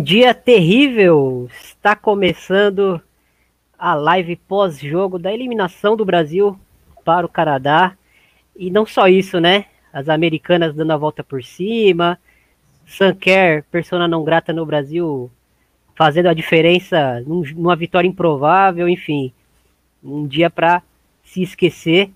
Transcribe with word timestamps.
Um 0.00 0.02
dia 0.02 0.32
terrível. 0.32 1.46
Está 1.62 1.94
começando 1.94 3.02
a 3.78 3.94
live 3.94 4.34
pós-jogo 4.34 5.18
da 5.18 5.30
eliminação 5.30 5.94
do 5.94 6.06
Brasil 6.06 6.58
para 7.04 7.26
o 7.26 7.28
Canadá. 7.28 7.94
E 8.56 8.70
não 8.70 8.86
só 8.86 9.08
isso, 9.08 9.38
né? 9.38 9.66
As 9.92 10.08
americanas 10.08 10.74
dando 10.74 10.92
a 10.92 10.96
volta 10.96 11.22
por 11.22 11.44
cima. 11.44 12.18
Sanker, 12.86 13.62
persona 13.70 14.08
não 14.08 14.24
grata 14.24 14.54
no 14.54 14.64
Brasil, 14.64 15.30
fazendo 15.94 16.30
a 16.30 16.34
diferença 16.34 17.22
numa 17.26 17.76
vitória 17.76 18.08
improvável, 18.08 18.88
enfim. 18.88 19.34
Um 20.02 20.26
dia 20.26 20.48
para 20.48 20.82
se 21.22 21.42
esquecer. 21.42 22.10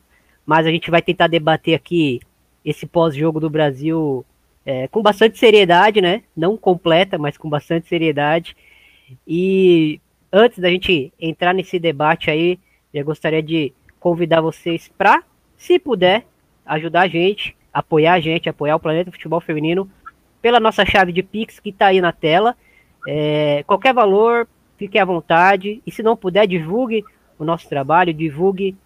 Mas 0.47 0.67
a 0.67 0.71
gente 0.71 0.91
vai 0.91 1.03
tentar 1.03 1.27
debater 1.27 1.75
aqui 1.75 2.19
esse 2.65 2.87
pós-jogo 2.87 3.39
do 3.39 3.51
Brasil 3.51 4.25
é, 4.65 4.89
com 4.89 5.03
bastante 5.03 5.39
seriedade, 5.39 6.01
né? 6.01 6.23
Não 6.37 6.57
completa, 6.57 7.19
mas 7.19 7.37
com 7.37 7.49
bastante 7.49 7.89
seriedade. 7.89 8.57
E 9.27 10.01
antes 10.33 10.59
da 10.59 10.71
gente 10.71 11.13
entrar 11.21 11.53
nesse 11.53 11.79
debate 11.79 12.31
aí, 12.31 12.59
eu 12.93 13.05
gostaria 13.05 13.43
de 13.43 13.73
convidar 14.01 14.41
vocês 14.41 14.91
para, 14.97 15.23
se 15.57 15.79
puder, 15.79 16.27
ajudar 16.65 17.03
a 17.03 17.09
gente, 17.09 17.57
apoiar 17.73 18.15
a 18.15 18.21
gente, 18.21 18.49
apoiar 18.49 18.77
o 18.77 18.81
Planeta 18.81 19.11
Futebol 19.11 19.41
Feminino 19.41 19.91
pela 20.41 20.61
nossa 20.61 20.85
chave 20.85 21.13
de 21.13 21.23
Pix 21.23 21.59
que 21.59 21.71
está 21.71 21.87
aí 21.87 22.01
na 22.01 22.13
tela. 22.13 22.57
É, 23.07 23.63
qualquer 23.67 23.93
valor, 23.93 24.49
fique 24.79 24.99
à 24.99 25.05
vontade. 25.05 25.83
E 25.87 25.91
se 25.91 26.03
não 26.03 26.17
puder, 26.17 26.47
divulgue 26.47 27.05
o 27.39 27.45
nosso 27.45 27.69
trabalho, 27.69 28.15
divulgue 28.15 28.77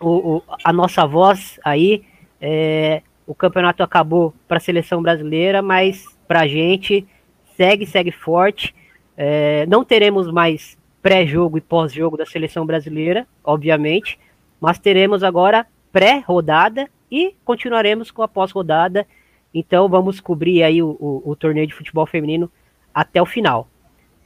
o, 0.00 0.36
o 0.36 0.42
a 0.64 0.72
nossa 0.72 1.06
voz 1.06 1.58
aí. 1.64 2.04
É, 2.40 3.02
o 3.28 3.34
campeonato 3.34 3.82
acabou 3.82 4.32
para 4.48 4.56
a 4.56 4.60
seleção 4.60 5.02
brasileira, 5.02 5.60
mas 5.60 6.06
para 6.26 6.40
a 6.40 6.48
gente 6.48 7.06
segue, 7.54 7.84
segue 7.84 8.10
forte. 8.10 8.74
É, 9.14 9.66
não 9.66 9.84
teremos 9.84 10.32
mais 10.32 10.78
pré-jogo 11.02 11.58
e 11.58 11.60
pós-jogo 11.60 12.16
da 12.16 12.24
seleção 12.24 12.64
brasileira, 12.64 13.26
obviamente, 13.44 14.18
mas 14.58 14.78
teremos 14.78 15.22
agora 15.22 15.66
pré-rodada 15.92 16.88
e 17.12 17.34
continuaremos 17.44 18.10
com 18.10 18.22
a 18.22 18.28
pós-rodada. 18.28 19.06
Então 19.52 19.90
vamos 19.90 20.20
cobrir 20.20 20.62
aí 20.62 20.82
o, 20.82 20.96
o, 20.98 21.30
o, 21.30 21.36
torneio 21.36 21.66
de 21.66 21.74
futebol 21.74 22.06
feminino 22.06 22.50
até 22.94 23.20
o 23.20 23.26
final. 23.26 23.68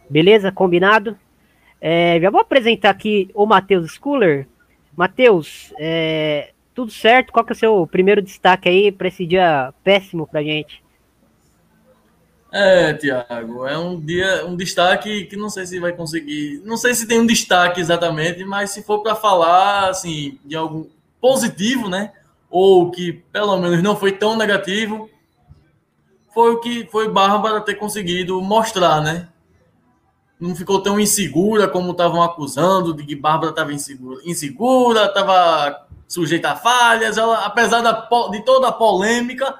Beleza? 0.09 0.53
Combinado? 0.53 1.19
É, 1.81 2.21
já 2.21 2.31
vou 2.31 2.41
apresentar 2.41 2.91
aqui 2.91 3.29
o 3.35 3.47
Matheus 3.47 3.95
Schuller. 3.95 4.47
Matheus, 4.97 5.75
é, 5.77 6.52
tudo 6.75 6.91
certo? 6.91 7.33
Qual 7.33 7.45
que 7.45 7.53
é 7.53 7.57
o 7.57 7.59
seu 7.59 7.87
primeiro 7.87 8.23
destaque 8.23 8.69
aí 8.69 8.93
para 8.93 9.09
esse 9.09 9.27
dia 9.27 9.73
péssimo 9.85 10.27
para 10.27 10.43
gente? 10.43 10.83
É, 12.55 12.93
Tiago, 12.93 13.67
é 13.67 13.79
um 13.79 13.99
dia, 13.99 14.45
um 14.47 14.55
destaque 14.55 15.25
que 15.25 15.37
não 15.37 15.49
sei 15.49 15.65
se 15.65 15.81
vai 15.81 15.93
conseguir, 15.93 16.61
não 16.67 16.77
sei 16.77 16.93
se 16.93 17.09
tem 17.09 17.19
um 17.19 17.27
destaque 17.27 17.81
exatamente, 17.81 18.45
mas 18.45 18.71
se 18.71 18.83
for 18.83 19.03
para 19.03 19.15
falar 19.15 19.89
assim 19.89 20.39
de 20.45 20.55
algo 20.55 20.91
positivo, 21.19 21.89
né, 21.89 22.13
ou 22.51 22.91
que 22.91 23.25
pelo 23.33 23.57
menos 23.57 23.83
não 23.83 23.97
foi 23.97 24.13
tão 24.13 24.37
negativo, 24.37 25.09
foi 26.35 26.53
o 26.53 26.61
que 26.61 26.87
foi 26.93 27.09
Bárbara 27.09 27.61
ter 27.63 27.77
conseguido 27.77 28.39
mostrar, 28.43 29.01
né? 29.01 29.29
Não 30.39 30.55
ficou 30.55 30.83
tão 30.83 31.01
insegura 31.01 31.69
como 31.69 31.93
estavam 31.93 32.23
acusando 32.23 32.93
de 32.93 33.05
que 33.05 33.17
Bárbara 33.17 33.51
estava 33.51 33.73
insegura, 33.73 34.21
insegura, 34.25 35.07
estava 35.07 35.87
sujeita 36.13 36.51
a 36.51 36.57
falhas. 36.57 37.17
Ela, 37.17 37.47
apesar 37.47 37.81
da, 37.81 38.09
de 38.31 38.45
toda 38.45 38.69
a 38.69 38.73
polêmica, 38.73 39.59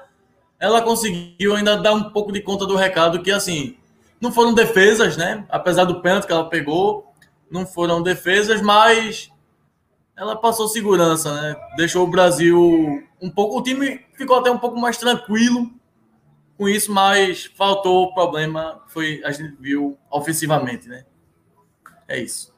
ela 0.59 0.81
conseguiu 0.81 1.55
ainda 1.55 1.75
dar 1.75 1.93
um 1.93 2.11
pouco 2.11 2.31
de 2.31 2.41
conta 2.41 2.65
do 2.65 2.75
recado 2.75 3.21
que, 3.21 3.31
assim, 3.31 3.77
não 4.21 4.31
foram 4.31 4.53
defesas, 4.53 5.17
né? 5.17 5.45
Apesar 5.49 5.85
do 5.85 6.01
pênalti 6.01 6.27
que 6.27 6.31
ela 6.31 6.47
pegou, 6.49 7.11
não 7.49 7.65
foram 7.65 8.01
defesas, 8.01 8.61
mas 8.61 9.31
ela 10.15 10.35
passou 10.35 10.67
segurança, 10.67 11.33
né? 11.33 11.55
Deixou 11.75 12.03
o 12.03 12.09
Brasil 12.09 13.03
um 13.19 13.29
pouco. 13.29 13.57
O 13.57 13.63
time 13.63 14.05
ficou 14.13 14.37
até 14.37 14.51
um 14.51 14.59
pouco 14.59 14.79
mais 14.79 14.97
tranquilo 14.97 15.71
com 16.55 16.69
isso, 16.69 16.91
mas 16.91 17.45
faltou 17.57 18.03
o 18.03 18.13
problema. 18.13 18.81
Foi 18.87 19.21
a 19.25 19.31
gente 19.31 19.55
viu 19.59 19.97
ofensivamente, 20.11 20.87
né? 20.87 21.03
É 22.07 22.19
isso. 22.19 22.52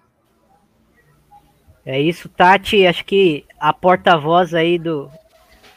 É 1.86 2.02
isso, 2.02 2.28
Tati. 2.28 2.88
Acho 2.88 3.06
que 3.06 3.46
a 3.60 3.72
porta-voz 3.72 4.56
aí 4.56 4.80
do, 4.80 5.12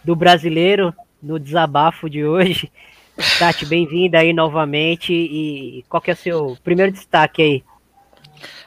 do 0.02 0.16
brasileiro 0.16 0.94
no 1.22 1.38
desabafo 1.38 2.08
de 2.08 2.24
hoje. 2.24 2.72
Tati, 3.38 3.66
bem-vinda 3.66 4.20
aí 4.20 4.32
novamente. 4.32 5.12
E 5.12 5.84
qual 5.86 6.00
que 6.00 6.10
é 6.10 6.14
o 6.14 6.16
seu 6.16 6.58
primeiro 6.64 6.92
destaque 6.92 7.42
aí? 7.42 7.64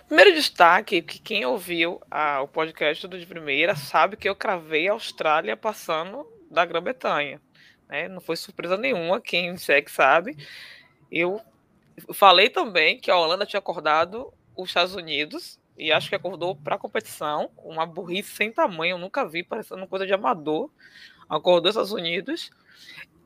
Primeiro 0.07 0.33
destaque, 0.33 1.01
que 1.01 1.19
quem 1.19 1.43
ouviu 1.45 1.99
a, 2.11 2.41
o 2.41 2.47
podcast 2.47 3.07
do 3.07 3.17
de 3.17 3.25
primeira 3.25 3.75
sabe 3.75 4.17
que 4.17 4.29
eu 4.29 4.35
cravei 4.35 4.87
a 4.87 4.91
Austrália 4.91 5.57
passando 5.57 6.27
da 6.51 6.63
Grã-Bretanha. 6.63 7.41
Né? 7.89 8.07
Não 8.07 8.21
foi 8.21 8.35
surpresa 8.35 8.77
nenhuma, 8.77 9.19
quem 9.19 9.57
segue 9.57 9.89
sabe. 9.89 10.37
Eu 11.11 11.41
falei 12.13 12.49
também 12.49 12.99
que 12.99 13.09
a 13.09 13.17
Holanda 13.17 13.47
tinha 13.47 13.59
acordado 13.59 14.31
os 14.55 14.69
Estados 14.69 14.93
Unidos 14.93 15.60
e 15.77 15.91
acho 15.91 16.09
que 16.09 16.15
acordou 16.15 16.55
para 16.55 16.75
a 16.75 16.79
competição, 16.79 17.49
uma 17.57 17.85
burrice 17.85 18.31
sem 18.31 18.51
tamanho, 18.51 18.95
eu 18.95 18.97
nunca 18.97 19.27
vi, 19.27 19.43
parecendo 19.43 19.87
coisa 19.87 20.05
de 20.05 20.13
amador. 20.13 20.69
Acordou 21.29 21.69
os 21.69 21.75
Estados 21.75 21.91
Unidos. 21.91 22.51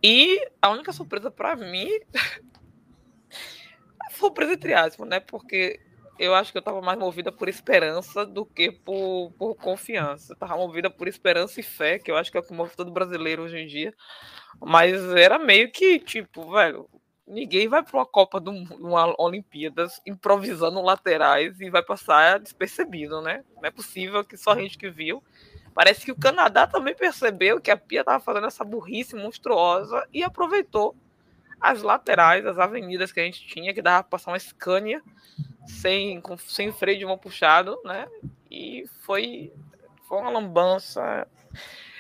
E 0.02 0.40
a 0.62 0.70
única 0.70 0.94
surpresa 0.94 1.32
para 1.32 1.56
mim. 1.56 1.90
surpresa 4.12 4.54
entre 4.54 4.74
aspas, 4.74 5.08
né? 5.08 5.20
Porque 5.20 5.80
eu 6.18 6.34
acho 6.34 6.52
que 6.52 6.58
eu 6.58 6.62
estava 6.62 6.82
mais 6.82 6.98
movida 6.98 7.32
por 7.32 7.50
esperança 7.50 8.26
do 8.26 8.46
que 8.46 8.72
por, 8.72 9.32
por 9.38 9.56
confiança. 9.56 10.34
Eu 10.34 10.38
tava 10.38 10.56
movida 10.56 10.90
por 10.90 11.08
esperança 11.08 11.60
e 11.60 11.64
fé, 11.64 12.00
que 12.00 12.10
eu 12.10 12.16
acho 12.16 12.32
que 12.32 12.38
é 12.38 12.40
o 12.40 12.44
que 12.44 12.54
move 12.54 12.76
todo 12.76 12.92
brasileiro 12.92 13.44
hoje 13.44 13.58
em 13.58 13.68
dia. 13.68 13.94
Mas 14.62 14.94
era 15.16 15.38
meio 15.38 15.72
que, 15.72 16.00
tipo, 16.00 16.52
velho, 16.52 16.90
ninguém 17.28 17.68
vai 17.68 17.84
para 17.84 17.98
uma 17.98 18.06
Copa 18.06 18.40
de 18.40 18.50
uma 18.50 19.22
Olimpíadas 19.22 20.02
improvisando 20.06 20.82
laterais 20.82 21.60
e 21.60 21.70
vai 21.70 21.84
passar 21.84 22.40
despercebido, 22.40 23.22
né? 23.22 23.44
Não 23.56 23.66
é 23.66 23.72
possível 23.72 24.24
que 24.24 24.38
só 24.38 24.52
a 24.52 24.60
gente 24.60 24.78
que 24.78 24.90
viu. 24.90 25.24
Parece 25.74 26.06
que 26.06 26.12
o 26.12 26.18
Canadá 26.18 26.66
também 26.66 26.96
percebeu 26.96 27.60
que 27.60 27.72
a 27.72 27.78
Pia 27.78 28.02
estava 28.02 28.24
fazendo 28.24 28.48
essa 28.48 28.64
burrice 28.64 29.16
monstruosa 29.16 30.08
e 30.14 30.24
aproveitou 30.24 30.96
as 31.60 31.82
laterais, 31.82 32.46
as 32.46 32.58
avenidas 32.58 33.12
que 33.12 33.20
a 33.20 33.24
gente 33.24 33.46
tinha, 33.48 33.74
que 33.74 33.82
dava 33.82 34.04
para 34.04 34.12
passar 34.12 34.32
uma 34.32 34.40
Scania 34.40 35.02
sem, 35.66 36.22
com, 36.22 36.38
sem 36.38 36.72
freio 36.72 37.00
de 37.00 37.06
mão 37.06 37.18
puxado, 37.18 37.78
né? 37.84 38.08
E 38.50 38.86
foi, 39.02 39.52
foi 40.08 40.20
uma 40.20 40.30
lambança. 40.30 41.28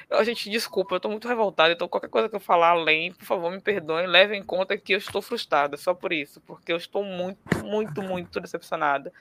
A 0.09 0.23
gente, 0.23 0.49
desculpa, 0.49 0.95
eu 0.95 0.99
tô 0.99 1.09
muito 1.09 1.27
revoltada, 1.27 1.73
então 1.73 1.87
qualquer 1.87 2.09
coisa 2.09 2.29
que 2.29 2.35
eu 2.35 2.39
falar 2.39 2.69
além, 2.69 3.11
por 3.11 3.25
favor, 3.25 3.51
me 3.51 3.59
perdoem, 3.59 4.05
leve 4.05 4.35
em 4.35 4.43
conta 4.43 4.77
que 4.77 4.93
eu 4.93 4.97
estou 4.97 5.21
frustrada, 5.21 5.77
só 5.77 5.93
por 5.93 6.13
isso, 6.13 6.39
porque 6.41 6.71
eu 6.71 6.77
estou 6.77 7.03
muito, 7.03 7.65
muito, 7.65 8.03
muito 8.03 8.39
decepcionada. 8.39 9.11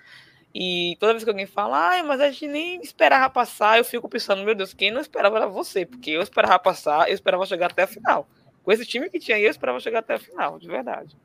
E 0.55 0.97
toda 1.00 1.12
vez 1.12 1.25
que 1.25 1.31
alguém 1.31 1.47
fala, 1.47 1.89
ai, 1.89 2.03
mas 2.03 2.21
a 2.21 2.31
gente 2.31 2.47
nem 2.47 2.81
esperava 2.81 3.29
passar, 3.29 3.79
eu 3.79 3.85
fico 3.85 4.08
pensando, 4.08 4.44
meu 4.44 4.55
Deus, 4.55 4.75
quem 4.75 4.91
não 4.91 5.00
esperava 5.00 5.37
era 5.38 5.49
você, 5.49 5.85
porque 5.87 6.11
eu 6.11 6.23
esperava 6.23 6.58
passar, 6.58 7.08
eu 7.08 7.14
esperava 7.14 7.44
chegar 7.47 7.70
até 7.73 7.82
a 7.82 7.88
final. 7.88 8.29
Com 8.62 8.70
esse 8.70 8.87
time 8.87 9.11
que 9.11 9.19
tinha 9.19 9.37
aí, 9.37 9.44
eu 9.44 9.50
esperava 9.50 9.81
chegar 9.81 9.99
até 9.99 10.14
a 10.14 10.19
final, 10.19 10.58
de 10.58 10.69
verdade. 10.69 11.17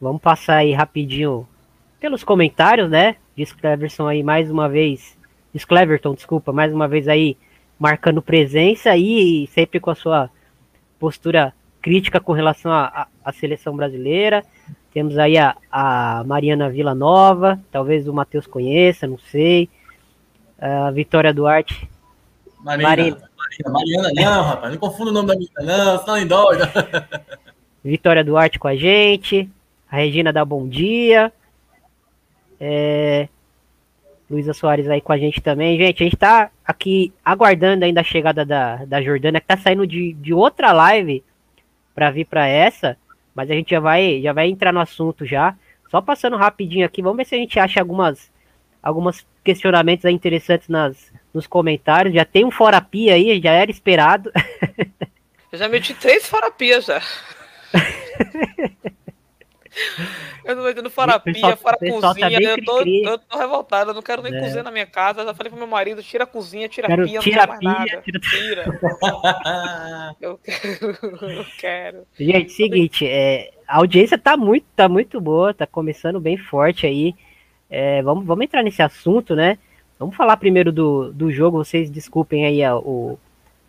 Vamos 0.00 0.20
passar 0.20 0.56
aí 0.56 0.72
rapidinho 0.72 1.48
pelos 1.98 2.22
comentários, 2.22 2.90
né? 2.90 3.16
Diz 3.34 3.52
Cleverson 3.52 4.06
aí 4.06 4.22
mais 4.22 4.50
uma 4.50 4.68
vez 4.68 5.15
Cleverton, 5.64 6.14
desculpa, 6.14 6.52
mais 6.52 6.72
uma 6.72 6.86
vez 6.86 7.08
aí 7.08 7.36
marcando 7.78 8.22
presença 8.22 8.96
e 8.96 9.46
sempre 9.48 9.78
com 9.80 9.90
a 9.90 9.94
sua 9.94 10.30
postura 10.98 11.52
crítica 11.80 12.20
com 12.20 12.32
relação 12.32 12.72
à 12.72 13.32
seleção 13.32 13.76
brasileira. 13.76 14.44
Temos 14.92 15.18
aí 15.18 15.36
a, 15.36 15.54
a 15.70 16.24
Mariana 16.24 16.70
Vila 16.70 16.94
Nova, 16.94 17.60
talvez 17.70 18.08
o 18.08 18.14
Matheus 18.14 18.46
conheça, 18.46 19.06
não 19.06 19.18
sei. 19.18 19.68
A 20.58 20.90
Vitória 20.90 21.34
Duarte. 21.34 21.88
Marina, 22.60 22.88
Marina. 22.88 23.30
Mariana, 23.66 24.12
não, 24.14 24.42
rapaz, 24.42 24.72
não 24.72 24.80
confunda 24.80 25.10
o 25.10 25.14
nome 25.14 25.28
da 25.28 25.34
menina, 25.34 25.62
não, 25.62 25.98
senão 25.98 26.18
em 26.18 26.26
doida. 26.26 26.72
Vitória 27.84 28.24
Duarte 28.24 28.58
com 28.58 28.68
a 28.68 28.74
gente. 28.74 29.48
A 29.88 29.96
Regina 29.96 30.32
dá 30.32 30.44
bom 30.44 30.66
dia. 30.66 31.32
É, 32.58 33.28
Luísa 34.28 34.52
Soares 34.52 34.88
aí 34.88 35.00
com 35.00 35.12
a 35.12 35.18
gente 35.18 35.40
também. 35.40 35.78
Gente, 35.78 36.02
a 36.02 36.04
gente 36.04 36.16
tá 36.16 36.50
aqui 36.64 37.12
aguardando 37.24 37.84
ainda 37.84 38.00
a 38.00 38.04
chegada 38.04 38.44
da, 38.44 38.84
da 38.84 39.00
Jordana, 39.00 39.40
que 39.40 39.46
tá 39.46 39.56
saindo 39.56 39.86
de, 39.86 40.12
de 40.14 40.34
outra 40.34 40.72
live 40.72 41.22
para 41.94 42.10
vir 42.10 42.26
para 42.26 42.46
essa, 42.46 42.96
mas 43.34 43.50
a 43.50 43.54
gente 43.54 43.70
já 43.70 43.80
vai, 43.80 44.20
já 44.20 44.32
vai 44.32 44.48
entrar 44.48 44.72
no 44.72 44.80
assunto 44.80 45.24
já. 45.24 45.56
Só 45.90 46.00
passando 46.00 46.36
rapidinho 46.36 46.84
aqui, 46.84 47.00
vamos 47.00 47.16
ver 47.16 47.24
se 47.24 47.34
a 47.34 47.38
gente 47.38 47.58
acha 47.58 47.80
algumas, 47.80 48.30
algumas 48.82 49.24
questionamentos 49.44 50.04
interessantes 50.04 50.68
nas, 50.68 51.12
nos 51.32 51.46
comentários. 51.46 52.14
Já 52.14 52.24
tem 52.24 52.44
um 52.44 52.50
fora 52.50 52.80
pia 52.80 53.14
aí, 53.14 53.40
já 53.40 53.52
era 53.52 53.70
esperado. 53.70 54.30
Eu 55.52 55.58
já 55.58 55.68
meti 55.68 55.94
três 55.94 56.26
fora 56.28 56.50
pia 56.50 56.80
já. 56.80 57.00
Eu 60.44 60.56
tô 60.56 60.62
entendendo 60.62 60.90
fora 60.90 61.18
pia, 61.18 61.56
fora 61.56 61.76
tá 61.76 61.86
cozinha. 61.86 62.38
Eu, 62.40 62.64
tô, 62.64 62.80
eu 62.82 63.18
tô 63.18 63.38
revoltado, 63.38 63.90
eu 63.90 63.94
não 63.94 64.02
quero 64.02 64.22
nem 64.22 64.34
é. 64.34 64.40
cozinhar 64.40 64.64
na 64.64 64.70
minha 64.70 64.86
casa. 64.86 65.20
Eu 65.20 65.26
já 65.26 65.34
falei 65.34 65.50
pro 65.50 65.58
meu 65.58 65.66
marido: 65.66 66.02
tira 66.02 66.24
a 66.24 66.26
cozinha, 66.26 66.68
tira 66.68 66.86
quero, 66.86 67.02
a 67.02 67.06
pia, 67.06 67.20
tira 67.20 67.46
não 67.46 67.58
quero 67.58 67.64
mais 67.64 67.78
nada. 67.78 68.02
Tira, 68.02 68.20
tira. 68.20 68.64
eu 70.20 70.38
quero, 70.38 70.98
eu 71.30 71.46
quero. 71.58 72.06
Gente, 72.18 72.52
seguinte, 72.52 73.06
é, 73.06 73.50
a 73.66 73.78
audiência 73.78 74.16
tá 74.16 74.36
muito, 74.36 74.66
tá 74.74 74.88
muito 74.88 75.20
boa, 75.20 75.52
tá 75.52 75.66
começando 75.66 76.20
bem 76.20 76.36
forte 76.36 76.86
aí. 76.86 77.14
É, 77.68 78.00
vamos, 78.02 78.24
vamos 78.24 78.44
entrar 78.44 78.62
nesse 78.62 78.82
assunto, 78.82 79.34
né? 79.34 79.58
Vamos 79.98 80.14
falar 80.14 80.36
primeiro 80.36 80.70
do, 80.70 81.12
do 81.12 81.32
jogo. 81.32 81.64
Vocês 81.64 81.90
desculpem 81.90 82.46
aí 82.46 82.62
a, 82.62 82.76
o, 82.76 83.18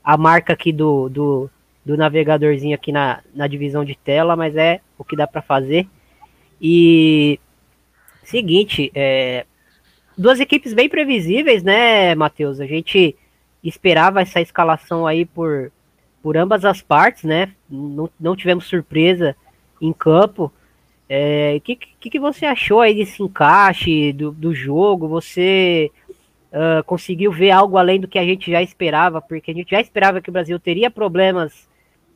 a 0.03 0.15
marca 0.15 0.53
aqui 0.53 0.71
do, 0.71 1.09
do, 1.09 1.49
do 1.83 1.97
navegadorzinho 1.97 2.75
aqui 2.75 2.91
na, 2.91 3.21
na 3.33 3.47
divisão 3.47 3.83
de 3.83 3.95
tela, 3.95 4.35
mas 4.35 4.55
é 4.55 4.79
o 4.97 5.03
que 5.03 5.15
dá 5.15 5.25
para 5.25 5.41
fazer. 5.41 5.87
E 6.61 7.39
seguinte, 8.23 8.91
é, 8.93 9.45
duas 10.17 10.39
equipes 10.39 10.73
bem 10.73 10.89
previsíveis, 10.89 11.63
né, 11.63 12.15
Matheus? 12.15 12.59
A 12.59 12.65
gente 12.65 13.15
esperava 13.63 14.21
essa 14.21 14.41
escalação 14.41 15.05
aí 15.05 15.25
por, 15.25 15.71
por 16.21 16.37
ambas 16.37 16.65
as 16.65 16.81
partes, 16.81 17.23
né? 17.23 17.53
Não, 17.69 18.09
não 18.19 18.35
tivemos 18.35 18.65
surpresa 18.65 19.35
em 19.81 19.93
campo. 19.93 20.45
O 20.45 20.51
é, 21.09 21.61
que, 21.63 21.75
que, 21.75 22.09
que, 22.09 22.19
você 22.19 22.45
achou 22.45 22.81
aí 22.81 22.93
desse 22.93 23.23
encaixe 23.23 24.11
do, 24.11 24.31
do 24.31 24.53
jogo? 24.53 25.07
Você 25.07 25.89
uh, 26.51 26.83
conseguiu 26.85 27.31
ver 27.31 27.51
algo 27.51 27.77
além 27.77 27.99
do 27.99 28.07
que 28.07 28.19
a 28.19 28.25
gente 28.25 28.51
já 28.51 28.61
esperava? 28.61 29.21
Porque 29.21 29.51
a 29.51 29.53
gente 29.53 29.71
já 29.71 29.79
esperava 29.79 30.19
que 30.19 30.29
o 30.29 30.33
Brasil 30.33 30.59
teria 30.59 30.91
problemas 30.91 31.67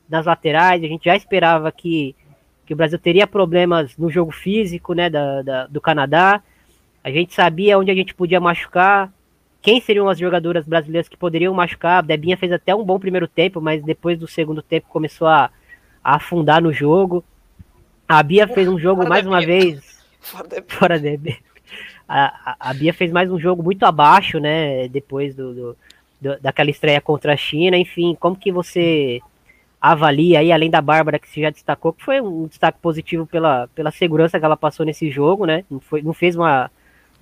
nas 0.09 0.25
laterais, 0.25 0.83
a 0.83 0.87
gente 0.87 1.05
já 1.05 1.15
esperava 1.15 1.71
que 1.71 2.13
que 2.71 2.73
o 2.73 2.77
Brasil 2.77 2.97
teria 2.97 3.27
problemas 3.27 3.97
no 3.97 4.09
jogo 4.09 4.31
físico, 4.31 4.93
né, 4.93 5.09
da, 5.09 5.41
da, 5.41 5.67
do 5.67 5.81
Canadá. 5.81 6.41
A 7.03 7.11
gente 7.11 7.33
sabia 7.33 7.77
onde 7.77 7.91
a 7.91 7.93
gente 7.93 8.15
podia 8.15 8.39
machucar, 8.39 9.11
quem 9.61 9.81
seriam 9.81 10.07
as 10.07 10.17
jogadoras 10.17 10.65
brasileiras 10.65 11.09
que 11.09 11.17
poderiam 11.17 11.53
machucar. 11.53 11.97
A 11.97 12.01
Debinha 12.01 12.37
fez 12.37 12.49
até 12.49 12.73
um 12.73 12.81
bom 12.81 12.97
primeiro 12.97 13.27
tempo, 13.27 13.59
mas 13.59 13.83
depois 13.83 14.17
do 14.17 14.25
segundo 14.25 14.61
tempo 14.61 14.87
começou 14.87 15.27
a, 15.27 15.51
a 16.01 16.15
afundar 16.15 16.61
no 16.61 16.71
jogo. 16.71 17.25
A 18.07 18.23
Bia 18.23 18.47
fez 18.47 18.69
um 18.69 18.79
jogo 18.79 19.05
mais 19.05 19.27
uma 19.27 19.41
vez. 19.41 20.01
Fora 20.69 20.97
Debinha. 20.97 21.39
A, 22.07 22.51
a, 22.51 22.69
a, 22.69 22.73
Bia 22.73 22.93
fez 22.93 23.11
mais 23.11 23.29
um 23.29 23.37
jogo 23.37 23.61
muito 23.61 23.83
abaixo, 23.83 24.39
né? 24.39 24.87
Depois 24.87 25.35
do, 25.35 25.53
do, 25.53 25.77
do, 26.21 26.39
daquela 26.39 26.69
estreia 26.69 27.01
contra 27.01 27.33
a 27.33 27.37
China. 27.37 27.75
Enfim, 27.75 28.15
como 28.17 28.37
que 28.37 28.49
você 28.49 29.21
avalia 29.81 30.39
aí, 30.39 30.51
além 30.51 30.69
da 30.69 30.79
Bárbara, 30.79 31.17
que 31.17 31.27
se 31.27 31.41
já 31.41 31.49
destacou, 31.49 31.91
que 31.91 32.03
foi 32.05 32.21
um 32.21 32.45
destaque 32.45 32.77
positivo 32.79 33.25
pela, 33.25 33.67
pela 33.73 33.89
segurança 33.89 34.39
que 34.39 34.45
ela 34.45 34.55
passou 34.55 34.85
nesse 34.85 35.09
jogo, 35.09 35.47
né? 35.47 35.65
Não, 35.69 35.79
foi, 35.79 36.03
não 36.03 36.13
fez 36.13 36.35
uma, 36.35 36.69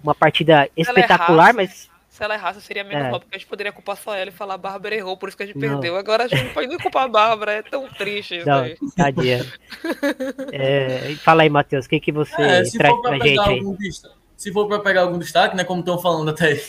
uma 0.03 0.13
partida 0.13 0.69
espetacular, 0.75 1.53
mas. 1.53 1.89
Se 2.09 2.23
ela 2.23 2.33
errasse, 2.33 2.59
seria 2.59 2.83
menos 2.83 3.05
é. 3.05 3.11
mal, 3.11 3.19
porque 3.21 3.35
a 3.35 3.37
gente 3.37 3.47
poderia 3.47 3.71
culpar 3.71 3.95
só 3.95 4.13
ela 4.13 4.29
e 4.29 4.33
falar 4.33 4.55
a 4.55 4.57
Bárbara 4.57 4.93
errou, 4.93 5.15
por 5.15 5.29
isso 5.29 5.37
que 5.37 5.43
a 5.43 5.45
gente 5.45 5.57
não. 5.57 5.69
perdeu. 5.69 5.95
Agora 5.95 6.25
a 6.25 6.27
gente 6.27 6.43
não 6.43 6.53
pode 6.53 6.67
nem 6.67 6.77
culpar 6.77 7.03
a 7.03 7.07
Bárbara, 7.07 7.53
é 7.53 7.61
tão 7.61 7.87
triste 7.87 8.37
isso 8.37 8.51
aí. 8.51 8.75
Tadinha. 8.97 9.45
é, 10.51 11.15
fala 11.23 11.43
aí, 11.43 11.49
Matheus, 11.49 11.85
o 11.85 11.89
que, 11.89 11.99
que 11.99 12.11
você 12.11 12.41
é, 12.41 12.63
traz 12.63 12.75
pra, 12.75 12.95
pra 12.97 13.19
gente 13.19 13.39
aí? 13.39 13.61
Se 14.35 14.51
for 14.51 14.67
para 14.67 14.79
pegar 14.79 15.01
algum 15.01 15.17
destaque, 15.17 15.55
né, 15.55 15.63
como 15.63 15.79
estão 15.79 15.97
falando 15.97 16.29
até 16.29 16.59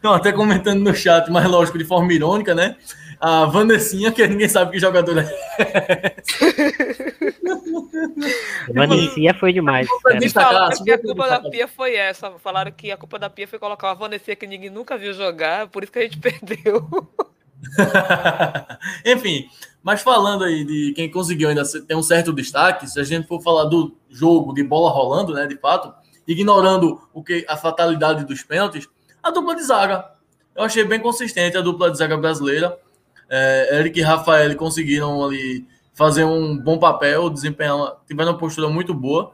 estão 0.00 0.14
até 0.14 0.32
comentando 0.32 0.80
no 0.80 0.94
chat, 0.94 1.30
mas 1.30 1.44
lógico, 1.46 1.76
de 1.76 1.84
forma 1.84 2.12
irônica, 2.12 2.54
né? 2.54 2.76
A 3.20 3.44
Vanessinha, 3.44 4.10
que 4.10 4.26
ninguém 4.26 4.48
sabe 4.48 4.72
que 4.72 4.78
jogador 4.78 5.18
é. 5.18 5.28
Vanessinha 8.74 9.34
foi 9.34 9.52
demais. 9.52 9.86
Falaram 10.32 10.82
que 10.82 10.90
a 10.90 10.98
culpa 10.98 11.28
da 11.28 11.40
Pia 11.40 11.68
foi 11.68 11.96
essa. 11.96 12.30
Falaram 12.38 12.72
que 12.72 12.90
a 12.90 12.96
culpa 12.96 13.18
da 13.18 13.28
Pia 13.28 13.46
foi 13.46 13.58
colocar 13.58 13.88
uma 13.88 13.94
Vanessinha 13.94 14.34
que 14.34 14.46
ninguém 14.46 14.70
nunca 14.70 14.96
viu 14.96 15.12
jogar, 15.12 15.68
por 15.68 15.82
isso 15.82 15.92
que 15.92 15.98
a 15.98 16.02
gente 16.02 16.16
perdeu. 16.18 16.88
Enfim, 19.04 19.50
mas 19.82 20.00
falando 20.00 20.44
aí 20.44 20.64
de 20.64 20.94
quem 20.94 21.10
conseguiu 21.10 21.50
ainda 21.50 21.62
ter 21.86 21.94
um 21.94 22.02
certo 22.02 22.32
destaque, 22.32 22.88
se 22.88 22.98
a 22.98 23.04
gente 23.04 23.28
for 23.28 23.42
falar 23.42 23.64
do 23.64 23.94
jogo 24.08 24.54
de 24.54 24.64
bola 24.64 24.90
rolando, 24.90 25.34
né, 25.34 25.46
de 25.46 25.58
fato, 25.58 25.92
ignorando 26.26 26.98
o 27.12 27.22
que 27.22 27.44
a 27.46 27.56
fatalidade 27.56 28.24
dos 28.24 28.42
pênaltis, 28.42 28.88
a 29.22 29.30
dupla 29.30 29.54
de 29.54 29.62
zaga. 29.62 30.10
Eu 30.56 30.64
achei 30.64 30.84
bem 30.84 31.00
consistente 31.00 31.56
a 31.56 31.60
dupla 31.60 31.90
de 31.90 31.98
zaga 31.98 32.16
brasileira. 32.16 32.78
É, 33.30 33.78
Eric 33.78 33.98
e 33.98 34.02
Rafael 34.02 34.54
conseguiram 34.56 35.24
ali 35.24 35.64
fazer 35.94 36.24
um 36.24 36.58
bom 36.58 36.78
papel, 36.78 37.30
desempenhar, 37.30 37.96
tiveram 38.06 38.32
uma 38.32 38.38
postura 38.38 38.68
muito 38.68 38.92
boa. 38.92 39.32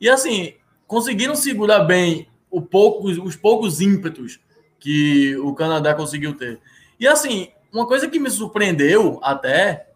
E 0.00 0.08
assim, 0.08 0.54
conseguiram 0.86 1.34
segurar 1.34 1.80
bem 1.80 2.28
o 2.50 2.60
pouco, 2.60 3.08
os 3.08 3.36
poucos 3.36 3.80
ímpetos 3.80 4.38
que 4.78 5.36
o 5.38 5.54
Canadá 5.54 5.94
conseguiu 5.94 6.34
ter. 6.34 6.60
E 7.00 7.06
assim, 7.06 7.48
uma 7.72 7.86
coisa 7.86 8.08
que 8.08 8.18
me 8.18 8.30
surpreendeu 8.30 9.18
até 9.22 9.88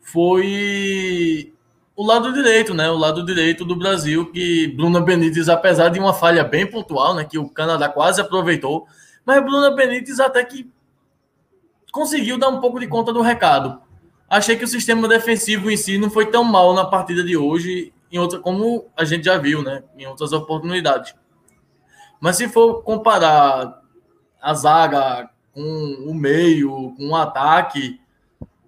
foi 0.00 1.52
o 1.96 2.04
lado 2.04 2.32
direito, 2.32 2.74
né? 2.74 2.90
O 2.90 2.96
lado 2.96 3.24
direito 3.24 3.64
do 3.64 3.76
Brasil, 3.76 4.30
que 4.30 4.68
Bruna 4.68 5.00
Benítez, 5.00 5.48
apesar 5.48 5.88
de 5.88 5.98
uma 5.98 6.12
falha 6.12 6.44
bem 6.44 6.66
pontual, 6.66 7.14
né? 7.14 7.24
Que 7.24 7.38
o 7.38 7.48
Canadá 7.48 7.88
quase 7.88 8.20
aproveitou, 8.20 8.86
mas 9.24 9.42
Bruna 9.42 9.70
Benítez 9.70 10.20
até 10.20 10.44
que 10.44 10.70
conseguiu 11.94 12.36
dar 12.36 12.48
um 12.48 12.60
pouco 12.60 12.80
de 12.80 12.88
conta 12.88 13.12
do 13.12 13.22
recado. 13.22 13.80
Achei 14.28 14.56
que 14.56 14.64
o 14.64 14.68
sistema 14.68 15.06
defensivo 15.06 15.70
em 15.70 15.76
si 15.76 15.96
não 15.96 16.10
foi 16.10 16.26
tão 16.26 16.42
mal 16.42 16.74
na 16.74 16.84
partida 16.84 17.22
de 17.22 17.36
hoje, 17.36 17.92
em 18.10 18.18
outra, 18.18 18.40
como 18.40 18.86
a 18.96 19.04
gente 19.04 19.24
já 19.24 19.38
viu, 19.38 19.62
né? 19.62 19.84
Em 19.96 20.04
outras 20.04 20.32
oportunidades. 20.32 21.14
Mas 22.20 22.36
se 22.36 22.48
for 22.48 22.82
comparar 22.82 23.80
a 24.42 24.54
zaga 24.54 25.30
com 25.52 25.62
o 26.08 26.12
meio, 26.12 26.92
com 26.96 27.10
o 27.10 27.14
ataque, 27.16 28.00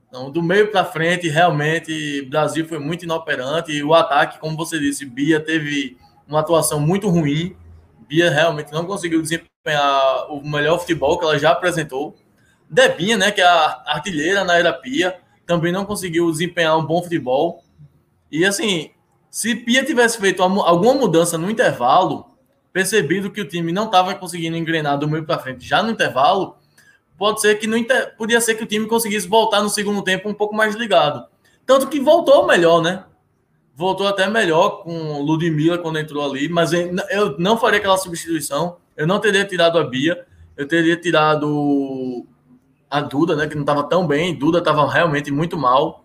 então, 0.08 0.30
do 0.30 0.40
meio 0.40 0.70
para 0.70 0.84
frente, 0.84 1.28
realmente, 1.28 2.20
o 2.20 2.30
Brasil 2.30 2.64
foi 2.68 2.78
muito 2.78 3.04
inoperante. 3.04 3.72
E 3.72 3.82
o 3.82 3.92
ataque, 3.92 4.38
como 4.38 4.56
você 4.56 4.78
disse, 4.78 5.04
Bia 5.04 5.40
teve 5.40 5.98
uma 6.28 6.40
atuação 6.40 6.78
muito 6.78 7.08
ruim. 7.08 7.56
Bia 8.06 8.30
realmente 8.30 8.72
não 8.72 8.86
conseguiu 8.86 9.20
desempenhar 9.20 10.30
o 10.30 10.48
melhor 10.48 10.78
futebol 10.78 11.18
que 11.18 11.24
ela 11.24 11.38
já 11.38 11.50
apresentou. 11.50 12.14
Debinha, 12.68 13.16
né, 13.16 13.30
que 13.30 13.40
é 13.40 13.44
a 13.44 13.82
artilheira 13.86 14.44
na 14.44 14.56
era 14.56 14.72
Pia, 14.72 15.18
também 15.46 15.72
não 15.72 15.84
conseguiu 15.84 16.30
desempenhar 16.30 16.76
um 16.76 16.84
bom 16.84 17.02
futebol. 17.02 17.62
E 18.30 18.44
assim, 18.44 18.90
se 19.30 19.54
Pia 19.54 19.84
tivesse 19.84 20.18
feito 20.18 20.42
alguma 20.42 20.94
mudança 20.94 21.38
no 21.38 21.50
intervalo, 21.50 22.26
percebido 22.72 23.30
que 23.30 23.40
o 23.40 23.48
time 23.48 23.72
não 23.72 23.86
estava 23.86 24.14
conseguindo 24.14 24.56
engrenar 24.56 24.98
do 24.98 25.08
meio 25.08 25.24
para 25.24 25.38
frente 25.38 25.66
já 25.66 25.82
no 25.82 25.90
intervalo, 25.90 26.56
pode 27.16 27.40
ser 27.40 27.54
que 27.58 27.66
no 27.66 27.76
inter... 27.76 28.14
podia 28.16 28.40
ser 28.40 28.54
que 28.54 28.64
o 28.64 28.66
time 28.66 28.86
conseguisse 28.86 29.28
voltar 29.28 29.62
no 29.62 29.70
segundo 29.70 30.02
tempo 30.02 30.28
um 30.28 30.34
pouco 30.34 30.54
mais 30.54 30.74
ligado. 30.74 31.24
Tanto 31.64 31.88
que 31.88 32.00
voltou 32.00 32.46
melhor, 32.46 32.82
né? 32.82 33.04
Voltou 33.74 34.06
até 34.06 34.28
melhor 34.28 34.82
com 34.82 35.22
Ludmilla 35.22 35.78
quando 35.78 35.98
entrou 35.98 36.24
ali, 36.24 36.48
mas 36.48 36.72
eu 36.72 37.38
não 37.38 37.58
faria 37.58 37.78
aquela 37.78 37.98
substituição. 37.98 38.78
Eu 38.96 39.06
não 39.06 39.20
teria 39.20 39.44
tirado 39.44 39.78
a 39.78 39.84
Bia, 39.84 40.26
eu 40.56 40.66
teria 40.66 40.96
tirado 40.96 42.26
a 42.90 43.00
Duda, 43.00 43.36
né, 43.36 43.46
que 43.46 43.54
não 43.54 43.62
estava 43.62 43.84
tão 43.84 44.06
bem. 44.06 44.34
Duda 44.34 44.58
estava 44.58 44.90
realmente 44.90 45.30
muito 45.30 45.56
mal. 45.56 46.04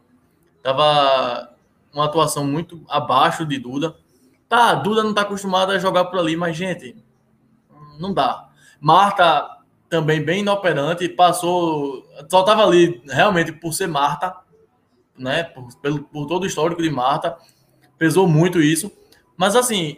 Tava 0.63 1.50
uma 1.93 2.05
atuação 2.05 2.45
muito 2.45 2.83
abaixo 2.89 3.45
de 3.45 3.57
Duda. 3.57 3.95
Tá, 4.50 4.73
Duda 4.73 5.03
não 5.03 5.11
está 5.11 5.21
acostumada 5.21 5.73
a 5.73 5.79
jogar 5.79 6.05
por 6.05 6.19
ali, 6.19 6.35
mas 6.35 6.55
gente, 6.57 6.95
não 8.00 8.13
dá. 8.13 8.50
Marta 8.79 9.57
também 9.89 10.23
bem 10.23 10.39
inoperante, 10.39 11.07
passou, 11.09 12.05
só 12.29 12.41
estava 12.41 12.63
ali 12.63 13.01
realmente 13.07 13.51
por 13.51 13.73
ser 13.73 13.88
Marta, 13.88 14.35
né, 15.17 15.43
por, 15.43 15.67
pelo, 15.79 16.03
por 16.03 16.25
todo 16.25 16.43
o 16.43 16.45
histórico 16.45 16.81
de 16.81 16.89
Marta, 16.89 17.38
pesou 17.97 18.27
muito 18.27 18.61
isso. 18.61 18.91
Mas 19.35 19.55
assim, 19.55 19.97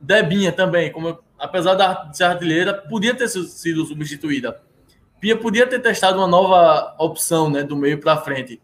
Debinha 0.00 0.52
também, 0.52 0.92
como 0.92 1.18
apesar 1.38 1.74
de 1.74 2.16
ser 2.16 2.24
artilheira, 2.24 2.74
podia 2.74 3.14
ter 3.14 3.28
sido 3.28 3.84
substituída 3.84 4.60
Pia 5.20 5.36
podia 5.36 5.66
ter 5.66 5.80
testado 5.80 6.18
uma 6.18 6.26
nova 6.26 6.94
opção, 6.98 7.50
né, 7.50 7.62
do 7.62 7.76
meio 7.76 7.98
para 7.98 8.20
frente. 8.20 8.60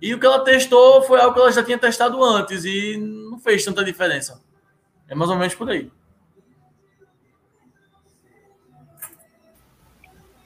E 0.00 0.14
o 0.14 0.20
que 0.20 0.26
ela 0.26 0.44
testou 0.44 1.02
foi 1.02 1.20
algo 1.20 1.34
que 1.34 1.40
ela 1.40 1.50
já 1.50 1.62
tinha 1.62 1.78
testado 1.78 2.22
antes 2.22 2.64
e 2.64 2.96
não 2.96 3.38
fez 3.38 3.64
tanta 3.64 3.84
diferença. 3.84 4.40
É 5.08 5.14
mais 5.14 5.30
ou 5.30 5.36
menos 5.36 5.54
por 5.54 5.68
aí. 5.68 5.90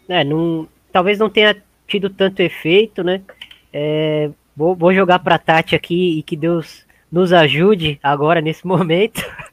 É, 0.09 0.25
não, 0.25 0.69
talvez 0.91 1.19
não 1.19 1.29
tenha 1.29 1.63
tido 1.87 2.09
tanto 2.09 2.41
efeito, 2.41 3.03
né? 3.03 3.23
É, 3.73 4.31
vou, 4.57 4.75
vou 4.75 4.95
jogar 4.95 5.19
para 5.19 5.39
Tati 5.39 5.75
aqui 5.75 6.19
e 6.19 6.23
que 6.23 6.37
Deus 6.37 6.87
nos 7.11 7.33
ajude 7.33 8.01
agora 8.03 8.41
nesse 8.41 8.67
momento. 8.67 9.23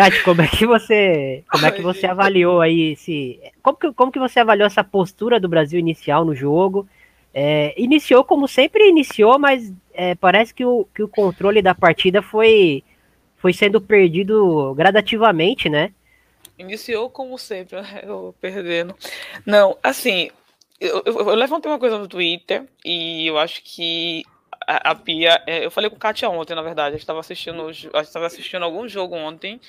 Tati, 0.00 0.22
como 0.22 0.40
é 0.40 0.48
que 0.48 0.66
você, 0.66 1.44
como 1.50 1.66
é 1.66 1.70
que 1.70 1.82
você 1.82 2.06
avaliou 2.06 2.62
aí 2.62 2.92
esse, 2.92 3.38
como 3.62 3.76
que, 3.76 3.92
como 3.92 4.10
que 4.10 4.18
você 4.18 4.40
avaliou 4.40 4.66
essa 4.66 4.82
postura 4.82 5.38
do 5.38 5.46
Brasil 5.46 5.78
inicial 5.78 6.24
no 6.24 6.34
jogo? 6.34 6.88
É, 7.34 7.74
iniciou 7.76 8.24
como 8.24 8.48
sempre 8.48 8.88
iniciou, 8.88 9.38
mas 9.38 9.70
é, 9.92 10.14
parece 10.14 10.54
que 10.54 10.64
o, 10.64 10.88
que 10.94 11.02
o 11.02 11.08
controle 11.08 11.60
da 11.60 11.74
partida 11.74 12.22
foi, 12.22 12.82
foi 13.36 13.52
sendo 13.52 13.78
perdido 13.78 14.74
gradativamente, 14.74 15.68
né? 15.68 15.92
Iniciou 16.58 17.10
como 17.10 17.36
sempre, 17.36 17.76
eu 18.02 18.34
perdendo. 18.40 18.96
Não, 19.44 19.76
assim, 19.82 20.30
eu, 20.80 21.02
eu, 21.04 21.14
eu 21.14 21.34
levantei 21.34 21.70
uma 21.70 21.78
coisa 21.78 21.98
no 21.98 22.08
Twitter 22.08 22.64
e 22.82 23.26
eu 23.26 23.36
acho 23.36 23.62
que 23.62 24.22
a, 24.70 24.92
a 24.92 24.94
Pia. 24.94 25.42
É, 25.46 25.64
eu 25.64 25.70
falei 25.70 25.90
com 25.90 25.96
Kátia 25.96 26.28
ontem, 26.28 26.54
na 26.54 26.62
verdade. 26.62 26.88
A 26.88 26.92
gente 26.92 27.00
estava 27.00 27.18
assistindo, 27.18 27.70
estava 27.70 28.26
assistindo 28.26 28.64
algum 28.64 28.86
jogo 28.86 29.16
ontem. 29.16 29.60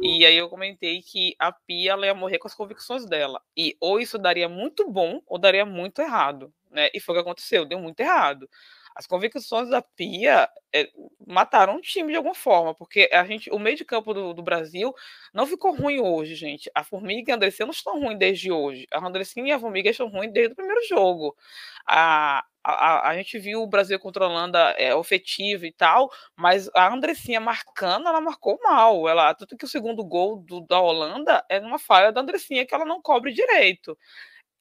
E 0.00 0.24
aí 0.24 0.36
eu 0.36 0.48
comentei 0.48 1.02
que 1.02 1.34
a 1.38 1.50
Pia 1.50 1.92
ela 1.92 2.06
ia 2.06 2.14
morrer 2.14 2.38
com 2.38 2.46
as 2.46 2.54
convicções 2.54 3.04
dela. 3.04 3.42
E 3.56 3.76
ou 3.80 3.98
isso 3.98 4.16
daria 4.18 4.48
muito 4.48 4.88
bom, 4.88 5.20
ou 5.26 5.36
daria 5.36 5.66
muito 5.66 6.00
errado. 6.00 6.52
Né? 6.70 6.90
E 6.94 7.00
foi 7.00 7.14
o 7.14 7.18
que 7.18 7.22
aconteceu, 7.22 7.64
deu 7.64 7.80
muito 7.80 7.98
errado. 7.98 8.48
As 8.94 9.06
convicções 9.06 9.68
da 9.68 9.82
Pia 9.82 10.48
é, 10.72 10.88
mataram 11.26 11.76
o 11.76 11.80
time 11.82 12.12
de 12.12 12.16
alguma 12.16 12.34
forma, 12.34 12.74
porque 12.74 13.10
a 13.12 13.26
gente, 13.26 13.50
o 13.50 13.58
meio 13.58 13.76
de 13.76 13.84
campo 13.84 14.14
do, 14.14 14.32
do, 14.32 14.42
Brasil 14.42 14.94
não 15.34 15.46
ficou 15.46 15.74
ruim 15.76 16.00
hoje, 16.00 16.34
gente. 16.34 16.70
A 16.74 16.82
Formiga 16.82 17.30
e 17.30 17.32
a 17.32 17.36
Andressinha 17.36 17.66
não 17.66 17.72
estão 17.72 18.00
ruins 18.00 18.18
desde 18.18 18.50
hoje. 18.50 18.86
A 18.90 19.06
Andressinha 19.06 19.48
e 19.48 19.52
a 19.52 19.58
Formiga 19.58 19.90
estão 19.90 20.08
ruins 20.08 20.32
desde 20.32 20.54
o 20.54 20.56
primeiro 20.56 20.82
jogo. 20.88 21.36
A, 21.86 22.42
a, 22.66 23.08
a, 23.10 23.16
gente 23.16 23.38
viu 23.38 23.62
o 23.62 23.66
Brasil 23.66 23.98
controlando 23.98 24.58
a 24.58 24.74
é, 24.76 24.94
ofetiva 24.94 25.66
e 25.66 25.72
tal, 25.72 26.10
mas 26.36 26.68
a 26.74 26.92
Andressinha 26.92 27.38
marcando, 27.40 28.08
ela 28.08 28.20
marcou 28.20 28.58
mal. 28.62 29.08
Ela, 29.08 29.34
tanto 29.34 29.56
que 29.56 29.64
o 29.64 29.68
segundo 29.68 30.04
gol 30.04 30.38
do, 30.38 30.60
da 30.62 30.80
Holanda 30.80 31.44
é 31.48 31.60
numa 31.60 31.78
falha 31.78 32.10
da 32.10 32.20
Andressinha 32.20 32.66
que 32.66 32.74
ela 32.74 32.84
não 32.84 33.00
cobre 33.00 33.32
direito. 33.32 33.96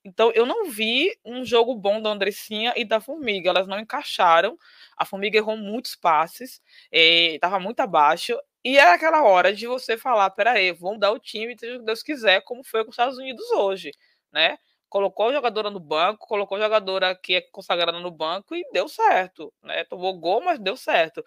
Então, 0.05 0.31
eu 0.35 0.45
não 0.45 0.69
vi 0.69 1.17
um 1.25 1.43
jogo 1.43 1.73
bom 1.75 1.99
da 1.99 2.11
Andressinha 2.11 2.73
e 2.75 2.85
da 2.85 3.01
Formiga. 3.01 3.49
Elas 3.49 3.67
não 3.67 3.79
encaixaram. 3.79 4.55
A 4.95 5.03
Formiga 5.03 5.37
errou 5.37 5.57
muitos 5.57 5.95
passes, 5.95 6.61
estava 6.91 7.57
eh, 7.57 7.59
muito 7.59 7.79
abaixo. 7.79 8.37
E 8.63 8.77
era 8.77 8.93
aquela 8.93 9.23
hora 9.23 9.53
de 9.53 9.65
você 9.67 9.97
falar: 9.97 10.29
peraí, 10.29 10.71
vamos 10.73 10.99
dar 10.99 11.11
o 11.11 11.19
time, 11.19 11.57
se 11.57 11.79
Deus 11.79 12.03
quiser, 12.03 12.41
como 12.41 12.63
foi 12.63 12.83
com 12.83 12.91
os 12.91 12.93
Estados 12.93 13.17
Unidos 13.17 13.49
hoje, 13.51 13.91
né? 14.31 14.57
Colocou 14.95 15.27
a 15.27 15.33
jogadora 15.33 15.69
no 15.69 15.79
banco, 15.81 16.25
colocou 16.25 16.57
a 16.57 16.61
jogadora 16.61 17.13
que 17.21 17.35
é 17.35 17.41
consagrada 17.41 17.99
no 17.99 18.09
banco 18.09 18.55
e 18.55 18.63
deu 18.71 18.87
certo, 18.87 19.53
né? 19.61 19.83
Tomou 19.83 20.17
gol, 20.17 20.41
mas 20.41 20.57
deu 20.57 20.77
certo. 20.77 21.21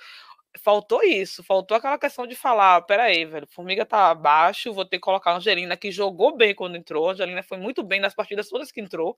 Faltou 0.56 1.02
isso, 1.02 1.44
faltou 1.44 1.76
aquela 1.76 1.98
questão 1.98 2.26
de 2.26 2.34
falar, 2.34 2.80
peraí, 2.82 3.24
velho, 3.24 3.46
Formiga 3.46 3.84
tá 3.84 4.10
abaixo, 4.10 4.72
vou 4.72 4.84
ter 4.84 4.96
que 4.96 5.02
colocar 5.02 5.32
a 5.32 5.36
Angelina, 5.36 5.76
que 5.76 5.92
jogou 5.92 6.36
bem 6.36 6.54
quando 6.54 6.76
entrou, 6.76 7.08
a 7.08 7.12
Angelina 7.12 7.42
foi 7.42 7.58
muito 7.58 7.82
bem 7.82 8.00
nas 8.00 8.14
partidas 8.14 8.48
todas 8.48 8.72
que 8.72 8.80
entrou, 8.80 9.16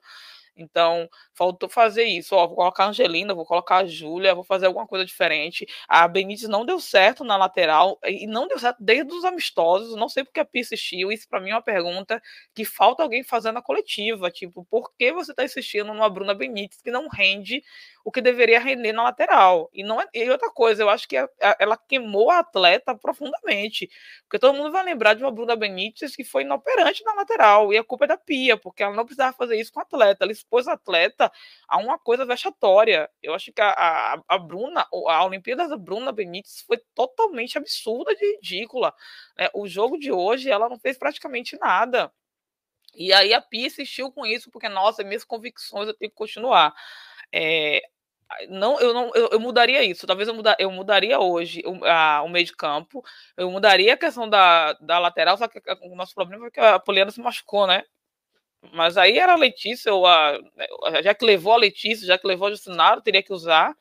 então, 0.57 1.09
faltou 1.35 1.69
fazer 1.69 2.05
isso. 2.05 2.35
Ó, 2.35 2.47
vou 2.47 2.57
colocar 2.57 2.85
a 2.85 2.89
Angelina, 2.89 3.35
vou 3.35 3.47
colocar 3.47 3.79
a 3.79 3.87
Júlia, 3.87 4.35
vou 4.35 4.45
fazer 4.45 4.67
alguma 4.67 4.87
coisa 4.87 5.05
diferente. 5.05 5.67
A 5.89 6.07
Benítez 6.07 6.49
não 6.49 6.65
deu 6.65 6.79
certo 6.81 7.25
na 7.25 7.37
lateral 7.37 7.99
e 8.05 8.27
não 8.27 8.47
deu 8.47 8.59
certo 8.59 8.79
desde 8.81 9.13
os 9.13 9.25
amistosos. 9.25 9.97
Não 9.97 10.09
sei 10.09 10.25
porque 10.25 10.41
a 10.41 10.45
Pia 10.45 10.61
insistiu. 10.61 11.11
Isso 11.11 11.29
para 11.29 11.41
mim 11.41 11.51
é 11.51 11.55
uma 11.55 11.63
pergunta 11.63 12.21
que 12.55 12.65
falta 12.65 13.03
alguém 13.03 13.25
fazer 13.25 13.53
na 13.53 13.63
coletiva. 13.63 14.31
Tipo, 14.31 14.65
por 14.71 14.93
que 14.99 15.13
você 15.13 15.33
está 15.33 15.45
insistindo 15.45 15.87
numa 15.87 16.09
Bruna 16.11 16.35
Benítez 16.35 16.81
que 16.83 16.91
não 16.91 17.09
rende 17.09 17.63
o 18.05 18.11
que 18.11 18.21
deveria 18.21 18.59
render 18.61 18.93
na 18.93 19.03
lateral? 19.03 19.69
E 19.73 19.83
não 19.83 20.01
é, 20.01 20.07
e 20.15 20.31
outra 20.31 20.51
coisa, 20.51 20.83
eu 20.83 20.89
acho 20.89 21.07
que 21.09 21.17
a, 21.17 21.29
a, 21.43 21.57
ela 21.59 21.77
queimou 21.77 22.31
a 22.31 22.39
atleta 22.39 22.95
profundamente. 22.97 23.91
Porque 24.23 24.39
todo 24.39 24.57
mundo 24.57 24.73
vai 24.73 24.85
lembrar 24.85 25.15
de 25.15 25.23
uma 25.23 25.31
Bruna 25.31 25.57
Benítez 25.57 26.17
que 26.17 26.25
foi 26.25 26.43
inoperante 26.43 27.05
na 27.05 27.15
lateral. 27.15 27.73
E 27.73 27.79
a 27.79 27.85
culpa 27.85 28.05
é 28.05 28.09
da 28.09 28.17
Pia, 28.17 28.57
porque 28.57 28.83
ela 28.83 28.95
não 28.95 29.05
precisava 29.05 29.37
fazer 29.37 29.57
isso 29.61 29.73
com 29.73 29.81
a 29.81 29.83
atleta. 29.83 30.25
Ela 30.25 30.33
expôs 30.33 30.67
a 30.67 30.73
atleta 30.73 31.31
a 31.69 31.79
uma 31.79 31.99
coisa 31.99 32.25
vexatória. 32.25 33.09
Eu 33.23 33.35
acho 33.35 33.53
que 33.53 33.61
a, 33.61 33.71
a, 33.71 34.23
a 34.29 34.39
Bruna, 34.39 34.87
a 35.09 35.25
Olimpíada 35.25 35.69
da 35.69 35.77
Bruna 35.77 36.13
Benítez 36.13 36.63
foi 36.67 36.79
totalmente 36.95 37.59
absurda 37.59 38.15
de 38.15 38.25
ridícula. 38.37 38.95
Né? 39.39 39.49
O 39.55 39.67
jogo 39.69 39.99
de 39.99 40.11
hoje, 40.11 40.51
ela 40.51 40.69
não 40.69 40.79
fez 40.79 40.99
praticamente 40.99 41.59
nada. 41.59 42.13
E 42.95 43.13
aí 43.13 43.33
a 43.33 43.41
Pia 43.41 43.67
insistiu 43.67 44.11
com 44.11 44.27
isso, 44.27 44.51
porque, 44.51 44.69
nossa, 44.69 45.05
minhas 45.05 45.25
convicções 45.25 45.89
eu 45.89 45.95
tenho 45.95 46.11
que 46.11 46.17
continuar. 46.17 46.75
É, 47.33 47.81
não, 48.49 48.79
eu 48.81 48.95
não, 48.95 49.11
eu, 49.15 49.29
eu, 49.33 49.41
mudaria 49.41 49.83
isso. 49.85 50.07
Talvez 50.07 50.29
eu, 50.29 50.35
muda, 50.35 50.57
eu 50.59 50.71
mudaria 50.71 51.19
hoje 51.19 51.63
o, 51.67 51.85
a, 51.85 52.23
o 52.23 52.29
meio 52.29 52.45
de 52.45 52.55
campo. 52.55 53.03
Eu 53.37 53.51
mudaria 53.51 53.95
a 53.95 53.97
questão 53.97 54.29
da, 54.29 54.73
da 54.75 54.99
lateral, 54.99 55.37
só 55.37 55.49
que 55.49 55.61
o 55.83 55.97
nosso 55.97 56.15
problema 56.15 56.47
é 56.47 56.51
que 56.51 56.61
a 56.61 56.79
Poliana 56.79 57.11
se 57.11 57.21
machucou, 57.21 57.67
né? 57.67 57.83
Mas 58.73 58.97
aí 58.99 59.19
era 59.19 59.33
a 59.33 59.37
Letícia, 59.37 59.93
ou 59.93 60.07
a, 60.07 60.39
já 61.03 61.15
que 61.15 61.25
levou 61.25 61.53
a 61.53 61.57
Letícia, 61.57 62.07
já 62.07 62.19
que 62.19 62.27
levou 62.27 62.49
a 62.49 62.51
Justinaro, 62.51 63.01
teria 63.03 63.23
que 63.23 63.33
usar. 63.33 63.75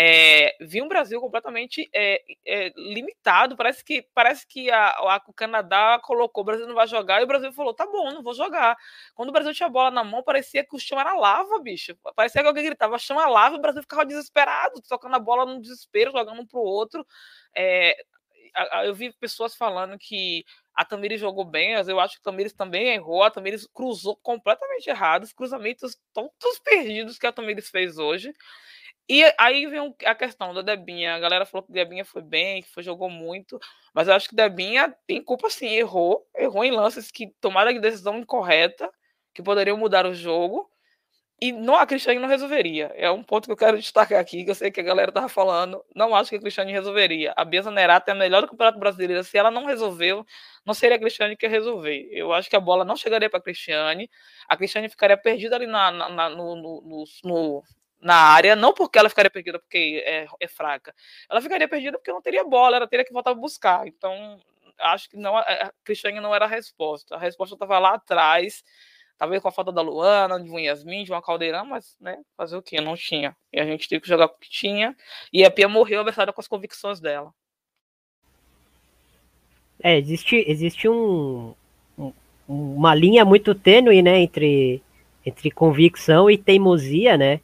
É, 0.00 0.54
vi 0.60 0.80
um 0.80 0.86
Brasil 0.86 1.20
completamente 1.20 1.90
é, 1.92 2.22
é, 2.46 2.72
limitado. 2.76 3.56
Parece 3.56 3.84
que 3.84 4.06
parece 4.14 4.46
que 4.46 4.70
a, 4.70 4.90
a, 4.90 5.20
o 5.26 5.32
Canadá 5.32 5.98
colocou 6.00 6.42
o 6.42 6.44
Brasil 6.44 6.68
não 6.68 6.74
vai 6.76 6.86
jogar 6.86 7.20
e 7.20 7.24
o 7.24 7.26
Brasil 7.26 7.52
falou: 7.52 7.74
tá 7.74 7.84
bom, 7.84 8.12
não 8.12 8.22
vou 8.22 8.32
jogar. 8.32 8.76
Quando 9.16 9.30
o 9.30 9.32
Brasil 9.32 9.52
tinha 9.52 9.66
a 9.66 9.70
bola 9.70 9.90
na 9.90 10.04
mão, 10.04 10.22
parecia 10.22 10.64
que 10.64 10.76
o 10.76 10.78
chão 10.78 11.00
era 11.00 11.14
lava, 11.14 11.58
bicho. 11.58 11.96
Parecia 12.14 12.42
que 12.42 12.46
alguém 12.46 12.64
gritava: 12.66 12.96
chão 12.96 13.20
é 13.20 13.26
lava 13.26 13.56
e 13.56 13.58
o 13.58 13.60
Brasil 13.60 13.82
ficava 13.82 14.06
desesperado, 14.06 14.80
tocando 14.88 15.16
a 15.16 15.18
bola 15.18 15.44
no 15.44 15.60
desespero, 15.60 16.12
jogando 16.12 16.40
um 16.42 16.46
pro 16.46 16.60
outro. 16.60 17.04
É, 17.52 17.96
eu 18.84 18.94
vi 18.94 19.12
pessoas 19.14 19.56
falando 19.56 19.98
que 19.98 20.44
a 20.74 20.84
Tamires 20.84 21.20
jogou 21.20 21.44
bem, 21.44 21.74
mas 21.74 21.88
eu 21.88 21.98
acho 21.98 22.14
que 22.14 22.20
a 22.20 22.30
Tamires 22.30 22.52
também 22.52 22.88
errou. 22.94 23.24
A 23.24 23.30
Tamires 23.32 23.66
cruzou 23.66 24.16
completamente 24.22 24.88
errado, 24.88 25.24
os 25.24 25.32
cruzamentos 25.32 25.96
todos 26.14 26.60
perdidos 26.62 27.18
que 27.18 27.26
a 27.26 27.32
Tamires 27.32 27.68
fez 27.68 27.98
hoje. 27.98 28.32
E 29.08 29.24
aí 29.38 29.66
vem 29.66 29.94
a 30.04 30.14
questão 30.14 30.52
da 30.52 30.60
Debinha. 30.60 31.14
A 31.14 31.18
galera 31.18 31.46
falou 31.46 31.66
que 31.66 31.72
Debinha 31.72 32.04
foi 32.04 32.20
bem, 32.20 32.62
que 32.62 32.68
foi, 32.68 32.82
jogou 32.82 33.08
muito, 33.08 33.58
mas 33.94 34.06
eu 34.06 34.14
acho 34.14 34.28
que 34.28 34.36
Debinha 34.36 34.94
tem 35.06 35.22
culpa 35.24 35.48
sim, 35.48 35.68
errou, 35.68 36.26
errou 36.36 36.62
em 36.64 36.70
lances 36.70 37.10
que 37.10 37.28
tomaram 37.40 37.72
decisão 37.80 38.18
incorreta, 38.18 38.90
que 39.34 39.42
poderiam 39.42 39.78
mudar 39.78 40.04
o 40.04 40.12
jogo. 40.14 40.68
E 41.40 41.52
não, 41.52 41.76
a 41.76 41.86
Cristiane 41.86 42.18
não 42.18 42.28
resolveria. 42.28 42.92
É 42.96 43.08
um 43.10 43.22
ponto 43.22 43.46
que 43.46 43.52
eu 43.52 43.56
quero 43.56 43.78
destacar 43.78 44.18
aqui, 44.20 44.44
que 44.44 44.50
eu 44.50 44.54
sei 44.56 44.72
que 44.72 44.80
a 44.80 44.82
galera 44.82 45.12
tava 45.12 45.28
falando. 45.28 45.82
Não 45.94 46.14
acho 46.14 46.30
que 46.30 46.36
a 46.36 46.40
Cristiane 46.40 46.72
resolveria. 46.72 47.32
A 47.36 47.44
Bia 47.44 47.62
Zanerato 47.62 48.10
é 48.10 48.12
a 48.12 48.16
melhor 48.16 48.42
do 48.42 48.48
Campeonato 48.48 48.78
Brasileiro. 48.78 49.22
Se 49.22 49.38
ela 49.38 49.50
não 49.50 49.64
resolveu, 49.64 50.26
não 50.66 50.74
seria 50.74 50.96
a 50.96 50.98
Cristiane 50.98 51.36
que 51.36 51.46
ia 51.46 51.50
resolver. 51.50 52.08
Eu 52.10 52.32
acho 52.32 52.50
que 52.50 52.56
a 52.56 52.60
bola 52.60 52.84
não 52.84 52.96
chegaria 52.96 53.30
para 53.30 53.38
a 53.38 53.42
Cristiane. 53.42 54.10
A 54.48 54.56
Cristiane 54.56 54.88
ficaria 54.88 55.16
perdida 55.16 55.54
ali 55.54 55.66
na, 55.66 55.92
na, 55.92 56.08
na 56.08 56.28
no, 56.28 56.56
no, 56.56 57.04
no, 57.24 57.62
na 58.00 58.14
área, 58.14 58.54
não 58.54 58.72
porque 58.72 58.98
ela 58.98 59.08
ficaria 59.08 59.30
perdida 59.30 59.58
porque 59.58 60.02
é, 60.04 60.26
é, 60.40 60.48
fraca. 60.48 60.94
Ela 61.28 61.40
ficaria 61.40 61.68
perdida 61.68 61.98
porque 61.98 62.12
não 62.12 62.22
teria 62.22 62.44
bola, 62.44 62.76
ela 62.76 62.86
teria 62.86 63.04
que 63.04 63.12
voltar 63.12 63.30
a 63.30 63.34
buscar. 63.34 63.86
Então, 63.86 64.40
acho 64.78 65.10
que 65.10 65.16
não, 65.16 65.36
a 65.36 65.72
Cristiane 65.84 66.20
não 66.20 66.34
era 66.34 66.44
a 66.44 66.48
resposta. 66.48 67.16
A 67.16 67.18
resposta 67.18 67.54
estava 67.54 67.78
lá 67.78 67.94
atrás 67.94 68.62
Talvez 69.18 69.42
com 69.42 69.48
a 69.48 69.52
falta 69.52 69.72
da 69.72 69.82
Luana, 69.82 70.40
de 70.40 70.48
um 70.48 70.60
Yasmin, 70.60 71.02
de 71.02 71.10
uma 71.10 71.20
Caldeirão, 71.20 71.66
mas, 71.66 71.96
né, 72.00 72.22
fazer 72.36 72.56
o 72.56 72.62
quê? 72.62 72.80
Não 72.80 72.94
tinha. 72.94 73.36
E 73.52 73.58
a 73.58 73.64
gente 73.64 73.88
teve 73.88 74.00
que 74.00 74.08
jogar 74.08 74.28
com 74.28 74.36
o 74.36 74.38
que 74.38 74.48
tinha. 74.48 74.96
E 75.32 75.44
a 75.44 75.50
Pia 75.50 75.68
morreu 75.68 76.00
abertada 76.00 76.32
com 76.32 76.40
as 76.40 76.46
convicções 76.46 77.00
dela. 77.00 77.34
É, 79.82 79.98
existe, 79.98 80.44
existe 80.46 80.88
um, 80.88 81.52
um, 81.98 82.12
uma 82.48 82.94
linha 82.94 83.24
muito 83.24 83.56
tênue, 83.56 84.02
né, 84.02 84.20
entre, 84.20 84.80
entre 85.26 85.50
convicção 85.50 86.30
e 86.30 86.38
teimosia, 86.38 87.18
né? 87.18 87.40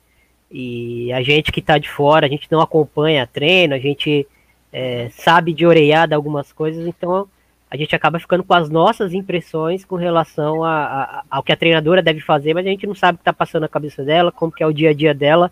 E 0.57 1.13
a 1.13 1.21
gente 1.21 1.51
que 1.51 1.61
tá 1.61 1.79
de 1.79 1.91
fora, 1.91 2.27
a 2.27 2.29
gente 2.29 2.47
não 2.49 2.61
acompanha 2.61 3.27
treino, 3.27 3.75
a 3.75 3.79
gente 3.79 4.25
é, 4.73 5.09
sabe 5.11 5.53
de 5.53 5.67
oreiada 5.67 6.15
algumas 6.15 6.53
coisas, 6.53 6.87
então 6.87 7.29
a 7.69 7.77
gente 7.77 7.97
acaba 7.97 8.21
ficando 8.21 8.45
com 8.45 8.55
as 8.55 8.71
nossas 8.71 9.13
impressões 9.13 9.85
com 9.85 9.97
relação 9.97 10.63
a, 10.63 10.85
a, 10.85 11.25
ao 11.29 11.43
que 11.43 11.51
a 11.51 11.57
treinadora 11.57 12.01
deve 12.01 12.21
fazer, 12.21 12.55
mas 12.55 12.65
a 12.65 12.69
gente 12.69 12.87
não 12.87 12.95
sabe 12.95 13.17
o 13.17 13.19
que 13.19 13.23
está 13.23 13.33
passando 13.33 13.63
na 13.63 13.69
cabeça 13.69 14.05
dela, 14.05 14.31
como 14.31 14.53
que 14.53 14.63
é 14.63 14.67
o 14.67 14.73
dia 14.73 14.91
a 14.91 14.95
dia 14.95 15.13
dela. 15.13 15.51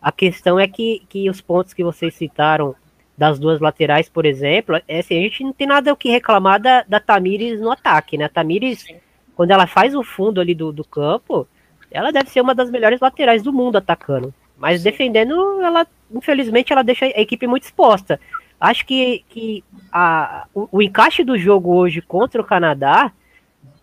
A 0.00 0.12
questão 0.12 0.60
é 0.60 0.68
que, 0.68 1.02
que 1.08 1.28
os 1.28 1.40
pontos 1.40 1.74
que 1.74 1.82
vocês 1.82 2.14
citaram 2.14 2.72
das 3.18 3.40
duas 3.40 3.58
laterais, 3.58 4.08
por 4.08 4.24
exemplo, 4.24 4.80
é 4.86 5.00
assim, 5.00 5.18
a 5.18 5.22
gente 5.22 5.42
não 5.42 5.52
tem 5.52 5.66
nada 5.66 5.92
o 5.92 5.96
que 5.96 6.08
reclamar 6.08 6.62
da, 6.62 6.84
da 6.86 7.00
Tamires 7.00 7.60
no 7.60 7.72
ataque, 7.72 8.16
né? 8.16 8.26
A 8.26 8.28
Tamires, 8.28 8.82
Sim. 8.82 8.94
quando 9.34 9.50
ela 9.50 9.66
faz 9.66 9.92
o 9.92 10.04
fundo 10.04 10.40
ali 10.40 10.54
do, 10.54 10.70
do 10.70 10.84
campo, 10.84 11.48
ela 11.90 12.12
deve 12.12 12.30
ser 12.30 12.40
uma 12.40 12.54
das 12.54 12.70
melhores 12.70 13.00
laterais 13.00 13.42
do 13.42 13.52
mundo 13.52 13.76
atacando. 13.76 14.32
Mas 14.58 14.82
defendendo, 14.82 15.60
ela, 15.60 15.86
infelizmente, 16.10 16.72
ela 16.72 16.82
deixa 16.82 17.06
a 17.06 17.20
equipe 17.20 17.46
muito 17.46 17.64
exposta. 17.64 18.18
Acho 18.58 18.86
que, 18.86 19.24
que 19.28 19.62
a, 19.92 20.46
o, 20.54 20.68
o, 20.72 20.82
encaixe 20.82 21.22
do 21.22 21.36
jogo 21.38 21.74
hoje 21.74 22.00
contra 22.00 22.40
o 22.40 22.44
Canadá 22.44 23.12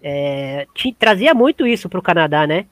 é, 0.01 0.67
te, 0.73 0.91
trazia 0.93 1.33
muito 1.33 1.67
isso 1.67 1.87
para 1.87 1.99
o 1.99 2.03
Canadá, 2.03 2.47
né? 2.47 2.65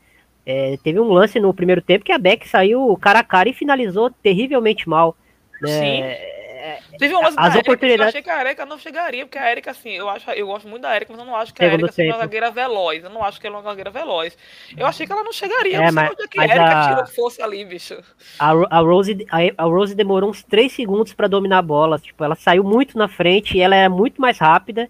É, 0.44 0.78
teve 0.84 1.00
um 1.00 1.12
lance 1.12 1.40
no 1.40 1.54
primeiro 1.54 1.82
tempo 1.82 2.04
que 2.04 2.12
a 2.12 2.18
Beck 2.18 2.48
saiu 2.48 2.98
cara 3.00 3.20
a 3.20 3.24
cara 3.24 3.50
e 3.50 3.54
finalizou 3.54 4.10
terrivelmente 4.10 4.90
mal. 4.90 5.16
Né? 5.62 6.18
É, 6.62 6.80
Teve 6.96 7.16
umas 7.16 7.36
as 7.36 7.56
oportunidades. 7.56 8.02
Eu 8.02 8.08
achei 8.10 8.22
que 8.22 8.30
a 8.30 8.40
Erika 8.40 8.68
não 8.68 8.78
chegaria, 8.78 9.26
porque 9.26 9.40
a 9.40 9.52
Erika, 9.52 9.72
assim, 9.72 9.90
eu, 9.90 10.08
acho, 10.08 10.30
eu 10.30 10.46
gosto 10.46 10.68
muito 10.68 10.84
da 10.84 10.96
Erika, 10.96 11.12
mas 11.12 11.20
eu 11.20 11.26
não 11.26 11.36
acho 11.36 11.52
que 11.52 11.64
a 11.64 11.74
Erika 11.74 11.92
seja 11.92 12.14
uma 12.14 12.20
zagueira 12.20 12.52
veloz. 12.52 13.04
Eu 13.04 13.10
não 13.10 13.24
acho 13.24 13.42
que 13.42 13.48
ela 13.48 13.56
é 13.56 13.60
uma 13.60 13.64
zagueira 13.64 13.90
veloz. 13.90 14.38
Eu 14.78 14.86
achei 14.86 15.08
que 15.08 15.12
ela 15.12 15.24
não 15.24 15.34
chegaria. 15.34 15.78
É, 15.78 15.90
mas, 15.90 16.12
onde 16.12 16.22
é 16.22 16.28
que 16.28 16.40
a 16.40 16.44
Erika 16.44 16.88
tirou 16.90 17.08
força 17.08 17.44
ali, 17.44 17.66
bicho. 17.66 17.98
A, 18.38 18.52
a, 18.52 18.80
Rose, 18.80 19.26
a, 19.32 19.64
a 19.64 19.66
Rose 19.66 19.96
demorou 19.96 20.30
uns 20.30 20.44
3 20.44 20.72
segundos 20.72 21.14
para 21.14 21.28
dominar 21.28 21.58
a 21.58 21.64
bola. 21.64 21.98
Tipo, 21.98 22.24
ela 22.24 22.36
saiu 22.36 22.64
muito 22.64 22.96
na 22.96 23.08
frente 23.08 23.58
e 23.58 23.62
ela 23.62 23.76
é 23.76 23.90
muito 23.90 24.22
mais 24.22 24.38
rápida. 24.38 24.88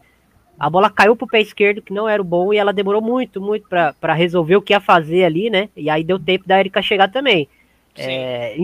A 0.59 0.69
bola 0.69 0.89
caiu 0.89 1.15
pro 1.15 1.25
pé 1.25 1.39
esquerdo, 1.39 1.81
que 1.81 1.93
não 1.93 2.07
era 2.07 2.21
o 2.21 2.25
bom, 2.25 2.53
e 2.53 2.57
ela 2.57 2.73
demorou 2.73 3.01
muito, 3.01 3.39
muito 3.39 3.67
para 3.67 4.13
resolver 4.13 4.57
o 4.57 4.61
que 4.61 4.73
ia 4.73 4.81
fazer 4.81 5.23
ali, 5.23 5.49
né? 5.49 5.69
E 5.75 5.89
aí 5.89 6.03
deu 6.03 6.19
tempo 6.19 6.45
da 6.45 6.59
Erika 6.59 6.81
chegar 6.81 7.09
também. 7.09 7.47
Sim. 7.95 8.11
É, 8.11 8.55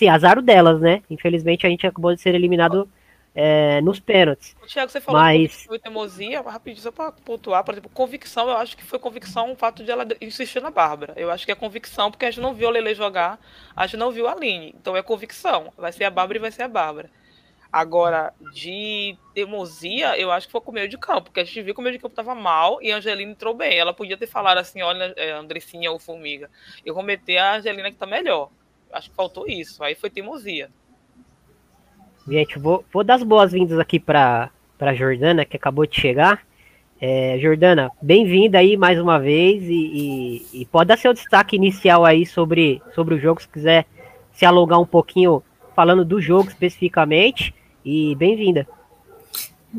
sim, 0.00 0.08
azar 0.08 0.40
delas, 0.40 0.80
né? 0.80 1.02
Infelizmente 1.10 1.66
a 1.66 1.70
gente 1.70 1.86
acabou 1.86 2.14
de 2.14 2.20
ser 2.20 2.34
eliminado 2.34 2.88
é, 3.34 3.80
nos 3.82 4.00
pênaltis. 4.00 4.56
Tiago, 4.66 4.90
você 4.90 5.00
falou 5.00 5.20
mas... 5.20 5.56
que 5.56 5.66
foi 5.66 5.78
teimosia, 5.78 6.40
rapidinho, 6.40 6.82
só 6.82 6.90
para 6.90 7.12
pontuar, 7.12 7.62
por 7.62 7.74
exemplo, 7.74 7.90
convicção, 7.92 8.48
eu 8.48 8.56
acho 8.56 8.76
que 8.76 8.82
foi 8.82 8.98
convicção 8.98 9.52
o 9.52 9.56
fato 9.56 9.84
de 9.84 9.90
ela 9.90 10.06
insistir 10.20 10.62
na 10.62 10.70
Bárbara. 10.70 11.12
Eu 11.16 11.30
acho 11.30 11.44
que 11.44 11.52
é 11.52 11.54
convicção, 11.54 12.10
porque 12.10 12.24
a 12.24 12.30
gente 12.30 12.40
não 12.40 12.54
viu 12.54 12.68
a 12.68 12.70
Lele 12.70 12.94
jogar, 12.94 13.38
a 13.76 13.86
gente 13.86 13.98
não 13.98 14.10
viu 14.10 14.26
a 14.26 14.32
Aline. 14.32 14.74
Então 14.80 14.96
é 14.96 15.02
convicção. 15.02 15.70
Vai 15.76 15.92
ser 15.92 16.04
a 16.04 16.10
Bárbara 16.10 16.38
e 16.38 16.40
vai 16.40 16.50
ser 16.50 16.62
a 16.62 16.68
Bárbara. 16.68 17.10
Agora, 17.70 18.32
de 18.52 19.16
teimosia, 19.32 20.18
eu 20.18 20.32
acho 20.32 20.48
que 20.48 20.52
foi 20.52 20.60
com 20.60 20.72
o 20.72 20.74
meio 20.74 20.88
de 20.88 20.98
campo, 20.98 21.24
porque 21.24 21.38
a 21.38 21.44
gente 21.44 21.62
viu 21.62 21.72
que 21.72 21.80
o 21.80 21.84
meio 21.84 21.94
de 21.94 22.02
campo 22.02 22.14
estava 22.14 22.34
mal 22.34 22.82
e 22.82 22.90
a 22.90 22.96
Angelina 22.96 23.30
entrou 23.30 23.54
bem. 23.54 23.78
Ela 23.78 23.94
podia 23.94 24.16
ter 24.16 24.26
falado 24.26 24.58
assim: 24.58 24.82
olha, 24.82 25.14
é, 25.16 25.30
Andressinha 25.30 25.92
ou 25.92 25.98
Formiga, 26.00 26.50
eu 26.84 26.94
vou 26.94 27.02
meter 27.04 27.36
a 27.36 27.56
Angelina 27.56 27.88
que 27.88 27.94
está 27.94 28.06
melhor. 28.06 28.50
Acho 28.92 29.10
que 29.10 29.16
faltou 29.16 29.46
isso. 29.46 29.82
Aí 29.82 29.94
foi 29.94 30.10
teimosia. 30.10 30.70
Gente, 32.28 32.58
vou, 32.58 32.84
vou 32.92 33.02
dar 33.02 33.14
as 33.14 33.22
boas-vindas 33.22 33.78
aqui 33.78 33.98
para 33.98 34.50
a 34.78 34.94
Jordana, 34.94 35.44
que 35.44 35.56
acabou 35.56 35.86
de 35.86 36.00
chegar. 36.00 36.42
É, 37.00 37.38
Jordana, 37.40 37.90
bem-vinda 38.00 38.58
aí 38.58 38.76
mais 38.76 39.00
uma 39.00 39.18
vez 39.18 39.62
e, 39.62 39.72
e, 39.72 40.60
e, 40.60 40.66
pode 40.66 40.88
dar 40.88 40.98
seu 40.98 41.14
destaque 41.14 41.56
inicial 41.56 42.04
aí 42.04 42.26
sobre, 42.26 42.82
sobre 42.94 43.14
o 43.14 43.18
jogo, 43.18 43.40
se 43.40 43.48
quiser 43.48 43.86
se 44.34 44.44
alongar 44.44 44.78
um 44.78 44.86
pouquinho 44.86 45.42
falando 45.74 46.04
do 46.04 46.20
jogo 46.20 46.50
especificamente. 46.50 47.54
E 47.82 48.14
bem-vinda. 48.16 48.68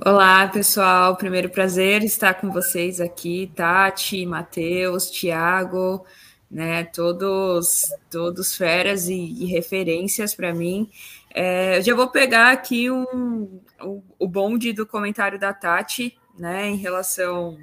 Olá, 0.04 0.48
pessoal. 0.48 1.16
Primeiro 1.16 1.50
prazer 1.50 2.04
estar 2.04 2.34
com 2.36 2.50
vocês 2.50 3.00
aqui, 3.00 3.52
Tati, 3.56 4.26
Matheus, 4.26 5.12
Tiago, 5.12 6.04
né? 6.52 6.84
Todos, 6.84 7.90
todos 8.10 8.56
feras 8.56 9.08
e, 9.08 9.16
e 9.16 9.46
referências 9.46 10.36
para 10.36 10.54
mim. 10.54 10.92
É, 11.34 11.78
eu 11.78 11.82
já 11.82 11.96
vou 11.96 12.10
pegar 12.10 12.52
aqui 12.52 12.92
um, 12.92 13.62
o, 13.82 14.04
o 14.20 14.28
bonde 14.28 14.74
do 14.74 14.86
comentário 14.86 15.40
da 15.40 15.54
Tati, 15.54 16.18
né, 16.38 16.68
em 16.68 16.76
relação 16.76 17.58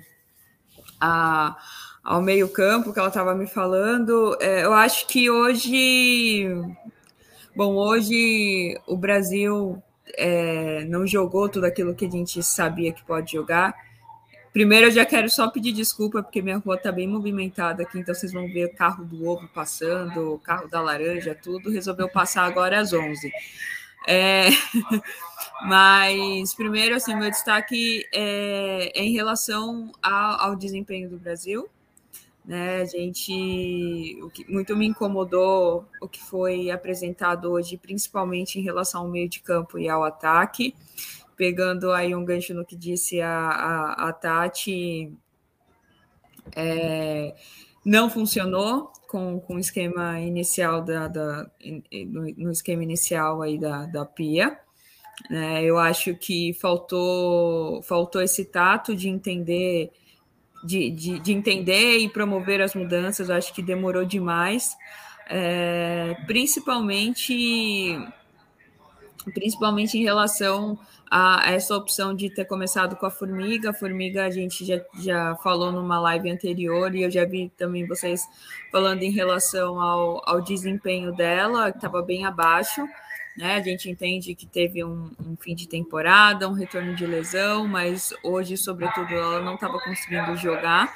a, 0.99 1.57
ao 2.03 2.23
meio-campo 2.23 2.93
que 2.93 2.99
ela 2.99 3.09
estava 3.09 3.35
me 3.35 3.47
falando. 3.47 4.37
É, 4.41 4.65
eu 4.65 4.73
acho 4.73 5.07
que 5.07 5.31
hoje. 5.31 6.49
Bom, 7.55 7.75
hoje 7.75 8.81
o 8.87 8.97
Brasil 8.97 9.83
é, 10.17 10.85
não 10.85 11.07
jogou 11.07 11.49
tudo 11.49 11.67
aquilo 11.67 11.95
que 11.95 12.07
a 12.07 12.11
gente 12.11 12.43
sabia 12.43 12.93
que 12.93 13.05
pode 13.05 13.33
jogar. 13.33 13.75
Primeiro, 14.53 14.87
eu 14.87 14.91
já 14.91 15.05
quero 15.05 15.29
só 15.29 15.49
pedir 15.51 15.73
desculpa, 15.73 16.23
porque 16.23 16.41
minha 16.41 16.57
rua 16.57 16.77
está 16.77 16.91
bem 16.91 17.07
movimentada 17.07 17.83
aqui, 17.83 17.99
então 17.99 18.15
vocês 18.15 18.33
vão 18.33 18.49
ver 18.49 18.67
o 18.67 18.75
carro 18.75 19.05
do 19.05 19.29
ovo 19.29 19.47
passando, 19.49 20.35
o 20.35 20.39
carro 20.39 20.69
da 20.69 20.81
laranja, 20.81 21.35
tudo. 21.35 21.71
Resolveu 21.71 22.09
passar 22.09 22.45
agora 22.45 22.81
às 22.81 22.93
11. 22.93 23.31
É, 24.07 24.49
mas, 25.67 26.55
primeiro, 26.55 26.97
assim, 26.97 27.15
meu 27.15 27.31
destaque 27.31 28.07
é, 28.13 28.91
é 28.99 29.05
em 29.05 29.13
relação 29.13 29.93
ao, 30.03 30.41
ao, 30.41 30.57
desempenho 30.57 31.11
do 31.11 31.19
Brasil. 31.19 31.69
Né? 32.45 32.81
A 32.81 32.85
gente, 32.87 34.19
o 34.23 34.31
que 34.31 34.51
muito 34.51 34.75
me 34.75 34.87
incomodou 34.87 35.87
o 36.01 36.09
que 36.09 36.23
foi 36.23 36.71
apresentado 36.71 37.51
hoje, 37.53 37.77
principalmente 37.77 38.59
em 38.59 38.63
relação 38.63 39.03
ao 39.03 39.09
meio 39.09 39.29
de 39.29 39.41
campo 39.41 39.79
e 39.79 39.89
ao 39.91 40.03
ataque 40.03 40.75
pegando 41.39 41.93
aí 41.93 42.15
um 42.15 42.25
gancho 42.25 42.53
no 42.53 42.67
que 42.67 42.77
disse 42.77 43.23
a, 43.23 43.31
a, 43.31 44.09
a 44.09 44.13
Tati, 44.13 45.17
é, 46.55 47.35
não 47.85 48.11
funcionou 48.11 48.93
com, 49.07 49.39
com 49.41 49.55
o 49.55 49.59
esquema 49.59 50.21
inicial 50.21 50.83
da, 50.83 51.07
da 51.07 51.49
no, 52.07 52.51
esquema 52.51 52.83
inicial 52.83 53.41
aí 53.41 53.57
da, 53.57 53.87
da 53.87 54.05
Pia. 54.05 54.59
É, 55.31 55.63
eu 55.65 55.79
acho 55.79 56.15
que 56.17 56.53
faltou 56.55 57.83
faltou 57.83 58.21
esse 58.21 58.45
tato 58.45 58.95
de 58.95 59.09
entender 59.09 59.91
de, 60.65 60.91
de, 60.91 61.19
de 61.21 61.33
entender 61.33 61.99
e 61.99 62.09
promover 62.09 62.61
as 62.61 62.75
mudanças. 62.75 63.29
Eu 63.29 63.37
acho 63.37 63.55
que 63.55 63.63
demorou 63.63 64.05
demais, 64.05 64.77
é, 65.29 66.17
principalmente 66.27 67.97
principalmente 69.33 69.99
em 69.99 70.03
relação 70.03 70.79
a 71.11 71.51
essa 71.51 71.75
opção 71.75 72.15
de 72.15 72.29
ter 72.31 72.45
começado 72.45 72.97
com 72.97 73.07
a 73.07 73.11
formiga. 73.11 73.71
A 73.71 73.75
formiga 73.75 74.25
a 74.25 74.31
gente 74.31 74.65
já, 74.65 74.81
já 75.01 75.37
falou 75.37 75.73
numa 75.73 75.99
live 76.01 76.31
anterior 76.31 76.95
e 76.95 77.03
eu 77.03 77.11
já 77.11 77.25
vi 77.25 77.51
também 77.57 77.87
vocês 77.87 78.23
falando 78.71 79.03
em 79.03 79.11
relação 79.11 79.81
ao, 79.81 80.23
ao 80.29 80.41
desempenho 80.41 81.13
dela, 81.13 81.71
que 81.71 81.79
estava 81.79 82.03
bem 82.03 82.25
abaixo. 82.25 82.87
Né? 83.37 83.55
A 83.55 83.63
gente 83.63 83.89
entende 83.89 84.35
que 84.35 84.47
teve 84.47 84.85
um, 84.85 85.11
um, 85.21 85.37
fim 85.41 85.55
de 85.55 85.69
temporada, 85.69 86.49
um 86.49 86.53
retorno 86.53 86.95
de 86.95 87.07
lesão, 87.07 87.67
mas 87.67 88.13
hoje, 88.23 88.57
sobretudo, 88.57 89.15
ela 89.15 89.41
não 89.41 89.55
estava 89.55 89.79
conseguindo 89.79 90.37
jogar. 90.37 90.93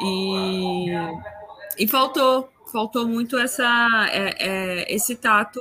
E, 0.00 0.86
e 1.78 1.86
faltou, 1.86 2.48
faltou 2.72 3.06
muito 3.06 3.38
essa, 3.38 4.08
é, 4.10 4.34
é, 4.38 4.94
esse 4.94 5.14
tato 5.16 5.60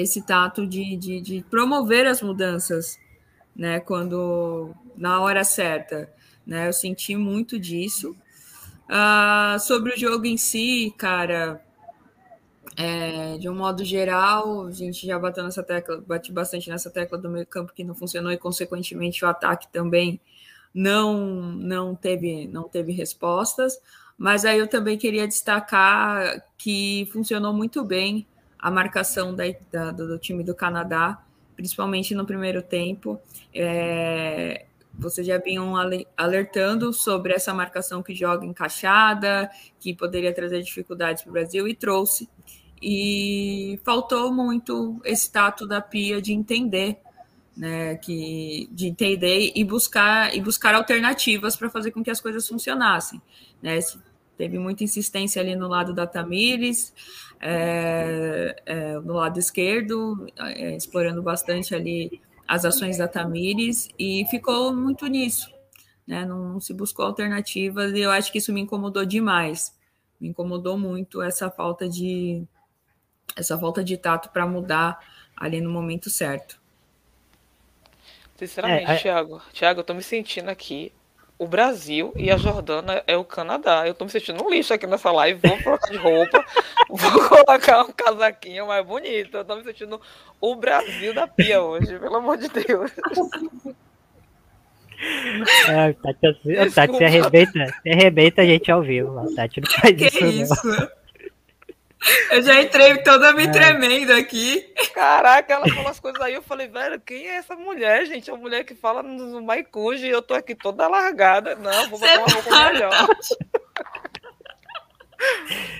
esse 0.00 0.22
tato 0.22 0.66
de, 0.66 0.96
de, 0.96 1.20
de, 1.20 1.44
promover 1.50 2.06
as 2.06 2.22
mudanças, 2.22 2.98
né? 3.54 3.80
Quando 3.80 4.74
na 4.96 5.20
hora 5.20 5.44
certa, 5.44 6.12
né? 6.46 6.68
Eu 6.68 6.72
senti 6.72 7.16
muito 7.16 7.58
disso. 7.58 8.16
Uh, 8.88 9.58
sobre 9.60 9.94
o 9.94 9.98
jogo 9.98 10.26
em 10.26 10.36
si, 10.36 10.92
cara, 10.98 11.62
é, 12.76 13.38
de 13.38 13.48
um 13.48 13.54
modo 13.54 13.84
geral, 13.84 14.66
a 14.66 14.70
gente 14.70 15.06
já 15.06 15.18
bateu 15.18 15.44
nessa 15.44 15.62
tecla, 15.62 16.02
bate 16.06 16.32
bastante 16.32 16.68
nessa 16.68 16.90
tecla 16.90 17.18
do 17.18 17.28
meio 17.28 17.46
campo 17.46 17.72
que 17.72 17.84
não 17.84 17.94
funcionou 17.94 18.32
e 18.32 18.38
consequentemente 18.38 19.24
o 19.24 19.28
ataque 19.28 19.68
também 19.72 20.20
não 20.72 21.16
não 21.52 21.94
teve 21.94 22.46
não 22.48 22.68
teve 22.68 22.92
respostas. 22.92 23.78
Mas 24.16 24.44
aí 24.44 24.58
eu 24.58 24.68
também 24.68 24.98
queria 24.98 25.26
destacar 25.26 26.44
que 26.58 27.08
funcionou 27.12 27.52
muito 27.52 27.82
bem 27.84 28.26
a 28.60 28.70
marcação 28.70 29.34
da, 29.34 29.44
da, 29.72 29.90
do 29.90 30.18
time 30.18 30.44
do 30.44 30.54
Canadá, 30.54 31.22
principalmente 31.56 32.14
no 32.14 32.26
primeiro 32.26 32.62
tempo. 32.62 33.18
É, 33.54 34.66
vocês 34.92 35.26
já 35.26 35.38
vinham 35.38 35.74
alertando 36.16 36.92
sobre 36.92 37.32
essa 37.32 37.54
marcação 37.54 38.02
que 38.02 38.14
joga 38.14 38.44
encaixada, 38.44 39.50
que 39.78 39.94
poderia 39.94 40.34
trazer 40.34 40.62
dificuldades 40.62 41.22
para 41.22 41.30
o 41.30 41.32
Brasil, 41.32 41.66
e 41.66 41.74
trouxe. 41.74 42.28
E 42.82 43.78
faltou 43.84 44.32
muito 44.32 45.00
esse 45.04 45.30
tato 45.30 45.66
da 45.66 45.80
Pia 45.80 46.20
de 46.20 46.32
entender, 46.32 46.98
né, 47.56 47.96
que, 47.96 48.68
de 48.72 48.88
entender 48.88 49.52
e 49.54 49.64
buscar, 49.64 50.34
e 50.34 50.40
buscar 50.40 50.74
alternativas 50.74 51.56
para 51.56 51.70
fazer 51.70 51.90
com 51.90 52.02
que 52.02 52.10
as 52.10 52.20
coisas 52.20 52.46
funcionassem. 52.46 53.20
Né? 53.62 53.78
Teve 54.40 54.58
muita 54.58 54.82
insistência 54.82 55.42
ali 55.42 55.54
no 55.54 55.68
lado 55.68 55.92
da 55.92 56.06
Tamires, 56.06 56.94
é, 57.38 58.56
é, 58.64 58.94
no 58.94 59.12
lado 59.12 59.38
esquerdo, 59.38 60.26
é, 60.38 60.74
explorando 60.74 61.22
bastante 61.22 61.74
ali 61.74 62.22
as 62.48 62.64
ações 62.64 62.96
da 62.96 63.06
Tamires, 63.06 63.90
e 63.98 64.24
ficou 64.30 64.74
muito 64.74 65.06
nisso. 65.08 65.52
Né? 66.06 66.24
Não, 66.24 66.54
não 66.54 66.58
se 66.58 66.72
buscou 66.72 67.04
alternativas, 67.04 67.92
e 67.92 68.00
eu 68.00 68.10
acho 68.10 68.32
que 68.32 68.38
isso 68.38 68.50
me 68.50 68.62
incomodou 68.62 69.04
demais. 69.04 69.78
Me 70.18 70.28
incomodou 70.28 70.78
muito 70.78 71.20
essa 71.20 71.50
falta 71.50 71.86
de 71.86 72.42
essa 73.36 73.58
falta 73.58 73.84
de 73.84 73.98
tato 73.98 74.30
para 74.30 74.46
mudar 74.46 75.00
ali 75.36 75.60
no 75.60 75.70
momento 75.70 76.08
certo. 76.08 76.58
Sinceramente, 78.36 78.90
é, 78.90 78.94
é... 78.94 78.98
Thiago, 78.98 79.42
Thiago, 79.52 79.80
eu 79.80 79.84
tô 79.84 79.92
me 79.92 80.02
sentindo 80.02 80.48
aqui 80.48 80.90
o 81.40 81.46
Brasil 81.46 82.12
e 82.16 82.30
a 82.30 82.36
Jordânia 82.36 83.02
é 83.06 83.16
o 83.16 83.24
Canadá. 83.24 83.88
Eu 83.88 83.94
tô 83.94 84.04
me 84.04 84.10
sentindo 84.10 84.44
um 84.44 84.50
lixo 84.50 84.74
aqui 84.74 84.86
nessa 84.86 85.10
live. 85.10 85.40
Vou 85.42 85.56
trocar 85.56 85.90
de 85.90 85.96
roupa, 85.96 86.44
vou 86.90 87.28
colocar 87.28 87.82
um 87.82 87.92
casaquinho 87.92 88.66
mais 88.66 88.84
bonito. 88.84 89.38
Eu 89.38 89.44
tô 89.46 89.56
me 89.56 89.64
sentindo 89.64 89.98
o 90.38 90.54
Brasil 90.54 91.14
da 91.14 91.26
pia 91.26 91.62
hoje, 91.62 91.98
pelo 91.98 92.16
amor 92.16 92.36
de 92.36 92.46
Deus. 92.48 92.92
É, 95.66 95.94
Tati, 95.94 96.26
assim, 96.26 96.74
Tati 96.74 96.96
se 96.98 97.04
arrebenta, 97.04 97.66
se 97.82 97.90
arrebenta 97.90 98.42
a 98.42 98.44
gente 98.44 98.70
ao 98.70 98.82
vivo. 98.82 99.18
A 99.18 99.34
Tati 99.34 99.62
não 99.62 99.70
faz 99.70 99.96
que 99.96 100.06
isso, 100.08 100.26
isso? 100.26 100.90
Eu 102.30 102.42
já 102.42 102.60
entrei 102.62 102.96
toda 103.02 103.32
me 103.32 103.44
é. 103.44 103.50
tremendo 103.50 104.12
aqui. 104.12 104.72
Caraca, 104.94 105.52
ela 105.52 105.68
falou 105.68 105.90
as 105.90 106.00
coisas 106.00 106.20
aí, 106.20 106.34
eu 106.34 106.42
falei, 106.42 106.66
velho, 106.66 107.00
quem 107.00 107.28
é 107.28 107.36
essa 107.36 107.54
mulher, 107.54 108.06
gente? 108.06 108.30
É 108.30 108.32
uma 108.32 108.40
mulher 108.40 108.64
que 108.64 108.74
fala 108.74 109.02
no 109.02 109.42
Maicuji 109.42 110.06
e 110.06 110.10
eu 110.10 110.22
tô 110.22 110.34
aqui 110.34 110.54
toda 110.54 110.88
largada. 110.88 111.54
Não, 111.56 111.88
vou 111.90 111.98
botar 111.98 112.18
uma 112.18 112.28
roupa 112.28 112.50
tá 112.50 112.72
melhor. 112.72 113.08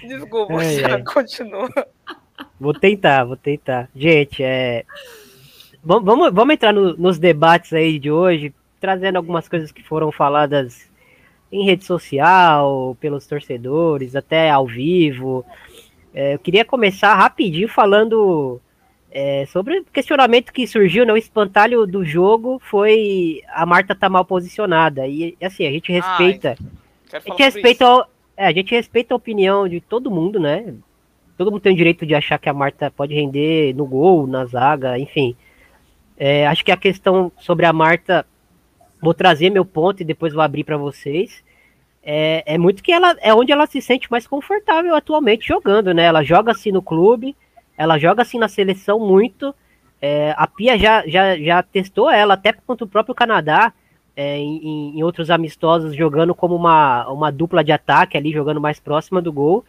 Desculpa, 0.06 0.62
é, 0.62 0.82
é. 0.82 1.02
continua. 1.02 1.68
Vou 2.58 2.74
tentar, 2.74 3.24
vou 3.24 3.36
tentar. 3.36 3.88
Gente, 3.94 4.42
é. 4.42 4.84
Vamos, 5.82 6.30
vamos 6.32 6.54
entrar 6.54 6.74
no, 6.74 6.94
nos 6.96 7.18
debates 7.18 7.72
aí 7.72 7.98
de 7.98 8.10
hoje, 8.10 8.54
trazendo 8.78 9.16
algumas 9.16 9.48
coisas 9.48 9.72
que 9.72 9.82
foram 9.82 10.12
faladas 10.12 10.90
em 11.50 11.64
rede 11.64 11.84
social, 11.84 12.96
pelos 13.00 13.26
torcedores, 13.26 14.14
até 14.14 14.50
ao 14.50 14.66
vivo. 14.66 15.44
É, 16.14 16.34
eu 16.34 16.38
queria 16.38 16.64
começar 16.64 17.14
rapidinho 17.14 17.68
falando 17.68 18.60
é, 19.10 19.44
sobre 19.46 19.80
o 19.80 19.84
questionamento 19.84 20.52
que 20.52 20.66
surgiu, 20.66 21.04
né? 21.04 21.12
O 21.12 21.16
espantalho 21.16 21.86
do 21.86 22.04
jogo 22.04 22.60
foi 22.70 23.42
a 23.48 23.64
Marta 23.66 23.94
tá 23.94 24.08
mal 24.08 24.24
posicionada. 24.24 25.06
E 25.06 25.36
assim, 25.42 25.66
a 25.66 25.70
gente 25.70 25.90
respeita. 25.92 26.56
Ai, 26.58 26.66
a 27.12 27.18
gente 27.20 27.42
respeita, 27.42 28.06
é, 28.36 28.46
a 28.46 28.52
gente 28.52 28.74
respeita 28.74 29.14
a 29.14 29.16
opinião 29.16 29.68
de 29.68 29.80
todo 29.80 30.10
mundo, 30.10 30.38
né? 30.38 30.74
Todo 31.36 31.50
mundo 31.50 31.62
tem 31.62 31.72
o 31.72 31.76
direito 31.76 32.04
de 32.04 32.14
achar 32.14 32.38
que 32.38 32.48
a 32.48 32.54
Marta 32.54 32.90
pode 32.90 33.14
render 33.14 33.74
no 33.74 33.86
gol, 33.86 34.26
na 34.26 34.44
zaga, 34.44 34.98
enfim. 34.98 35.34
É, 36.16 36.46
acho 36.46 36.64
que 36.64 36.70
a 36.70 36.76
questão 36.76 37.32
sobre 37.38 37.64
a 37.64 37.72
Marta, 37.72 38.26
vou 39.00 39.14
trazer 39.14 39.48
meu 39.48 39.64
ponto 39.64 40.02
e 40.02 40.04
depois 40.04 40.34
vou 40.34 40.42
abrir 40.42 40.64
para 40.64 40.76
vocês. 40.76 41.42
É, 42.02 42.54
é, 42.54 42.58
muito 42.58 42.82
que 42.82 42.92
ela 42.92 43.14
é 43.20 43.34
onde 43.34 43.52
ela 43.52 43.66
se 43.66 43.80
sente 43.80 44.10
mais 44.10 44.26
confortável 44.26 44.94
atualmente 44.94 45.46
jogando, 45.46 45.92
né? 45.92 46.04
Ela 46.04 46.22
joga 46.22 46.52
assim 46.52 46.72
no 46.72 46.80
clube, 46.80 47.36
ela 47.76 47.98
joga 47.98 48.22
assim 48.22 48.38
na 48.38 48.48
seleção 48.48 48.98
muito. 48.98 49.54
É, 50.00 50.34
a 50.36 50.46
Pia 50.46 50.78
já, 50.78 51.06
já, 51.06 51.36
já 51.36 51.62
testou 51.62 52.10
ela 52.10 52.34
até 52.34 52.52
contra 52.52 52.86
o 52.86 52.88
próprio 52.88 53.14
Canadá 53.14 53.72
é, 54.16 54.38
em, 54.38 54.96
em, 54.96 55.02
outros 55.02 55.30
amistosos, 55.30 55.94
jogando 55.94 56.34
como 56.34 56.54
uma, 56.54 57.06
uma 57.10 57.30
dupla 57.30 57.62
de 57.62 57.72
ataque 57.72 58.16
ali, 58.16 58.32
jogando 58.32 58.60
mais 58.60 58.80
próxima 58.80 59.20
do 59.20 59.32
gol. 59.32 59.64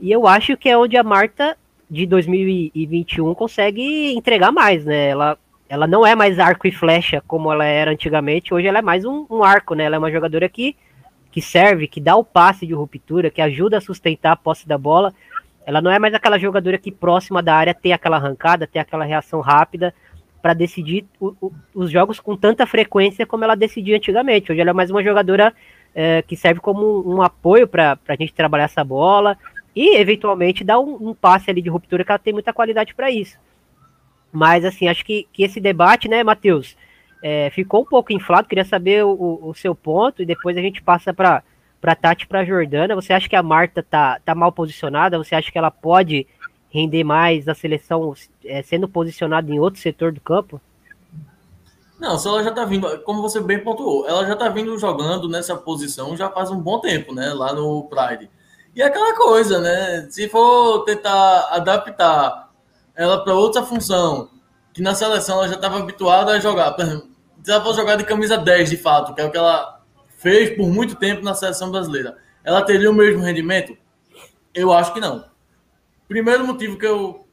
E 0.00 0.10
eu 0.10 0.26
acho 0.26 0.56
que 0.56 0.68
é 0.68 0.76
onde 0.76 0.96
a 0.96 1.04
Marta 1.04 1.56
de 1.88 2.06
2021 2.06 3.34
consegue 3.34 4.12
entregar 4.14 4.52
mais, 4.52 4.84
né? 4.84 5.08
Ela 5.08 5.38
ela 5.70 5.86
não 5.86 6.04
é 6.04 6.16
mais 6.16 6.40
arco 6.40 6.66
e 6.66 6.72
flecha 6.72 7.22
como 7.28 7.52
ela 7.52 7.64
era 7.64 7.92
antigamente, 7.92 8.52
hoje 8.52 8.66
ela 8.66 8.80
é 8.80 8.82
mais 8.82 9.04
um, 9.04 9.24
um, 9.30 9.44
arco, 9.44 9.74
né? 9.74 9.84
Ela 9.84 9.94
é 9.94 9.98
uma 10.00 10.10
jogadora 10.10 10.48
que, 10.48 10.76
que 11.30 11.40
serve, 11.40 11.86
que 11.86 12.00
dá 12.00 12.16
o 12.16 12.24
passe 12.24 12.66
de 12.66 12.74
ruptura, 12.74 13.30
que 13.30 13.40
ajuda 13.40 13.78
a 13.78 13.80
sustentar 13.80 14.32
a 14.32 14.36
posse 14.36 14.66
da 14.66 14.76
bola. 14.76 15.12
Ela 15.64 15.80
não 15.80 15.90
é 15.90 15.98
mais 15.98 16.14
aquela 16.14 16.38
jogadora 16.38 16.78
que 16.78 16.90
próxima 16.90 17.42
da 17.42 17.54
área 17.54 17.74
tem 17.74 17.92
aquela 17.92 18.16
arrancada, 18.16 18.66
tem 18.66 18.80
aquela 18.80 19.04
reação 19.04 19.40
rápida 19.40 19.94
para 20.42 20.54
decidir 20.54 21.04
o, 21.20 21.34
o, 21.40 21.52
os 21.74 21.90
jogos 21.90 22.18
com 22.18 22.36
tanta 22.36 22.66
frequência 22.66 23.26
como 23.26 23.44
ela 23.44 23.54
decidia 23.54 23.96
antigamente. 23.96 24.50
Hoje 24.50 24.60
ela 24.60 24.70
é 24.70 24.72
mais 24.72 24.90
uma 24.90 25.02
jogadora 25.02 25.54
é, 25.94 26.22
que 26.22 26.36
serve 26.36 26.60
como 26.60 27.00
um, 27.00 27.16
um 27.16 27.22
apoio 27.22 27.68
para 27.68 27.98
a 28.08 28.16
gente 28.16 28.32
trabalhar 28.32 28.64
essa 28.64 28.82
bola 28.82 29.36
e 29.74 29.96
eventualmente 29.98 30.64
dar 30.64 30.80
um, 30.80 31.10
um 31.10 31.14
passe 31.14 31.50
ali 31.50 31.62
de 31.62 31.68
ruptura 31.68 32.04
que 32.04 32.10
ela 32.10 32.18
tem 32.18 32.32
muita 32.32 32.52
qualidade 32.52 32.94
para 32.94 33.10
isso. 33.10 33.38
Mas, 34.32 34.64
assim, 34.64 34.88
acho 34.88 35.04
que, 35.04 35.26
que 35.32 35.42
esse 35.42 35.60
debate, 35.60 36.08
né, 36.08 36.22
Matheus, 36.22 36.76
é, 37.22 37.50
ficou 37.50 37.82
um 37.82 37.84
pouco 37.84 38.12
inflado. 38.12 38.48
Queria 38.48 38.64
saber 38.64 39.04
o, 39.04 39.40
o 39.42 39.54
seu 39.54 39.74
ponto 39.74 40.22
e 40.22 40.26
depois 40.26 40.56
a 40.56 40.60
gente 40.60 40.82
passa 40.82 41.12
para 41.12 41.42
para 41.80 41.94
Tati 41.94 42.26
para 42.26 42.44
Jordana. 42.44 42.94
Você 42.94 43.12
acha 43.12 43.28
que 43.28 43.34
a 43.34 43.42
Marta 43.42 43.82
tá, 43.82 44.20
tá 44.24 44.34
mal 44.34 44.52
posicionada? 44.52 45.16
Você 45.16 45.34
acha 45.34 45.50
que 45.50 45.56
ela 45.56 45.70
pode 45.70 46.26
render 46.68 47.02
mais 47.02 47.48
a 47.48 47.54
seleção 47.54 48.14
é, 48.44 48.62
sendo 48.62 48.86
posicionada 48.86 49.50
em 49.50 49.58
outro 49.58 49.80
setor 49.80 50.12
do 50.12 50.20
campo? 50.20 50.60
Não, 51.98 52.18
se 52.18 52.28
ela 52.28 52.42
já 52.42 52.50
tá 52.50 52.64
vindo, 52.64 52.86
como 53.00 53.20
você 53.20 53.40
bem 53.40 53.62
pontuou, 53.62 54.06
ela 54.08 54.26
já 54.26 54.34
tá 54.34 54.48
vindo 54.48 54.78
jogando 54.78 55.28
nessa 55.28 55.54
posição 55.56 56.16
já 56.16 56.30
faz 56.30 56.50
um 56.50 56.58
bom 56.58 56.80
tempo, 56.80 57.14
né? 57.14 57.32
Lá 57.34 57.52
no 57.52 57.84
Pride. 57.84 58.30
E 58.74 58.80
é 58.80 58.86
aquela 58.86 59.14
coisa, 59.14 59.60
né? 59.60 60.06
Se 60.10 60.28
for 60.28 60.84
tentar 60.84 61.48
adaptar 61.50 62.50
ela 62.94 63.22
para 63.22 63.34
outra 63.34 63.62
função, 63.62 64.30
que 64.72 64.80
na 64.80 64.94
seleção 64.94 65.38
ela 65.38 65.48
já 65.48 65.56
estava 65.56 65.78
habituada 65.78 66.32
a 66.32 66.38
jogar. 66.38 66.74
Ela 67.46 67.62
for 67.62 67.74
jogar 67.74 67.96
de 67.96 68.04
camisa 68.04 68.36
10, 68.36 68.70
de 68.70 68.76
fato, 68.76 69.14
que 69.14 69.20
é 69.20 69.24
o 69.24 69.30
que 69.30 69.36
ela 69.36 69.80
fez 70.18 70.56
por 70.56 70.68
muito 70.68 70.94
tempo 70.96 71.24
na 71.24 71.34
seleção 71.34 71.70
brasileira, 71.70 72.18
ela 72.44 72.62
teria 72.62 72.90
o 72.90 72.94
mesmo 72.94 73.22
rendimento? 73.22 73.76
Eu 74.54 74.72
acho 74.72 74.92
que 74.92 75.00
não. 75.00 75.24
Primeiro 76.08 76.44
motivo 76.44 76.76
que 76.76 76.86
eu 76.86 77.26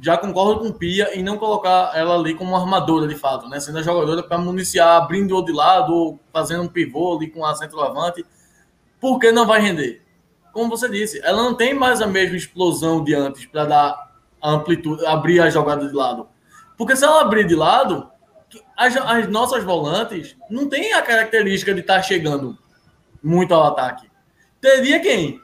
já 0.00 0.16
concordo 0.16 0.60
com 0.60 0.68
o 0.68 0.72
Pia 0.72 1.18
em 1.18 1.22
não 1.22 1.36
colocar 1.36 1.90
ela 1.94 2.14
ali 2.14 2.34
como 2.34 2.54
armadora, 2.54 3.08
de 3.08 3.16
fato, 3.16 3.48
né? 3.48 3.58
Sendo 3.58 3.78
a 3.78 3.82
jogadora 3.82 4.22
para 4.22 4.38
municiar, 4.38 5.02
abrindo 5.02 5.42
de 5.44 5.52
lado, 5.52 5.92
ou 5.92 6.20
fazendo 6.32 6.62
um 6.62 6.68
pivô 6.68 7.16
ali 7.16 7.28
com 7.28 7.44
a 7.44 7.54
centroavante, 7.54 8.24
porque 9.00 9.32
não 9.32 9.44
vai 9.44 9.60
render. 9.60 10.02
Como 10.52 10.70
você 10.70 10.88
disse, 10.88 11.20
ela 11.24 11.42
não 11.42 11.54
tem 11.54 11.74
mais 11.74 12.00
a 12.00 12.06
mesma 12.06 12.36
explosão 12.36 13.02
de 13.02 13.14
antes 13.14 13.46
para 13.46 13.64
dar 13.64 14.12
amplitude, 14.42 15.04
abrir 15.04 15.40
a 15.40 15.50
jogada 15.50 15.86
de 15.86 15.94
lado. 15.94 16.28
Porque 16.78 16.94
se 16.94 17.04
ela 17.04 17.20
abrir 17.20 17.46
de 17.46 17.54
lado, 17.54 18.08
as, 18.80 18.96
as 18.96 19.28
nossas 19.28 19.62
volantes 19.62 20.34
não 20.48 20.66
tem 20.66 20.94
a 20.94 21.02
característica 21.02 21.74
de 21.74 21.80
estar 21.80 21.96
tá 21.96 22.02
chegando 22.02 22.56
muito 23.22 23.52
ao 23.52 23.64
ataque. 23.64 24.10
Teria 24.58 24.98
quem? 25.00 25.38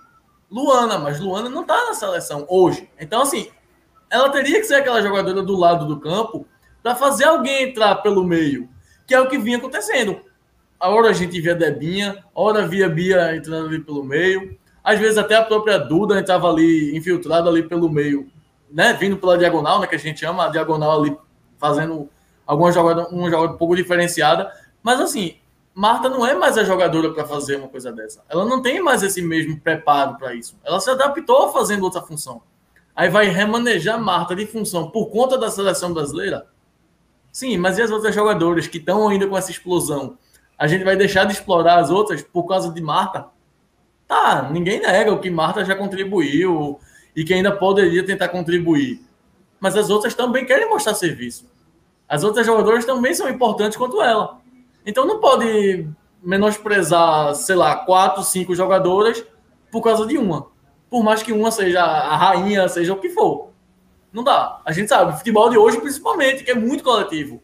Luana, 0.50 0.98
mas 0.98 1.20
Luana 1.20 1.50
não 1.50 1.60
está 1.60 1.84
na 1.84 1.92
seleção 1.92 2.46
hoje. 2.48 2.88
Então, 2.98 3.20
assim, 3.20 3.50
ela 4.08 4.30
teria 4.30 4.58
que 4.58 4.64
ser 4.64 4.76
aquela 4.76 5.02
jogadora 5.02 5.42
do 5.42 5.54
lado 5.54 5.84
do 5.84 6.00
campo 6.00 6.48
para 6.82 6.94
fazer 6.94 7.24
alguém 7.24 7.64
entrar 7.64 7.96
pelo 7.96 8.24
meio, 8.24 8.70
que 9.06 9.14
é 9.14 9.20
o 9.20 9.28
que 9.28 9.36
vinha 9.36 9.58
acontecendo. 9.58 10.18
A 10.80 10.88
hora 10.88 11.10
a 11.10 11.12
gente 11.12 11.38
via 11.38 11.54
Debinha, 11.54 12.24
a 12.34 12.40
hora 12.40 12.66
via 12.66 12.88
Bia 12.88 13.36
entrando 13.36 13.66
ali 13.66 13.80
pelo 13.80 14.02
meio, 14.02 14.58
às 14.82 14.98
vezes 14.98 15.18
até 15.18 15.36
a 15.36 15.42
própria 15.42 15.76
Duda 15.76 16.18
entrava 16.18 16.48
ali, 16.48 16.96
infiltrada 16.96 17.50
ali 17.50 17.62
pelo 17.62 17.90
meio, 17.90 18.30
né, 18.70 18.94
vindo 18.94 19.18
pela 19.18 19.36
diagonal, 19.36 19.80
né, 19.80 19.86
que 19.86 19.94
a 19.94 19.98
gente 19.98 20.20
chama 20.20 20.46
a 20.46 20.48
diagonal 20.48 21.02
ali, 21.02 21.14
fazendo 21.58 22.08
alguma 22.46 22.70
jogada, 22.72 23.08
uma 23.08 23.30
jogada 23.30 23.52
um 23.54 23.56
pouco 23.56 23.74
diferenciada. 23.74 24.52
Mas 24.82 25.00
assim, 25.00 25.36
Marta 25.74 26.08
não 26.08 26.24
é 26.24 26.34
mais 26.34 26.56
a 26.56 26.64
jogadora 26.64 27.12
para 27.12 27.24
fazer 27.24 27.56
uma 27.56 27.68
coisa 27.68 27.92
dessa. 27.92 28.22
Ela 28.28 28.44
não 28.44 28.62
tem 28.62 28.80
mais 28.80 29.02
esse 29.02 29.20
mesmo 29.20 29.60
preparo 29.60 30.16
para 30.16 30.34
isso. 30.34 30.56
Ela 30.64 30.80
se 30.80 30.88
adaptou 30.88 31.52
fazendo 31.52 31.82
outra 31.82 32.00
função. 32.00 32.42
Aí 32.94 33.10
vai 33.10 33.28
remanejar 33.28 34.00
Marta 34.00 34.34
de 34.34 34.46
função 34.46 34.90
por 34.90 35.10
conta 35.10 35.36
da 35.36 35.50
seleção 35.50 35.92
brasileira? 35.92 36.46
Sim, 37.30 37.58
mas 37.58 37.76
e 37.76 37.82
as 37.82 37.90
outras 37.90 38.14
jogadoras 38.14 38.66
que 38.66 38.78
estão 38.78 39.08
ainda 39.08 39.26
com 39.26 39.36
essa 39.36 39.50
explosão? 39.50 40.16
A 40.56 40.66
gente 40.66 40.84
vai 40.84 40.96
deixar 40.96 41.24
de 41.24 41.34
explorar 41.34 41.78
as 41.78 41.90
outras 41.90 42.22
por 42.22 42.44
causa 42.44 42.72
de 42.72 42.80
Marta? 42.80 43.26
Tá, 44.08 44.48
ninguém 44.50 44.80
nega 44.80 45.12
o 45.12 45.18
que 45.18 45.28
Marta 45.28 45.62
já 45.64 45.74
contribuiu, 45.74 46.80
e 47.16 47.24
que 47.24 47.32
ainda 47.32 47.50
poderia 47.50 48.04
tentar 48.04 48.28
contribuir. 48.28 49.00
Mas 49.58 49.74
as 49.74 49.88
outras 49.88 50.14
também 50.14 50.44
querem 50.44 50.68
mostrar 50.68 50.94
serviço. 50.94 51.50
As 52.08 52.22
outras 52.22 52.46
jogadoras 52.46 52.84
também 52.84 53.14
são 53.14 53.28
importantes 53.28 53.76
quanto 53.76 54.00
ela. 54.02 54.38
Então 54.84 55.06
não 55.06 55.20
pode 55.20 55.88
menosprezar, 56.22 57.34
sei 57.34 57.56
lá, 57.56 57.76
quatro, 57.76 58.22
cinco 58.22 58.54
jogadoras 58.54 59.24
por 59.70 59.82
causa 59.82 60.06
de 60.06 60.16
uma. 60.16 60.48
Por 60.88 61.02
mais 61.02 61.22
que 61.22 61.32
uma 61.32 61.50
seja 61.50 61.82
a 61.82 62.16
rainha, 62.16 62.68
seja 62.68 62.92
o 62.92 63.00
que 63.00 63.10
for. 63.10 63.50
Não 64.12 64.22
dá. 64.22 64.60
A 64.64 64.72
gente 64.72 64.88
sabe, 64.88 65.16
futebol 65.18 65.50
de 65.50 65.58
hoje 65.58 65.80
principalmente, 65.80 66.44
que 66.44 66.50
é 66.50 66.54
muito 66.54 66.82
coletivo. 66.82 67.42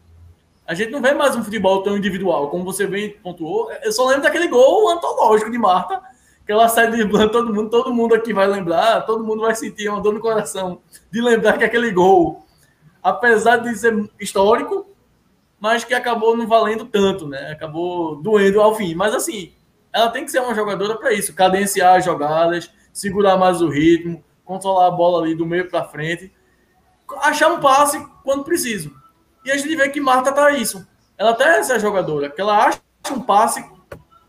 A 0.65 0.73
gente 0.73 0.91
não 0.91 1.01
vê 1.01 1.13
mais 1.13 1.35
um 1.35 1.43
futebol 1.43 1.83
tão 1.83 1.97
individual, 1.97 2.49
como 2.49 2.63
você 2.63 2.87
bem 2.87 3.09
pontuou. 3.21 3.69
Eu 3.83 3.91
só 3.91 4.07
lembro 4.07 4.23
daquele 4.23 4.47
gol 4.47 4.89
antológico 4.89 5.51
de 5.51 5.57
Marta, 5.57 6.01
aquela 6.41 6.69
saída 6.69 6.95
de 6.95 7.03
Blanc, 7.03 7.31
todo 7.33 7.53
mundo, 7.53 7.69
todo 7.69 7.93
mundo 7.93 8.15
aqui 8.15 8.33
vai 8.33 8.47
lembrar, 8.47 9.01
todo 9.01 9.25
mundo 9.25 9.41
vai 9.41 9.53
sentir 9.55 9.89
uma 9.89 9.99
dor 9.99 10.13
no 10.13 10.21
coração 10.21 10.79
de 11.11 11.21
lembrar 11.21 11.57
que 11.57 11.65
aquele 11.65 11.91
gol, 11.91 12.42
apesar 13.03 13.57
de 13.57 13.75
ser 13.75 14.09
histórico, 14.19 14.87
mas 15.59 15.83
que 15.83 15.93
acabou 15.93 16.35
não 16.35 16.47
valendo 16.47 16.85
tanto, 16.85 17.27
né? 17.27 17.51
Acabou 17.51 18.15
doendo 18.15 18.61
ao 18.61 18.75
fim. 18.75 18.95
Mas 18.95 19.13
assim, 19.13 19.53
ela 19.91 20.09
tem 20.09 20.25
que 20.25 20.31
ser 20.31 20.39
uma 20.39 20.55
jogadora 20.55 20.97
para 20.97 21.13
isso, 21.13 21.35
cadenciar 21.35 21.97
as 21.97 22.05
jogadas, 22.05 22.71
segurar 22.91 23.37
mais 23.37 23.61
o 23.61 23.69
ritmo, 23.69 24.23
controlar 24.43 24.87
a 24.87 24.91
bola 24.91 25.23
ali 25.23 25.35
do 25.35 25.45
meio 25.45 25.69
para 25.69 25.83
frente, 25.83 26.33
achar 27.21 27.51
um 27.51 27.59
passe 27.59 28.03
quando 28.23 28.43
preciso. 28.43 28.91
E 29.45 29.51
a 29.51 29.57
gente 29.57 29.75
vê 29.75 29.89
que 29.89 29.99
Marta 29.99 30.31
tá 30.31 30.51
isso. 30.51 30.87
Ela 31.17 31.31
até 31.31 31.43
é 31.43 31.59
essa 31.59 31.77
jogadora, 31.79 32.29
que 32.29 32.41
ela 32.41 32.65
acha 32.65 32.81
um 33.11 33.21
passe 33.21 33.63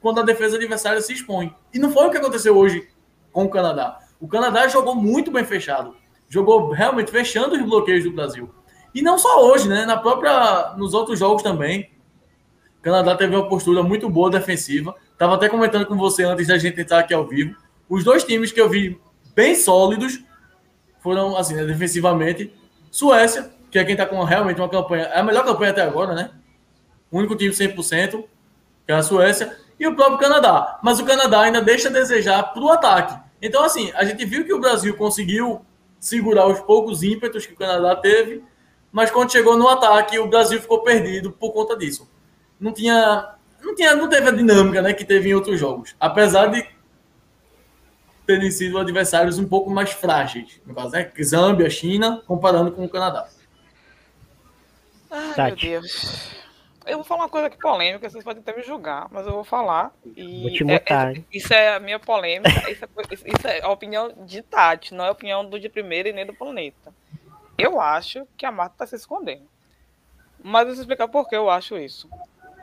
quando 0.00 0.20
a 0.20 0.24
defesa 0.24 0.56
adversária 0.56 1.00
se 1.00 1.12
expõe. 1.12 1.54
E 1.72 1.78
não 1.78 1.90
foi 1.90 2.06
o 2.06 2.10
que 2.10 2.18
aconteceu 2.18 2.56
hoje 2.56 2.88
com 3.32 3.44
o 3.44 3.50
Canadá. 3.50 3.98
O 4.20 4.28
Canadá 4.28 4.68
jogou 4.68 4.94
muito 4.94 5.30
bem 5.30 5.44
fechado. 5.44 5.96
Jogou 6.28 6.70
realmente 6.70 7.10
fechando 7.10 7.54
os 7.54 7.62
bloqueios 7.62 8.04
do 8.04 8.12
Brasil. 8.12 8.52
E 8.94 9.02
não 9.02 9.18
só 9.18 9.44
hoje, 9.46 9.68
né? 9.68 9.85
Na 9.85 9.96
própria, 9.96 10.74
nos 10.76 10.94
outros 10.94 11.18
jogos 11.18 11.42
também. 11.42 11.90
O 12.78 12.83
Canadá 12.83 13.16
teve 13.16 13.35
uma 13.35 13.48
postura 13.48 13.83
muito 13.83 14.09
boa 14.09 14.30
defensiva. 14.30 14.94
Estava 15.12 15.35
até 15.35 15.48
comentando 15.48 15.87
com 15.87 15.96
você 15.96 16.22
antes 16.22 16.46
da 16.46 16.57
gente 16.59 16.80
entrar 16.80 17.00
aqui 17.00 17.12
ao 17.12 17.26
vivo. 17.26 17.57
Os 17.88 18.04
dois 18.04 18.24
times 18.24 18.52
que 18.52 18.61
eu 18.61 18.68
vi 18.68 19.00
bem 19.35 19.54
sólidos 19.54 20.22
foram, 21.00 21.37
assim, 21.37 21.54
né, 21.54 21.64
defensivamente. 21.64 22.52
Suécia, 22.90 23.50
que 23.70 23.78
é 23.78 23.85
quem 23.85 23.94
está 23.94 24.07
com 24.07 24.22
realmente 24.22 24.61
uma 24.61 24.68
campanha, 24.68 25.04
é 25.04 25.18
a 25.18 25.22
melhor 25.22 25.44
campanha 25.44 25.72
até 25.72 25.83
agora, 25.83 26.14
né? 26.14 26.30
O 27.11 27.18
único 27.18 27.35
time 27.35 27.52
100%, 27.52 28.24
que 28.87 28.92
é 28.92 28.94
a 28.94 29.02
Suécia, 29.02 29.57
e 29.78 29.87
o 29.87 29.96
próprio 29.96 30.18
Canadá. 30.18 30.78
Mas 30.83 31.00
o 31.00 31.04
Canadá 31.04 31.40
ainda 31.40 31.61
deixa 31.61 31.88
a 31.88 31.92
desejar 31.92 32.42
para 32.52 32.62
o 32.62 32.70
ataque. 32.70 33.20
Então, 33.42 33.64
assim, 33.64 33.90
a 33.94 34.04
gente 34.04 34.24
viu 34.24 34.44
que 34.44 34.54
o 34.54 34.61
Brasil 34.61 34.96
conseguiu 34.96 35.64
segurar 35.98 36.46
os 36.46 36.61
poucos 36.61 37.02
ímpetos 37.02 37.46
que 37.46 37.52
o 37.52 37.57
Canadá 37.57 37.96
teve, 37.96 38.42
mas 38.94 39.11
quando 39.11 39.33
chegou 39.33 39.59
no 39.59 39.68
ataque, 39.68 40.20
o 40.20 40.28
Brasil 40.28 40.61
ficou 40.62 40.85
perdido 40.85 41.33
por 41.33 41.52
conta 41.52 41.76
disso. 41.76 42.09
Não 42.61 42.72
tinha, 42.72 43.35
não 43.61 43.74
tinha, 43.74 43.96
não 43.96 44.09
teve 44.09 44.28
a 44.28 44.30
dinâmica, 44.30 44.80
né, 44.80 44.92
que 44.92 45.04
teve 45.04 45.30
em 45.30 45.35
outros 45.35 45.59
jogos. 45.59 45.96
Apesar 45.98 46.46
de 46.46 46.64
terem 48.24 48.52
sido 48.52 48.78
adversários 48.78 49.37
um 49.37 49.48
pouco 49.48 49.68
mais 49.68 49.90
frágeis, 49.90 50.61
no 50.64 50.72
caso, 50.72 50.92
né? 50.92 51.11
Zâmbia, 51.20 51.68
China, 51.68 52.22
comparando 52.24 52.70
com 52.70 52.85
o 52.85 52.88
Canadá. 52.88 53.28
Ai, 55.11 55.48
meu 55.48 55.57
Deus. 55.57 56.30
Eu 56.87 56.98
vou 56.98 57.04
falar 57.04 57.22
uma 57.22 57.28
coisa 57.28 57.48
aqui 57.48 57.59
polêmica, 57.59 58.09
vocês 58.09 58.22
podem 58.22 58.42
até 58.42 58.57
me 58.57 58.62
julgar, 58.62 59.09
mas 59.11 59.26
eu 59.26 59.33
vou 59.33 59.42
falar. 59.42 59.92
E 60.16 60.42
vou 60.42 60.52
te 60.52 60.62
mutar. 60.62 61.16
É, 61.16 61.18
é, 61.18 61.24
isso 61.33 61.52
é 61.52 61.74
a 61.74 61.80
minha 61.80 61.98
polêmica, 61.98 62.70
isso 62.70 62.85
é, 62.85 63.14
isso 63.35 63.48
é, 63.48 63.61
a 63.61 63.70
opinião 63.70 64.12
de 64.24 64.40
Tati, 64.40 64.94
não 64.94 65.04
é 65.04 65.09
a 65.09 65.12
opinião 65.12 65.44
do 65.44 65.59
de 65.59 65.68
primeira 65.68 66.11
e 66.11 66.12
nem 66.12 66.24
do 66.24 66.33
planeta. 66.33 66.94
Eu 67.56 67.80
acho 67.80 68.26
que 68.36 68.44
a 68.46 68.52
Marta 68.52 68.74
está 68.74 68.86
se 68.86 68.96
escondendo. 68.96 69.48
Mas 70.42 70.62
eu 70.62 70.74
vou 70.74 70.80
explicar 70.82 71.08
por 71.08 71.28
que 71.28 71.36
eu 71.36 71.48
acho 71.48 71.78
isso. 71.78 72.08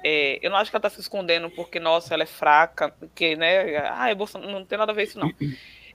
É, 0.03 0.39
eu 0.41 0.49
não 0.49 0.57
acho 0.57 0.69
que 0.71 0.75
ela 0.75 0.85
está 0.85 0.89
se 0.89 1.01
escondendo 1.01 1.49
porque, 1.49 1.79
nossa, 1.79 2.13
ela 2.13 2.23
é 2.23 2.27
fraca, 2.27 2.89
porque, 2.89 3.35
né? 3.35 3.77
Ah, 3.77 4.13
Bolsonaro, 4.13 4.51
não 4.51 4.65
tem 4.65 4.77
nada 4.77 4.91
a 4.91 4.95
ver 4.95 5.03
isso, 5.03 5.19
não. 5.19 5.31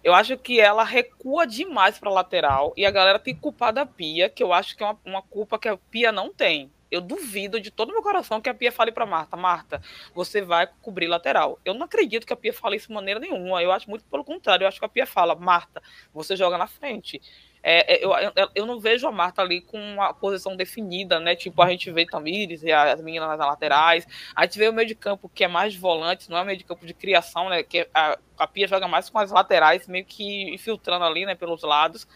Eu 0.02 0.14
acho 0.14 0.38
que 0.38 0.60
ela 0.60 0.84
recua 0.84 1.46
demais 1.46 1.98
para 1.98 2.10
lateral 2.10 2.72
e 2.76 2.86
a 2.86 2.90
galera 2.90 3.18
tem 3.18 3.34
culpado 3.34 3.80
a 3.80 3.86
Pia, 3.86 4.28
que 4.28 4.42
eu 4.42 4.52
acho 4.52 4.76
que 4.76 4.82
é 4.82 4.86
uma, 4.86 4.98
uma 5.04 5.22
culpa 5.22 5.58
que 5.58 5.68
a 5.68 5.76
Pia 5.76 6.12
não 6.12 6.32
tem. 6.32 6.70
Eu 6.88 7.00
duvido 7.00 7.60
de 7.60 7.72
todo 7.72 7.92
meu 7.92 8.02
coração 8.02 8.40
que 8.40 8.48
a 8.48 8.54
Pia 8.54 8.70
fale 8.70 8.92
para 8.92 9.04
Marta, 9.04 9.36
Marta, 9.36 9.82
você 10.14 10.40
vai 10.40 10.68
cobrir 10.80 11.08
lateral. 11.08 11.58
Eu 11.64 11.74
não 11.74 11.86
acredito 11.86 12.24
que 12.24 12.32
a 12.32 12.36
Pia 12.36 12.52
fale 12.52 12.76
isso 12.76 12.88
de 12.88 12.94
maneira 12.94 13.18
nenhuma. 13.18 13.60
Eu 13.60 13.72
acho 13.72 13.90
muito 13.90 14.04
pelo 14.04 14.24
contrário. 14.24 14.62
Eu 14.64 14.68
acho 14.68 14.78
que 14.78 14.84
a 14.84 14.88
Pia 14.88 15.06
fala, 15.06 15.34
Marta, 15.34 15.82
você 16.14 16.36
joga 16.36 16.56
na 16.56 16.68
frente. 16.68 17.20
É, 17.68 17.96
é 17.96 18.04
eu, 18.04 18.12
eu, 18.54 18.64
não 18.64 18.78
vejo 18.78 19.08
a 19.08 19.12
Marta 19.12 19.42
ali 19.42 19.60
com 19.60 19.76
uma 19.76 20.14
posição 20.14 20.54
definida, 20.56 21.18
né? 21.18 21.34
Tipo, 21.34 21.60
a 21.62 21.68
gente 21.68 21.90
vê 21.90 22.06
Tamires 22.06 22.62
e 22.62 22.70
as 22.70 23.00
meninas 23.02 23.28
nas 23.28 23.38
laterais. 23.38 24.06
A 24.36 24.44
gente 24.44 24.56
vê 24.56 24.68
o 24.68 24.72
meio 24.72 24.86
de 24.86 24.94
campo 24.94 25.28
que 25.28 25.42
é 25.42 25.48
mais 25.48 25.72
de 25.72 25.80
volante, 25.80 26.30
não 26.30 26.38
é 26.38 26.44
meio 26.44 26.56
de 26.56 26.62
campo 26.62 26.86
de 26.86 26.94
criação, 26.94 27.48
né? 27.48 27.64
Que 27.64 27.88
a, 27.92 28.16
a 28.38 28.46
Pia 28.46 28.68
joga 28.68 28.86
mais 28.86 29.10
com 29.10 29.18
as 29.18 29.32
laterais, 29.32 29.88
meio 29.88 30.04
que 30.04 30.54
infiltrando 30.54 31.04
ali, 31.04 31.26
né? 31.26 31.34
Pelos 31.34 31.64
lados 31.64 32.06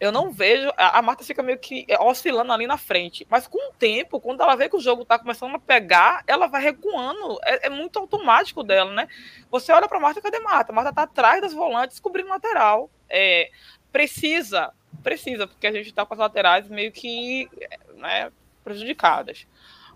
eu 0.00 0.12
não 0.12 0.30
vejo. 0.30 0.70
A 0.76 1.02
Marta 1.02 1.24
fica 1.24 1.42
meio 1.42 1.58
que 1.58 1.86
oscilando 2.00 2.52
ali 2.52 2.66
na 2.66 2.78
frente. 2.78 3.26
Mas 3.28 3.46
com 3.46 3.58
o 3.70 3.72
tempo, 3.72 4.20
quando 4.20 4.42
ela 4.42 4.54
vê 4.54 4.68
que 4.68 4.76
o 4.76 4.80
jogo 4.80 5.04
tá 5.04 5.18
começando 5.18 5.54
a 5.54 5.58
pegar, 5.58 6.22
ela 6.26 6.46
vai 6.46 6.62
recuando. 6.62 7.38
É, 7.44 7.66
é 7.66 7.70
muito 7.70 7.98
automático 7.98 8.62
dela, 8.62 8.92
né? 8.92 9.08
Você 9.50 9.72
olha 9.72 9.88
pra 9.88 10.00
Marta, 10.00 10.22
cadê 10.22 10.38
Marta? 10.38 10.72
Marta 10.72 10.92
tá 10.92 11.02
atrás 11.02 11.40
das 11.40 11.52
volantes, 11.52 11.98
cobrindo 11.98 12.28
lateral. 12.28 12.90
É, 13.10 13.50
precisa, 13.90 14.72
precisa, 15.02 15.46
porque 15.46 15.66
a 15.66 15.72
gente 15.72 15.92
tá 15.92 16.04
com 16.04 16.14
as 16.14 16.20
laterais 16.20 16.68
meio 16.68 16.92
que 16.92 17.48
né, 17.96 18.30
prejudicadas. 18.64 19.46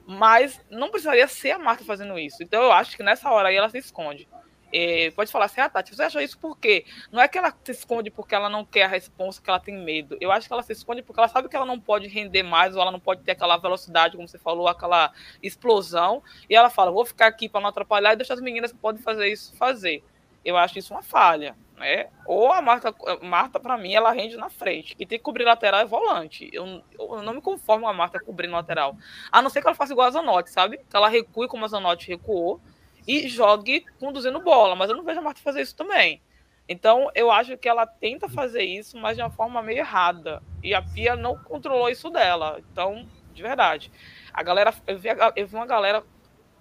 Mas 0.06 0.60
não 0.70 0.90
precisaria 0.90 1.28
ser 1.28 1.52
a 1.52 1.58
Marta 1.58 1.84
fazendo 1.84 2.18
isso. 2.18 2.42
Então 2.42 2.62
eu 2.62 2.72
acho 2.72 2.96
que 2.96 3.02
nessa 3.02 3.30
hora 3.30 3.48
aí 3.48 3.56
ela 3.56 3.70
se 3.70 3.78
esconde 3.78 4.28
é, 4.72 5.10
pode 5.10 5.30
falar 5.30 5.44
assim, 5.44 5.60
ah, 5.60 5.68
Tati, 5.68 5.94
você 5.94 6.02
achou 6.02 6.20
isso 6.20 6.38
por 6.38 6.58
quê? 6.58 6.86
Não 7.10 7.20
é 7.20 7.28
que 7.28 7.36
ela 7.36 7.54
se 7.62 7.72
esconde 7.72 8.10
porque 8.10 8.34
ela 8.34 8.48
não 8.48 8.64
quer 8.64 8.84
a 8.84 8.88
resposta, 8.88 9.42
que 9.42 9.50
ela 9.50 9.60
tem 9.60 9.76
medo. 9.76 10.16
Eu 10.20 10.32
acho 10.32 10.46
que 10.46 10.52
ela 10.52 10.62
se 10.62 10.72
esconde 10.72 11.02
porque 11.02 11.20
ela 11.20 11.28
sabe 11.28 11.48
que 11.48 11.54
ela 11.54 11.66
não 11.66 11.78
pode 11.78 12.08
render 12.08 12.42
mais, 12.42 12.74
ou 12.74 12.80
ela 12.80 12.90
não 12.90 12.98
pode 12.98 13.22
ter 13.22 13.32
aquela 13.32 13.58
velocidade, 13.58 14.16
como 14.16 14.26
você 14.26 14.38
falou, 14.38 14.66
aquela 14.66 15.12
explosão. 15.42 16.22
E 16.48 16.54
ela 16.54 16.70
fala, 16.70 16.90
vou 16.90 17.04
ficar 17.04 17.26
aqui 17.26 17.48
para 17.48 17.60
não 17.60 17.68
atrapalhar 17.68 18.14
e 18.14 18.16
deixar 18.16 18.34
as 18.34 18.40
meninas 18.40 18.72
que 18.72 18.78
podem 18.78 19.02
fazer 19.02 19.28
isso 19.28 19.54
fazer. 19.56 20.02
Eu 20.44 20.56
acho 20.56 20.78
isso 20.78 20.92
uma 20.94 21.02
falha. 21.02 21.56
Né? 21.76 22.08
Ou 22.26 22.52
a 22.52 22.62
Marta, 22.62 22.94
Marta 23.22 23.58
para 23.58 23.76
mim, 23.76 23.92
ela 23.92 24.12
rende 24.12 24.36
na 24.36 24.48
frente. 24.48 24.94
Que 24.94 25.04
tem 25.04 25.18
que 25.18 25.24
cobrir 25.24 25.44
lateral 25.44 25.80
é 25.80 25.84
volante. 25.84 26.48
Eu, 26.52 26.82
eu 26.98 27.22
não 27.22 27.34
me 27.34 27.40
conformo 27.40 27.84
com 27.84 27.90
a 27.90 27.92
Marta 27.92 28.20
cobrindo 28.20 28.54
lateral. 28.54 28.96
A 29.30 29.42
não 29.42 29.50
ser 29.50 29.60
que 29.60 29.66
ela 29.66 29.74
faça 29.74 29.92
igual 29.92 30.06
a 30.06 30.12
Zanotti, 30.12 30.50
sabe? 30.50 30.78
Que 30.78 30.96
ela 30.96 31.08
recue 31.08 31.48
como 31.48 31.64
a 31.64 31.68
Zanotti 31.68 32.08
recuou 32.08 32.60
e 33.06 33.26
jogue 33.28 33.84
conduzindo 33.98 34.40
bola, 34.40 34.76
mas 34.76 34.90
eu 34.90 34.96
não 34.96 35.02
vejo 35.02 35.18
a 35.18 35.22
Marta 35.22 35.40
fazer 35.40 35.62
isso 35.62 35.74
também. 35.74 36.22
Então, 36.68 37.10
eu 37.14 37.30
acho 37.30 37.56
que 37.58 37.68
ela 37.68 37.84
tenta 37.84 38.28
fazer 38.28 38.62
isso, 38.62 38.96
mas 38.96 39.16
de 39.16 39.22
uma 39.22 39.30
forma 39.30 39.60
meio 39.60 39.78
errada. 39.78 40.42
E 40.62 40.72
a 40.74 40.80
Pia 40.80 41.16
não 41.16 41.36
controlou 41.36 41.88
isso 41.88 42.08
dela. 42.10 42.60
Então, 42.70 43.06
de 43.34 43.42
verdade. 43.42 43.90
A 44.32 44.42
galera, 44.42 44.72
eu 44.86 44.98
vi, 44.98 45.08
eu 45.36 45.46
vi 45.46 45.54
uma 45.56 45.66
galera 45.66 46.04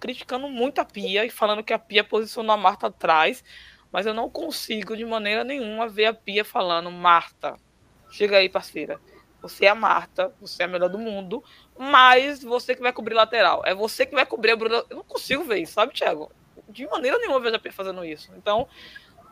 criticando 0.02 0.48
muito 0.48 0.80
a 0.80 0.84
Pia 0.84 1.24
e 1.24 1.30
falando 1.30 1.62
que 1.62 1.72
a 1.72 1.78
Pia 1.78 2.02
posicionou 2.02 2.52
a 2.52 2.56
Marta 2.56 2.88
atrás, 2.88 3.44
mas 3.92 4.04
eu 4.04 4.12
não 4.12 4.28
consigo 4.28 4.96
de 4.96 5.04
maneira 5.04 5.44
nenhuma 5.44 5.88
ver 5.88 6.06
a 6.06 6.12
Pia 6.12 6.44
falando: 6.44 6.90
Marta, 6.90 7.54
chega 8.10 8.38
aí, 8.38 8.48
parceira. 8.48 9.00
Você 9.40 9.66
é 9.66 9.68
a 9.68 9.76
Marta, 9.76 10.34
você 10.40 10.64
é 10.64 10.66
a 10.66 10.68
melhor 10.68 10.88
do 10.88 10.98
mundo, 10.98 11.42
mas 11.78 12.42
você 12.42 12.74
que 12.74 12.82
vai 12.82 12.92
cobrir 12.92 13.14
lateral. 13.14 13.62
É 13.64 13.74
você 13.74 14.04
que 14.04 14.14
vai 14.14 14.26
cobrir 14.26 14.50
a 14.50 14.56
Bruna. 14.56 14.84
Eu 14.90 14.96
não 14.96 15.04
consigo 15.04 15.44
ver 15.44 15.58
isso, 15.58 15.74
sabe, 15.74 15.92
Thiago? 15.92 16.32
De 16.68 16.84
maneira 16.88 17.16
nenhuma 17.18 17.36
eu 17.36 17.40
vejo 17.40 17.54
a 17.54 17.60
Pia 17.60 17.72
fazendo 17.72 18.04
isso. 18.04 18.32
Então, 18.36 18.66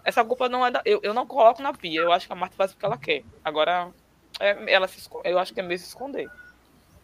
essa 0.04 0.24
culpa 0.24 0.48
não 0.48 0.64
é 0.64 0.70
da. 0.70 0.82
Eu, 0.84 1.00
eu 1.02 1.12
não 1.12 1.26
coloco 1.26 1.60
na 1.60 1.72
Pia. 1.72 2.00
Eu 2.00 2.12
acho 2.12 2.28
que 2.28 2.32
a 2.32 2.36
Marta 2.36 2.54
faz 2.54 2.72
o 2.72 2.76
que 2.76 2.84
ela 2.84 2.96
quer. 2.96 3.24
Agora, 3.44 3.90
é, 4.38 4.72
ela 4.72 4.86
se 4.86 5.08
eu 5.24 5.36
acho 5.36 5.52
que 5.52 5.58
é 5.58 5.64
meio 5.64 5.80
se 5.80 5.86
esconder. 5.86 6.30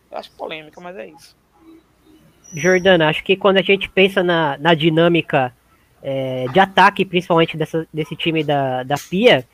Eu 0.09 0.19
acho 0.19 0.31
polêmica, 0.33 0.81
mas 0.81 0.97
é 0.97 1.07
isso. 1.09 1.37
Jordana, 2.55 3.09
acho 3.09 3.25
que 3.25 3.37
quando 3.37 3.59
a 3.59 3.63
gente 3.63 3.89
pensa 3.89 4.23
na, 4.23 4.57
na 4.59 4.75
dinâmica 4.75 5.53
é, 6.03 6.47
de 6.53 6.61
ataque, 6.61 7.05
principalmente 7.05 7.57
dessa, 7.57 7.87
desse 7.93 8.15
time 8.15 8.45
da, 8.45 8.83
da 8.83 8.97
Pia, 8.97 9.45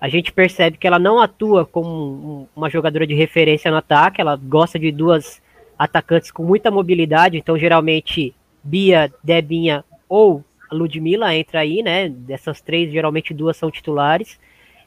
a 0.00 0.08
gente 0.08 0.32
percebe 0.32 0.78
que 0.78 0.86
ela 0.86 0.98
não 0.98 1.20
atua 1.20 1.66
como 1.66 2.48
uma 2.54 2.70
jogadora 2.70 3.06
de 3.06 3.14
referência 3.14 3.70
no 3.70 3.76
ataque, 3.76 4.20
ela 4.20 4.36
gosta 4.36 4.78
de 4.78 4.92
duas 4.92 5.42
atacantes 5.78 6.30
com 6.30 6.42
muita 6.42 6.70
mobilidade, 6.70 7.36
então 7.36 7.58
geralmente 7.58 8.34
Bia, 8.62 9.12
Debinha 9.22 9.84
ou 10.08 10.44
Ludmilla 10.70 11.34
entra 11.34 11.60
aí, 11.60 11.82
né? 11.82 12.08
Dessas 12.08 12.60
três, 12.60 12.92
geralmente 12.92 13.32
duas 13.32 13.56
são 13.56 13.70
titulares. 13.70 14.38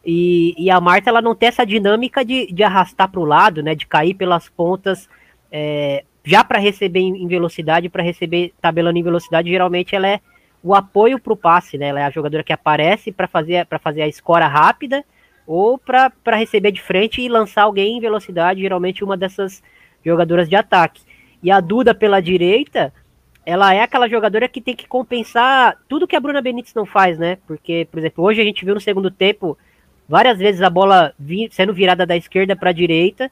E, 0.06 0.56
e 0.58 0.70
a 0.70 0.80
Marta 0.80 1.10
ela 1.10 1.22
não 1.22 1.36
tem 1.36 1.50
essa 1.50 1.66
dinâmica 1.66 2.26
de, 2.26 2.48
de 2.48 2.64
arrastar 2.64 3.10
para 3.10 3.20
o 3.20 3.26
lado, 3.26 3.62
né? 3.62 3.76
De 3.76 3.86
cair 3.86 4.14
pelas 4.14 4.50
pontas 4.50 5.10
é, 5.52 6.04
já 6.24 6.44
para 6.44 6.60
receber 6.60 7.00
em 7.00 7.28
velocidade, 7.28 7.90
para 7.90 8.04
receber 8.04 8.54
tabelando 8.62 8.98
em 8.98 9.04
velocidade, 9.04 9.50
geralmente 9.50 9.96
ela 9.96 10.08
é 10.08 10.20
o 10.64 10.76
apoio 10.76 11.20
para 11.20 11.34
o 11.34 11.38
passe, 11.38 11.78
né? 11.78 11.88
Ela 11.88 12.02
é 12.02 12.04
a 12.04 12.12
jogadora 12.12 12.44
que 12.44 12.54
aparece 12.54 13.12
para 13.12 13.28
fazer, 13.28 13.68
fazer 13.82 14.04
a 14.04 14.08
escora 14.08 14.48
rápida 14.48 15.04
ou 15.48 15.78
para 15.78 16.36
receber 16.38 16.72
de 16.72 16.82
frente 16.82 17.22
e 17.22 17.28
lançar 17.28 17.64
alguém 17.64 17.98
em 17.98 18.00
velocidade, 18.00 18.62
geralmente 18.62 19.04
uma 19.04 19.18
dessas 19.18 19.64
jogadoras 20.06 20.48
de 20.48 20.56
ataque. 20.56 21.02
E 21.42 21.50
a 21.50 21.60
Duda 21.60 21.96
pela 21.96 22.22
direita, 22.22 22.94
ela 23.44 23.74
é 23.74 23.82
aquela 23.82 24.08
jogadora 24.08 24.48
que 24.48 24.62
tem 24.62 24.76
que 24.76 24.88
compensar 24.88 25.78
tudo 25.90 26.08
que 26.08 26.16
a 26.16 26.20
Bruna 26.20 26.42
Benítez 26.42 26.76
não 26.76 26.86
faz, 26.86 27.18
né? 27.18 27.40
Porque, 27.48 27.88
por 27.90 27.98
exemplo, 27.98 28.24
hoje 28.24 28.40
a 28.40 28.44
gente 28.44 28.64
viu 28.64 28.76
no 28.76 28.80
segundo 28.80 29.10
tempo 29.10 29.58
várias 30.08 30.38
vezes 30.38 30.62
a 30.62 30.70
bola 30.70 31.14
sendo 31.50 31.74
virada 31.74 32.06
da 32.06 32.16
esquerda 32.16 32.56
para 32.56 32.70
a 32.70 32.74
direita 32.74 33.32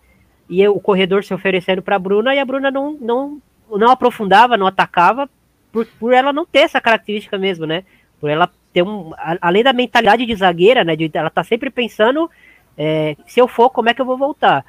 e 0.49 0.67
o 0.67 0.79
corredor 0.79 1.23
se 1.23 1.33
oferecendo 1.33 1.81
para 1.81 1.95
a 1.95 1.99
Bruna 1.99 2.33
e 2.33 2.39
a 2.39 2.45
Bruna 2.45 2.71
não, 2.71 2.93
não, 2.93 3.41
não 3.69 3.91
aprofundava, 3.91 4.57
não 4.57 4.65
atacava 4.65 5.29
por, 5.71 5.85
por 5.99 6.11
ela 6.11 6.33
não 6.33 6.45
ter 6.45 6.59
essa 6.59 6.81
característica 6.81 7.37
mesmo, 7.37 7.65
né? 7.65 7.83
Por 8.19 8.29
ela 8.29 8.49
ter 8.73 8.81
um. 8.81 9.13
Além 9.39 9.63
da 9.63 9.71
mentalidade 9.71 10.25
de 10.25 10.35
zagueira, 10.35 10.83
né? 10.83 10.95
De, 10.95 11.09
ela 11.13 11.29
tá 11.29 11.43
sempre 11.43 11.69
pensando 11.69 12.29
é, 12.75 13.15
se 13.27 13.39
eu 13.39 13.47
for, 13.47 13.69
como 13.69 13.89
é 13.89 13.93
que 13.93 14.01
eu 14.01 14.05
vou 14.05 14.17
voltar. 14.17 14.65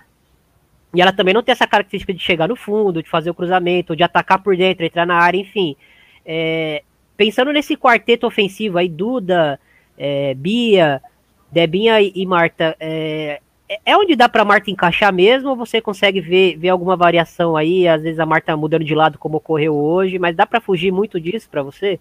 E 0.93 1.01
ela 1.01 1.13
também 1.13 1.33
não 1.33 1.43
tem 1.43 1.53
essa 1.53 1.67
característica 1.67 2.13
de 2.13 2.21
chegar 2.21 2.49
no 2.49 2.57
fundo, 2.57 3.03
de 3.03 3.09
fazer 3.09 3.31
o 3.31 3.35
cruzamento, 3.35 3.97
de 3.97 4.03
atacar 4.03 4.43
por 4.43 4.57
dentro, 4.57 4.85
entrar 4.85 5.07
na 5.07 5.15
área, 5.15 5.39
enfim. 5.39 5.77
É, 6.27 6.83
pensando 7.17 7.53
nesse 7.53 7.77
quarteto 7.77 8.27
ofensivo 8.27 8.77
aí, 8.77 8.89
Duda, 8.89 9.59
é, 9.97 10.35
Bia, 10.35 11.01
Debinha 11.51 12.01
e, 12.01 12.13
e 12.15 12.27
Marta, 12.27 12.77
é, 12.81 13.41
é 13.85 13.97
onde 13.97 14.17
dá 14.17 14.29
para 14.29 14.45
Marta 14.45 14.71
encaixar 14.71 15.13
mesmo, 15.13 15.51
ou 15.51 15.57
você 15.57 15.81
consegue 15.81 16.21
ver, 16.21 16.57
ver 16.57 16.71
alguma 16.71 16.97
variação 16.97 17.57
aí? 17.57 17.87
Às 17.87 18.03
vezes 18.03 18.19
a 18.19 18.27
Marta 18.27 18.57
mudando 18.57 18.85
de 18.85 18.95
lado, 18.95 19.19
como 19.19 19.37
ocorreu 19.37 19.77
hoje, 19.77 20.19
mas 20.19 20.35
dá 20.35 20.47
para 20.47 20.61
fugir 20.61 20.93
muito 20.93 21.21
disso 21.21 21.49
para 21.49 21.63
você? 21.63 22.01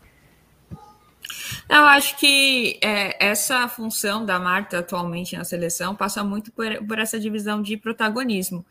Eu 1.69 1.83
acho 1.83 2.17
que 2.17 2.79
é, 2.81 3.23
essa 3.23 3.67
função 3.67 4.25
da 4.25 4.39
Marta 4.39 4.79
atualmente 4.79 5.37
na 5.37 5.43
seleção 5.43 5.95
passa 5.95 6.23
muito 6.23 6.51
por, 6.51 6.65
por 6.87 6.97
essa 6.97 7.19
divisão 7.19 7.61
de 7.61 7.77
protagonismo 7.77 8.65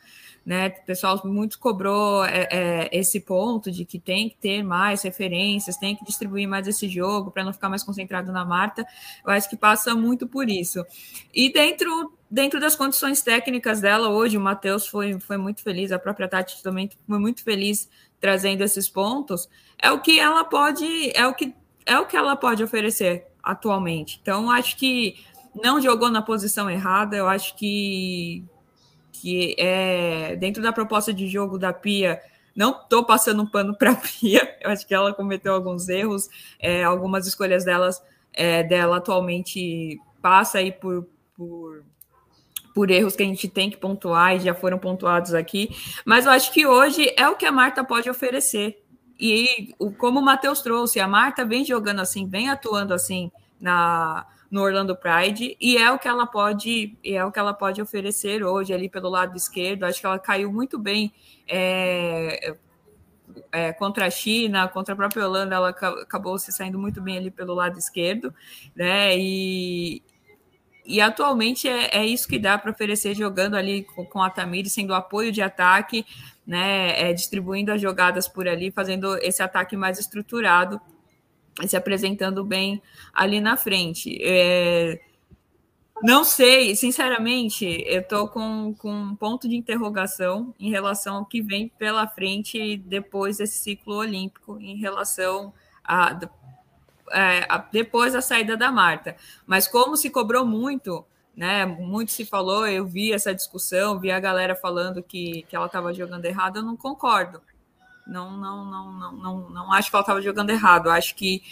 né? 0.49 0.69
O 0.69 0.87
pessoal 0.87 1.21
muito 1.27 1.59
cobrou 1.59 2.25
é, 2.25 2.49
é, 2.51 2.89
esse 2.91 3.21
ponto 3.21 3.71
de 3.71 3.85
que 3.85 3.99
tem 3.99 4.31
que 4.31 4.37
ter 4.37 4.63
mais 4.63 5.03
referências, 5.03 5.77
tem 5.77 5.95
que 5.95 6.03
distribuir 6.07 6.49
mais 6.49 6.67
esse 6.67 6.89
jogo 6.89 7.31
para 7.31 7.45
não 7.45 7.53
ficar 7.53 7.69
mais 7.69 7.85
concentrado 7.85 8.33
na 8.33 8.47
Marta. 8.47 8.83
Eu 9.27 9.31
acho 9.31 9.51
que 9.51 9.59
passa 9.59 9.95
muito 9.95 10.27
por 10.27 10.49
isso. 10.49 10.83
E 11.35 11.53
dentro 11.53 12.18
dentro 12.31 12.61
das 12.61 12.75
condições 12.75 13.23
técnicas 13.23 13.81
dela 13.81 14.09
hoje, 14.09 14.37
o 14.37 14.41
Matheus 14.41 14.87
foi, 14.87 15.19
foi 15.19 15.37
muito 15.37 15.63
feliz, 15.63 15.93
a 15.93 15.99
própria 15.99 16.29
Tati 16.29 16.63
também 16.63 16.91
foi 17.07 17.19
muito 17.19 17.43
feliz 17.43 17.89
trazendo 18.21 18.63
esses 18.63 18.89
pontos. 18.89 19.49
É 19.79 19.91
o 19.91 20.01
que 20.01 20.19
ela 20.19 20.45
pode, 20.45 20.87
é 21.15 21.27
o 21.27 21.35
que 21.35 21.55
é 21.87 21.99
o 21.99 22.07
que 22.07 22.17
ela 22.17 22.37
pode 22.37 22.63
oferecer 22.63 23.27
atualmente. 23.43 24.19
Então, 24.21 24.51
acho 24.51 24.77
que 24.77 25.17
não 25.63 25.81
jogou 25.81 26.11
na 26.11 26.21
posição 26.21 26.69
errada, 26.69 27.17
eu 27.17 27.29
acho 27.29 27.57
que 27.57 28.45
que 29.13 29.57
é 29.59 30.37
dentro 30.37 30.63
da 30.63 30.73
proposta 30.73 31.13
de 31.13 31.27
jogo 31.27 31.59
da 31.59 31.73
Pia. 31.73 32.21
Não 32.55 32.71
estou 32.71 33.05
passando 33.05 33.43
um 33.43 33.47
pano 33.47 33.77
para 33.77 33.93
a 33.93 33.97
Pia, 33.97 34.57
eu 34.61 34.71
acho 34.71 34.87
que 34.87 34.95
ela 34.95 35.15
cometeu 35.15 35.55
alguns 35.55 35.89
erros, 35.89 36.29
é, 36.61 36.85
algumas 36.85 37.27
escolhas 37.27 37.65
delas, 37.65 38.03
é, 38.33 38.63
dela 38.63 38.99
atualmente 38.99 39.99
passa 40.21 40.59
aí 40.59 40.71
por, 40.71 41.09
por 41.35 41.85
por 42.79 42.93
erros 42.93 43.17
que 43.17 43.25
a 43.25 43.27
gente 43.27 43.49
tem 43.49 43.69
que 43.69 43.77
pontuar 43.77 44.37
e 44.37 44.39
já 44.39 44.55
foram 44.55 44.79
pontuados 44.79 45.35
aqui, 45.35 45.69
mas 46.05 46.27
eu 46.27 46.31
acho 46.31 46.53
que 46.53 46.65
hoje 46.65 47.13
é 47.17 47.29
o 47.29 47.35
que 47.35 47.45
a 47.45 47.51
Marta 47.51 47.83
pode 47.83 48.09
oferecer. 48.09 48.81
E 49.19 49.75
como 49.99 50.21
o 50.21 50.23
Matheus 50.23 50.63
trouxe, 50.63 51.01
a 51.01 51.09
Marta 51.09 51.45
vem 51.45 51.65
jogando 51.65 51.99
assim, 51.99 52.29
vem 52.29 52.49
atuando 52.49 52.95
assim 52.95 53.33
na 53.61 54.25
no 54.49 54.63
Orlando 54.63 54.95
Pride 54.95 55.57
e 55.61 55.77
é 55.77 55.91
o 55.91 55.99
que 55.99 56.07
ela 56.07 56.25
pode 56.25 56.97
é 57.05 57.23
o 57.25 57.33
que 57.33 57.39
ela 57.41 57.53
pode 57.53 57.83
oferecer 57.83 58.45
hoje 58.45 58.73
ali 58.73 58.89
pelo 58.89 59.09
lado 59.09 59.37
esquerdo. 59.37 59.83
Acho 59.83 59.99
que 59.99 60.07
ela 60.07 60.19
caiu 60.21 60.53
muito 60.53 60.79
bem 60.79 61.13
é, 61.49 62.55
é, 63.51 63.73
contra 63.73 64.07
a 64.07 64.11
China, 64.11 64.69
contra 64.69 64.95
a 64.95 64.97
própria 64.97 65.27
Holanda, 65.27 65.57
ela 65.57 65.71
acabou 65.71 66.39
se 66.39 66.53
saindo 66.53 66.79
muito 66.79 67.01
bem 67.01 67.19
ali 67.19 67.31
pelo 67.33 67.55
lado 67.55 67.77
esquerdo, 67.77 68.33
né? 68.75 69.19
E, 69.19 70.01
e 70.89 71.03
atualmente 71.03 71.69
é, 71.69 71.99
é 71.99 72.07
isso 72.07 72.27
que 72.27 72.39
dá 72.39 72.57
para 72.57 72.71
oferecer 72.71 73.15
jogando 73.15 73.57
ali 73.57 73.85
com, 73.85 74.07
com 74.07 74.23
a 74.23 74.31
Tamiri, 74.31 74.71
sendo 74.71 74.95
apoio 74.95 75.31
de 75.31 75.43
ataque, 75.43 76.07
né? 76.47 77.11
É, 77.11 77.13
distribuindo 77.13 77.71
as 77.71 77.79
jogadas 77.79 78.27
por 78.27 78.49
ali, 78.49 78.71
fazendo 78.71 79.19
esse 79.19 79.43
ataque 79.43 79.77
mais 79.77 79.99
estruturado, 79.99 80.81
se 81.67 81.77
apresentando 81.77 82.43
bem 82.43 82.81
ali 83.13 83.39
na 83.39 83.55
frente. 83.59 84.19
É, 84.23 84.99
não 86.03 86.25
sei, 86.25 86.75
sinceramente, 86.75 87.67
eu 87.87 88.01
estou 88.01 88.27
com, 88.27 88.75
com 88.79 88.91
um 88.91 89.15
ponto 89.15 89.47
de 89.47 89.57
interrogação 89.57 90.55
em 90.59 90.71
relação 90.71 91.17
ao 91.17 91.27
que 91.27 91.43
vem 91.43 91.69
pela 91.69 92.07
frente 92.07 92.79
depois 92.79 93.37
desse 93.37 93.59
ciclo 93.59 93.97
olímpico, 93.97 94.59
em 94.59 94.79
relação 94.79 95.53
a 95.85 96.15
é, 97.13 97.47
depois 97.73 98.13
da 98.13 98.21
saída 98.21 98.57
da 98.57 98.71
Marta. 98.71 99.17
Mas 99.47 99.67
como 99.67 99.97
se 99.97 100.11
cobrou 100.11 100.45
muito, 100.45 101.05
né? 101.37 101.65
Muito 101.65 102.11
se 102.13 102.25
falou, 102.25 102.67
eu 102.67 102.87
vi 102.87 103.13
essa 103.13 103.35
discussão, 103.35 103.99
vi 103.99 104.11
a 104.11 104.19
galera 104.19 104.55
falando 104.57 105.03
que, 105.03 105.43
que 105.49 105.55
ela 105.55 105.67
estava 105.67 105.95
jogando 105.95 106.25
errado, 106.25 106.57
eu 106.57 106.63
não 106.63 106.77
concordo. 106.77 107.41
Não, 108.07 108.37
não, 108.37 108.65
não, 108.65 108.93
não, 108.93 109.13
não, 109.13 109.51
não 109.51 109.73
acho 109.73 109.91
que 109.91 109.97
ela 109.97 110.03
estava 110.03 110.23
jogando 110.23 110.51
errado. 110.51 110.91
Acho 110.91 111.15
que 111.15 111.43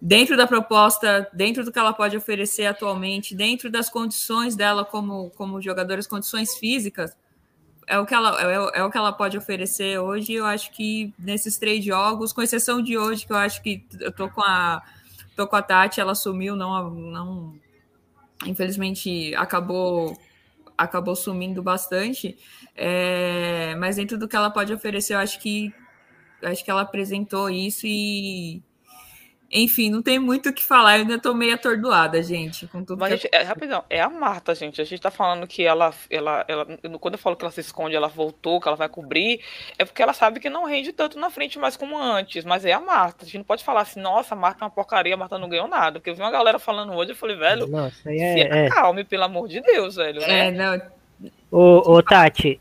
dentro 0.00 0.36
da 0.36 0.46
proposta, 0.46 1.28
dentro 1.32 1.64
do 1.64 1.72
que 1.72 1.78
ela 1.78 1.92
pode 1.92 2.16
oferecer 2.16 2.66
atualmente, 2.66 3.34
dentro 3.34 3.70
das 3.70 3.90
condições 3.90 4.54
dela 4.54 4.84
como, 4.84 5.30
como 5.30 5.60
jogadora, 5.60 5.98
as 5.98 6.06
condições 6.06 6.54
físicas, 6.54 7.16
é 7.86 7.98
o 7.98 8.06
que 8.06 8.14
ela 8.14 8.40
é, 8.40 8.80
é, 8.80 8.84
o 8.84 8.90
que 8.90 8.96
ela 8.96 9.12
pode 9.12 9.36
oferecer 9.36 9.98
hoje. 9.98 10.32
Eu 10.32 10.46
acho 10.46 10.70
que 10.72 11.12
nesses 11.18 11.58
três 11.58 11.84
jogos, 11.84 12.32
com 12.32 12.42
exceção 12.42 12.80
de 12.80 12.96
hoje, 12.96 13.26
que 13.26 13.32
eu 13.32 13.36
acho 13.36 13.62
que 13.62 13.84
eu 14.00 14.12
tô 14.12 14.28
com 14.28 14.42
a 14.42 14.82
Tô 15.36 15.46
com 15.46 15.56
a 15.56 15.62
Tati, 15.62 16.00
ela 16.00 16.14
sumiu, 16.14 16.54
não, 16.54 16.90
não 16.90 17.54
infelizmente 18.46 19.34
acabou 19.34 20.16
acabou 20.76 21.14
sumindo 21.14 21.62
bastante. 21.62 22.36
É, 22.74 23.74
mas 23.76 23.96
dentro 23.96 24.18
do 24.18 24.28
que 24.28 24.36
ela 24.36 24.50
pode 24.50 24.72
oferecer, 24.72 25.14
eu 25.14 25.18
acho 25.18 25.40
que 25.40 25.72
acho 26.42 26.64
que 26.64 26.70
ela 26.70 26.82
apresentou 26.82 27.48
isso 27.48 27.86
e 27.86 28.62
enfim, 29.54 29.88
não 29.88 30.02
tem 30.02 30.18
muito 30.18 30.48
o 30.48 30.52
que 30.52 30.64
falar, 30.64 30.96
eu 30.96 31.02
ainda 31.02 31.16
tô 31.16 31.32
meio 31.32 31.54
atordoada, 31.54 32.20
gente, 32.20 32.66
com 32.66 32.84
tudo 32.84 32.98
Mas, 32.98 33.22
que... 33.22 33.28
é, 33.30 33.42
rapidão, 33.42 33.84
é 33.88 34.00
a 34.00 34.10
Marta, 34.10 34.52
gente. 34.52 34.80
A 34.80 34.84
gente 34.84 35.00
tá 35.00 35.12
falando 35.12 35.46
que 35.46 35.62
ela, 35.62 35.94
ela, 36.10 36.44
ela. 36.48 36.66
Quando 36.98 37.14
eu 37.14 37.18
falo 37.18 37.36
que 37.36 37.44
ela 37.44 37.52
se 37.52 37.60
esconde, 37.60 37.94
ela 37.94 38.08
voltou, 38.08 38.60
que 38.60 38.66
ela 38.66 38.76
vai 38.76 38.88
cobrir, 38.88 39.40
é 39.78 39.84
porque 39.84 40.02
ela 40.02 40.12
sabe 40.12 40.40
que 40.40 40.50
não 40.50 40.64
rende 40.64 40.92
tanto 40.92 41.20
na 41.20 41.30
frente 41.30 41.56
mais 41.56 41.76
como 41.76 41.96
antes. 41.96 42.44
Mas 42.44 42.64
é 42.64 42.72
a 42.72 42.80
Marta. 42.80 43.22
A 43.22 43.26
gente 43.26 43.38
não 43.38 43.44
pode 43.44 43.62
falar 43.62 43.82
assim, 43.82 44.00
nossa, 44.00 44.34
a 44.34 44.36
Marta 44.36 44.64
é 44.64 44.66
uma 44.66 44.70
porcaria, 44.70 45.14
a 45.14 45.16
Marta 45.16 45.38
não 45.38 45.48
ganhou 45.48 45.68
nada. 45.68 46.00
Porque 46.00 46.10
eu 46.10 46.16
vi 46.16 46.20
uma 46.20 46.32
galera 46.32 46.58
falando 46.58 46.92
hoje, 46.92 47.12
eu 47.12 47.16
falei, 47.16 47.36
velho, 47.36 47.68
nossa, 47.68 48.12
é, 48.12 48.34
se 48.34 48.40
é. 48.40 48.66
acalme, 48.66 49.04
pelo 49.04 49.22
amor 49.22 49.46
de 49.46 49.60
Deus, 49.60 49.94
velho. 49.94 50.20
Né? 50.20 50.48
É, 50.48 50.50
não. 50.50 50.82
Ô, 51.48 51.92
ô, 51.92 52.02
Tati, 52.02 52.60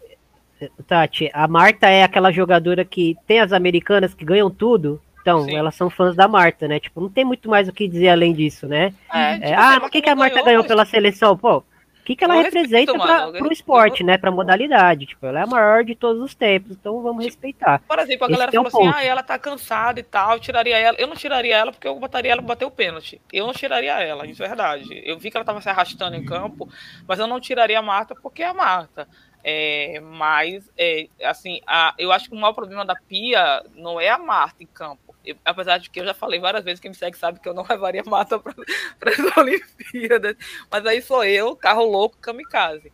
Tati, 0.88 1.32
a 1.34 1.48
Marta 1.48 1.90
é 1.90 2.04
aquela 2.04 2.32
jogadora 2.32 2.86
que 2.86 3.18
tem 3.26 3.40
as 3.40 3.52
americanas 3.52 4.14
que 4.14 4.24
ganham 4.24 4.52
tudo 4.52 5.02
então, 5.24 5.46
Sim. 5.46 5.56
elas 5.56 5.74
são 5.74 5.90
fãs 5.90 6.18
da 6.18 6.28
Marta, 6.28 6.68
né? 6.68 6.82
Tipo, 6.82 7.00
não 7.00 7.10
tem 7.10 7.24
muito 7.24 7.50
mais 7.50 7.70
o 7.70 7.74
que 7.74 7.88
dizer 7.88 8.10
além 8.10 8.34
disso, 8.34 8.68
né? 8.68 8.94
É, 9.12 9.34
tipo, 9.36 9.46
é, 9.46 9.54
ah, 9.54 9.80
por 9.80 9.90
que, 9.90 10.02
que 10.02 10.10
a 10.10 10.16
Marta 10.16 10.36
ganhou, 10.36 10.46
ganhou 10.46 10.64
pela 10.66 10.84
seleção? 10.84 11.38
Pô, 11.38 11.60
o 11.60 11.64
que, 12.04 12.18
que 12.18 12.26
ela 12.26 12.42
representa 12.42 12.94
para 12.94 13.32
o 13.42 13.54
esporte, 13.54 14.04
né? 14.04 14.18
Para 14.18 14.30
modalidade. 14.30 15.06
Tipo, 15.06 15.26
ela 15.26 15.40
é 15.40 15.44
a 15.44 15.48
maior 15.48 15.86
de 15.86 15.96
todos 15.96 16.22
os 16.22 16.36
tempos, 16.36 16.72
então 16.72 17.02
vamos 17.02 17.24
respeitar. 17.24 17.82
Por 17.88 17.98
exemplo, 17.98 18.26
a 18.26 18.28
Esse 18.28 18.34
galera 18.34 18.52
é 18.52 18.70
falou 18.70 18.90
assim: 18.90 19.00
ah, 19.00 19.06
ela 19.06 19.24
tá 19.24 19.40
cansada 19.40 20.02
e 20.02 20.04
tal, 20.04 20.34
eu 20.34 20.40
tiraria 20.42 20.78
ela. 20.78 20.98
Eu 21.00 21.08
não 21.08 21.16
tiraria 21.16 21.56
ela 21.56 21.72
porque 21.72 21.88
eu 21.88 21.98
botaria 21.98 22.34
ela 22.34 22.42
pra 22.42 22.50
bater 22.50 22.66
o 22.66 22.72
pênalti. 22.72 23.22
Eu 23.32 23.48
não 23.48 23.54
tiraria 23.54 23.94
ela, 24.02 24.28
isso 24.28 24.44
é 24.44 24.48
verdade. 24.50 25.02
Eu 25.06 25.18
vi 25.18 25.32
que 25.32 25.38
ela 25.38 25.46
tava 25.46 25.62
se 25.62 25.70
arrastando 25.70 26.18
em 26.18 26.26
campo, 26.26 26.68
mas 27.08 27.20
eu 27.20 27.28
não 27.28 27.40
tiraria 27.40 27.80
a 27.80 27.82
Marta 27.82 28.14
porque 28.14 28.44
é 28.44 28.48
a 28.48 28.54
Marta. 28.54 29.08
É, 29.42 30.00
mas, 30.00 30.70
é, 30.78 31.08
assim, 31.24 31.60
a, 31.68 31.94
eu 31.98 32.12
acho 32.14 32.30
que 32.30 32.36
o 32.36 32.40
maior 32.40 32.54
problema 32.54 32.86
da 32.86 32.96
Pia 32.96 33.64
não 33.76 34.00
é 34.00 34.10
a 34.10 34.18
Marta 34.18 34.64
em 34.64 34.68
campo. 34.68 35.03
Eu, 35.26 35.38
apesar 35.46 35.78
de 35.78 35.90
que 35.90 36.00
eu 36.00 36.06
já 36.06 36.14
falei 36.14 36.40
várias 36.40 36.64
vezes, 36.64 36.80
quem 36.80 36.92
me 36.92 36.98
segue 36.98 37.18
sabe 37.18 37.40
que 37.40 37.48
eu 37.48 37.54
não 37.54 37.66
levaria 37.70 38.04
Marta 38.04 38.40
para 38.40 38.54
as 39.12 39.20
Olimpíadas. 39.38 40.36
Mas 40.70 40.86
aí 40.86 41.02
sou 41.02 41.24
eu, 41.24 41.56
carro 41.56 41.86
louco, 41.86 42.18
kamikaze. 42.18 42.92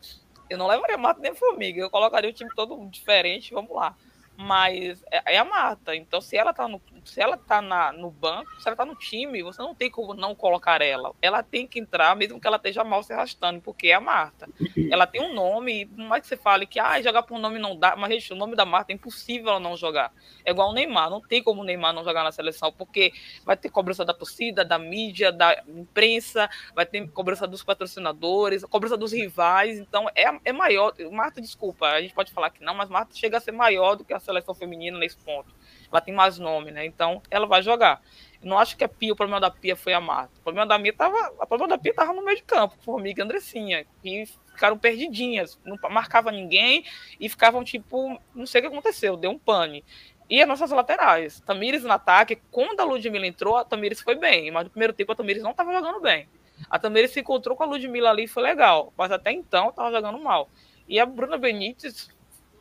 Eu 0.49 0.57
não 0.57 0.67
levaria 0.67 0.97
Marta 0.97 1.21
nem 1.21 1.35
Formiga, 1.35 1.79
eu 1.79 1.89
colocaria 1.89 2.29
o 2.29 2.33
time 2.33 2.49
todo 2.55 2.89
diferente, 2.89 3.53
vamos 3.53 3.75
lá 3.75 3.95
mas 4.41 5.03
é, 5.11 5.35
é, 5.35 5.37
a 5.37 5.43
Marta. 5.43 5.93
Então, 5.93 6.21
se 6.21 6.37
ela 6.37 6.53
tá 6.53 6.65
no, 6.65 6.81
se 7.03 7.19
ela 7.19 7.35
tá 7.35 7.61
na, 7.61 7.91
no 7.91 8.09
banco, 8.09 8.49
se 8.61 8.69
ela 8.69 8.75
tá 8.75 8.85
no 8.85 8.95
time, 8.95 9.43
você 9.43 9.61
não 9.61 9.75
tem 9.75 9.91
como 9.91 10.13
não 10.13 10.33
colocar 10.33 10.81
ela. 10.81 11.13
Ela 11.21 11.43
tem 11.43 11.67
que 11.67 11.77
entrar, 11.77 12.15
mesmo 12.15 12.39
que 12.39 12.47
ela 12.47 12.55
esteja 12.55 12.81
mal 12.85 13.03
se 13.03 13.11
arrastando, 13.11 13.59
porque 13.59 13.89
é 13.89 13.95
a 13.95 13.99
Marta. 13.99 14.47
Ela 14.89 15.05
tem 15.05 15.21
um 15.21 15.33
nome, 15.33 15.87
por 15.87 16.05
mais 16.05 16.21
que 16.21 16.29
você 16.29 16.37
fale 16.37 16.65
que 16.65 16.79
ah, 16.79 17.01
jogar 17.01 17.23
por 17.23 17.37
nome 17.37 17.59
não 17.59 17.75
dá, 17.75 17.97
mas 17.97 18.13
gente, 18.13 18.31
o 18.31 18.35
nome 18.35 18.55
da 18.55 18.63
Marta 18.63 18.93
é 18.93 18.95
impossível 18.95 19.49
ela 19.49 19.59
não 19.59 19.75
jogar. 19.75 20.13
É 20.45 20.51
igual 20.51 20.69
o 20.69 20.73
Neymar, 20.73 21.09
não 21.09 21.19
tem 21.19 21.43
como 21.43 21.61
o 21.61 21.65
Neymar 21.65 21.93
não 21.93 22.05
jogar 22.05 22.23
na 22.23 22.31
seleção, 22.31 22.71
porque 22.71 23.11
vai 23.43 23.57
ter 23.57 23.69
cobrança 23.69 24.05
da 24.05 24.13
torcida, 24.13 24.63
da 24.63 24.79
mídia, 24.79 25.33
da 25.33 25.61
imprensa, 25.67 26.49
vai 26.73 26.85
ter 26.85 27.05
cobrança 27.09 27.45
dos 27.45 27.61
patrocinadores, 27.61 28.63
cobrança 28.63 28.95
dos 28.95 29.11
rivais, 29.11 29.79
então 29.79 30.07
é, 30.15 30.39
é 30.45 30.53
maior. 30.53 30.93
Marta, 31.11 31.41
desculpa, 31.41 31.87
a 31.87 32.01
gente 32.01 32.13
pode 32.13 32.31
falar 32.31 32.51
que 32.51 32.63
não, 32.63 32.73
mas 32.73 32.89
Marta 32.89 33.13
chega 33.13 33.37
a 33.37 33.41
ser 33.41 33.51
maior 33.51 33.95
do 33.95 34.05
que 34.05 34.13
a 34.13 34.19
seleção 34.29 34.53
feminina 34.53 34.97
nesse 34.97 35.17
ponto. 35.17 35.53
Ela 35.91 36.01
tem 36.01 36.13
mais 36.13 36.37
nome, 36.37 36.71
né? 36.71 36.85
Então 36.85 37.21
ela 37.29 37.47
vai 37.47 37.61
jogar. 37.61 38.01
Eu 38.41 38.47
não 38.47 38.57
acho 38.57 38.77
que 38.77 38.83
a 38.83 38.87
Pia, 38.87 39.11
o 39.11 39.15
problema 39.15 39.41
da 39.41 39.49
Pia 39.49 39.75
foi 39.75 39.93
a 39.93 39.99
Marta. 39.99 40.31
O 40.39 40.43
problema 40.43 40.67
da 40.67 40.79
Pia 40.79 40.93
tava, 40.93 41.33
o 41.39 41.47
problema 41.47 41.67
da 41.67 41.77
Pia 41.77 41.93
tava 41.93 42.13
no 42.13 42.23
meio 42.23 42.37
de 42.37 42.43
campo, 42.43 42.75
Formiga 42.81 43.21
e 43.21 43.23
Andressinha, 43.23 43.85
que 44.01 44.25
ficaram 44.53 44.77
perdidinhas, 44.77 45.59
não 45.65 45.77
marcava 45.89 46.31
ninguém 46.31 46.85
e 47.19 47.27
ficavam 47.27 47.63
tipo, 47.63 48.19
não 48.35 48.45
sei 48.45 48.59
o 48.59 48.63
que 48.63 48.67
aconteceu, 48.67 49.17
deu 49.17 49.31
um 49.31 49.39
pane. 49.39 49.83
E 50.29 50.41
as 50.41 50.47
nossas 50.47 50.69
laterais, 50.69 51.39
Tamires 51.39 51.83
no 51.83 51.91
ataque, 51.91 52.39
quando 52.51 52.79
a 52.79 52.83
Ludmilla 52.83 53.25
entrou, 53.25 53.57
a 53.57 53.65
Tamires 53.65 53.99
foi 53.99 54.15
bem, 54.15 54.51
mas 54.51 54.65
no 54.65 54.69
primeiro 54.69 54.93
tempo 54.93 55.11
a 55.11 55.15
Tamires 55.15 55.41
não 55.41 55.51
estava 55.51 55.73
jogando 55.73 55.99
bem. 55.99 56.27
A 56.69 56.77
Tamires 56.77 57.11
se 57.11 57.19
encontrou 57.19 57.57
com 57.57 57.63
a 57.63 57.65
Ludmilla 57.65 58.11
ali 58.11 58.25
e 58.25 58.27
foi 58.27 58.43
legal, 58.43 58.93
mas 58.95 59.11
até 59.11 59.31
então 59.31 59.69
estava 59.69 59.91
jogando 59.91 60.19
mal. 60.19 60.49
E 60.87 60.99
a 60.99 61.05
Bruna 61.05 61.37
Benítez 61.37 62.09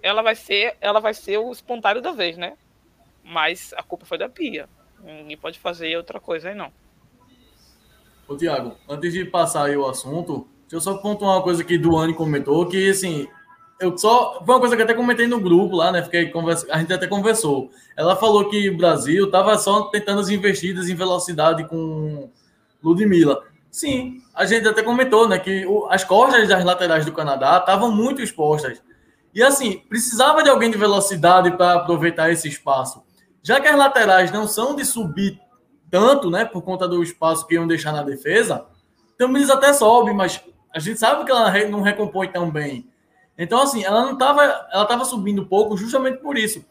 ela 0.03 0.23
vai 0.23 0.35
ser, 0.35 0.77
ela 0.81 1.01
vai 1.01 1.15
ser 1.15 1.39
o 1.39 1.51
espontâneo 1.53 2.03
da 2.03 2.13
vez, 2.13 2.37
né? 2.37 2.57
Mas 3.25 3.75
a 3.77 3.83
culpa 3.83 4.07
foi 4.07 4.19
da 4.19 4.29
Pia. 4.29 4.69
Ninguém 5.03 5.37
pode 5.37 5.59
fazer 5.59 5.97
outra 5.97 6.19
coisa 6.19 6.49
aí, 6.49 6.55
não. 6.55 6.73
Ô, 8.27 8.37
Tiago, 8.37 8.77
antes 8.89 9.13
de 9.13 9.25
passar 9.25 9.67
aí 9.67 9.77
o 9.77 9.87
assunto, 9.87 10.47
deixa 10.63 10.77
eu 10.77 10.81
só 10.81 10.99
pontuar 10.99 11.37
uma 11.37 11.43
coisa 11.43 11.65
que 11.65 11.79
Duane 11.79 12.15
comentou, 12.15 12.67
que, 12.67 12.91
assim, 12.91 13.29
eu 13.81 13.97
só... 13.97 14.43
Foi 14.45 14.55
uma 14.55 14.61
coisa 14.61 14.77
que 14.77 14.83
até 14.83 14.95
comentei 14.95 15.27
no 15.27 15.41
grupo 15.41 15.77
lá, 15.77 15.93
né? 15.93 16.03
Fiquei 16.03 16.29
conversa, 16.31 16.67
a 16.71 16.79
gente 16.79 16.93
até 16.93 17.07
conversou. 17.07 17.71
Ela 17.97 18.17
falou 18.17 18.49
que 18.51 18.69
o 18.69 18.77
Brasil 18.77 19.31
tava 19.31 19.57
só 19.57 19.85
tentando 19.85 20.21
as 20.21 20.29
investidas 20.29 20.89
em 20.89 20.95
velocidade 20.95 21.67
com 21.69 22.31
Ludmilla. 22.83 23.43
Sim, 23.71 24.23
a 24.35 24.45
gente 24.47 24.67
até 24.67 24.83
comentou, 24.83 25.29
né, 25.29 25.39
que 25.39 25.65
as 25.91 26.03
costas 26.03 26.49
das 26.49 26.65
laterais 26.65 27.05
do 27.05 27.13
Canadá 27.13 27.59
estavam 27.59 27.93
muito 27.93 28.23
expostas. 28.23 28.83
E 29.39 29.43
assim, 29.45 29.79
precisava 29.89 30.43
de 30.43 30.51
alguém 30.51 30.69
de 30.69 30.77
velocidade 30.77 31.53
para 31.53 31.75
aproveitar 31.75 32.29
esse 32.29 32.49
espaço. 32.49 33.05
Já 33.41 33.61
que 33.61 33.69
as 33.69 33.79
laterais 33.79 34.33
não 34.33 34.49
são 34.49 34.75
de 34.75 34.85
subir 34.85 35.41
tanto, 35.89 36.29
né, 36.29 36.45
por 36.45 36.61
conta 36.61 36.89
do 36.89 37.01
espaço 37.05 37.47
que 37.47 37.55
iam 37.55 37.65
deixar 37.65 37.93
na 37.93 38.03
defesa, 38.03 38.67
então 39.15 39.31
eles 39.37 39.49
até 39.49 39.73
sobem, 39.73 40.13
mas 40.13 40.43
A 40.75 40.81
gente 40.81 40.99
sabe 40.99 41.25
que 41.25 41.31
ela 41.31 41.53
não 41.69 41.83
recompõe 41.83 42.27
tão 42.29 42.51
bem. 42.51 42.91
Então, 43.39 43.63
assim, 43.63 43.85
ela 43.85 44.03
não 44.03 44.15
estava. 44.15 44.43
Ela 44.43 44.83
estava 44.83 45.05
subindo 45.05 45.47
pouco 45.47 45.77
justamente 45.77 46.19
por 46.19 46.37
isso. 46.37 46.65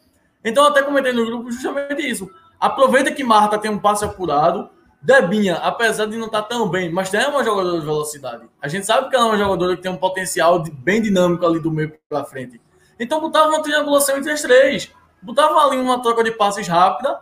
Então, 0.44 0.66
até 0.66 0.84
comentei 0.84 1.14
no 1.14 1.26
grupo 1.26 1.50
justamente 1.50 2.02
isso. 2.02 2.30
Aproveita 2.60 3.14
que 3.14 3.24
Marta 3.24 3.58
tem 3.58 3.72
um 3.72 3.80
passe 3.80 4.04
apurado. 4.04 4.70
Debinha, 5.08 5.56
apesar 5.56 6.06
de 6.06 6.18
não 6.18 6.26
estar 6.26 6.42
tá 6.42 6.50
tão 6.50 6.68
bem, 6.68 6.92
mas 6.92 7.10
tem 7.10 7.26
uma 7.30 7.42
jogadora 7.42 7.80
de 7.80 7.86
velocidade. 7.86 8.46
A 8.62 8.68
gente 8.68 8.86
sabe 8.86 9.10
que 9.10 9.16
ela 9.16 9.24
é 9.24 9.30
uma 9.30 9.38
jogadora 9.38 9.78
que 9.78 9.82
tem 9.82 9.90
um 9.90 9.96
potencial 9.96 10.62
de, 10.62 10.70
bem 10.70 11.02
dinâmico 11.02 11.46
ali 11.46 11.62
do 11.62 11.72
meio 11.72 11.98
para 12.10 12.26
frente. 12.26 12.60
Então, 13.00 13.22
botava 13.22 13.48
uma 13.48 13.64
triangulação 13.64 14.18
entre 14.18 14.34
as 14.34 14.42
três. 14.42 14.92
Botava 15.22 15.60
ali 15.62 15.78
uma 15.78 16.02
troca 16.02 16.26
de 16.26 16.32
passes 16.32 16.68
rápida. 16.68 17.22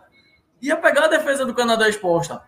Ia 0.60 0.76
pegar 0.76 1.04
a 1.04 1.06
defesa 1.06 1.46
do 1.46 1.54
Canadá 1.54 1.88
exposta. 1.88 2.42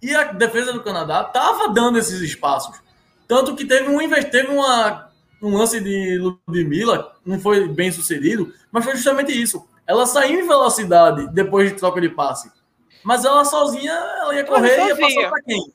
E 0.00 0.14
a 0.14 0.30
defesa 0.32 0.72
do 0.72 0.84
Canadá 0.84 1.22
estava 1.26 1.70
dando 1.70 1.98
esses 1.98 2.20
espaços. 2.20 2.80
Tanto 3.26 3.56
que 3.56 3.64
teve 3.64 3.88
um 3.88 3.98
teve 4.30 4.52
uma, 4.52 5.10
um 5.42 5.56
lance 5.56 5.80
de 5.80 6.16
Ludmilla, 6.46 7.16
não 7.26 7.40
foi 7.40 7.66
bem 7.66 7.90
sucedido, 7.90 8.54
mas 8.70 8.84
foi 8.84 8.94
justamente 8.94 9.32
isso. 9.32 9.66
Ela 9.84 10.06
saiu 10.06 10.38
em 10.38 10.46
velocidade 10.46 11.26
depois 11.32 11.68
de 11.68 11.76
troca 11.76 12.00
de 12.00 12.08
passe. 12.08 12.59
Mas 13.02 13.24
ela 13.24 13.44
sozinha, 13.44 13.92
ela 13.92 14.34
ia 14.34 14.44
correr 14.44 14.78
e 14.78 14.88
ia 14.88 14.96
passar 14.96 15.30
para 15.30 15.42
quem? 15.42 15.72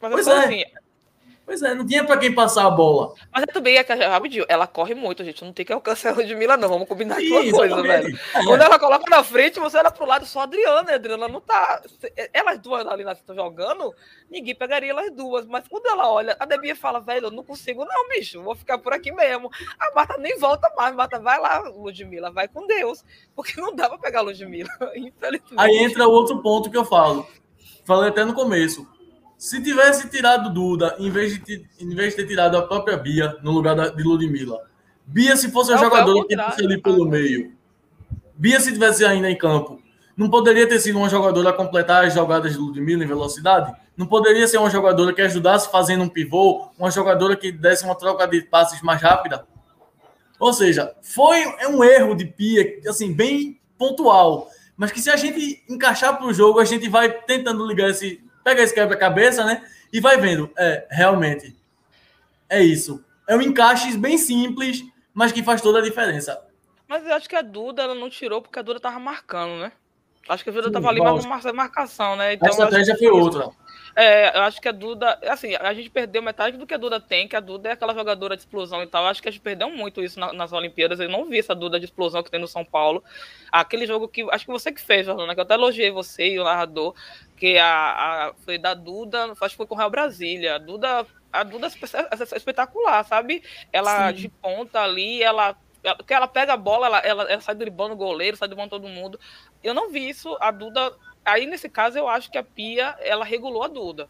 Mas 0.00 0.12
pois 0.12 0.26
é. 0.26 0.71
Pois 1.44 1.60
é, 1.60 1.74
não 1.74 1.84
tinha 1.84 2.04
para 2.04 2.16
quem 2.18 2.32
passar 2.32 2.66
a 2.66 2.70
bola. 2.70 3.14
Mas 3.32 3.42
é 3.42 3.46
também 3.46 3.76
é 3.76 3.82
que 3.82 3.92
rapidinho, 3.92 4.44
ela 4.48 4.66
corre 4.66 4.94
muito, 4.94 5.24
gente. 5.24 5.44
Não 5.44 5.52
tem 5.52 5.66
que 5.66 5.72
alcançar 5.72 6.10
ela 6.10 6.24
de 6.24 6.34
Mila, 6.36 6.56
não. 6.56 6.68
Vamos 6.68 6.86
combinar 6.86 7.16
com 7.16 7.22
uma 7.22 7.50
coisa, 7.50 7.82
velho. 7.82 8.18
É. 8.34 8.44
Quando 8.44 8.62
ela 8.62 8.78
coloca 8.78 9.10
na 9.10 9.24
frente, 9.24 9.58
você 9.58 9.76
olha 9.76 9.90
pro 9.90 10.06
lado 10.06 10.24
só 10.24 10.40
a 10.40 10.42
Adriana. 10.44 10.92
A 10.92 10.94
Adriana 10.94 11.26
não 11.26 11.40
tá. 11.40 11.82
Elas 12.32 12.60
duas 12.60 12.86
ali 12.86 13.02
na 13.02 13.12
estão 13.12 13.34
jogando, 13.34 13.92
ninguém 14.30 14.54
pegaria 14.54 14.90
elas 14.90 15.10
duas. 15.10 15.44
Mas 15.44 15.66
quando 15.66 15.86
ela 15.86 16.10
olha, 16.10 16.36
a 16.38 16.46
Debia 16.46 16.76
fala, 16.76 17.00
velho, 17.00 17.26
eu 17.26 17.30
não 17.30 17.42
consigo, 17.42 17.84
não, 17.84 18.08
bicho. 18.08 18.40
Vou 18.40 18.54
ficar 18.54 18.78
por 18.78 18.92
aqui 18.92 19.10
mesmo. 19.10 19.50
A 19.80 19.94
Marta 19.94 20.16
nem 20.18 20.38
volta 20.38 20.72
mais. 20.76 20.94
Marta, 20.94 21.18
vai 21.18 21.40
lá, 21.40 21.58
Ludmilla, 21.68 22.30
vai 22.30 22.46
com 22.46 22.66
Deus. 22.68 23.04
Porque 23.34 23.60
não 23.60 23.74
dá 23.74 23.88
pra 23.88 23.98
pegar 23.98 24.20
a 24.20 24.22
Ludmilla, 24.22 24.70
infelizmente. 24.94 25.54
Aí 25.56 25.78
entra 25.78 26.06
outro 26.06 26.40
ponto 26.40 26.70
que 26.70 26.76
eu 26.76 26.84
falo. 26.84 27.26
Falei 27.84 28.10
até 28.10 28.24
no 28.24 28.32
começo 28.32 28.91
se 29.42 29.60
tivesse 29.60 30.08
tirado 30.08 30.50
Duda, 30.50 30.94
em 31.00 31.10
vez 31.10 31.36
de, 31.42 31.66
em 31.80 31.88
vez 31.96 32.10
de 32.10 32.22
ter 32.22 32.28
tirado 32.28 32.56
a 32.56 32.62
própria 32.62 32.96
Bia 32.96 33.36
no 33.42 33.50
lugar 33.50 33.74
da, 33.74 33.88
de 33.88 34.00
Ludmilla, 34.00 34.60
Bia, 35.04 35.34
se 35.36 35.50
fosse 35.50 35.72
a 35.72 35.76
jogadora 35.76 36.24
que 36.28 36.36
fosse 36.36 36.64
ali 36.64 36.80
pelo 36.80 37.08
meio, 37.08 37.52
Bia, 38.36 38.60
se 38.60 38.72
tivesse 38.72 39.04
ainda 39.04 39.28
em 39.28 39.36
campo, 39.36 39.82
não 40.16 40.30
poderia 40.30 40.68
ter 40.68 40.78
sido 40.78 40.96
uma 40.96 41.08
jogadora 41.08 41.50
a 41.50 41.52
completar 41.52 42.04
as 42.04 42.14
jogadas 42.14 42.52
de 42.52 42.58
Ludmilla 42.58 43.02
em 43.02 43.06
velocidade? 43.08 43.74
Não 43.96 44.06
poderia 44.06 44.46
ser 44.46 44.58
uma 44.58 44.70
jogadora 44.70 45.12
que 45.12 45.20
ajudasse 45.20 45.68
fazendo 45.72 46.04
um 46.04 46.08
pivô, 46.08 46.68
uma 46.78 46.92
jogadora 46.92 47.34
que 47.34 47.50
desse 47.50 47.84
uma 47.84 47.96
troca 47.96 48.28
de 48.28 48.42
passes 48.42 48.80
mais 48.80 49.02
rápida? 49.02 49.44
Ou 50.38 50.52
seja, 50.52 50.94
foi 51.02 51.44
um 51.68 51.82
erro 51.82 52.14
de 52.14 52.26
Pia, 52.26 52.78
assim, 52.88 53.12
bem 53.12 53.60
pontual. 53.76 54.46
Mas 54.76 54.92
que 54.92 55.00
se 55.00 55.10
a 55.10 55.16
gente 55.16 55.64
encaixar 55.68 56.16
para 56.16 56.28
o 56.28 56.32
jogo, 56.32 56.60
a 56.60 56.64
gente 56.64 56.88
vai 56.88 57.10
tentando 57.10 57.66
ligar 57.66 57.90
esse, 57.90 58.21
pega 58.42 58.62
esse 58.62 58.74
quebra-cabeça, 58.74 59.44
né? 59.44 59.64
E 59.92 60.00
vai 60.00 60.16
vendo. 60.18 60.50
É, 60.58 60.86
realmente. 60.90 61.56
É 62.48 62.62
isso. 62.62 63.04
É 63.26 63.36
um 63.36 63.40
encaixe 63.40 63.96
bem 63.96 64.18
simples, 64.18 64.84
mas 65.14 65.32
que 65.32 65.42
faz 65.42 65.60
toda 65.60 65.78
a 65.78 65.82
diferença. 65.82 66.42
Mas 66.88 67.06
eu 67.06 67.14
acho 67.14 67.28
que 67.28 67.36
a 67.36 67.42
Duda 67.42 67.82
ela 67.82 67.94
não 67.94 68.10
tirou 68.10 68.42
porque 68.42 68.58
a 68.58 68.62
Duda 68.62 68.78
tava 68.78 68.98
marcando, 68.98 69.60
né? 69.60 69.72
Acho 70.28 70.44
que 70.44 70.50
a 70.50 70.52
Duda 70.52 70.68
Sim, 70.68 70.72
tava 70.72 70.88
ali 70.88 71.00
mas 71.00 71.24
uma 71.24 71.52
marcação, 71.52 72.16
né? 72.16 72.34
Então, 72.34 72.48
a 72.48 72.50
estratégia 72.50 72.96
foi 72.96 73.08
outra. 73.08 73.50
É, 73.94 74.36
eu 74.36 74.42
acho 74.42 74.60
que 74.60 74.68
a 74.68 74.72
Duda, 74.72 75.18
assim, 75.28 75.54
a 75.54 75.74
gente 75.74 75.90
perdeu 75.90 76.22
metade 76.22 76.56
do 76.56 76.66
que 76.66 76.72
a 76.72 76.78
Duda 76.78 76.98
tem, 76.98 77.28
que 77.28 77.36
a 77.36 77.40
Duda 77.40 77.68
é 77.68 77.72
aquela 77.72 77.92
jogadora 77.92 78.36
de 78.36 78.42
explosão 78.42 78.82
e 78.82 78.86
tal. 78.86 79.04
Eu 79.04 79.08
acho 79.08 79.20
que 79.20 79.28
a 79.28 79.32
gente 79.32 79.42
perdeu 79.42 79.68
muito 79.70 80.02
isso 80.02 80.18
na, 80.18 80.32
nas 80.32 80.52
Olimpíadas. 80.52 80.98
Eu 81.00 81.10
não 81.10 81.26
vi 81.26 81.38
essa 81.38 81.54
Duda 81.54 81.78
de 81.78 81.84
explosão 81.84 82.22
que 82.22 82.30
tem 82.30 82.40
no 82.40 82.48
São 82.48 82.64
Paulo. 82.64 83.02
Aquele 83.50 83.86
jogo 83.86 84.08
que 84.08 84.22
acho 84.30 84.46
que 84.46 84.52
você 84.52 84.72
que 84.72 84.80
fez, 84.80 85.04
Jordana, 85.04 85.34
que 85.34 85.40
eu 85.40 85.44
até 85.44 85.54
elogiei 85.54 85.90
você 85.90 86.28
e 86.28 86.40
o 86.40 86.44
narrador, 86.44 86.94
que 87.42 87.58
a, 87.58 88.28
a 88.28 88.34
foi 88.44 88.56
da 88.56 88.72
Duda, 88.72 89.32
acho 89.40 89.50
que 89.50 89.56
foi 89.56 89.66
com 89.66 89.74
o 89.74 89.76
Real 89.76 89.90
Brasília. 89.90 90.54
A 90.54 90.58
Duda, 90.58 91.04
a 91.32 91.42
Duda 91.42 91.66
é 91.66 92.36
espetacular, 92.36 93.04
sabe? 93.04 93.42
Ela 93.72 94.10
Sim. 94.10 94.14
de 94.14 94.28
ponta 94.28 94.80
ali, 94.80 95.20
ela 95.20 95.56
que 96.06 96.14
ela 96.14 96.28
pega 96.28 96.52
a 96.52 96.56
bola, 96.56 96.86
ela, 96.86 96.98
ela, 97.00 97.22
ela 97.24 97.40
sai 97.40 97.56
driblando 97.56 97.94
o 97.94 97.96
goleiro, 97.96 98.36
sai 98.36 98.46
driblando 98.46 98.70
todo 98.70 98.86
mundo. 98.86 99.18
Eu 99.60 99.74
não 99.74 99.90
vi 99.90 100.08
isso. 100.08 100.36
A 100.40 100.52
Duda 100.52 100.94
aí 101.24 101.44
nesse 101.44 101.68
caso 101.68 101.98
eu 101.98 102.06
acho 102.06 102.30
que 102.30 102.38
a 102.38 102.44
Pia 102.44 102.94
ela 103.00 103.24
regulou 103.24 103.64
a 103.64 103.68
Duda. 103.68 104.08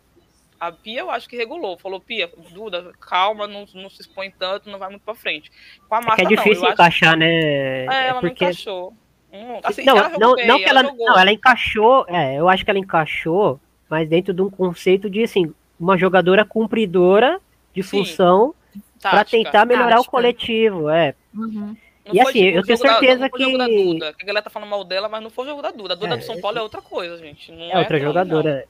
A 0.61 0.70
Pia 0.70 1.01
eu 1.01 1.11
acho 1.11 1.26
que 1.26 1.35
regulou. 1.35 1.78
Falou, 1.78 2.03
Pia, 2.03 2.30
Duda, 2.51 2.93
calma, 3.01 3.47
não, 3.47 3.64
não 3.72 3.89
se 3.89 4.03
expõe 4.03 4.30
tanto, 4.30 4.68
não 4.68 4.78
vai 4.78 4.91
muito 4.91 5.05
para 5.05 5.14
frente. 5.14 5.51
Com 5.89 5.95
a 5.95 6.03
Marta, 6.03 6.22
é, 6.22 6.26
que 6.26 6.35
é 6.35 6.37
difícil 6.37 6.64
não, 6.64 6.72
encaixar, 6.72 7.09
acho... 7.09 7.18
né? 7.18 7.87
É, 7.87 8.09
ela 8.09 8.20
porque... 8.20 8.45
não 8.45 8.51
encaixou. 8.51 8.95
Hum, 9.33 9.61
assim, 9.62 9.85
não, 9.85 9.97
não, 10.18 10.35
bem, 10.35 10.47
não 10.47 10.59
que 10.59 10.64
ela, 10.64 10.80
ela 10.80 10.93
não, 10.93 11.18
ela 11.18 11.33
encaixou, 11.33 12.05
é, 12.09 12.39
eu 12.39 12.49
acho 12.49 12.64
que 12.64 12.70
ela 12.70 12.78
encaixou, 12.78 13.59
mas 13.89 14.09
dentro 14.09 14.35
de 14.35 14.43
um 14.43 14.51
conceito 14.51 15.09
de 15.09 15.22
assim, 15.22 15.55
uma 15.80 15.97
jogadora 15.97 16.45
cumpridora 16.45 17.41
de 17.74 17.83
função 17.83 18.55
para 19.01 19.24
tentar 19.24 19.64
melhorar 19.64 19.97
tática. 19.97 20.09
o 20.09 20.11
coletivo, 20.11 20.91
é. 20.91 21.14
Uhum. 21.35 21.76
Não 22.05 22.14
e 22.14 22.20
assim, 22.20 22.45
tipo, 22.45 22.59
eu 22.59 22.62
tenho 22.62 22.78
certeza 22.78 23.20
da, 23.20 23.30
que. 23.30 23.57
Da 23.59 23.66
Duda, 23.66 24.12
que 24.12 24.24
a 24.24 24.26
galera 24.26 24.43
tá 24.43 24.51
falando 24.51 24.68
mal 24.68 24.85
dela, 24.85 25.09
mas 25.09 25.22
não 25.22 25.30
foi 25.30 25.45
o 25.45 25.49
jogo 25.49 25.62
da 25.62 25.70
Duda. 25.70 25.95
A 25.95 25.97
Duda 25.97 26.14
é, 26.14 26.16
do 26.18 26.24
São 26.24 26.41
Paulo 26.41 26.59
é 26.59 26.62
outra 26.62 26.83
coisa, 26.83 27.16
gente. 27.16 27.53
Não 27.53 27.62
é, 27.62 27.72
é 27.72 27.78
outra 27.78 27.99
jogadora. 28.01 28.64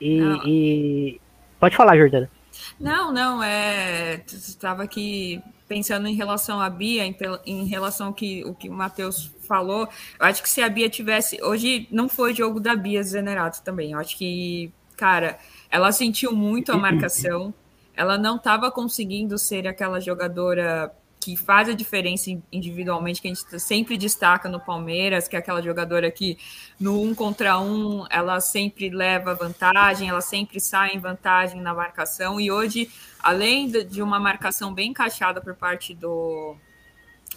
E, 0.00 0.20
e, 0.46 1.20
Pode 1.58 1.76
falar, 1.76 1.96
Jordana. 1.96 2.30
Não, 2.78 3.12
não, 3.12 3.42
é. 3.42 4.22
Estava 4.26 4.82
aqui 4.82 5.42
pensando 5.66 6.08
em 6.08 6.14
relação 6.14 6.60
à 6.60 6.70
Bia, 6.70 7.04
em, 7.04 7.16
em 7.44 7.66
relação 7.66 8.08
ao 8.08 8.14
que 8.14 8.44
o, 8.44 8.54
que 8.54 8.68
o 8.68 8.72
Matheus 8.72 9.30
falou. 9.46 9.88
Eu 10.18 10.26
acho 10.26 10.42
que 10.42 10.48
se 10.48 10.62
a 10.62 10.68
Bia 10.68 10.88
tivesse. 10.88 11.42
Hoje 11.42 11.86
não 11.90 12.08
foi 12.08 12.34
jogo 12.34 12.60
da 12.60 12.74
Bia 12.74 13.02
Zenerato 13.02 13.62
também. 13.62 13.92
Eu 13.92 13.98
acho 13.98 14.16
que, 14.16 14.72
cara, 14.96 15.38
ela 15.70 15.92
sentiu 15.92 16.32
muito 16.32 16.72
a 16.72 16.76
marcação. 16.76 17.52
Ela 17.94 18.16
não 18.16 18.36
estava 18.36 18.70
conseguindo 18.70 19.36
ser 19.36 19.66
aquela 19.66 20.00
jogadora 20.00 20.92
que 21.28 21.36
faz 21.36 21.68
a 21.68 21.74
diferença 21.74 22.30
individualmente, 22.50 23.20
que 23.20 23.28
a 23.28 23.34
gente 23.34 23.60
sempre 23.60 23.98
destaca 23.98 24.48
no 24.48 24.58
Palmeiras, 24.58 25.28
que 25.28 25.36
é 25.36 25.38
aquela 25.38 25.60
jogadora 25.60 26.10
que 26.10 26.38
no 26.80 27.02
um 27.02 27.14
contra 27.14 27.60
um 27.60 28.06
ela 28.08 28.40
sempre 28.40 28.88
leva 28.88 29.34
vantagem, 29.34 30.08
ela 30.08 30.22
sempre 30.22 30.58
sai 30.58 30.94
em 30.94 30.98
vantagem 30.98 31.60
na 31.60 31.74
marcação. 31.74 32.40
E 32.40 32.50
hoje, 32.50 32.90
além 33.20 33.68
de 33.68 34.00
uma 34.00 34.18
marcação 34.18 34.72
bem 34.72 34.92
encaixada 34.92 35.38
por 35.38 35.54
parte 35.54 35.94
do, 35.94 36.56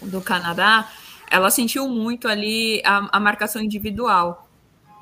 do 0.00 0.22
Canadá, 0.22 0.90
ela 1.30 1.50
sentiu 1.50 1.86
muito 1.86 2.28
ali 2.28 2.80
a, 2.86 3.10
a 3.18 3.20
marcação 3.20 3.60
individual. 3.60 4.48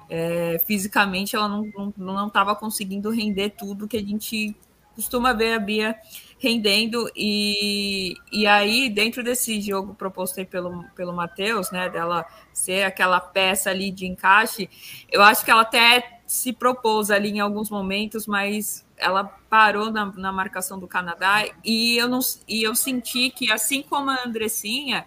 É, 0.08 0.60
fisicamente, 0.66 1.36
ela 1.36 1.48
não 1.96 2.26
estava 2.26 2.56
conseguindo 2.56 3.08
render 3.10 3.50
tudo 3.50 3.86
que 3.86 3.96
a 3.96 4.02
gente 4.02 4.56
costuma 4.96 5.32
ver 5.32 5.54
a 5.54 5.60
Bia 5.60 5.96
rendendo. 6.40 7.08
E, 7.14 8.16
e 8.32 8.46
aí, 8.46 8.88
dentro 8.88 9.22
desse 9.22 9.60
jogo 9.60 9.94
proposto 9.94 10.40
aí 10.40 10.46
pelo, 10.46 10.84
pelo 10.96 11.12
Matheus, 11.12 11.70
né, 11.70 11.88
dela 11.88 12.26
ser 12.52 12.82
aquela 12.82 13.20
peça 13.20 13.70
ali 13.70 13.90
de 13.90 14.06
encaixe, 14.06 14.68
eu 15.12 15.22
acho 15.22 15.44
que 15.44 15.50
ela 15.50 15.62
até 15.62 16.20
se 16.26 16.52
propôs 16.52 17.10
ali 17.10 17.30
em 17.30 17.40
alguns 17.40 17.70
momentos, 17.70 18.26
mas 18.26 18.86
ela 18.96 19.24
parou 19.24 19.90
na, 19.90 20.06
na 20.06 20.32
marcação 20.32 20.78
do 20.78 20.88
Canadá 20.88 21.44
e 21.64 21.96
eu, 21.96 22.08
não, 22.08 22.20
e 22.48 22.62
eu 22.62 22.74
senti 22.74 23.30
que, 23.30 23.52
assim 23.52 23.82
como 23.82 24.10
a 24.10 24.24
Andressinha, 24.24 25.06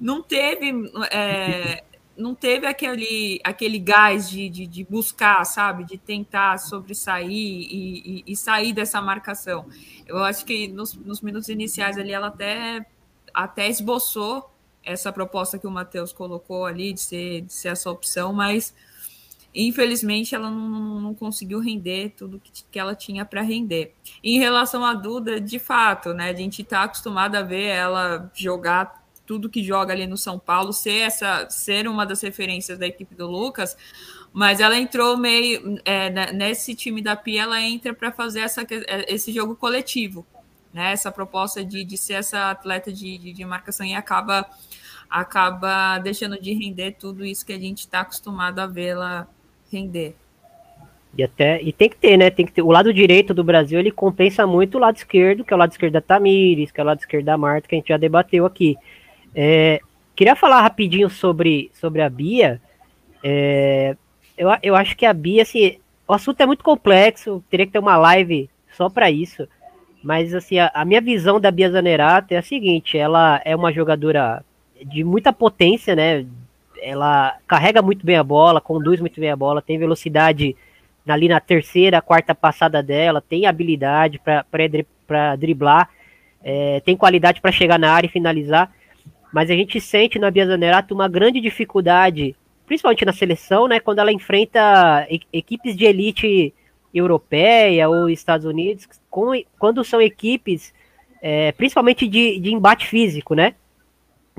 não 0.00 0.22
teve. 0.22 0.72
É, 1.10 1.84
não 2.16 2.34
teve 2.34 2.66
aquele, 2.66 3.40
aquele 3.42 3.78
gás 3.78 4.28
de, 4.28 4.48
de, 4.48 4.66
de, 4.66 4.84
buscar, 4.84 5.44
sabe? 5.44 5.84
De 5.84 5.96
tentar 5.96 6.58
sobressair 6.58 7.30
e, 7.30 8.22
e, 8.24 8.24
e, 8.26 8.36
sair 8.36 8.72
dessa 8.72 9.00
marcação. 9.00 9.66
Eu 10.06 10.18
acho 10.18 10.44
que 10.44 10.68
nos, 10.68 10.94
nos, 10.94 11.20
minutos 11.20 11.48
iniciais 11.48 11.96
ali 11.96 12.12
ela 12.12 12.28
até, 12.28 12.86
até 13.32 13.68
esboçou 13.68 14.50
essa 14.84 15.12
proposta 15.12 15.58
que 15.58 15.66
o 15.66 15.70
Matheus 15.70 16.12
colocou 16.12 16.66
ali 16.66 16.92
de 16.92 17.00
ser, 17.00 17.40
de 17.42 17.52
ser 17.52 17.68
essa 17.68 17.90
opção, 17.90 18.32
mas 18.32 18.74
infelizmente 19.54 20.34
ela 20.34 20.50
não, 20.50 21.00
não 21.00 21.14
conseguiu 21.14 21.60
render 21.60 22.14
tudo 22.16 22.40
que, 22.40 22.50
que 22.70 22.78
ela 22.78 22.94
tinha 22.94 23.24
para 23.24 23.42
render. 23.42 23.94
Em 24.22 24.38
relação 24.38 24.84
à 24.84 24.92
Duda, 24.92 25.40
de 25.40 25.58
fato, 25.58 26.12
né? 26.12 26.30
A 26.30 26.34
gente 26.34 26.62
está 26.62 26.82
acostumado 26.82 27.36
a 27.36 27.42
ver 27.42 27.66
ela 27.66 28.30
jogar 28.34 29.01
tudo 29.32 29.48
que 29.48 29.64
joga 29.64 29.94
ali 29.94 30.06
no 30.06 30.18
São 30.18 30.38
Paulo, 30.38 30.74
ser 30.74 30.98
essa 30.98 31.48
ser 31.48 31.88
uma 31.88 32.04
das 32.04 32.20
referências 32.20 32.78
da 32.78 32.86
equipe 32.86 33.14
do 33.14 33.26
Lucas, 33.26 33.74
mas 34.30 34.60
ela 34.60 34.78
entrou 34.78 35.16
meio 35.16 35.80
é, 35.86 36.30
nesse 36.34 36.74
time 36.74 37.00
da 37.00 37.16
Pia, 37.16 37.44
ela 37.44 37.58
entra 37.58 37.94
para 37.94 38.12
fazer 38.12 38.40
essa, 38.40 38.60
é, 38.60 39.10
esse 39.10 39.32
jogo 39.32 39.56
coletivo, 39.56 40.26
né? 40.70 40.92
Essa 40.92 41.10
proposta 41.10 41.64
de, 41.64 41.82
de 41.82 41.96
ser 41.96 42.14
essa 42.14 42.50
atleta 42.50 42.92
de, 42.92 43.16
de, 43.16 43.32
de 43.32 43.44
marcação 43.46 43.86
e 43.86 43.94
acaba 43.94 44.46
acaba 45.08 45.98
deixando 45.98 46.38
de 46.38 46.52
render 46.52 46.92
tudo 46.98 47.24
isso 47.24 47.46
que 47.46 47.54
a 47.54 47.58
gente 47.58 47.80
está 47.80 48.00
acostumado 48.00 48.58
a 48.58 48.66
vê-la 48.66 49.26
render. 49.72 50.14
E 51.16 51.22
até 51.22 51.62
e 51.62 51.72
tem 51.72 51.88
que 51.88 51.96
ter, 51.96 52.18
né? 52.18 52.30
Tem 52.30 52.44
que 52.44 52.52
ter. 52.52 52.60
O 52.60 52.70
lado 52.70 52.92
direito 52.92 53.32
do 53.32 53.42
Brasil 53.42 53.78
ele 53.78 53.90
compensa 53.90 54.46
muito 54.46 54.76
o 54.76 54.80
lado 54.80 54.96
esquerdo, 54.96 55.42
que 55.42 55.54
é 55.54 55.56
o 55.56 55.58
lado 55.58 55.70
esquerdo 55.72 55.94
da 55.94 56.02
Tamires, 56.02 56.70
que 56.70 56.80
é 56.80 56.84
o 56.84 56.86
lado 56.86 57.00
esquerdo 57.00 57.24
da 57.24 57.38
Marta, 57.38 57.66
que 57.66 57.74
a 57.74 57.78
gente 57.78 57.88
já 57.88 57.96
debateu 57.96 58.44
aqui. 58.44 58.76
É, 59.34 59.80
queria 60.14 60.36
falar 60.36 60.62
rapidinho 60.62 61.08
sobre, 61.08 61.70
sobre 61.74 62.02
a 62.02 62.08
Bia. 62.08 62.60
É, 63.22 63.96
eu, 64.36 64.48
eu 64.62 64.74
acho 64.74 64.96
que 64.96 65.06
a 65.06 65.12
Bia, 65.12 65.42
assim, 65.42 65.78
o 66.06 66.12
assunto 66.12 66.40
é 66.40 66.46
muito 66.46 66.64
complexo, 66.64 67.42
teria 67.50 67.66
que 67.66 67.72
ter 67.72 67.78
uma 67.78 67.96
live 67.96 68.48
só 68.72 68.88
para 68.88 69.10
isso. 69.10 69.46
Mas 70.02 70.34
assim, 70.34 70.58
a, 70.58 70.70
a, 70.74 70.84
minha 70.84 71.00
visão 71.00 71.40
da 71.40 71.50
Bia 71.50 71.70
Zanerato 71.70 72.34
é 72.34 72.38
a 72.38 72.42
seguinte: 72.42 72.98
ela 72.98 73.40
é 73.44 73.54
uma 73.54 73.72
jogadora 73.72 74.44
de 74.84 75.04
muita 75.04 75.32
potência, 75.32 75.94
né? 75.94 76.26
Ela 76.80 77.36
carrega 77.46 77.80
muito 77.80 78.04
bem 78.04 78.16
a 78.16 78.24
bola, 78.24 78.60
conduz 78.60 79.00
muito 79.00 79.20
bem 79.20 79.30
a 79.30 79.36
bola, 79.36 79.62
tem 79.62 79.78
velocidade 79.78 80.56
ali 81.06 81.28
na 81.28 81.40
terceira, 81.40 82.02
quarta 82.02 82.34
passada 82.34 82.82
dela, 82.82 83.20
tem 83.20 83.46
habilidade 83.46 84.20
para 84.20 85.36
driblar, 85.36 85.88
é, 86.42 86.80
tem 86.80 86.96
qualidade 86.96 87.40
para 87.40 87.52
chegar 87.52 87.78
na 87.78 87.92
área 87.92 88.06
e 88.06 88.10
finalizar, 88.10 88.72
mas 89.32 89.50
a 89.50 89.54
gente 89.54 89.80
sente 89.80 90.18
na 90.18 90.30
Bia 90.30 90.46
Zanerato 90.46 90.94
uma 90.94 91.08
grande 91.08 91.40
dificuldade, 91.40 92.36
principalmente 92.66 93.04
na 93.04 93.12
seleção, 93.12 93.66
né, 93.66 93.80
quando 93.80 93.98
ela 93.98 94.12
enfrenta 94.12 95.06
equipes 95.32 95.76
de 95.76 95.84
elite 95.84 96.54
europeia 96.92 97.88
ou 97.88 98.10
Estados 98.10 98.44
Unidos, 98.44 98.86
com, 99.08 99.32
quando 99.58 99.82
são 99.82 100.00
equipes, 100.00 100.74
é, 101.22 101.52
principalmente 101.52 102.06
de, 102.06 102.38
de 102.38 102.52
embate 102.52 102.86
físico, 102.86 103.34
né, 103.34 103.54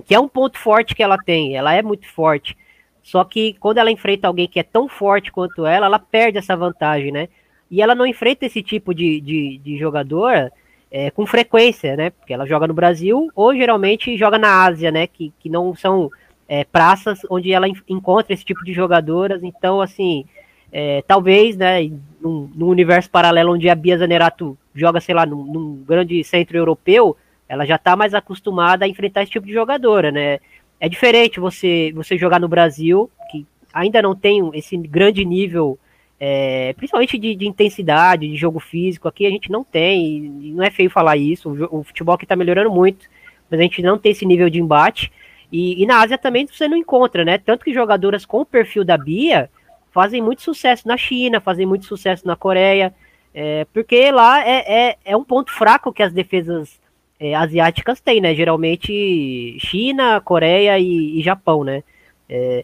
que 0.06 0.14
é 0.14 0.20
um 0.20 0.28
ponto 0.28 0.60
forte 0.60 0.96
que 0.96 1.02
ela 1.02 1.18
tem, 1.18 1.56
ela 1.56 1.74
é 1.74 1.82
muito 1.82 2.08
forte. 2.08 2.56
Só 3.02 3.24
que 3.24 3.56
quando 3.60 3.80
ela 3.80 3.92
enfrenta 3.92 4.28
alguém 4.28 4.48
que 4.48 4.60
é 4.60 4.64
tão 4.64 4.88
forte 4.88 5.32
quanto 5.32 5.66
ela, 5.66 5.88
ela 5.88 6.00
perde 6.00 6.38
essa 6.38 6.56
vantagem, 6.56 7.12
né? 7.12 7.28
E 7.70 7.82
ela 7.82 7.94
não 7.94 8.08
enfrenta 8.08 8.46
esse 8.46 8.64
tipo 8.64 8.94
de, 8.94 9.20
de, 9.20 9.58
de 9.58 9.78
jogador 9.78 10.50
é, 10.94 11.10
com 11.10 11.26
frequência, 11.26 11.98
né? 11.98 12.12
Porque 12.12 12.32
ela 12.32 12.46
joga 12.46 12.68
no 12.68 12.74
Brasil 12.74 13.28
ou 13.36 13.56
geralmente 13.56 14.16
joga 14.16 14.38
na 14.38 14.64
Ásia, 14.64 14.92
né? 14.92 15.08
Que, 15.08 15.34
que 15.40 15.50
não 15.50 15.74
são 15.74 16.12
é, 16.48 16.64
praças 16.64 17.22
onde 17.32 17.52
ela 17.52 17.68
encontra 17.90 18.32
esse 18.32 18.46
tipo 18.46 18.64
de 18.64 18.74
jogadoras. 18.74 19.42
Então, 19.42 19.82
assim, 19.82 20.24
é, 20.72 21.04
talvez, 21.08 21.58
né? 21.58 21.90
Num, 22.22 22.48
num, 22.56 22.68
universo 22.68 23.10
paralelo 23.10 23.54
onde 23.54 23.68
a 23.68 23.76
Bia 23.76 23.98
Zanerato 23.98 24.56
joga, 24.76 25.02
sei 25.02 25.16
lá, 25.16 25.26
num, 25.26 25.44
num 25.44 25.84
grande 25.84 26.24
centro 26.24 26.56
europeu, 26.56 27.18
ela 27.50 27.66
já 27.66 27.76
está 27.76 27.96
mais 27.96 28.14
acostumada 28.14 28.86
a 28.86 28.88
enfrentar 28.88 29.24
esse 29.24 29.32
tipo 29.32 29.48
de 29.48 29.54
jogadora, 29.54 30.12
né? 30.12 30.38
É 30.80 30.88
diferente 30.88 31.40
você, 31.40 31.92
você 31.96 32.20
jogar 32.20 32.40
no 32.40 32.48
Brasil, 32.48 33.10
que 33.32 33.48
ainda 33.74 34.00
não 34.00 34.16
tem 34.16 34.48
esse 34.54 34.78
grande 34.78 35.26
nível, 35.26 35.80
é, 36.26 36.72
principalmente 36.78 37.18
de, 37.18 37.36
de, 37.36 37.46
intensidade, 37.46 38.30
de 38.30 38.38
jogo 38.38 38.58
físico. 38.58 39.10
Aqui 39.10 39.26
a 39.26 39.30
gente 39.30 39.52
não 39.52 39.62
tem, 39.62 40.22
não 40.56 40.64
é 40.64 40.72
feio 40.72 40.90
falar 40.90 41.18
isso. 41.18 41.50
O, 41.50 41.80
o 41.80 41.84
futebol 41.84 42.16
aqui 42.16 42.24
está 42.24 42.34
melhorando 42.34 42.72
muito, 42.72 43.10
mas 43.52 43.60
a 43.60 43.64
gente 43.64 43.82
não 43.82 43.98
tem 43.98 44.14
esse 44.14 44.26
nível 44.26 44.50
de 44.50 44.58
embate. 44.58 45.12
E, 45.52 45.84
e, 45.84 45.86
na 45.86 46.00
Ásia 46.00 46.18
também 46.18 46.48
você 46.48 46.66
não 46.66 46.78
encontra, 46.78 47.26
né? 47.26 47.38
Tanto 47.38 47.66
que 47.66 47.74
jogadoras 47.74 48.26
com 48.26 48.40
o 48.40 48.46
perfil 48.46 48.86
da 48.86 48.98
Bia 48.98 49.50
fazem 49.92 50.22
muito 50.22 50.42
sucesso 50.42 50.88
na 50.88 50.96
China, 50.96 51.42
fazem 51.42 51.66
muito 51.66 51.86
sucesso 51.86 52.26
na 52.26 52.38
Coreia, 52.38 52.96
é, 53.34 53.66
porque 53.74 54.10
lá 54.10 54.48
é, 54.48 54.92
é, 54.92 54.98
é 55.04 55.18
um 55.18 55.26
ponto 55.26 55.52
fraco 55.52 55.92
que 55.92 56.02
as 56.02 56.14
defesas 56.14 56.80
é, 57.20 57.36
asiáticas 57.36 58.00
têm, 58.00 58.22
né? 58.22 58.34
Geralmente 58.34 59.58
China, 59.60 60.22
Coreia 60.22 60.80
e, 60.80 61.20
e 61.20 61.22
Japão, 61.22 61.66
né? 61.66 61.84
É, 62.30 62.64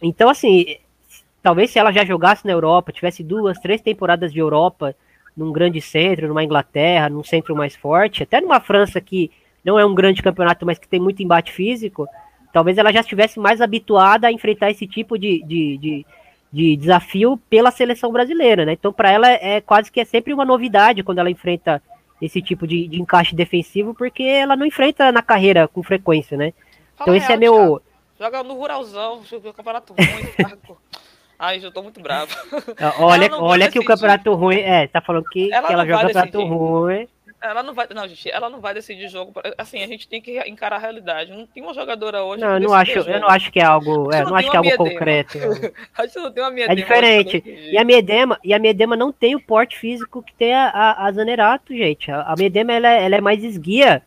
então, 0.00 0.30
assim, 0.30 0.78
talvez 1.42 1.70
se 1.70 1.78
ela 1.78 1.92
já 1.92 2.04
jogasse 2.04 2.46
na 2.46 2.52
Europa, 2.52 2.92
tivesse 2.92 3.22
duas, 3.22 3.58
três 3.58 3.80
temporadas 3.80 4.32
de 4.32 4.38
Europa, 4.38 4.94
num 5.36 5.52
grande 5.52 5.80
centro, 5.80 6.28
numa 6.28 6.44
Inglaterra, 6.44 7.08
num 7.08 7.24
centro 7.24 7.56
mais 7.56 7.74
forte, 7.74 8.22
até 8.22 8.40
numa 8.40 8.60
França 8.60 9.00
que 9.00 9.30
não 9.64 9.78
é 9.78 9.84
um 9.84 9.94
grande 9.94 10.22
campeonato, 10.22 10.66
mas 10.66 10.78
que 10.78 10.88
tem 10.88 11.00
muito 11.00 11.22
embate 11.22 11.52
físico, 11.52 12.06
talvez 12.52 12.76
ela 12.78 12.92
já 12.92 13.00
estivesse 13.00 13.38
mais 13.38 13.60
habituada 13.60 14.26
a 14.26 14.32
enfrentar 14.32 14.70
esse 14.70 14.86
tipo 14.86 15.18
de, 15.18 15.42
de, 15.44 15.78
de, 15.78 16.06
de 16.52 16.76
desafio 16.76 17.40
pela 17.48 17.70
seleção 17.70 18.12
brasileira, 18.12 18.66
né? 18.66 18.72
Então, 18.72 18.92
para 18.92 19.10
ela 19.10 19.28
é 19.28 19.60
quase 19.60 19.90
que 19.90 20.00
é 20.00 20.04
sempre 20.04 20.34
uma 20.34 20.44
novidade 20.44 21.02
quando 21.02 21.18
ela 21.18 21.30
enfrenta 21.30 21.82
esse 22.20 22.42
tipo 22.42 22.66
de, 22.66 22.86
de 22.86 23.00
encaixe 23.00 23.34
defensivo, 23.34 23.94
porque 23.94 24.22
ela 24.22 24.54
não 24.54 24.66
enfrenta 24.66 25.10
na 25.10 25.22
carreira 25.22 25.66
com 25.66 25.82
frequência, 25.82 26.36
né? 26.36 26.52
Fala 26.96 27.10
então 27.10 27.14
esse 27.14 27.32
é 27.32 27.36
meu. 27.36 27.80
Joga 28.18 28.42
no 28.42 28.54
Ruralzão, 28.54 29.22
campeonato 29.56 29.94
ruim. 29.94 30.56
Ai, 31.38 31.60
eu 31.62 31.72
tô 31.72 31.82
muito 31.82 32.00
bravo. 32.00 32.34
Olha, 32.98 33.34
olha 33.36 33.70
que 33.70 33.78
o 33.78 33.84
campeonato 33.84 34.32
ruim. 34.34 34.60
É, 34.60 34.86
tá 34.86 35.00
falando 35.00 35.24
que 35.24 35.52
ela, 35.52 35.66
que 35.66 35.72
ela 35.72 35.86
joga 35.86 36.02
campeonato 36.02 36.44
ruim. 36.44 37.08
Ela 37.42 37.62
não 37.64 37.74
vai, 37.74 37.88
não, 37.92 38.06
gente, 38.06 38.30
ela 38.30 38.48
não 38.48 38.60
vai 38.60 38.72
decidir 38.72 39.08
jogo. 39.08 39.32
Assim, 39.58 39.82
a 39.82 39.86
gente 39.88 40.06
tem 40.06 40.22
que 40.22 40.38
encarar 40.48 40.76
a 40.76 40.78
realidade. 40.78 41.32
Não 41.32 41.44
tem 41.44 41.60
uma 41.60 41.74
jogadora 41.74 42.22
hoje. 42.22 42.40
Não, 42.40 42.54
eu 42.54 42.60
não 42.60 42.72
acho, 42.72 42.98
eu 43.00 43.20
não 43.20 43.28
acho 43.28 43.50
que 43.50 43.58
é 43.58 43.64
algo, 43.64 44.14
é, 44.14 44.22
não, 44.22 44.30
não 44.30 44.36
acho 44.36 44.48
que 44.48 44.56
é 44.56 44.58
algo 44.58 44.76
concreto. 44.76 45.38
a 45.98 46.06
gente 46.06 46.16
não 46.18 46.30
tem 46.30 46.44
uma 46.44 46.52
É 46.62 46.74
diferente. 46.74 47.42
E 47.44 47.76
a 47.76 47.82
Miedema, 47.82 48.38
e 48.44 48.54
a 48.54 48.58
Miedema 48.60 48.96
não 48.96 49.10
tem 49.10 49.34
o 49.34 49.40
porte 49.40 49.76
físico 49.76 50.22
que 50.22 50.32
tem 50.32 50.54
a, 50.54 50.68
a, 50.68 51.06
a 51.06 51.12
Zanerato, 51.12 51.74
gente. 51.74 52.12
A, 52.12 52.22
a 52.22 52.34
Miedema 52.38 52.72
ela, 52.74 52.88
é, 52.88 53.04
ela 53.04 53.16
é 53.16 53.20
mais 53.20 53.42
esguia. 53.42 54.02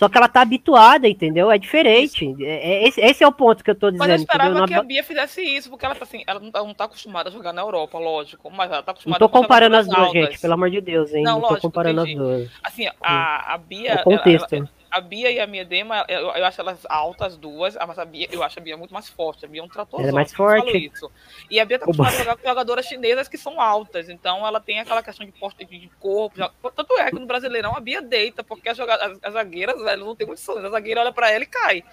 Só 0.00 0.08
que 0.08 0.16
ela 0.16 0.28
tá 0.28 0.40
habituada, 0.40 1.06
entendeu? 1.06 1.50
É 1.50 1.58
diferente. 1.58 2.34
É, 2.40 2.84
é, 2.84 2.88
esse, 2.88 2.98
esse, 3.02 3.22
é 3.22 3.28
o 3.28 3.32
ponto 3.32 3.62
que 3.62 3.70
eu 3.70 3.74
tô 3.74 3.90
dizendo. 3.90 4.08
Mas 4.08 4.08
eu 4.08 4.16
esperava 4.16 4.50
entendeu? 4.50 4.66
que 4.66 4.74
a 4.74 4.82
Bia 4.82 5.04
fizesse 5.04 5.42
isso, 5.42 5.68
porque 5.68 5.84
ela, 5.84 5.94
assim, 6.00 6.24
ela 6.26 6.40
não, 6.40 6.50
tá, 6.50 6.64
tá 6.74 6.84
acostumada 6.84 7.28
a 7.28 7.32
jogar 7.32 7.52
na 7.52 7.60
Europa, 7.60 7.98
lógico. 7.98 8.50
Mas 8.50 8.72
ela 8.72 8.82
tá 8.82 8.92
acostumada 8.92 9.22
não 9.22 9.28
tô 9.28 9.30
comparando 9.30 9.76
as 9.76 9.86
duas, 9.86 9.98
altas. 9.98 10.12
gente, 10.12 10.40
pelo 10.40 10.54
amor 10.54 10.70
de 10.70 10.80
Deus, 10.80 11.12
hein? 11.12 11.22
Não, 11.22 11.32
não 11.32 11.40
lógico, 11.40 11.56
tô 11.56 11.60
comparando 11.60 12.00
entendi. 12.00 12.18
as 12.18 12.26
duas. 12.26 12.50
Assim, 12.64 12.88
a, 13.02 13.52
a 13.52 13.58
Bia. 13.58 13.96
O 13.96 14.04
contexto. 14.04 14.54
Ela, 14.54 14.64
ela, 14.64 14.79
a 14.90 15.00
Bia 15.00 15.30
e 15.30 15.38
a 15.38 15.46
Miedema, 15.46 16.04
eu, 16.08 16.20
eu 16.20 16.44
acho 16.44 16.60
elas 16.60 16.84
altas 16.88 17.36
duas, 17.36 17.76
mas 17.86 17.98
a 17.98 18.04
Bia, 18.04 18.26
eu 18.32 18.42
acho 18.42 18.58
a 18.58 18.62
Bia 18.62 18.76
muito 18.76 18.92
mais 18.92 19.08
forte. 19.08 19.44
A 19.44 19.48
Bia 19.48 19.60
é 19.60 19.64
um 19.64 19.68
trator. 19.68 20.00
é 20.00 20.10
mais 20.10 20.32
forte. 20.32 20.76
Isso. 20.76 21.10
E 21.48 21.60
a 21.60 21.64
Bia 21.64 21.78
tá 21.78 21.84
acostumada 21.84 22.16
a 22.16 22.18
jogar 22.18 22.36
com 22.36 22.48
jogadoras 22.48 22.86
chinesas 22.86 23.28
que 23.28 23.38
são 23.38 23.60
altas, 23.60 24.08
então 24.08 24.44
ela 24.44 24.58
tem 24.58 24.80
aquela 24.80 25.02
questão 25.02 25.24
de 25.24 25.32
porte 25.32 25.64
de 25.64 25.88
corpo. 26.00 26.36
Tanto 26.74 26.98
é 26.98 27.10
que 27.10 27.20
no 27.20 27.26
Brasileirão 27.26 27.76
a 27.76 27.80
Bia 27.80 28.02
deita, 28.02 28.42
porque 28.42 28.68
as, 28.68 28.80
as, 28.80 29.18
as 29.22 29.32
zagueiras, 29.32 29.80
velho, 29.80 30.04
não 30.04 30.16
tem 30.16 30.26
condições. 30.26 30.64
A 30.64 30.70
zagueira 30.70 31.02
olha 31.02 31.12
para 31.12 31.30
ela 31.30 31.44
e 31.44 31.46
cai. 31.46 31.84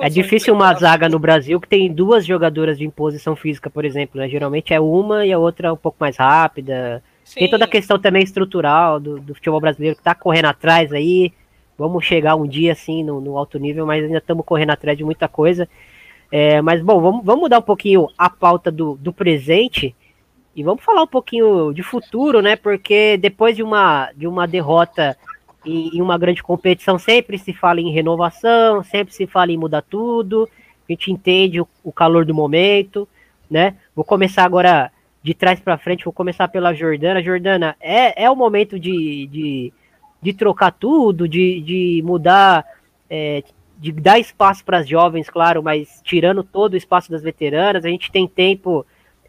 é 0.00 0.08
difícil 0.08 0.54
uma 0.54 0.72
zaga 0.72 1.10
no 1.10 1.18
Brasil 1.18 1.60
que 1.60 1.68
tem 1.68 1.92
duas 1.92 2.24
jogadoras 2.24 2.78
de 2.78 2.86
imposição 2.86 3.36
física, 3.36 3.68
por 3.68 3.84
exemplo. 3.84 4.18
Né? 4.18 4.28
Geralmente 4.28 4.72
é 4.72 4.80
uma 4.80 5.26
e 5.26 5.32
a 5.32 5.38
outra 5.38 5.70
um 5.70 5.76
pouco 5.76 5.98
mais 6.00 6.16
rápida. 6.16 7.04
Sim. 7.24 7.40
Tem 7.40 7.50
toda 7.50 7.66
a 7.66 7.68
questão 7.68 7.98
também 7.98 8.22
estrutural 8.22 8.98
do, 8.98 9.20
do 9.20 9.34
futebol 9.34 9.60
brasileiro 9.60 9.96
que 9.96 10.02
tá 10.02 10.14
correndo 10.14 10.46
atrás 10.46 10.92
aí 10.92 11.32
Vamos 11.78 12.04
chegar 12.04 12.36
um 12.36 12.46
dia 12.46 12.72
assim 12.72 13.02
no, 13.02 13.20
no 13.20 13.36
alto 13.36 13.58
nível, 13.58 13.86
mas 13.86 14.04
ainda 14.04 14.18
estamos 14.18 14.44
correndo 14.44 14.70
atrás 14.70 14.96
de 14.96 15.04
muita 15.04 15.28
coisa. 15.28 15.68
É, 16.30 16.62
mas 16.62 16.80
bom, 16.80 17.00
vamos, 17.00 17.24
vamos 17.24 17.42
mudar 17.42 17.58
um 17.58 17.62
pouquinho 17.62 18.08
a 18.16 18.30
pauta 18.30 18.70
do, 18.70 18.96
do 18.96 19.12
presente 19.12 19.94
e 20.54 20.62
vamos 20.62 20.84
falar 20.84 21.02
um 21.02 21.06
pouquinho 21.06 21.72
de 21.72 21.82
futuro, 21.82 22.40
né? 22.42 22.56
Porque 22.56 23.16
depois 23.16 23.56
de 23.56 23.62
uma, 23.62 24.10
de 24.14 24.26
uma 24.26 24.46
derrota 24.46 25.16
em, 25.64 25.96
em 25.96 26.00
uma 26.02 26.18
grande 26.18 26.42
competição, 26.42 26.98
sempre 26.98 27.38
se 27.38 27.52
fala 27.52 27.80
em 27.80 27.92
renovação, 27.92 28.82
sempre 28.82 29.14
se 29.14 29.26
fala 29.26 29.50
em 29.50 29.56
mudar 29.56 29.82
tudo. 29.82 30.48
A 30.88 30.92
gente 30.92 31.10
entende 31.10 31.60
o, 31.60 31.68
o 31.82 31.92
calor 31.92 32.24
do 32.24 32.34
momento, 32.34 33.08
né? 33.50 33.76
Vou 33.94 34.04
começar 34.04 34.44
agora 34.44 34.90
de 35.22 35.34
trás 35.34 35.60
para 35.60 35.78
frente, 35.78 36.04
vou 36.04 36.12
começar 36.12 36.48
pela 36.48 36.74
Jordana. 36.74 37.22
Jordana, 37.22 37.76
é, 37.80 38.24
é 38.24 38.30
o 38.30 38.36
momento 38.36 38.78
de, 38.78 39.26
de 39.28 39.72
de 40.22 40.32
trocar 40.32 40.70
tudo, 40.70 41.28
de, 41.28 41.60
de 41.60 42.02
mudar, 42.04 42.64
é, 43.10 43.42
de 43.78 43.90
dar 43.90 44.18
espaço 44.18 44.64
para 44.64 44.78
as 44.78 44.88
jovens, 44.88 45.28
claro, 45.28 45.62
mas 45.62 46.00
tirando 46.04 46.44
todo 46.44 46.74
o 46.74 46.76
espaço 46.76 47.10
das 47.10 47.22
veteranas, 47.22 47.84
a 47.84 47.88
gente 47.88 48.12
tem 48.12 48.28
tempo 48.28 48.86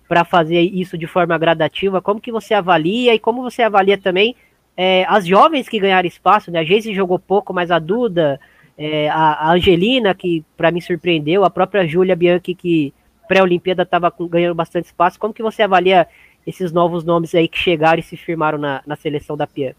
para 0.08 0.24
fazer 0.24 0.62
isso 0.62 0.96
de 0.96 1.08
forma 1.08 1.36
gradativa. 1.38 2.00
Como 2.00 2.22
que 2.22 2.32
você 2.32 2.54
avalia 2.54 3.16
e 3.16 3.20
como 3.20 3.42
você 3.42 3.64
avalia 3.64 3.98
também 3.98 4.36
é, 4.78 5.06
as 5.08 5.26
jovens 5.26 5.68
que 5.68 5.80
ganharam 5.80 6.08
espaço, 6.08 6.52
né? 6.52 6.60
A 6.60 6.64
Geise 6.64 6.94
jogou 6.94 7.18
pouco, 7.18 7.52
mas 7.52 7.72
a 7.72 7.80
Duda, 7.80 8.40
é, 8.78 9.10
a, 9.10 9.52
Angelina, 9.52 10.14
que 10.14 10.44
para 10.56 10.72
mim 10.72 10.82
surpreendeu, 10.82 11.44
a 11.44 11.50
própria 11.50 11.88
Júlia 11.88 12.16
Bianchi, 12.16 12.54
que 12.54 12.94
pré-Olimpíada 13.28 13.84
estava 13.84 14.14
ganhando 14.30 14.54
bastante 14.54 14.86
espaço. 14.86 15.20
Como 15.20 15.34
que 15.34 15.42
você 15.42 15.64
avalia 15.64 16.08
esses 16.46 16.72
novos 16.72 17.04
nomes 17.04 17.34
aí 17.34 17.48
que 17.48 17.58
chegaram 17.58 18.00
e 18.00 18.04
se 18.04 18.18
firmaram 18.18 18.58
na, 18.58 18.84
na 18.86 18.96
seleção 18.96 19.36
da 19.36 19.48
Pian? 19.48 19.74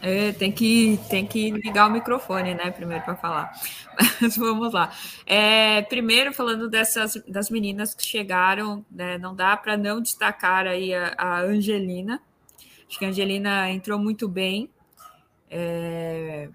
É, 0.00 0.32
tem, 0.32 0.52
que, 0.52 0.98
tem 1.10 1.26
que 1.26 1.50
ligar 1.50 1.88
o 1.88 1.92
microfone, 1.92 2.54
né, 2.54 2.70
primeiro 2.70 3.04
para 3.04 3.16
falar. 3.16 3.52
Mas 4.20 4.36
vamos 4.36 4.72
lá. 4.72 4.92
É, 5.26 5.82
primeiro, 5.82 6.32
falando 6.32 6.68
dessas 6.68 7.16
das 7.26 7.50
meninas 7.50 7.94
que 7.94 8.04
chegaram, 8.04 8.84
né, 8.90 9.18
não 9.18 9.34
dá 9.34 9.56
para 9.56 9.76
não 9.76 10.00
destacar 10.00 10.66
aí 10.66 10.94
a, 10.94 11.14
a, 11.18 11.40
Angelina. 11.40 12.20
Acho 12.88 12.98
que 12.98 13.04
a 13.04 13.08
Angelina 13.08 13.70
entrou 13.70 13.98
muito 13.98 14.28
bem, 14.28 14.70
é, 15.50 16.48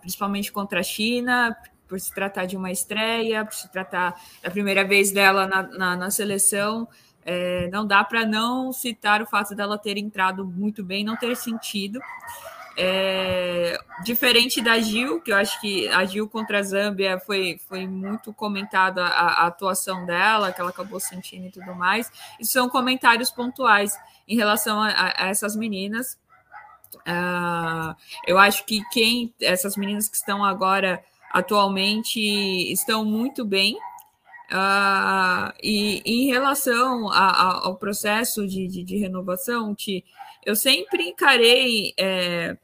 principalmente 0.00 0.50
contra 0.50 0.80
a 0.80 0.82
China, 0.82 1.56
por 1.86 1.98
se 2.00 2.12
tratar 2.12 2.46
de 2.46 2.56
uma 2.56 2.70
estreia, 2.70 3.44
por 3.44 3.54
se 3.54 3.70
tratar 3.70 4.20
da 4.42 4.50
primeira 4.50 4.84
vez 4.84 5.12
dela 5.12 5.46
na, 5.46 5.62
na, 5.62 5.96
na 5.96 6.10
seleção. 6.10 6.88
É, 7.24 7.68
não 7.68 7.86
dá 7.86 8.02
para 8.02 8.26
não 8.26 8.72
citar 8.72 9.22
o 9.22 9.26
fato 9.26 9.54
dela 9.54 9.78
ter 9.78 9.96
entrado 9.98 10.44
muito 10.44 10.82
bem, 10.82 11.04
não 11.04 11.16
ter 11.16 11.36
sentido. 11.36 12.00
É, 12.80 13.76
diferente 14.04 14.62
da 14.62 14.78
Gil, 14.78 15.20
que 15.20 15.32
eu 15.32 15.36
acho 15.36 15.60
que 15.60 15.88
a 15.88 16.04
Gil 16.04 16.28
contra 16.28 16.60
a 16.60 16.62
Zâmbia 16.62 17.18
foi, 17.18 17.60
foi 17.68 17.88
muito 17.88 18.32
comentada 18.32 19.02
a, 19.04 19.42
a, 19.42 19.46
atuação 19.48 20.06
dela, 20.06 20.52
que 20.52 20.60
ela 20.60 20.70
acabou 20.70 21.00
sentindo 21.00 21.46
e 21.46 21.50
tudo 21.50 21.74
mais. 21.74 22.08
E 22.38 22.46
são 22.46 22.68
comentários 22.68 23.32
pontuais 23.32 23.98
em 24.28 24.36
relação 24.36 24.80
a, 24.80 25.12
a 25.16 25.26
essas 25.26 25.56
meninas. 25.56 26.16
Uh, 26.98 27.96
eu 28.24 28.38
acho 28.38 28.64
que 28.64 28.80
quem 28.92 29.34
essas 29.40 29.76
meninas 29.76 30.08
que 30.08 30.16
estão 30.16 30.44
agora 30.44 31.02
atualmente 31.32 32.20
estão 32.72 33.04
muito 33.04 33.44
bem. 33.44 33.74
Uh, 34.52 35.52
e, 35.60 36.00
em 36.06 36.26
relação 36.26 37.10
a, 37.10 37.66
ao 37.66 37.76
processo 37.76 38.46
de, 38.46 38.68
de, 38.68 38.84
de 38.84 38.96
renovação, 38.96 39.74
eu 40.46 40.54
sempre 40.54 41.08
encarei 41.08 41.92
é, 41.98 42.56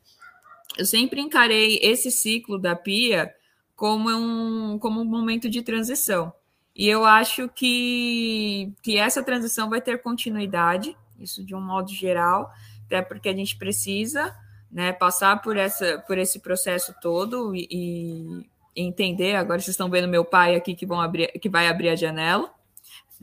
eu 0.76 0.84
sempre 0.84 1.20
encarei 1.20 1.78
esse 1.82 2.10
ciclo 2.10 2.58
da 2.58 2.74
Pia 2.74 3.32
como 3.76 4.10
um, 4.10 4.78
como 4.78 5.00
um 5.00 5.04
momento 5.04 5.48
de 5.48 5.62
transição. 5.62 6.32
E 6.74 6.88
eu 6.88 7.04
acho 7.04 7.48
que, 7.48 8.72
que 8.82 8.96
essa 8.96 9.22
transição 9.22 9.70
vai 9.70 9.80
ter 9.80 10.02
continuidade, 10.02 10.96
isso 11.18 11.44
de 11.44 11.54
um 11.54 11.60
modo 11.60 11.90
geral, 11.92 12.50
até 12.86 13.00
porque 13.00 13.28
a 13.28 13.34
gente 13.34 13.56
precisa 13.56 14.34
né, 14.70 14.92
passar 14.92 15.40
por, 15.40 15.56
essa, 15.56 15.98
por 16.06 16.18
esse 16.18 16.40
processo 16.40 16.94
todo 17.00 17.54
e, 17.54 17.68
e 17.70 18.50
entender. 18.74 19.36
Agora 19.36 19.60
vocês 19.60 19.74
estão 19.74 19.88
vendo 19.88 20.08
meu 20.08 20.24
pai 20.24 20.56
aqui 20.56 20.74
que, 20.74 20.84
vão 20.84 21.00
abrir, 21.00 21.28
que 21.40 21.48
vai 21.48 21.68
abrir 21.68 21.90
a 21.90 21.96
janela. 21.96 22.52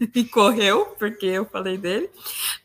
e 0.15 0.23
correu, 0.23 0.85
porque 0.97 1.27
eu 1.27 1.45
falei 1.45 1.77
dele. 1.77 2.09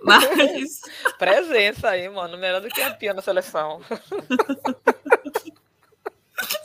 Mas. 0.03 0.81
Presença 1.19 1.91
aí, 1.91 2.09
mano. 2.09 2.39
Melhor 2.39 2.61
do 2.61 2.69
que 2.69 2.81
a 2.81 2.91
Pia 2.91 3.13
na 3.13 3.23
seleção. 3.23 3.81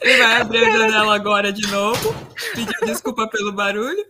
Ele 0.01 0.17
vai 0.17 0.41
abrir 0.41 0.65
a 0.65 0.72
janela 0.72 1.15
agora 1.15 1.51
de 1.51 1.65
novo. 1.67 2.15
Pediu 2.55 2.86
desculpa 2.86 3.28
pelo 3.28 3.51
barulho. 3.51 4.05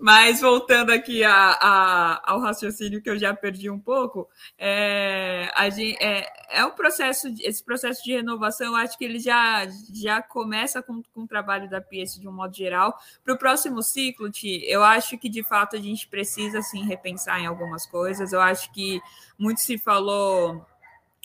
Mas 0.00 0.40
voltando 0.40 0.90
aqui 0.90 1.24
a, 1.24 1.32
a, 1.34 2.32
ao 2.32 2.38
raciocínio 2.38 3.02
que 3.02 3.10
eu 3.10 3.18
já 3.18 3.34
perdi 3.34 3.68
um 3.68 3.80
pouco, 3.80 4.28
é, 4.56 5.50
a 5.56 5.68
gente, 5.70 6.00
é, 6.00 6.24
é 6.50 6.64
um 6.64 6.70
processo, 6.70 7.26
esse 7.40 7.64
processo 7.64 8.04
de 8.04 8.12
renovação, 8.12 8.68
eu 8.68 8.76
acho 8.76 8.96
que 8.96 9.04
ele 9.04 9.18
já, 9.18 9.66
já 9.92 10.22
começa 10.22 10.80
com, 10.80 11.02
com 11.12 11.22
o 11.22 11.26
trabalho 11.26 11.68
da 11.68 11.80
PS 11.80 12.20
de 12.20 12.28
um 12.28 12.32
modo 12.32 12.54
geral. 12.54 12.96
Para 13.24 13.34
o 13.34 13.38
próximo 13.38 13.82
ciclo, 13.82 14.30
Ti, 14.30 14.62
eu 14.66 14.84
acho 14.84 15.18
que 15.18 15.28
de 15.28 15.42
fato 15.42 15.74
a 15.74 15.80
gente 15.80 16.06
precisa 16.06 16.62
sim 16.62 16.84
repensar 16.84 17.40
em 17.40 17.46
algumas 17.46 17.84
coisas. 17.84 18.32
Eu 18.32 18.40
acho 18.40 18.72
que 18.72 19.00
muito 19.36 19.60
se 19.60 19.78
falou 19.78 20.64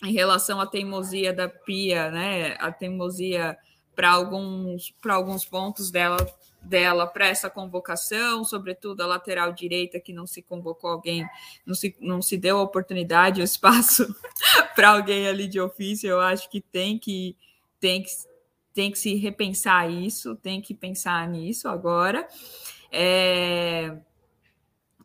em 0.02 0.12
relação 0.12 0.60
à 0.60 0.66
teimosia 0.66 1.32
da 1.32 1.48
Pia, 1.48 2.10
né? 2.10 2.56
A 2.58 2.72
teimosia 2.72 3.56
para 3.94 4.10
alguns, 4.10 4.90
para 5.00 5.14
alguns 5.14 5.44
pontos 5.44 5.92
dela 5.92 6.16
dela 6.64 7.06
para 7.06 7.28
essa 7.28 7.50
convocação, 7.50 8.44
sobretudo 8.44 9.02
a 9.02 9.06
lateral 9.06 9.52
direita, 9.52 10.00
que 10.00 10.12
não 10.12 10.26
se 10.26 10.42
convocou 10.42 10.90
alguém, 10.90 11.26
não 11.64 11.74
se, 11.74 11.94
não 12.00 12.22
se 12.22 12.36
deu 12.36 12.58
a 12.58 12.62
oportunidade, 12.62 13.40
o 13.40 13.44
espaço 13.44 14.14
para 14.74 14.90
alguém 14.90 15.28
ali 15.28 15.46
de 15.46 15.60
ofício. 15.60 16.08
Eu 16.08 16.20
acho 16.20 16.50
que 16.50 16.60
tem 16.60 16.98
que, 16.98 17.36
tem 17.78 18.02
que, 18.02 18.10
tem 18.72 18.90
que 18.90 18.98
se 18.98 19.14
repensar 19.14 19.90
isso, 19.90 20.34
tem 20.36 20.60
que 20.60 20.74
pensar 20.74 21.28
nisso 21.28 21.68
agora. 21.68 22.26
É, 22.90 23.96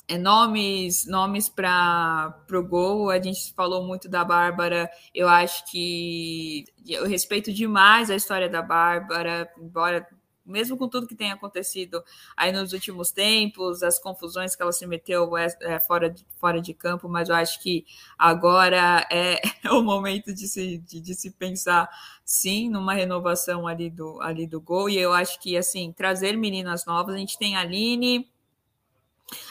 é 0.08 0.18
nomes 0.18 1.06
nomes 1.06 1.50
para 1.50 2.36
o 2.52 2.64
gol, 2.64 3.10
a 3.10 3.20
gente 3.22 3.54
falou 3.54 3.86
muito 3.86 4.08
da 4.08 4.24
Bárbara, 4.24 4.90
eu 5.14 5.28
acho 5.28 5.70
que 5.70 6.66
eu 6.88 7.06
respeito 7.06 7.52
demais 7.52 8.10
a 8.10 8.16
história 8.16 8.50
da 8.50 8.62
Bárbara, 8.62 9.52
embora 9.60 10.08
mesmo 10.50 10.78
com 10.78 10.88
tudo 10.88 11.08
que 11.08 11.16
tem 11.16 11.32
acontecido 11.32 12.04
aí 12.36 12.52
nos 12.52 12.74
últimos 12.74 13.12
tempos, 13.12 13.84
as 13.84 14.00
confusões 14.00 14.56
que 14.56 14.62
ela 14.62 14.72
se 14.72 14.86
meteu 14.88 15.38
é, 15.38 15.48
é, 15.62 15.80
fora, 15.80 16.10
de, 16.10 16.26
fora 16.40 16.62
de 16.62 16.74
campo, 16.74 17.08
mas 17.08 17.30
eu 17.30 17.36
acho 17.36 17.62
que 17.62 17.86
agora 18.18 19.08
é, 19.12 19.40
é 19.64 19.72
o 19.72 19.84
momento 19.84 20.34
de 20.34 20.48
se, 20.48 20.78
de, 20.80 21.00
de, 21.00 21.14
se 21.16 21.32
pensar 21.32 21.90
sim 22.26 22.70
numa 22.70 22.94
renovação 22.94 23.68
ali 23.68 23.90
do, 23.90 24.22
ali 24.22 24.48
do 24.48 24.60
gol, 24.60 24.90
e 24.90 24.98
eu 24.98 25.14
acho 25.14 25.40
que 25.40 25.56
assim, 25.56 25.92
trazer 25.92 26.36
meninas 26.36 26.86
novas, 26.86 27.16
a 27.16 27.18
gente 27.18 27.38
tem 27.38 27.56
a 27.56 27.62
Aline. 27.62 28.30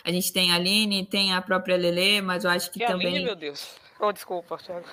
A 0.05 0.11
gente 0.11 0.33
tem 0.33 0.51
a 0.51 0.57
Aline, 0.57 1.07
tem 1.07 1.33
a 1.33 1.41
própria 1.41 1.77
Lele, 1.77 2.21
mas 2.21 2.43
eu 2.43 2.51
acho 2.51 2.69
que 2.73 2.83
e 2.83 2.87
também. 2.87 3.09
Aline, 3.09 3.25
meu 3.27 3.37
Deus. 3.37 3.77
Oh, 4.01 4.13
desculpa, 4.13 4.57
Thiago. 4.59 4.87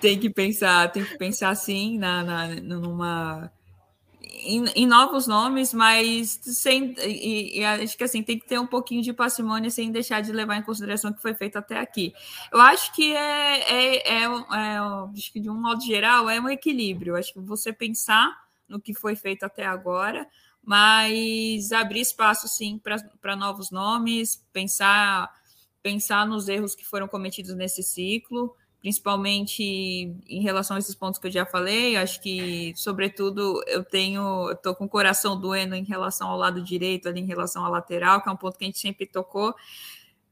Tem 0.00 0.18
que 0.18 0.28
pensar, 0.28 0.90
tem 0.92 1.04
que 1.04 1.16
pensar 1.16 1.54
sim 1.54 1.98
na, 1.98 2.22
na, 2.22 2.48
numa 2.48 3.50
em, 4.36 4.64
em, 4.74 4.86
novos 4.86 5.26
nomes, 5.26 5.72
mas 5.72 6.38
sem 6.42 6.94
e, 6.98 7.60
e, 7.60 7.64
acho 7.64 7.96
que 7.96 8.04
assim 8.04 8.22
tem 8.22 8.38
que 8.38 8.46
ter 8.46 8.58
um 8.58 8.66
pouquinho 8.66 9.02
de 9.02 9.12
parcimônia 9.12 9.70
sem 9.70 9.90
deixar 9.90 10.20
de 10.20 10.32
levar 10.32 10.56
em 10.56 10.62
consideração 10.62 11.10
o 11.10 11.14
que 11.14 11.22
foi 11.22 11.34
feito 11.34 11.56
até 11.56 11.78
aqui. 11.78 12.12
Eu 12.52 12.60
acho 12.60 12.92
que 12.92 13.14
é, 13.14 13.60
é, 13.60 13.96
é, 13.96 14.22
é 14.22 14.78
acho 15.14 15.32
que 15.32 15.40
de 15.40 15.50
um 15.50 15.60
modo 15.60 15.82
geral 15.82 16.28
é 16.28 16.40
um 16.40 16.48
equilíbrio. 16.48 17.16
Acho 17.16 17.32
que 17.32 17.40
você 17.40 17.72
pensar 17.72 18.36
no 18.68 18.80
que 18.80 18.94
foi 18.94 19.16
feito 19.16 19.44
até 19.44 19.64
agora, 19.64 20.26
mas 20.62 21.72
abrir 21.72 22.00
espaço 22.00 22.48
sim 22.48 22.80
para 23.20 23.36
novos 23.36 23.70
nomes, 23.70 24.44
pensar 24.52 25.30
pensar 25.82 26.26
nos 26.26 26.48
erros 26.48 26.74
que 26.74 26.84
foram 26.84 27.06
cometidos 27.06 27.54
nesse 27.54 27.80
ciclo 27.80 28.56
principalmente 28.86 29.64
em 30.28 30.40
relação 30.42 30.76
a 30.76 30.78
esses 30.78 30.94
pontos 30.94 31.18
que 31.18 31.26
eu 31.26 31.30
já 31.32 31.44
falei. 31.44 31.96
Acho 31.96 32.22
que, 32.22 32.72
sobretudo, 32.76 33.60
eu 33.66 33.82
tenho, 33.82 34.52
estou 34.52 34.76
com 34.76 34.84
o 34.84 34.88
coração 34.88 35.40
doendo 35.40 35.74
em 35.74 35.82
relação 35.82 36.28
ao 36.28 36.38
lado 36.38 36.62
direito, 36.62 37.08
ali 37.08 37.20
em 37.20 37.26
relação 37.26 37.64
à 37.64 37.68
lateral, 37.68 38.22
que 38.22 38.28
é 38.28 38.32
um 38.32 38.36
ponto 38.36 38.56
que 38.56 38.62
a 38.64 38.68
gente 38.68 38.78
sempre 38.78 39.04
tocou. 39.04 39.52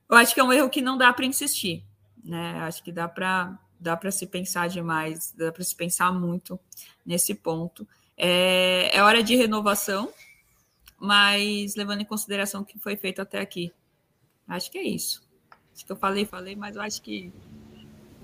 Eu 0.08 0.16
acho 0.16 0.32
que 0.32 0.38
é 0.38 0.44
um 0.44 0.52
erro 0.52 0.70
que 0.70 0.80
não 0.80 0.96
dá 0.96 1.12
para 1.12 1.26
insistir, 1.26 1.82
né? 2.22 2.60
Acho 2.60 2.80
que 2.84 2.92
dá 2.92 3.08
para 3.08 3.58
dá 3.80 3.96
para 3.96 4.12
se 4.12 4.24
pensar 4.24 4.68
demais, 4.68 5.34
dá 5.36 5.50
para 5.50 5.64
se 5.64 5.74
pensar 5.74 6.12
muito 6.12 6.56
nesse 7.04 7.34
ponto. 7.34 7.84
É, 8.16 8.96
é 8.96 9.02
hora 9.02 9.20
de 9.20 9.34
renovação, 9.34 10.14
mas 10.96 11.74
levando 11.74 12.02
em 12.02 12.06
consideração 12.06 12.62
o 12.62 12.64
que 12.64 12.78
foi 12.78 12.96
feito 12.96 13.20
até 13.20 13.40
aqui. 13.40 13.72
Acho 14.46 14.70
que 14.70 14.78
é 14.78 14.84
isso. 14.84 15.24
Acho 15.74 15.84
que 15.84 15.90
eu 15.90 15.96
falei, 15.96 16.24
falei, 16.24 16.54
mas 16.54 16.76
eu 16.76 16.82
acho 16.82 17.02
que 17.02 17.32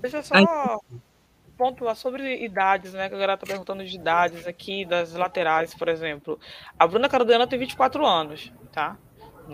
Deixa 0.01 0.17
eu 0.17 0.23
só 0.23 0.35
pontuar 1.57 1.95
sobre 1.95 2.43
idades, 2.43 2.93
né? 2.93 3.07
Que 3.07 3.13
a 3.13 3.17
galera 3.19 3.37
tá 3.37 3.45
perguntando 3.45 3.85
de 3.85 3.95
idades 3.95 4.47
aqui, 4.47 4.83
das 4.83 5.13
laterais, 5.13 5.75
por 5.75 5.87
exemplo. 5.87 6.39
A 6.77 6.87
Bruna 6.87 7.07
Caldeirão 7.07 7.45
tem 7.45 7.59
24 7.59 8.03
anos, 8.03 8.51
tá? 8.71 8.97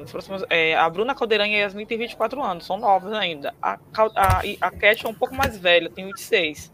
Próximos, 0.10 0.44
é, 0.50 0.76
a 0.76 0.90
Bruna 0.90 1.14
Caldeirão 1.14 1.46
e 1.46 1.56
a 1.56 1.60
Yasmin 1.60 1.86
tem 1.86 1.98
24 1.98 2.42
anos, 2.42 2.66
são 2.66 2.78
novas 2.78 3.12
ainda. 3.12 3.54
A, 3.62 3.78
a, 4.16 4.42
a 4.62 4.72
Cat 4.72 5.06
é 5.06 5.10
um 5.10 5.14
pouco 5.14 5.36
mais 5.36 5.58
velha, 5.58 5.90
tem 5.90 6.06
26. 6.06 6.72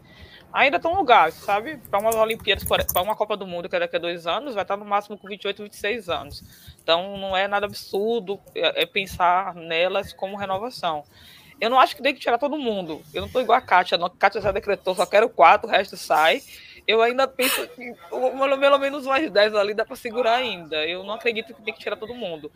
Ainda 0.52 0.76
estão 0.76 0.92
no 0.92 0.98
lugar, 0.98 1.32
sabe? 1.32 1.78
Para 1.90 1.98
umas 1.98 2.14
Olimpíadas, 2.14 2.62
para 2.62 3.02
uma 3.02 3.16
Copa 3.16 3.36
do 3.36 3.44
Mundo, 3.44 3.68
que 3.68 3.74
é 3.74 3.80
daqui 3.80 3.96
a 3.96 3.98
dois 3.98 4.24
anos, 4.24 4.54
vai 4.54 4.62
estar 4.62 4.76
no 4.76 4.84
máximo 4.84 5.18
com 5.18 5.26
28, 5.26 5.64
26 5.64 6.08
anos. 6.08 6.44
Então 6.80 7.18
não 7.18 7.36
é 7.36 7.48
nada 7.48 7.66
absurdo 7.66 8.38
é, 8.54 8.82
é 8.82 8.86
pensar 8.86 9.52
nelas 9.56 10.12
como 10.12 10.36
renovação. 10.36 11.02
Eu 11.60 11.70
não 11.70 11.78
acho 11.78 11.94
que 11.96 12.02
tem 12.02 12.14
que 12.14 12.20
tirar 12.20 12.38
todo 12.38 12.58
mundo. 12.58 13.02
Eu 13.12 13.20
não 13.20 13.26
estou 13.26 13.40
igual 13.40 13.58
a 13.58 13.62
Kátia, 13.62 13.96
não. 13.96 14.06
A 14.06 14.10
Kátia 14.10 14.40
já 14.40 14.52
decretou, 14.52 14.94
só 14.94 15.06
quero 15.06 15.28
quatro, 15.28 15.68
o 15.68 15.70
resto 15.70 15.96
sai. 15.96 16.42
Eu 16.86 17.00
ainda 17.00 17.26
penso 17.26 17.66
que 17.68 17.94
pelo 18.10 18.78
menos 18.78 19.06
mais 19.06 19.30
dez 19.30 19.54
ali 19.54 19.72
dá 19.72 19.84
para 19.84 19.96
segurar 19.96 20.36
ainda. 20.36 20.86
Eu 20.86 21.02
não 21.02 21.14
acredito 21.14 21.54
que 21.54 21.62
tem 21.62 21.72
que 21.72 21.80
tirar 21.80 21.96
todo 21.96 22.14
mundo. 22.14 22.50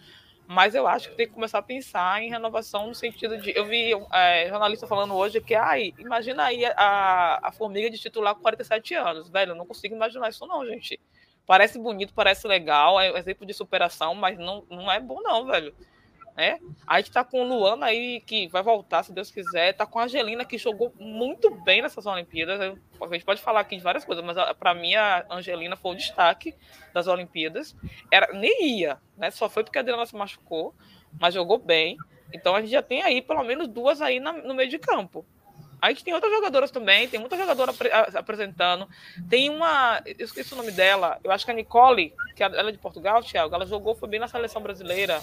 Mas 0.46 0.74
eu 0.74 0.86
acho 0.86 1.11
que 1.11 1.16
tem 1.16 1.26
que 1.26 1.34
começar 1.34 1.59
a 1.59 1.62
pensar 1.62 2.22
em 2.22 2.30
renovação 2.30 2.86
no 2.86 2.94
sentido 2.94 3.38
de. 3.38 3.53
Eu 3.57 3.66
vi 3.66 3.92
é, 4.12 4.49
jornalista 4.49 4.86
falando 4.86 5.14
hoje 5.14 5.40
que, 5.42 5.55
ai, 5.55 5.92
imagina 5.99 6.44
aí 6.44 6.64
a, 6.64 7.38
a 7.42 7.53
formiga 7.53 7.90
de 7.90 7.99
titular 7.99 8.34
com 8.34 8.40
47 8.40 8.94
anos. 8.94 9.28
Velho, 9.28 9.53
eu 9.53 9.57
não 9.57 9.66
consigo 9.66 9.94
imaginar 9.94 10.30
isso, 10.30 10.46
não, 10.46 10.64
gente. 10.66 10.99
Parece 11.46 11.78
bonito, 11.78 12.14
parece 12.14 12.46
legal, 12.46 13.01
é 13.01 13.12
um 13.12 13.16
exemplo 13.16 13.46
de 13.46 13.55
superação, 13.55 14.14
mas 14.14 14.38
não, 14.38 14.64
não 14.70 14.90
é 14.90 15.01
bom, 15.01 15.20
não, 15.22 15.46
velho 15.46 15.74
né? 16.39 16.61
A 16.86 16.99
gente 17.01 17.11
tá 17.11 17.24
com 17.24 17.43
o 17.43 17.45
Luana 17.45 17.86
aí, 17.86 18.20
que 18.20 18.47
vai 18.47 18.62
voltar, 18.62 19.03
se 19.03 19.12
Deus 19.12 19.28
quiser. 19.28 19.72
Tá 19.72 19.84
com 19.84 19.99
a 19.99 20.05
Angelina, 20.05 20.45
que 20.45 20.57
jogou 20.57 20.95
muito 20.97 21.51
bem 21.51 21.82
nessas 21.82 22.07
Olimpíadas. 22.07 22.61
A 22.61 23.12
gente 23.12 23.24
pode 23.24 23.43
falar 23.43 23.59
aqui 23.59 23.76
de 23.76 23.82
várias 23.82 24.05
coisas, 24.05 24.24
mas 24.24 24.36
para 24.55 24.72
mim 24.72 24.95
a 24.95 25.26
Angelina 25.28 25.74
foi 25.74 25.91
o 25.91 25.97
destaque 25.97 26.55
das 26.95 27.09
Olimpíadas. 27.09 27.74
Era, 28.09 28.32
nem 28.32 28.78
ia, 28.78 28.99
né? 29.16 29.32
Só 29.32 29.49
foi 29.49 29.64
porque 29.64 29.78
a 29.78 29.80
Adriana 29.80 30.07
se 30.07 30.14
machucou, 30.14 30.72
mas 31.18 31.34
jogou 31.34 31.59
bem. 31.59 31.97
Então 32.32 32.55
a 32.55 32.61
gente 32.61 32.70
já 32.70 32.82
tem 32.82 33.03
aí 33.03 33.20
pelo 33.20 33.43
menos 33.43 33.66
duas 33.66 34.01
aí 34.01 34.20
na, 34.20 34.32
no 34.32 34.55
meio 34.55 34.70
de 34.70 34.78
campo. 34.78 35.26
A 35.82 35.89
gente 35.89 36.05
tem 36.05 36.14
outras 36.14 36.32
jogadoras 36.32 36.70
também, 36.70 37.09
tem 37.09 37.18
muita 37.18 37.36
jogadora 37.36 37.72
apresentando. 38.14 38.89
Tem 39.28 39.51
uma, 39.51 40.01
eu 40.05 40.24
esqueci 40.24 40.53
o 40.53 40.57
nome 40.57 40.70
dela, 40.70 41.18
eu 41.22 41.32
acho 41.32 41.45
que 41.45 41.51
a 41.51 41.55
Nicole, 41.55 42.14
que 42.36 42.43
ela 42.43 42.68
é 42.68 42.72
de 42.72 42.78
Portugal, 42.78 43.22
Thiago, 43.22 43.55
ela 43.55 43.66
jogou, 43.66 43.95
foi 43.95 44.09
bem 44.09 44.18
na 44.18 44.26
seleção 44.26 44.61
brasileira, 44.61 45.20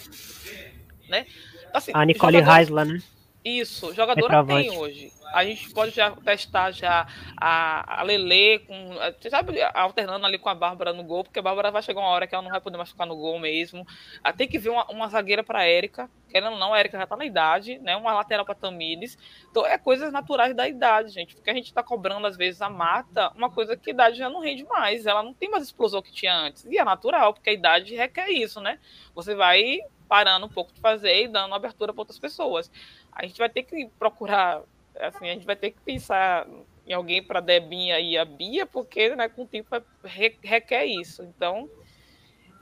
né? 1.09 1.25
Assim, 1.73 1.91
a 1.93 2.05
Nicole 2.05 2.37
Heisler, 2.37 2.85
né? 2.85 3.01
Isso, 3.45 3.93
jogadora 3.93 4.43
tem 4.43 4.71
hoje. 4.71 5.13
A 5.31 5.45
gente 5.45 5.69
pode 5.69 5.91
já 5.91 6.09
testar 6.09 6.71
já 6.71 7.05
a, 7.39 7.99
a 7.99 8.03
Lele 8.03 8.57
com. 8.59 8.95
Sabe, 9.29 9.61
alternando 9.71 10.25
ali 10.25 10.39
com 10.39 10.49
a 10.49 10.55
Bárbara 10.55 10.93
no 10.93 11.03
gol, 11.03 11.23
porque 11.23 11.37
a 11.37 11.43
Bárbara 11.43 11.69
vai 11.69 11.83
chegar 11.83 11.99
uma 11.99 12.09
hora 12.09 12.25
que 12.25 12.33
ela 12.33 12.41
não 12.41 12.49
vai 12.49 12.59
poder 12.59 12.77
mais 12.77 12.89
ficar 12.89 13.05
no 13.05 13.15
gol 13.15 13.37
mesmo. 13.37 13.85
Ah, 14.23 14.33
tem 14.33 14.47
que 14.47 14.57
ver 14.57 14.69
uma, 14.69 14.85
uma 14.89 15.07
zagueira 15.09 15.43
para 15.43 15.59
a 15.59 15.63
Érica. 15.63 16.09
Querendo 16.27 16.53
ou 16.53 16.59
não, 16.59 16.73
a 16.73 16.79
Érica 16.79 16.97
já 16.97 17.03
está 17.03 17.15
na 17.15 17.25
idade, 17.25 17.77
né? 17.77 17.95
Uma 17.95 18.13
lateral 18.13 18.45
para 18.45 18.55
Tamires. 18.55 19.15
Então 19.51 19.63
é 19.63 19.77
coisas 19.77 20.11
naturais 20.11 20.55
da 20.55 20.67
idade, 20.67 21.09
gente. 21.09 21.35
Porque 21.35 21.51
a 21.51 21.53
gente 21.53 21.67
está 21.67 21.83
cobrando, 21.83 22.25
às 22.25 22.35
vezes, 22.35 22.63
a 22.63 22.69
mata, 22.69 23.31
uma 23.35 23.51
coisa 23.51 23.77
que 23.77 23.91
a 23.91 23.93
idade 23.93 24.17
já 24.17 24.27
não 24.27 24.39
rende 24.39 24.63
mais. 24.63 25.05
Ela 25.05 25.21
não 25.21 25.35
tem 25.35 25.51
mais 25.51 25.63
explosão 25.63 26.01
que 26.01 26.11
tinha 26.11 26.35
antes. 26.35 26.65
E 26.65 26.79
é 26.79 26.83
natural, 26.83 27.31
porque 27.31 27.51
a 27.51 27.53
idade 27.53 27.95
requer 27.95 28.29
isso, 28.29 28.59
né? 28.59 28.79
Você 29.13 29.35
vai 29.35 29.81
parando 30.07 30.45
um 30.45 30.49
pouco 30.49 30.73
de 30.73 30.79
fazer 30.79 31.23
e 31.23 31.27
dando 31.27 31.53
abertura 31.53 31.93
para 31.93 32.01
outras 32.01 32.19
pessoas 32.19 32.71
a 33.15 33.25
gente 33.25 33.37
vai 33.37 33.49
ter 33.49 33.63
que 33.63 33.89
procurar, 33.97 34.61
assim, 34.99 35.29
a 35.29 35.33
gente 35.33 35.45
vai 35.45 35.55
ter 35.55 35.71
que 35.71 35.79
pensar 35.79 36.45
em 36.85 36.91
alguém 36.91 37.23
para 37.23 37.39
Debinha 37.39 37.99
e 37.99 38.17
a 38.17 38.25
Bia, 38.25 38.65
porque 38.65 39.15
né, 39.15 39.29
com 39.29 39.43
o 39.43 39.47
tempo 39.47 39.69
requer 40.03 40.85
isso. 40.85 41.23
Então, 41.23 41.69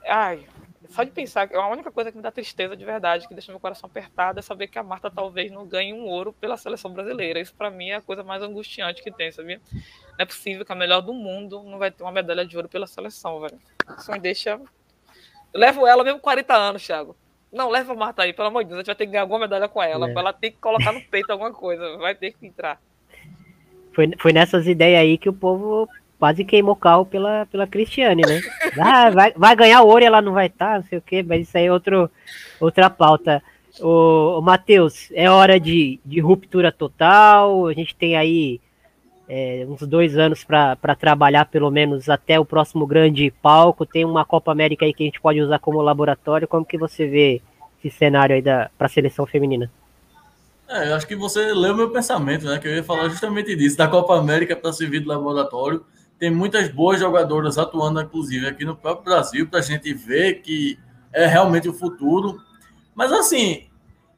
ai, 0.06 0.46
só 0.88 1.02
de 1.02 1.10
pensar, 1.10 1.52
a 1.52 1.68
única 1.68 1.90
coisa 1.90 2.12
que 2.12 2.16
me 2.16 2.22
dá 2.22 2.30
tristeza 2.30 2.76
de 2.76 2.84
verdade, 2.84 3.26
que 3.26 3.34
deixa 3.34 3.50
meu 3.50 3.60
coração 3.60 3.88
apertado, 3.88 4.38
é 4.38 4.42
saber 4.42 4.68
que 4.68 4.78
a 4.78 4.82
Marta 4.82 5.10
talvez 5.10 5.50
não 5.50 5.66
ganhe 5.66 5.92
um 5.92 6.06
ouro 6.06 6.32
pela 6.32 6.56
seleção 6.56 6.92
brasileira. 6.92 7.40
Isso 7.40 7.54
para 7.54 7.70
mim 7.70 7.88
é 7.88 7.96
a 7.96 8.00
coisa 8.00 8.22
mais 8.22 8.40
angustiante 8.40 9.02
que 9.02 9.10
tem, 9.10 9.32
sabia? 9.32 9.60
Não 9.72 9.80
é 10.20 10.24
possível 10.24 10.64
que 10.64 10.72
a 10.72 10.76
melhor 10.76 11.00
do 11.00 11.12
mundo 11.12 11.64
não 11.64 11.78
vai 11.78 11.90
ter 11.90 12.04
uma 12.04 12.12
medalha 12.12 12.46
de 12.46 12.56
ouro 12.56 12.68
pela 12.68 12.86
seleção, 12.86 13.40
velho. 13.40 13.58
Isso 13.98 14.12
me 14.12 14.20
deixa. 14.20 14.60
Eu 15.52 15.60
levo 15.60 15.84
ela 15.84 16.04
mesmo 16.04 16.20
40 16.20 16.54
anos, 16.54 16.86
Thiago. 16.86 17.16
Não, 17.54 17.70
leva 17.70 17.92
a 17.92 17.96
Marta 17.96 18.22
aí, 18.22 18.32
pelo 18.32 18.48
amor 18.48 18.64
de 18.64 18.70
Deus. 18.70 18.78
A 18.78 18.80
gente 18.80 18.86
vai 18.88 18.96
ter 18.96 19.06
que 19.06 19.12
ganhar 19.12 19.22
alguma 19.22 19.38
medalha 19.40 19.68
com 19.68 19.80
ela. 19.80 20.10
É. 20.10 20.12
Ela 20.12 20.32
tem 20.32 20.50
que 20.50 20.58
colocar 20.58 20.92
no 20.92 21.00
peito 21.00 21.30
alguma 21.30 21.52
coisa. 21.52 21.96
Vai 21.98 22.14
ter 22.14 22.32
que 22.32 22.44
entrar. 22.46 22.80
Foi, 23.92 24.10
foi 24.18 24.32
nessas 24.32 24.66
ideias 24.66 25.00
aí 25.00 25.16
que 25.16 25.28
o 25.28 25.32
povo 25.32 25.88
quase 26.18 26.44
queimou 26.44 26.74
carro 26.74 27.06
pela, 27.06 27.46
pela 27.46 27.66
Cristiane, 27.66 28.22
né? 28.26 28.40
Ah, 28.76 29.08
vai, 29.10 29.32
vai 29.36 29.54
ganhar 29.54 29.82
ouro 29.82 30.02
e 30.02 30.06
ela 30.06 30.20
não 30.20 30.32
vai 30.32 30.46
estar, 30.46 30.72
tá, 30.72 30.76
não 30.78 30.84
sei 30.84 30.98
o 30.98 31.02
quê, 31.02 31.22
mas 31.22 31.46
isso 31.46 31.56
aí 31.56 31.66
é 31.66 31.72
outro, 31.72 32.10
outra 32.58 32.90
pauta. 32.90 33.40
O, 33.80 34.38
o 34.38 34.42
Matheus, 34.42 35.10
é 35.12 35.30
hora 35.30 35.60
de, 35.60 36.00
de 36.04 36.18
ruptura 36.18 36.72
total. 36.72 37.68
A 37.68 37.72
gente 37.72 37.94
tem 37.94 38.16
aí 38.16 38.60
é, 39.28 39.66
uns 39.68 39.80
dois 39.86 40.16
anos 40.16 40.44
para 40.44 40.94
trabalhar, 40.98 41.46
pelo 41.46 41.70
menos 41.70 42.08
até 42.08 42.38
o 42.38 42.44
próximo 42.44 42.86
grande 42.86 43.32
palco. 43.42 43.86
Tem 43.86 44.04
uma 44.04 44.24
Copa 44.24 44.52
América 44.52 44.84
aí 44.84 44.92
que 44.92 45.02
a 45.02 45.06
gente 45.06 45.20
pode 45.20 45.40
usar 45.40 45.58
como 45.58 45.80
laboratório. 45.80 46.48
Como 46.48 46.64
que 46.64 46.78
você 46.78 47.06
vê 47.06 47.42
esse 47.82 47.96
cenário 47.96 48.34
aí 48.34 48.42
para 48.42 48.86
a 48.86 48.88
seleção 48.88 49.26
feminina? 49.26 49.70
É, 50.68 50.90
eu 50.90 50.94
acho 50.94 51.06
que 51.06 51.16
você 51.16 51.52
leu 51.52 51.74
meu 51.74 51.90
pensamento, 51.90 52.46
né? 52.46 52.58
Que 52.58 52.68
eu 52.68 52.74
ia 52.74 52.84
falar 52.84 53.08
justamente 53.08 53.54
disso, 53.54 53.76
da 53.76 53.88
Copa 53.88 54.18
América 54.18 54.56
para 54.56 54.72
servir 54.72 55.00
de 55.00 55.06
laboratório. 55.06 55.84
Tem 56.18 56.30
muitas 56.30 56.68
boas 56.68 57.00
jogadoras 57.00 57.58
atuando, 57.58 58.00
inclusive, 58.00 58.46
aqui 58.46 58.64
no 58.64 58.76
próprio 58.76 59.04
Brasil, 59.04 59.46
para 59.46 59.58
a 59.58 59.62
gente 59.62 59.92
ver 59.92 60.40
que 60.40 60.78
é 61.12 61.26
realmente 61.26 61.68
o 61.68 61.72
futuro. 61.72 62.40
Mas 62.94 63.12
assim, 63.12 63.66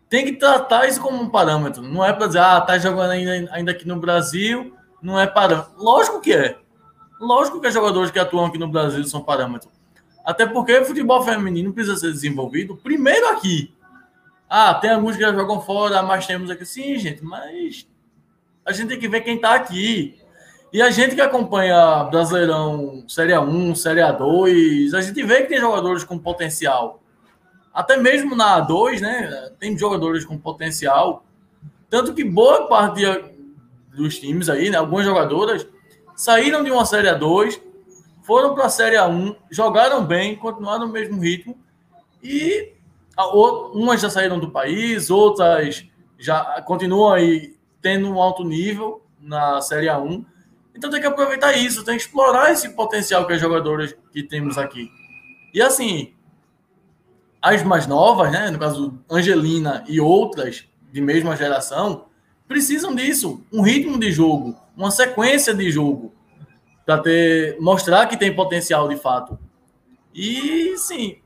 tem 0.09 0.25
que 0.25 0.33
tratar 0.33 0.87
isso 0.87 1.01
como 1.01 1.21
um 1.21 1.29
parâmetro. 1.29 1.83
Não 1.83 2.05
é 2.05 2.13
para 2.13 2.27
dizer, 2.27 2.41
ah, 2.41 2.61
tá 2.61 2.79
jogando 2.79 3.11
ainda, 3.11 3.53
ainda 3.53 3.71
aqui 3.73 3.87
no 3.89 3.97
Brasil, 3.97 4.76
não 5.03 5.19
é 5.19 5.27
parâmetro. 5.27 5.73
Lógico 5.77 6.21
que 6.21 6.33
é. 6.33 6.59
Lógico 7.21 7.61
que 7.61 7.69
os 7.69 7.75
jogadores 7.75 8.11
que 8.11 8.19
atuam 8.19 8.47
aqui 8.47 8.59
no 8.59 8.69
Brasil 8.69 9.03
são 9.05 9.23
parâmetros. 9.23 9.73
Até 10.25 10.45
porque 10.45 10.85
futebol 10.85 11.23
feminino 11.23 11.73
precisa 11.73 11.97
ser 11.97 12.13
desenvolvido 12.13 12.77
primeiro 12.77 13.29
aqui. 13.29 13.73
Ah, 14.49 14.75
tem 14.75 14.91
alguns 14.91 15.17
que 15.17 15.23
já 15.23 15.33
jogam 15.33 15.61
fora, 15.61 16.03
mas 16.03 16.27
temos 16.27 16.51
aqui. 16.51 16.67
Sim, 16.67 16.97
gente, 16.97 17.25
mas 17.25 17.87
a 18.65 18.73
gente 18.73 18.89
tem 18.89 18.99
que 18.99 19.09
ver 19.09 19.21
quem 19.21 19.37
está 19.37 19.55
aqui. 19.55 20.19
E 20.73 20.83
a 20.83 20.91
gente 20.91 21.15
que 21.15 21.21
acompanha 21.21 22.05
Brasileirão 22.05 23.05
Série 23.09 23.33
A1, 23.33 23.77
Série 23.77 24.01
A2, 24.01 24.93
a 24.95 25.01
gente 25.01 25.23
vê 25.23 25.43
que 25.43 25.49
tem 25.49 25.61
jogadores 25.61 26.05
com 26.05 26.19
potencial. 26.19 27.01
Até 27.73 27.97
mesmo 27.97 28.35
na 28.35 28.67
A2, 28.67 29.01
né? 29.01 29.51
Tem 29.59 29.79
jogadores 29.79 30.25
com 30.25 30.37
potencial. 30.37 31.25
Tanto 31.89 32.13
que 32.13 32.25
boa 32.25 32.67
parte 32.67 33.03
dos 33.97 34.19
times 34.19 34.49
aí, 34.49 34.71
né? 34.71 34.77
Algumas 34.77 35.05
jogadoras 35.05 35.67
saíram 36.15 36.63
de 36.63 36.71
uma 36.71 36.85
Série 36.85 37.09
A2, 37.09 37.61
foram 38.23 38.55
para 38.55 38.67
a 38.67 38.69
Série 38.69 38.97
A1, 38.97 39.37
jogaram 39.51 40.05
bem, 40.05 40.37
continuaram 40.37 40.87
no 40.87 40.93
mesmo 40.93 41.21
ritmo 41.21 41.57
e 42.23 42.73
umas 43.73 44.01
já 44.01 44.11
saíram 44.11 44.39
do 44.39 44.51
país, 44.51 45.11
outras 45.11 45.87
já 46.19 46.61
continuam 46.63 47.13
aí 47.13 47.57
tendo 47.81 48.09
um 48.11 48.21
alto 48.21 48.45
nível 48.45 49.03
na 49.21 49.61
Série 49.61 49.87
A1. 49.87 50.25
Então 50.75 50.91
tem 50.91 51.01
que 51.01 51.07
aproveitar 51.07 51.53
isso, 51.53 51.85
tem 51.85 51.97
que 51.97 52.03
explorar 52.03 52.53
esse 52.53 52.71
potencial 52.71 53.27
que 53.27 53.33
as 53.33 53.41
jogadoras 53.41 53.97
que 54.13 54.23
temos 54.23 54.59
aqui. 54.59 54.91
E 55.55 55.63
assim, 55.63 56.13
as 57.41 57.63
mais 57.63 57.87
novas, 57.87 58.31
né, 58.31 58.51
no 58.51 58.59
caso 58.59 58.99
Angelina 59.11 59.85
e 59.89 60.01
outras 60.01 60.69
de 60.93 61.01
mesma 61.01 61.37
geração, 61.37 62.07
precisam 62.49 62.95
disso, 62.95 63.45
um 63.53 63.63
ritmo 63.63 63.99
de 63.99 64.11
jogo, 64.13 64.57
uma 64.77 64.91
sequência 64.91 65.55
de 65.55 65.71
jogo 65.71 66.13
para 66.85 66.99
ter 66.99 67.57
mostrar 67.61 68.07
que 68.07 68.17
tem 68.17 68.35
potencial 68.35 68.89
de 68.89 68.97
fato. 68.97 69.39
E 70.15 70.77
sim, 70.79 71.17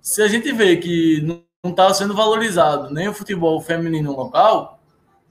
se 0.00 0.22
a 0.22 0.28
gente 0.28 0.50
vê 0.52 0.76
que 0.76 1.20
não 1.62 1.70
está 1.70 1.92
sendo 1.92 2.14
valorizado 2.14 2.92
nem 2.92 3.08
o 3.08 3.14
futebol 3.14 3.60
feminino 3.60 4.16
local, 4.16 4.80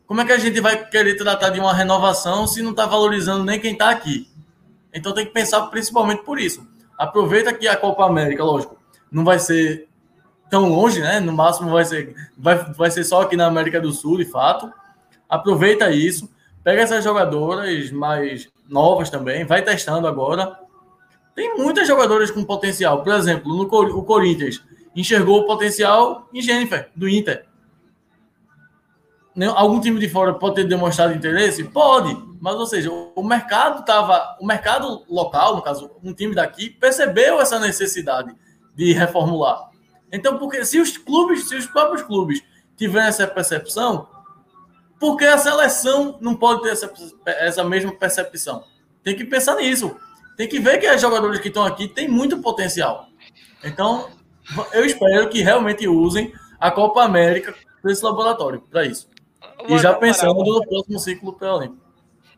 como 0.05 0.21
é 0.21 0.25
que 0.25 0.31
a 0.31 0.37
gente 0.37 0.59
vai 0.61 0.85
querer 0.87 1.15
tratar 1.15 1.49
de 1.49 1.59
uma 1.59 1.73
renovação 1.73 2.45
se 2.45 2.61
não 2.61 2.71
está 2.71 2.85
valorizando 2.85 3.43
nem 3.43 3.59
quem 3.59 3.73
está 3.73 3.89
aqui? 3.89 4.29
Então 4.93 5.13
tem 5.13 5.25
que 5.25 5.31
pensar 5.31 5.61
principalmente 5.67 6.23
por 6.23 6.39
isso. 6.39 6.67
Aproveita 6.97 7.53
que 7.53 7.67
a 7.67 7.75
Copa 7.75 8.05
América, 8.05 8.43
lógico, 8.43 8.77
não 9.11 9.23
vai 9.23 9.39
ser 9.39 9.87
tão 10.49 10.69
longe, 10.69 10.99
né? 10.99 11.19
No 11.19 11.31
máximo 11.31 11.71
vai 11.71 11.85
ser, 11.85 12.13
vai, 12.37 12.57
vai 12.73 12.91
ser 12.91 13.03
só 13.03 13.21
aqui 13.21 13.35
na 13.35 13.47
América 13.47 13.81
do 13.81 13.91
Sul, 13.91 14.17
de 14.17 14.25
fato 14.25 14.71
aproveita 15.31 15.89
isso, 15.89 16.29
pega 16.61 16.81
essas 16.81 17.01
jogadoras 17.05 17.89
mais 17.89 18.49
novas 18.67 19.09
também, 19.09 19.45
vai 19.45 19.61
testando 19.61 20.05
agora. 20.05 20.59
Tem 21.33 21.57
muitas 21.57 21.87
jogadoras 21.87 22.29
com 22.29 22.43
potencial. 22.43 23.01
Por 23.01 23.13
exemplo, 23.13 23.55
no 23.55 23.63
o 23.63 24.03
Corinthians 24.03 24.61
enxergou 24.93 25.39
o 25.39 25.47
potencial 25.47 26.27
em 26.33 26.41
Jennifer, 26.41 26.89
do 26.93 27.07
Inter. 27.07 27.45
Algum 29.55 29.79
time 29.79 29.97
de 29.97 30.09
fora 30.09 30.33
pode 30.33 30.55
ter 30.55 30.65
demonstrado 30.65 31.13
interesse? 31.13 31.63
Pode, 31.63 32.13
mas 32.41 32.55
ou 32.55 32.65
seja, 32.65 32.91
o 32.91 33.23
mercado 33.23 33.85
tava, 33.85 34.35
o 34.41 34.45
mercado 34.45 35.05
local, 35.09 35.55
no 35.55 35.61
caso, 35.61 35.89
um 36.03 36.13
time 36.13 36.35
daqui, 36.35 36.69
percebeu 36.69 37.39
essa 37.39 37.57
necessidade 37.57 38.35
de 38.75 38.91
reformular. 38.91 39.69
Então, 40.11 40.37
porque 40.37 40.65
se 40.65 40.81
os 40.81 40.97
clubes, 40.97 41.47
se 41.47 41.55
os 41.55 41.65
próprios 41.65 42.01
clubes 42.01 42.43
tiverem 42.75 43.07
essa 43.07 43.25
percepção, 43.25 44.05
porque 45.01 45.25
a 45.25 45.35
seleção 45.35 46.19
não 46.21 46.35
pode 46.35 46.61
ter 46.61 46.69
essa, 46.69 46.93
essa 47.25 47.63
mesma 47.63 47.91
percepção. 47.91 48.63
Tem 49.03 49.15
que 49.15 49.25
pensar 49.25 49.55
nisso. 49.55 49.97
Tem 50.37 50.47
que 50.47 50.59
ver 50.59 50.77
que 50.77 50.87
os 50.87 51.01
jogadores 51.01 51.39
que 51.39 51.47
estão 51.47 51.65
aqui 51.65 51.87
têm 51.87 52.07
muito 52.07 52.39
potencial. 52.39 53.07
Então, 53.63 54.11
eu 54.71 54.85
espero 54.85 55.27
que 55.27 55.41
realmente 55.41 55.87
usem 55.87 56.31
a 56.59 56.69
Copa 56.69 57.01
América 57.01 57.55
para 57.81 57.91
esse 57.91 58.05
laboratório, 58.05 58.61
para 58.69 58.85
isso. 58.85 59.09
E 59.67 59.75
já 59.79 59.95
pensando 59.95 60.35
no 60.35 60.67
próximo 60.67 60.99
ciclo 60.99 61.33
pré-olímpico. 61.33 61.81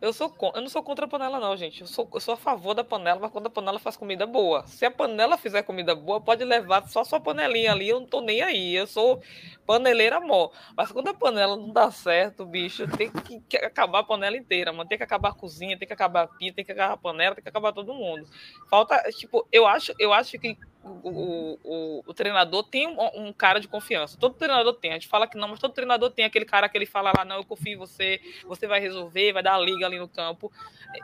Eu, 0.03 0.11
sou, 0.11 0.35
eu 0.53 0.59
não 0.59 0.67
sou 0.67 0.83
contra 0.83 1.05
a 1.05 1.07
panela, 1.07 1.39
não, 1.39 1.55
gente. 1.55 1.79
Eu 1.79 1.87
sou, 1.87 2.09
eu 2.13 2.19
sou 2.19 2.33
a 2.33 2.37
favor 2.37 2.73
da 2.73 2.83
panela, 2.83 3.21
mas 3.21 3.31
quando 3.31 3.47
a 3.47 3.49
panela 3.49 3.79
faz 3.79 3.95
comida 3.95 4.27
boa. 4.27 4.67
Se 4.67 4.85
a 4.85 4.91
panela 4.91 5.37
fizer 5.37 5.63
comida 5.63 5.95
boa, 5.95 6.19
pode 6.19 6.43
levar 6.43 6.85
só 6.89 7.05
sua 7.05 7.21
panelinha 7.21 7.71
ali, 7.71 7.87
eu 7.87 8.01
não 8.01 8.05
tô 8.05 8.19
nem 8.19 8.41
aí. 8.41 8.75
Eu 8.75 8.85
sou 8.85 9.21
paneleira 9.65 10.17
amor. 10.17 10.51
Mas 10.75 10.91
quando 10.91 11.07
a 11.07 11.13
panela 11.13 11.55
não 11.55 11.71
dá 11.71 11.89
certo, 11.89 12.45
bicho, 12.45 12.85
tem 12.97 13.09
que, 13.09 13.39
que 13.47 13.55
acabar 13.55 13.99
a 13.99 14.03
panela 14.03 14.35
inteira, 14.35 14.73
mano. 14.73 14.89
Tem 14.89 14.97
que 14.97 15.05
acabar 15.05 15.29
a 15.29 15.33
cozinha, 15.33 15.79
tem 15.79 15.87
que 15.87 15.93
acabar 15.93 16.23
a 16.23 16.27
pia, 16.27 16.53
tem 16.53 16.65
que 16.65 16.73
acabar 16.73 16.95
a 16.95 16.97
panela, 16.97 17.35
tem 17.35 17.41
que 17.41 17.49
acabar 17.49 17.71
todo 17.71 17.93
mundo. 17.93 18.27
Falta, 18.69 19.01
tipo, 19.11 19.47
eu 19.53 19.65
acho, 19.65 19.93
eu 19.97 20.11
acho 20.11 20.37
que 20.37 20.57
o, 20.83 21.59
o, 21.63 22.03
o, 22.05 22.13
treinador 22.13 22.63
tem 22.63 22.87
um, 22.87 23.27
um, 23.27 23.33
cara 23.33 23.59
de 23.59 23.67
confiança. 23.67 24.17
Todo 24.17 24.35
treinador 24.35 24.73
tem. 24.73 24.91
A 24.91 24.95
gente 24.95 25.07
fala 25.07 25.27
que 25.27 25.37
não, 25.37 25.47
mas 25.47 25.59
todo 25.59 25.73
treinador 25.73 26.11
tem 26.11 26.25
aquele 26.25 26.45
cara 26.45 26.67
que 26.67 26.77
ele 26.77 26.85
fala 26.85 27.11
lá, 27.15 27.23
não, 27.23 27.37
eu 27.37 27.45
confio 27.45 27.73
em 27.73 27.77
você, 27.77 28.19
você 28.45 28.67
vai 28.67 28.79
resolver, 28.79 29.31
vai 29.31 29.41
dar 29.41 29.55
a 29.55 29.59
liga 29.59 29.85
ali 29.85 29.97
no 29.97 30.09
campo. 30.09 30.51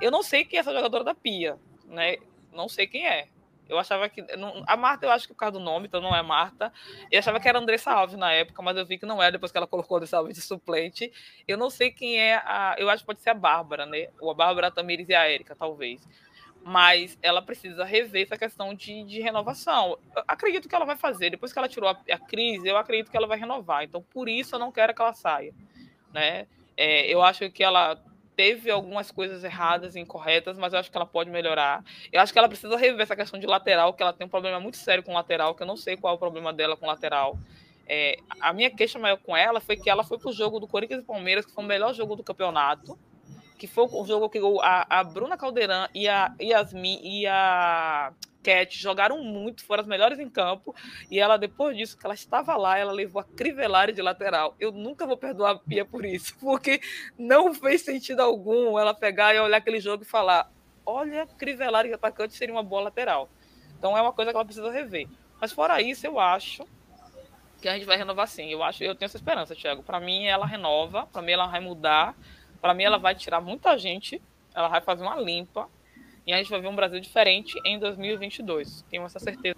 Eu 0.01 0.11
não 0.11 0.21
sei 0.21 0.43
quem 0.43 0.57
é 0.57 0.59
essa 0.59 0.73
jogadora 0.73 1.03
da 1.03 1.15
Pia, 1.15 1.57
né? 1.85 2.17
Não 2.51 2.67
sei 2.67 2.87
quem 2.87 3.07
é. 3.07 3.29
Eu 3.69 3.77
achava 3.77 4.09
que. 4.09 4.23
Não, 4.35 4.63
a 4.65 4.75
Marta, 4.75 5.05
eu 5.05 5.11
acho 5.11 5.27
que 5.27 5.33
por 5.33 5.39
causa 5.39 5.59
do 5.59 5.63
nome, 5.63 5.85
então 5.85 6.01
não 6.01 6.15
é 6.15 6.23
Marta. 6.23 6.73
Eu 7.11 7.19
achava 7.19 7.39
que 7.39 7.47
era 7.47 7.59
Andressa 7.59 7.91
Alves 7.91 8.17
na 8.17 8.31
época, 8.33 8.63
mas 8.63 8.75
eu 8.75 8.85
vi 8.85 8.97
que 8.97 9.05
não 9.05 9.21
é 9.21 9.31
depois 9.31 9.51
que 9.51 9.57
ela 9.59 9.67
colocou 9.67 9.97
Andressa 9.97 10.17
Alves 10.17 10.35
de 10.35 10.41
suplente. 10.41 11.13
Eu 11.47 11.55
não 11.55 11.69
sei 11.69 11.91
quem 11.91 12.19
é 12.19 12.37
a. 12.37 12.75
Eu 12.79 12.89
acho 12.89 13.03
que 13.03 13.07
pode 13.07 13.21
ser 13.21 13.29
a 13.29 13.35
Bárbara, 13.35 13.85
né? 13.85 14.07
Ou 14.19 14.31
a 14.31 14.33
Bárbara, 14.33 14.71
Tamires 14.71 15.07
e 15.07 15.13
a 15.13 15.29
Érica, 15.29 15.55
talvez. 15.55 16.01
Mas 16.63 17.17
ela 17.21 17.41
precisa 17.41 17.83
rever 17.83 18.23
essa 18.23 18.37
questão 18.37 18.73
de, 18.73 19.03
de 19.03 19.21
renovação. 19.21 19.97
Eu 20.15 20.23
acredito 20.27 20.67
que 20.67 20.75
ela 20.75 20.85
vai 20.85 20.95
fazer. 20.95 21.29
Depois 21.29 21.51
que 21.51 21.59
ela 21.59 21.69
tirou 21.69 21.89
a, 21.89 21.97
a, 22.11 22.19
crise, 22.19 22.67
eu 22.67 22.77
acredito 22.77 23.09
que 23.09 23.17
ela 23.17 23.27
vai 23.27 23.39
renovar. 23.39 23.83
Então, 23.83 24.03
por 24.13 24.27
isso, 24.27 24.55
eu 24.55 24.59
não 24.59 24.71
quero 24.71 24.93
que 24.93 25.01
ela 25.01 25.13
saia. 25.13 25.53
Né? 26.13 26.47
É, 26.77 27.07
eu 27.07 27.21
acho 27.21 27.49
que 27.49 27.63
ela 27.63 28.01
teve 28.39 28.71
algumas 28.71 29.11
coisas 29.11 29.43
erradas 29.43 29.97
incorretas, 29.97 30.57
mas 30.57 30.71
eu 30.71 30.79
acho 30.79 30.89
que 30.89 30.95
ela 30.95 31.05
pode 31.05 31.29
melhorar. 31.29 31.83
Eu 32.09 32.21
acho 32.21 32.31
que 32.31 32.39
ela 32.39 32.47
precisa 32.47 32.77
rever 32.77 33.01
essa 33.01 33.15
questão 33.15 33.37
de 33.37 33.45
lateral, 33.45 33.93
que 33.93 34.01
ela 34.01 34.13
tem 34.13 34.25
um 34.25 34.29
problema 34.29 34.61
muito 34.61 34.77
sério 34.77 35.03
com 35.03 35.13
lateral, 35.13 35.53
que 35.55 35.63
eu 35.63 35.67
não 35.67 35.75
sei 35.75 35.97
qual 35.97 36.13
é 36.13 36.15
o 36.15 36.19
problema 36.19 36.53
dela 36.53 36.77
com 36.77 36.87
lateral. 36.87 37.37
É, 37.85 38.17
a 38.39 38.53
minha 38.53 38.69
queixa 38.69 38.97
maior 38.97 39.17
com 39.17 39.35
ela 39.35 39.59
foi 39.59 39.75
que 39.75 39.89
ela 39.89 40.05
foi 40.05 40.17
pro 40.17 40.31
jogo 40.31 40.57
do 40.57 40.67
Corinthians 40.67 41.01
e 41.01 41.05
Palmeiras, 41.05 41.45
que 41.45 41.51
foi 41.51 41.63
o 41.63 41.67
melhor 41.67 41.93
jogo 41.93 42.15
do 42.15 42.23
campeonato, 42.23 42.97
que 43.59 43.67
foi 43.67 43.85
o 43.91 44.05
jogo 44.05 44.29
que 44.29 44.39
a, 44.63 44.99
a 44.99 45.03
Bruna 45.03 45.37
Caldeirão 45.37 45.87
e 45.93 46.07
a 46.07 46.33
Yasmin 46.41 47.01
e 47.03 47.27
a 47.27 48.13
Cat 48.41 48.75
jogaram 48.77 49.21
muito, 49.21 49.65
foram 49.65 49.81
as 49.81 49.87
melhores 49.87 50.17
em 50.17 50.29
campo, 50.29 50.73
e 51.11 51.19
ela, 51.19 51.37
depois 51.37 51.75
disso, 51.75 51.97
que 51.97 52.05
ela 52.05 52.15
estava 52.15 52.55
lá, 52.55 52.77
ela 52.77 52.93
levou 52.93 53.21
a 53.21 53.25
Crivellari 53.25 53.91
de 53.91 54.01
lateral. 54.01 54.55
Eu 54.57 54.71
nunca 54.71 55.05
vou 55.05 55.17
perdoar 55.17 55.51
a 55.51 55.59
Pia 55.59 55.83
por 55.83 56.05
isso, 56.05 56.33
porque 56.39 56.79
não 57.17 57.53
fez 57.53 57.81
sentido 57.81 58.21
algum 58.21 58.79
ela 58.79 58.93
pegar 58.93 59.35
e 59.35 59.39
olhar 59.39 59.57
aquele 59.57 59.81
jogo 59.81 60.03
e 60.03 60.05
falar: 60.05 60.49
olha, 60.85 61.27
Crivellari 61.27 61.89
de 61.89 61.95
atacante 61.95 62.33
seria 62.33 62.55
uma 62.55 62.63
boa 62.63 62.83
lateral. 62.83 63.29
Então 63.77 63.97
é 63.97 64.01
uma 64.01 64.13
coisa 64.13 64.31
que 64.31 64.37
ela 64.37 64.45
precisa 64.45 64.71
rever. 64.71 65.07
Mas 65.39 65.51
fora 65.51 65.81
isso, 65.81 66.07
eu 66.07 66.17
acho 66.17 66.65
que 67.61 67.67
a 67.67 67.73
gente 67.73 67.85
vai 67.85 67.97
renovar 67.97 68.27
sim. 68.27 68.49
Eu 68.49 68.63
acho, 68.63 68.83
eu 68.83 68.95
tenho 68.95 69.07
essa 69.07 69.17
esperança, 69.17 69.53
Thiago. 69.53 69.83
Para 69.83 69.99
mim, 69.99 70.25
ela 70.25 70.45
renova, 70.45 71.07
para 71.07 71.21
mim, 71.21 71.33
ela 71.33 71.47
vai 71.47 71.59
mudar, 71.59 72.15
para 72.61 72.73
mim, 72.73 72.83
ela 72.83 72.97
vai 72.97 73.15
tirar 73.15 73.41
muita 73.41 73.77
gente, 73.77 74.21
ela 74.53 74.67
vai 74.67 74.81
fazer 74.81 75.03
uma 75.03 75.15
limpa 75.15 75.67
e 76.25 76.33
a 76.33 76.37
gente 76.37 76.49
vai 76.49 76.61
ver 76.61 76.67
um 76.67 76.75
Brasil 76.75 76.99
diferente 76.99 77.59
em 77.65 77.79
2022. 77.79 78.85
Tenho 78.89 79.03
essa 79.05 79.19
certeza. 79.19 79.57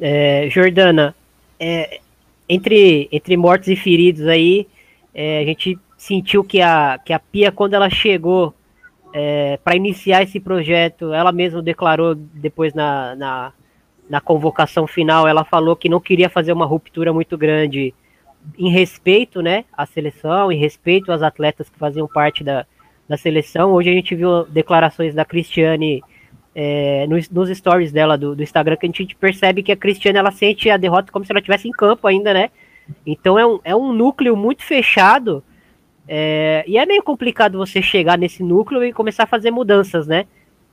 É, 0.00 0.48
Jordana, 0.50 1.14
é, 1.58 2.00
entre, 2.48 3.08
entre 3.10 3.36
mortos 3.36 3.68
e 3.68 3.76
feridos 3.76 4.26
aí, 4.26 4.66
é, 5.14 5.40
a 5.40 5.44
gente 5.44 5.78
sentiu 5.96 6.44
que 6.44 6.60
a, 6.60 7.00
que 7.02 7.12
a 7.12 7.18
Pia, 7.18 7.50
quando 7.50 7.74
ela 7.74 7.88
chegou 7.88 8.54
é, 9.12 9.58
para 9.64 9.76
iniciar 9.76 10.22
esse 10.22 10.38
projeto, 10.38 11.12
ela 11.12 11.32
mesma 11.32 11.62
declarou 11.62 12.14
depois 12.14 12.74
na, 12.74 13.16
na, 13.16 13.52
na, 14.10 14.20
convocação 14.20 14.86
final, 14.86 15.26
ela 15.26 15.44
falou 15.44 15.74
que 15.74 15.88
não 15.88 16.00
queria 16.00 16.28
fazer 16.28 16.52
uma 16.52 16.66
ruptura 16.66 17.12
muito 17.12 17.38
grande 17.38 17.94
em 18.58 18.70
respeito 18.70 19.42
né, 19.42 19.64
à 19.72 19.86
seleção, 19.86 20.50
em 20.52 20.58
respeito 20.58 21.12
às 21.12 21.22
atletas 21.22 21.68
que 21.68 21.78
faziam 21.78 22.06
parte 22.06 22.44
da, 22.44 22.66
da 23.08 23.16
seleção. 23.16 23.72
Hoje 23.72 23.90
a 23.90 23.92
gente 23.92 24.14
viu 24.14 24.44
declarações 24.44 25.14
da 25.14 25.24
Cristiane 25.24 26.02
é, 26.54 27.06
nos, 27.06 27.28
nos, 27.28 27.50
stories 27.50 27.92
dela 27.92 28.16
do, 28.16 28.34
do, 28.34 28.42
Instagram, 28.42 28.76
que 28.76 28.86
a 28.86 28.88
gente 28.88 29.14
percebe 29.16 29.62
que 29.62 29.72
a 29.72 29.76
Cristiane 29.76 30.18
ela 30.18 30.30
sente 30.30 30.70
a 30.70 30.76
derrota 30.76 31.12
como 31.12 31.24
se 31.24 31.32
ela 31.32 31.40
estivesse 31.40 31.68
em 31.68 31.72
campo 31.72 32.06
ainda, 32.06 32.32
né? 32.32 32.50
Então 33.04 33.38
é 33.38 33.46
um, 33.46 33.60
é 33.64 33.76
um 33.76 33.92
núcleo 33.92 34.36
muito 34.36 34.62
fechado. 34.62 35.42
É, 36.08 36.64
e 36.66 36.78
é 36.78 36.86
meio 36.86 37.02
complicado 37.02 37.58
você 37.58 37.82
chegar 37.82 38.16
nesse 38.16 38.42
núcleo 38.42 38.84
e 38.84 38.92
começar 38.92 39.24
a 39.24 39.26
fazer 39.26 39.50
mudanças, 39.50 40.06
né? 40.06 40.26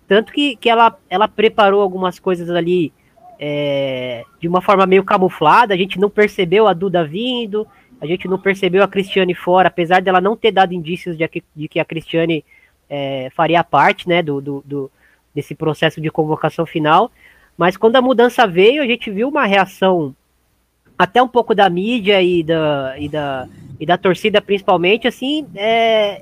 Tanto 0.08 0.32
que, 0.32 0.56
que 0.56 0.70
ela, 0.70 0.98
ela 1.10 1.28
preparou 1.28 1.82
algumas 1.82 2.20
coisas 2.20 2.50
ali 2.50 2.94
é, 3.40 4.24
de 4.40 4.48
uma 4.48 4.62
forma 4.62 4.86
meio 4.86 5.04
camuflada, 5.04 5.74
a 5.74 5.78
gente 5.78 6.00
não 6.00 6.10
percebeu 6.10 6.68
a 6.68 6.74
Duda 6.74 7.06
vindo, 7.06 7.68
a 8.02 8.06
gente 8.06 8.28
não 8.28 8.38
percebeu 8.38 8.84
a 8.84 8.88
Cristiane 8.88 9.34
fora, 9.34 9.68
apesar 9.68 10.02
dela 10.02 10.20
não 10.20 10.36
ter 10.36 10.52
dado 10.52 10.74
indícios 10.74 11.18
de, 11.18 11.30
de 11.56 11.68
que 11.68 11.80
a 11.80 11.86
Cristiane 11.86 12.44
é, 12.90 13.30
faria 13.36 13.64
parte 13.64 14.08
né, 14.08 14.22
do, 14.22 14.42
do, 14.42 14.64
do, 14.66 14.92
desse 15.34 15.56
processo 15.56 16.02
de 16.02 16.12
convocação 16.12 16.66
final. 16.66 17.12
Mas 17.58 17.78
quando 17.78 17.96
a 17.96 18.02
mudança 18.02 18.46
veio, 18.48 18.82
a 18.82 18.86
gente 18.86 19.10
viu 19.10 19.30
uma 19.30 19.46
reação 19.46 20.16
até 20.98 21.22
um 21.22 21.28
pouco 21.28 21.56
da 21.56 21.70
mídia 21.70 22.22
e 22.22 22.44
da, 22.44 22.96
e 22.98 23.10
da, 23.10 23.48
e 23.80 23.86
da 23.86 23.98
torcida, 23.98 24.42
principalmente, 24.42 25.08
assim, 25.08 25.48
é, 25.56 26.22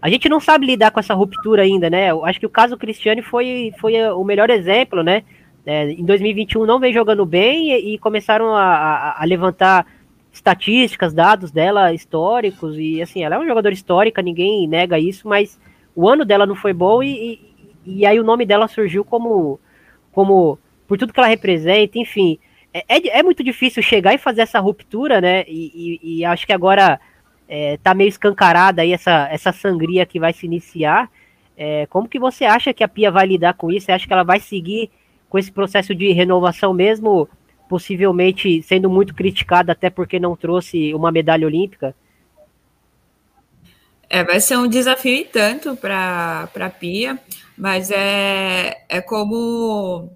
a 0.00 0.08
gente 0.10 0.28
não 0.28 0.40
sabe 0.40 0.66
lidar 0.66 0.90
com 0.90 1.00
essa 1.00 1.14
ruptura 1.14 1.62
ainda, 1.62 1.88
né? 1.88 2.10
Eu 2.10 2.24
acho 2.24 2.38
que 2.38 2.46
o 2.46 2.50
caso 2.50 2.76
Cristiane 2.76 3.22
foi, 3.22 3.72
foi 3.80 3.94
o 4.08 4.24
melhor 4.24 4.50
exemplo, 4.50 5.02
né? 5.02 5.22
É, 5.66 5.90
em 5.90 6.04
2021 6.04 6.66
não 6.66 6.78
vem 6.78 6.92
jogando 6.92 7.24
bem 7.24 7.72
e, 7.72 7.94
e 7.94 7.98
começaram 7.98 8.54
a, 8.54 8.62
a, 8.62 9.22
a, 9.22 9.24
levantar 9.24 9.86
estatísticas, 10.30 11.14
dados 11.14 11.50
dela 11.50 11.92
históricos, 11.92 12.76
e 12.78 13.00
assim, 13.00 13.22
ela 13.24 13.36
é 13.36 13.38
uma 13.38 13.46
jogadora 13.46 13.72
histórica, 13.72 14.20
ninguém 14.20 14.66
nega 14.68 14.98
isso, 14.98 15.26
mas 15.26 15.58
o 15.94 16.08
ano 16.08 16.24
dela 16.24 16.44
não 16.44 16.54
foi 16.54 16.72
bom 16.72 17.02
e, 17.02 17.40
e, 17.86 18.00
e 18.00 18.06
aí 18.06 18.18
o 18.20 18.24
nome 18.24 18.44
dela 18.44 18.68
surgiu 18.68 19.04
como, 19.04 19.58
como 20.12 20.58
por 20.86 20.98
tudo 20.98 21.12
que 21.12 21.20
ela 21.20 21.28
representa, 21.28 21.98
enfim. 21.98 22.38
É, 22.72 22.84
é, 22.88 23.18
é 23.20 23.22
muito 23.22 23.42
difícil 23.44 23.82
chegar 23.82 24.12
e 24.12 24.18
fazer 24.18 24.42
essa 24.42 24.58
ruptura, 24.58 25.20
né? 25.20 25.44
E, 25.46 26.00
e, 26.02 26.24
acho 26.24 26.44
que 26.44 26.52
agora 26.52 27.00
é, 27.48 27.78
tá 27.78 27.94
meio 27.94 28.08
escancarada 28.08 28.82
aí 28.82 28.92
essa, 28.92 29.28
essa 29.30 29.52
sangria 29.52 30.04
que 30.04 30.18
vai 30.18 30.32
se 30.32 30.44
iniciar. 30.44 31.08
É, 31.56 31.86
como 31.86 32.08
que 32.08 32.18
você 32.18 32.44
acha 32.44 32.74
que 32.74 32.82
a 32.82 32.88
Pia 32.88 33.12
vai 33.12 33.26
lidar 33.26 33.54
com 33.54 33.70
isso? 33.70 33.86
Você 33.86 33.92
acha 33.92 34.06
que 34.06 34.12
ela 34.12 34.24
vai 34.24 34.40
seguir 34.40 34.90
com 35.34 35.38
esse 35.40 35.50
processo 35.50 35.92
de 35.92 36.12
renovação 36.12 36.72
mesmo 36.72 37.28
possivelmente 37.68 38.62
sendo 38.62 38.88
muito 38.88 39.12
criticada 39.12 39.72
até 39.72 39.90
porque 39.90 40.20
não 40.20 40.36
trouxe 40.36 40.94
uma 40.94 41.10
medalha 41.10 41.44
olímpica? 41.44 41.92
É, 44.08 44.22
vai 44.22 44.38
ser 44.38 44.56
um 44.56 44.68
desafio 44.68 45.12
e 45.12 45.24
tanto 45.24 45.74
para 45.74 46.48
a 46.54 46.70
Pia, 46.70 47.18
mas 47.58 47.90
é, 47.90 48.84
é 48.88 49.00
como 49.00 50.08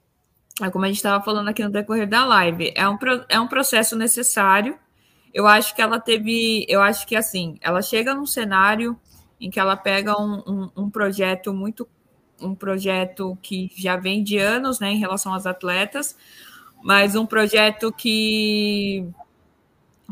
é 0.62 0.71
como 0.71 0.85
a 0.85 0.89
gente 0.89 0.99
estava 0.99 1.25
falando 1.25 1.49
aqui 1.49 1.64
no 1.64 1.71
decorrer 1.71 2.09
da 2.09 2.25
live, 2.25 2.73
é 2.77 2.89
um, 2.89 2.97
é 3.29 3.41
um 3.41 3.49
processo 3.49 3.97
necessário. 3.97 4.79
Eu 5.35 5.49
acho 5.49 5.75
que 5.75 5.83
ela 5.83 5.99
teve, 5.99 6.64
eu 6.69 6.81
acho 6.81 7.05
que 7.09 7.16
assim, 7.16 7.59
ela 7.61 7.83
chega 7.83 8.14
num 8.14 8.25
cenário 8.25 8.97
em 9.41 9.51
que 9.51 9.59
ela 9.59 9.77
pega 9.77 10.16
um, 10.16 10.45
um, 10.47 10.71
um 10.85 10.91
projeto 10.91 11.53
muito, 11.53 11.89
um 12.41 12.55
projeto 12.55 13.36
que 13.43 13.70
já 13.76 13.97
vem 13.97 14.22
de 14.22 14.39
anos, 14.39 14.80
né, 14.80 14.91
em 14.91 14.99
relação 14.99 15.34
às 15.34 15.47
atletas, 15.47 16.16
mas 16.82 17.14
um 17.16 17.26
projeto 17.26 17.93
que 17.93 19.07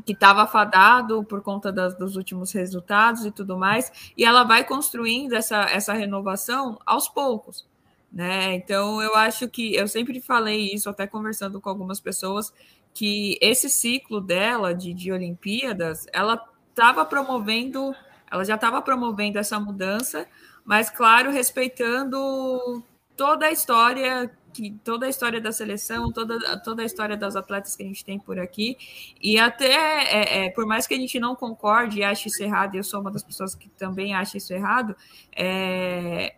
que 0.04 0.12
estava 0.12 0.46
fadado 0.46 1.24
por 1.24 1.40
conta 1.40 1.72
das, 1.72 1.96
dos 1.96 2.16
últimos 2.16 2.52
resultados 2.52 3.24
e 3.24 3.30
tudo 3.30 3.56
mais, 3.56 4.12
e 4.16 4.24
ela 4.24 4.44
vai 4.44 4.62
construindo 4.62 5.32
essa, 5.32 5.62
essa 5.70 5.94
renovação 5.94 6.78
aos 6.84 7.08
poucos, 7.08 7.66
né? 8.12 8.54
Então 8.54 9.00
eu 9.00 9.16
acho 9.16 9.48
que 9.48 9.74
eu 9.74 9.88
sempre 9.88 10.20
falei 10.20 10.70
isso, 10.72 10.90
até 10.90 11.06
conversando 11.06 11.60
com 11.60 11.70
algumas 11.70 11.98
pessoas, 11.98 12.52
que 12.92 13.38
esse 13.40 13.70
ciclo 13.70 14.20
dela 14.20 14.74
de, 14.74 14.92
de 14.92 15.10
Olimpíadas, 15.12 16.06
ela 16.12 16.42
estava 16.70 17.04
promovendo, 17.04 17.94
ela 18.30 18.44
já 18.44 18.54
estava 18.54 18.82
promovendo 18.82 19.38
essa 19.38 19.58
mudança, 19.58 20.26
mas 20.66 20.90
claro, 20.90 21.30
respeitando 21.30 22.82
toda 23.16 23.46
a 23.46 23.52
história 23.52 24.30
que 24.52 24.70
toda 24.82 25.04
a 25.04 25.08
história 25.08 25.38
da 25.38 25.52
seleção, 25.52 26.10
toda, 26.10 26.58
toda 26.60 26.80
a 26.80 26.84
história 26.86 27.14
das 27.14 27.36
atletas 27.36 27.76
que 27.76 27.82
a 27.82 27.86
gente 27.86 28.02
tem 28.02 28.18
por 28.18 28.38
aqui, 28.38 28.76
e 29.20 29.38
até, 29.38 29.66
é, 29.74 30.46
é, 30.46 30.50
por 30.50 30.64
mais 30.64 30.86
que 30.86 30.94
a 30.94 30.96
gente 30.96 31.20
não 31.20 31.36
concorde 31.36 31.98
e 31.98 32.04
ache 32.04 32.28
isso 32.28 32.42
errado, 32.42 32.74
e 32.74 32.78
eu 32.78 32.84
sou 32.84 33.02
uma 33.02 33.10
das 33.10 33.22
pessoas 33.22 33.54
que 33.54 33.68
também 33.68 34.14
acha 34.14 34.38
isso 34.38 34.54
errado, 34.54 34.96
é, 35.36 36.34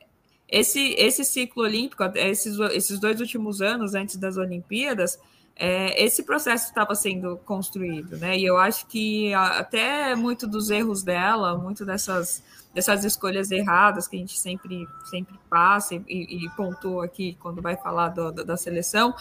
esse, 0.48 0.94
esse 0.98 1.24
ciclo 1.24 1.62
olímpico, 1.62 2.02
esses, 2.16 2.58
esses 2.72 2.98
dois 2.98 3.20
últimos 3.20 3.62
anos 3.62 3.94
antes 3.94 4.16
das 4.16 4.36
Olimpíadas, 4.36 5.16
é, 5.54 6.02
esse 6.02 6.24
processo 6.24 6.66
estava 6.66 6.94
sendo 6.94 7.36
construído, 7.38 8.16
né? 8.16 8.38
E 8.38 8.44
eu 8.44 8.56
acho 8.56 8.86
que 8.86 9.34
até 9.34 10.14
muito 10.14 10.46
dos 10.46 10.70
erros 10.70 11.02
dela, 11.02 11.58
muito 11.58 11.84
dessas 11.84 12.42
dessas 12.78 13.04
escolhas 13.04 13.50
erradas 13.50 14.06
que 14.06 14.14
a 14.14 14.20
gente 14.20 14.38
sempre, 14.38 14.86
sempre 15.04 15.34
passa 15.50 15.96
e, 15.96 16.02
e 16.06 16.48
pontua 16.50 17.04
aqui 17.04 17.36
quando 17.40 17.60
vai 17.60 17.76
falar 17.76 18.10
do, 18.10 18.30
da 18.30 18.56
seleção, 18.56 19.12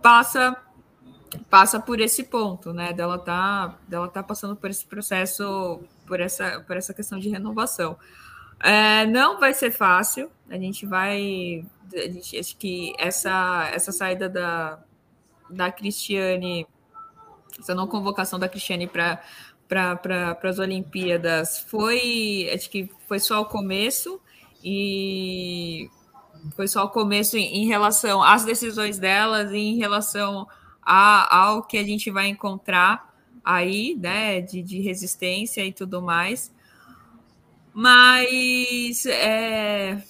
passa 0.00 0.56
passa 1.48 1.80
por 1.80 2.00
esse 2.00 2.24
ponto, 2.24 2.72
né? 2.72 2.92
Dela 2.92 3.18
tá, 3.18 3.76
dela 3.88 4.08
tá 4.08 4.22
passando 4.22 4.54
por 4.54 4.70
esse 4.70 4.84
processo, 4.86 5.80
por 6.06 6.20
essa, 6.20 6.60
por 6.60 6.76
essa 6.76 6.94
questão 6.94 7.18
de 7.18 7.28
renovação. 7.28 7.96
É, 8.60 9.06
não 9.06 9.40
vai 9.40 9.54
ser 9.54 9.72
fácil. 9.72 10.30
A 10.48 10.56
gente 10.56 10.86
vai, 10.86 11.64
a 11.92 12.08
gente, 12.08 12.38
acho 12.38 12.56
que 12.56 12.94
essa 12.96 13.68
essa 13.72 13.90
saída 13.90 14.28
da 14.28 14.78
da 15.48 15.72
Cristiane, 15.72 16.64
essa 17.58 17.74
não 17.74 17.88
convocação 17.88 18.38
da 18.38 18.48
Cristiane 18.48 18.86
para 18.86 19.20
para 19.70 19.94
pra, 19.94 20.36
as 20.42 20.58
Olimpíadas 20.58 21.60
foi, 21.60 22.50
acho 22.52 22.68
que 22.68 22.90
foi 23.06 23.20
só 23.20 23.40
o 23.40 23.44
começo, 23.44 24.20
e 24.64 25.88
foi 26.56 26.66
só 26.66 26.84
o 26.84 26.88
começo 26.88 27.36
em, 27.36 27.62
em 27.62 27.66
relação 27.68 28.20
às 28.20 28.44
decisões 28.44 28.98
delas 28.98 29.52
e 29.52 29.58
em 29.58 29.76
relação 29.78 30.48
a, 30.82 31.36
ao 31.36 31.62
que 31.62 31.78
a 31.78 31.84
gente 31.84 32.10
vai 32.10 32.26
encontrar 32.26 33.14
aí, 33.44 33.94
né, 33.94 34.40
de, 34.40 34.60
de 34.60 34.80
resistência 34.80 35.64
e 35.64 35.72
tudo 35.72 36.02
mais. 36.02 36.52
Mas, 37.72 39.06
é, 39.06 40.02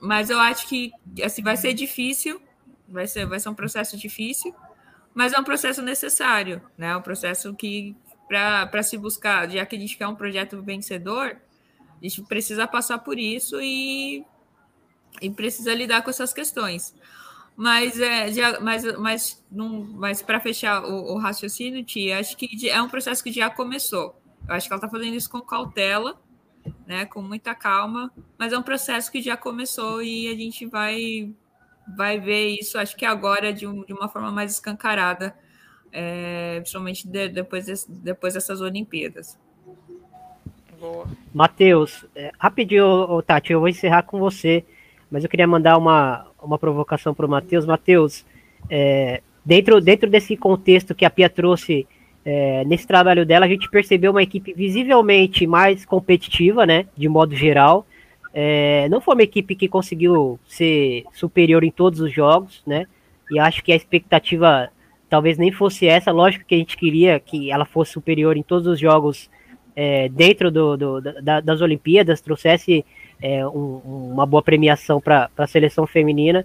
mas 0.00 0.30
eu 0.30 0.40
acho 0.40 0.66
que 0.66 0.90
assim, 1.22 1.42
vai 1.42 1.58
ser 1.58 1.74
difícil, 1.74 2.40
vai 2.88 3.06
ser, 3.06 3.26
vai 3.26 3.38
ser 3.38 3.50
um 3.50 3.54
processo 3.54 3.94
difícil, 3.94 4.54
mas 5.14 5.32
é 5.32 5.38
um 5.38 5.44
processo 5.44 5.82
necessário, 5.82 6.62
né? 6.76 6.96
Um 6.96 7.02
processo 7.02 7.52
que, 7.54 7.96
para 8.28 8.82
se 8.82 8.96
buscar, 8.98 9.48
já 9.50 9.64
que 9.64 9.74
a 9.74 9.78
gente 9.78 9.96
quer 9.96 10.06
um 10.06 10.14
projeto 10.14 10.62
vencedor, 10.62 11.36
a 12.00 12.04
gente 12.04 12.22
precisa 12.22 12.66
passar 12.66 12.98
por 12.98 13.18
isso 13.18 13.60
e, 13.60 14.24
e 15.20 15.30
precisa 15.30 15.74
lidar 15.74 16.02
com 16.02 16.10
essas 16.10 16.32
questões. 16.32 16.94
Mas, 17.56 17.98
é, 18.00 18.32
já, 18.32 18.60
mas, 18.60 18.84
mas, 18.98 19.44
mas 19.50 20.22
para 20.22 20.38
fechar 20.38 20.84
o, 20.84 21.14
o, 21.14 21.18
raciocínio, 21.18 21.84
Tia, 21.84 22.20
acho 22.20 22.36
que 22.36 22.68
é 22.68 22.80
um 22.80 22.88
processo 22.88 23.24
que 23.24 23.32
já 23.32 23.50
começou. 23.50 24.14
Eu 24.46 24.54
acho 24.54 24.68
que 24.68 24.72
ela 24.72 24.78
está 24.78 24.88
fazendo 24.88 25.16
isso 25.16 25.28
com 25.28 25.40
cautela, 25.40 26.20
né, 26.86 27.04
com 27.06 27.20
muita 27.20 27.56
calma, 27.56 28.12
mas 28.38 28.52
é 28.52 28.58
um 28.58 28.62
processo 28.62 29.10
que 29.10 29.20
já 29.20 29.36
começou 29.36 30.00
e 30.02 30.28
a 30.28 30.36
gente 30.36 30.66
vai, 30.66 31.34
vai 31.96 32.20
ver 32.20 32.50
isso, 32.60 32.78
acho 32.78 32.96
que 32.96 33.04
agora, 33.04 33.52
de, 33.52 33.66
um, 33.66 33.84
de 33.84 33.92
uma 33.92 34.08
forma 34.08 34.30
mais 34.30 34.52
escancarada, 34.52 35.36
é, 35.92 36.56
principalmente 36.60 37.06
de, 37.06 37.28
depois, 37.28 37.66
de, 37.66 37.74
depois 37.88 38.34
dessas 38.34 38.60
Olimpíadas. 38.60 39.38
Matheus, 41.34 42.04
é, 42.14 42.30
rapidinho, 42.38 43.20
Tati, 43.22 43.52
eu 43.52 43.60
vou 43.60 43.68
encerrar 43.68 44.02
com 44.02 44.18
você, 44.18 44.64
mas 45.10 45.24
eu 45.24 45.30
queria 45.30 45.46
mandar 45.46 45.76
uma, 45.76 46.26
uma 46.42 46.58
provocação 46.58 47.14
para 47.14 47.26
o 47.26 47.28
Matheus. 47.28 47.66
Matheus, 47.66 48.24
é, 48.70 49.20
dentro, 49.44 49.80
dentro 49.80 50.08
desse 50.08 50.36
contexto 50.36 50.94
que 50.94 51.04
a 51.04 51.10
Pia 51.10 51.28
trouxe 51.28 51.86
é, 52.24 52.64
nesse 52.64 52.86
trabalho 52.86 53.24
dela, 53.24 53.46
a 53.46 53.48
gente 53.48 53.68
percebeu 53.70 54.10
uma 54.10 54.22
equipe 54.22 54.52
visivelmente 54.52 55.46
mais 55.46 55.84
competitiva, 55.84 56.66
né, 56.66 56.86
de 56.96 57.08
modo 57.08 57.34
geral. 57.34 57.86
É, 58.32 58.88
não 58.90 59.00
foi 59.00 59.14
uma 59.14 59.22
equipe 59.22 59.56
que 59.56 59.66
conseguiu 59.66 60.38
ser 60.46 61.04
superior 61.12 61.64
em 61.64 61.70
todos 61.70 62.00
os 62.00 62.12
jogos, 62.12 62.62
né, 62.66 62.86
e 63.30 63.38
acho 63.38 63.64
que 63.64 63.72
a 63.72 63.76
expectativa 63.76 64.70
talvez 65.08 65.38
nem 65.38 65.50
fosse 65.50 65.86
essa. 65.86 66.10
Lógico 66.10 66.44
que 66.44 66.54
a 66.54 66.58
gente 66.58 66.76
queria 66.76 67.18
que 67.18 67.50
ela 67.50 67.64
fosse 67.64 67.92
superior 67.92 68.36
em 68.36 68.42
todos 68.42 68.66
os 68.66 68.78
jogos 68.78 69.30
é, 69.74 70.08
dentro 70.08 70.50
do, 70.50 70.76
do 70.76 71.00
da, 71.00 71.40
das 71.40 71.60
Olimpíadas, 71.60 72.20
trouxesse 72.20 72.84
é, 73.22 73.46
um, 73.46 73.80
uma 74.12 74.26
boa 74.26 74.42
premiação 74.42 75.00
para 75.00 75.30
a 75.36 75.46
seleção 75.46 75.86
feminina, 75.86 76.44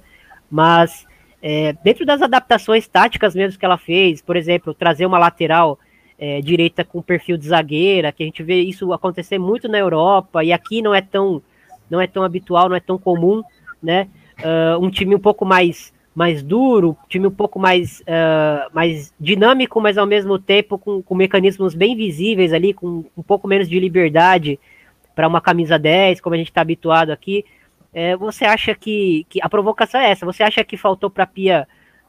mas 0.49 1.05
é, 1.41 1.73
dentro 1.83 2.05
das 2.05 2.21
adaptações 2.21 2.87
táticas 2.87 3.35
mesmo 3.35 3.59
que 3.59 3.65
ela 3.65 3.77
fez, 3.77 4.21
por 4.21 4.35
exemplo, 4.35 4.73
trazer 4.73 5.05
uma 5.05 5.17
lateral 5.17 5.79
é, 6.17 6.41
direita 6.41 6.83
com 6.83 7.01
perfil 7.01 7.37
de 7.37 7.47
zagueira, 7.47 8.11
que 8.11 8.23
a 8.23 8.25
gente 8.25 8.43
vê 8.43 8.61
isso 8.61 8.93
acontecer 8.93 9.37
muito 9.39 9.67
na 9.67 9.79
Europa 9.79 10.43
e 10.43 10.53
aqui 10.53 10.81
não 10.81 10.93
é 10.93 11.01
tão 11.01 11.41
não 11.89 11.99
é 11.99 12.07
tão 12.07 12.23
habitual, 12.23 12.69
não 12.69 12.75
é 12.75 12.79
tão 12.79 12.97
comum, 12.97 13.43
né? 13.81 14.07
Uh, 14.39 14.83
um 14.83 14.89
time 14.89 15.13
um 15.13 15.19
pouco 15.19 15.45
mais 15.45 15.93
mais 16.13 16.43
duro, 16.43 16.95
time 17.09 17.27
um 17.27 17.31
pouco 17.31 17.57
mais, 17.59 18.01
uh, 18.01 18.69
mais 18.73 19.13
dinâmico, 19.19 19.81
mas 19.81 19.97
ao 19.97 20.05
mesmo 20.05 20.37
tempo 20.37 20.77
com, 20.77 21.01
com 21.01 21.15
mecanismos 21.15 21.73
bem 21.73 21.95
visíveis 21.95 22.53
ali, 22.53 22.73
com 22.73 23.03
um 23.17 23.23
pouco 23.23 23.47
menos 23.47 23.67
de 23.67 23.79
liberdade 23.79 24.59
para 25.15 25.27
uma 25.27 25.41
camisa 25.41 25.79
10, 25.79 26.21
como 26.21 26.35
a 26.35 26.37
gente 26.37 26.49
está 26.49 26.61
habituado 26.61 27.11
aqui. 27.11 27.43
É, 27.93 28.15
você 28.15 28.45
acha 28.45 28.73
que, 28.73 29.25
que, 29.29 29.39
a 29.41 29.49
provocação 29.49 30.01
é 30.01 30.09
essa? 30.09 30.25
Você 30.25 30.43
acha 30.43 30.63
que 30.63 30.77
faltou 30.77 31.09
para 31.09 31.23
a 31.23 31.27
Pia 31.27 31.67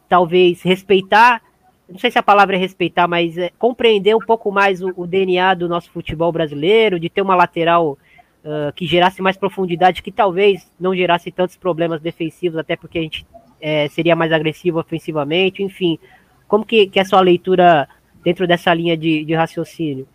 talvez 0.09 0.63
respeitar, 0.63 1.43
não 1.89 1.99
sei 1.99 2.11
se 2.11 2.19
a 2.19 2.23
palavra 2.23 2.57
é 2.57 2.59
respeitar, 2.59 3.07
mas 3.07 3.37
é, 3.37 3.51
compreender 3.59 4.15
um 4.15 4.21
pouco 4.21 4.51
mais 4.51 4.83
o, 4.83 4.93
o, 4.97 5.07
DNA 5.07 5.55
do 5.55 5.69
nosso 5.69 5.91
futebol 5.91 6.33
brasileiro, 6.33 6.99
de 6.99 7.11
ter 7.11 7.21
uma 7.21 7.35
lateral 7.35 7.99
uh, 8.45 8.73
que 8.75 8.87
gerasse 8.87 9.21
mais 9.21 9.37
profundidade, 9.37 10.03
que 10.03 10.11
talvez 10.11 10.71
não 10.81 10.95
gerasse 10.95 11.31
tantos 11.31 11.57
problemas 11.57 12.01
defensivos, 12.01 12.59
até 12.59 12.77
porque 12.77 12.99
a 12.99 13.03
gente 13.03 13.27
é, 13.65 13.89
seria 13.89 14.15
mais 14.15 14.31
agressivo 14.31 14.79
ofensivamente, 14.79 15.63
enfim. 15.63 15.99
Como 16.47 16.67
que, 16.67 16.87
que 16.87 16.99
é 16.99 17.03
a 17.03 17.07
sua 17.07 17.23
leitura 17.23 17.89
dentro 18.23 18.47
dessa 18.47 18.75
linha 18.75 18.95
de, 18.95 19.25
de 19.25 19.35
raciocínio? 19.35 20.07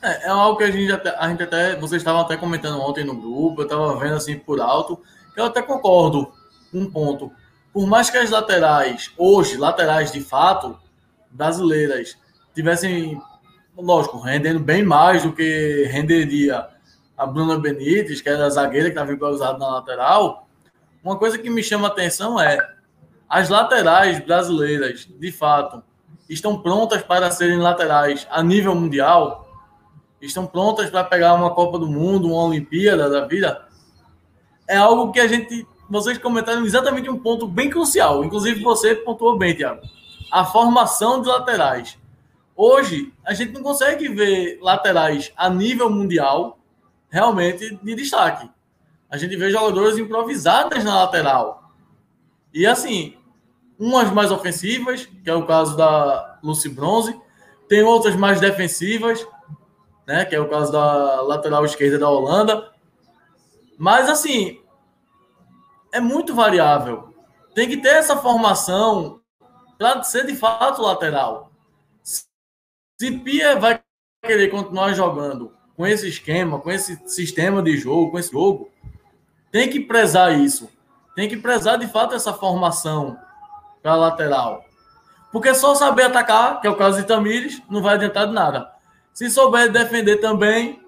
É, 0.00 0.26
é 0.26 0.28
algo 0.28 0.56
que 0.56 0.62
a 0.62 0.70
gente, 0.70 0.92
até, 0.92 1.10
a 1.18 1.28
gente 1.28 1.42
até. 1.42 1.74
Vocês 1.74 2.00
estavam 2.00 2.20
até 2.20 2.36
comentando 2.36 2.80
ontem 2.80 3.02
no 3.02 3.16
grupo, 3.20 3.62
eu 3.62 3.64
estava 3.64 3.98
vendo 3.98 4.14
assim 4.14 4.38
por 4.38 4.60
alto, 4.60 5.02
eu 5.36 5.46
até 5.46 5.60
concordo 5.60 6.32
um 6.72 6.88
ponto. 6.88 7.32
Por 7.72 7.88
mais 7.88 8.08
que 8.08 8.18
as 8.18 8.30
laterais, 8.30 9.12
hoje, 9.18 9.56
laterais 9.56 10.12
de 10.12 10.20
fato, 10.20 10.78
brasileiras, 11.28 12.16
tivessem, 12.54 13.20
lógico, 13.76 14.20
rendendo 14.20 14.60
bem 14.60 14.84
mais 14.84 15.24
do 15.24 15.32
que 15.32 15.88
renderia 15.90 16.68
a 17.18 17.26
Bruna 17.26 17.58
Benítez, 17.58 18.20
que 18.20 18.28
era 18.28 18.46
a 18.46 18.50
zagueira 18.50 18.92
que 18.92 18.96
estava 18.96 19.28
usada 19.28 19.58
na 19.58 19.68
lateral, 19.68 20.45
uma 21.06 21.16
coisa 21.16 21.38
que 21.38 21.48
me 21.48 21.62
chama 21.62 21.88
a 21.88 21.90
atenção 21.90 22.40
é 22.40 22.58
as 23.28 23.48
laterais 23.48 24.24
brasileiras, 24.24 25.08
de 25.08 25.32
fato, 25.32 25.82
estão 26.28 26.60
prontas 26.60 27.02
para 27.02 27.30
serem 27.30 27.58
laterais 27.58 28.26
a 28.30 28.42
nível 28.42 28.74
mundial 28.74 29.46
estão 30.20 30.46
prontas 30.46 30.90
para 30.90 31.04
pegar 31.04 31.34
uma 31.34 31.54
Copa 31.54 31.78
do 31.78 31.86
Mundo, 31.86 32.28
uma 32.28 32.44
Olimpíada 32.44 33.08
da 33.08 33.26
vida, 33.26 33.66
é 34.68 34.76
algo 34.76 35.12
que 35.12 35.20
a 35.20 35.28
gente. 35.28 35.66
Vocês 35.88 36.18
comentaram 36.18 36.64
exatamente 36.64 37.08
um 37.08 37.18
ponto 37.18 37.46
bem 37.46 37.70
crucial. 37.70 38.24
Inclusive, 38.24 38.60
você 38.60 38.94
pontuou 38.96 39.38
bem, 39.38 39.54
Tiago. 39.54 39.82
A 40.32 40.44
formação 40.44 41.22
de 41.22 41.28
laterais. 41.28 41.96
Hoje, 42.56 43.12
a 43.24 43.32
gente 43.32 43.52
não 43.52 43.62
consegue 43.62 44.08
ver 44.08 44.58
laterais 44.60 45.32
a 45.36 45.48
nível 45.48 45.88
mundial 45.88 46.58
realmente 47.08 47.78
de 47.80 47.94
destaque. 47.94 48.50
A 49.10 49.16
gente 49.16 49.36
vê 49.36 49.50
jogadores 49.50 49.98
improvisadas 49.98 50.84
na 50.84 51.02
lateral. 51.04 51.72
E 52.52 52.66
assim, 52.66 53.16
umas 53.78 54.10
mais 54.10 54.30
ofensivas, 54.30 55.06
que 55.06 55.30
é 55.30 55.34
o 55.34 55.46
caso 55.46 55.76
da 55.76 56.38
Lucy 56.42 56.68
Bronze, 56.68 57.20
tem 57.68 57.82
outras 57.82 58.16
mais 58.16 58.40
defensivas, 58.40 59.26
né? 60.06 60.24
Que 60.24 60.34
é 60.34 60.40
o 60.40 60.48
caso 60.48 60.72
da 60.72 61.20
lateral 61.22 61.64
esquerda 61.64 61.98
da 61.98 62.08
Holanda. 62.08 62.72
Mas 63.78 64.08
assim, 64.08 64.60
é 65.92 66.00
muito 66.00 66.34
variável. 66.34 67.14
Tem 67.54 67.68
que 67.68 67.76
ter 67.76 67.88
essa 67.88 68.16
formação 68.16 69.20
para 69.78 70.02
ser 70.02 70.26
de 70.26 70.34
fato 70.34 70.82
lateral. 70.82 71.52
Se 72.02 73.10
Pia 73.22 73.58
vai 73.58 73.80
querer 74.24 74.48
continuar 74.48 74.92
jogando 74.94 75.54
com 75.76 75.86
esse 75.86 76.08
esquema, 76.08 76.58
com 76.58 76.70
esse 76.70 76.96
sistema 77.06 77.62
de 77.62 77.76
jogo, 77.76 78.10
com 78.10 78.18
esse 78.18 78.32
jogo, 78.32 78.70
tem 79.50 79.70
que 79.70 79.80
prezar 79.80 80.38
isso. 80.38 80.68
Tem 81.14 81.28
que 81.28 81.36
prezar 81.36 81.78
de 81.78 81.86
fato 81.86 82.14
essa 82.14 82.32
formação 82.32 83.16
para 83.82 83.94
lateral. 83.94 84.64
Porque 85.32 85.54
só 85.54 85.74
saber 85.74 86.04
atacar, 86.04 86.60
que 86.60 86.66
é 86.66 86.70
o 86.70 86.76
caso 86.76 86.98
de 86.98 87.06
Tamires, 87.06 87.62
não 87.68 87.82
vai 87.82 87.94
adiantar 87.94 88.26
de 88.26 88.32
nada. 88.32 88.70
Se 89.12 89.30
souber 89.30 89.70
defender 89.70 90.18
também, 90.18 90.80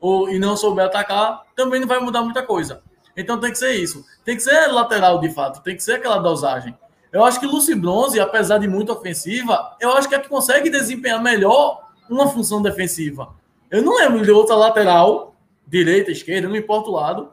ou, 0.00 0.28
e 0.28 0.38
não 0.38 0.56
souber 0.56 0.86
atacar, 0.86 1.42
também 1.54 1.80
não 1.80 1.88
vai 1.88 2.00
mudar 2.00 2.22
muita 2.22 2.42
coisa. 2.42 2.82
Então 3.16 3.38
tem 3.38 3.50
que 3.50 3.58
ser 3.58 3.72
isso. 3.72 4.04
Tem 4.24 4.36
que 4.36 4.42
ser 4.42 4.66
lateral 4.68 5.18
de 5.20 5.30
fato, 5.30 5.62
tem 5.62 5.76
que 5.76 5.82
ser 5.82 5.94
aquela 5.94 6.18
dosagem. 6.18 6.76
Eu 7.12 7.24
acho 7.24 7.40
que 7.40 7.46
Lucy 7.46 7.74
Bronze, 7.74 8.20
apesar 8.20 8.58
de 8.58 8.68
muito 8.68 8.92
ofensiva, 8.92 9.76
eu 9.80 9.92
acho 9.92 10.08
que 10.08 10.14
é 10.14 10.18
que 10.18 10.28
consegue 10.28 10.70
desempenhar 10.70 11.20
melhor 11.20 11.88
uma 12.08 12.28
função 12.28 12.62
defensiva. 12.62 13.34
Eu 13.70 13.82
não 13.82 13.96
lembro 13.96 14.22
de 14.22 14.30
outra 14.30 14.54
lateral, 14.54 15.34
direita, 15.66 16.10
esquerda, 16.10 16.48
não 16.48 16.56
importa 16.56 16.88
o 16.88 16.92
lado, 16.92 17.32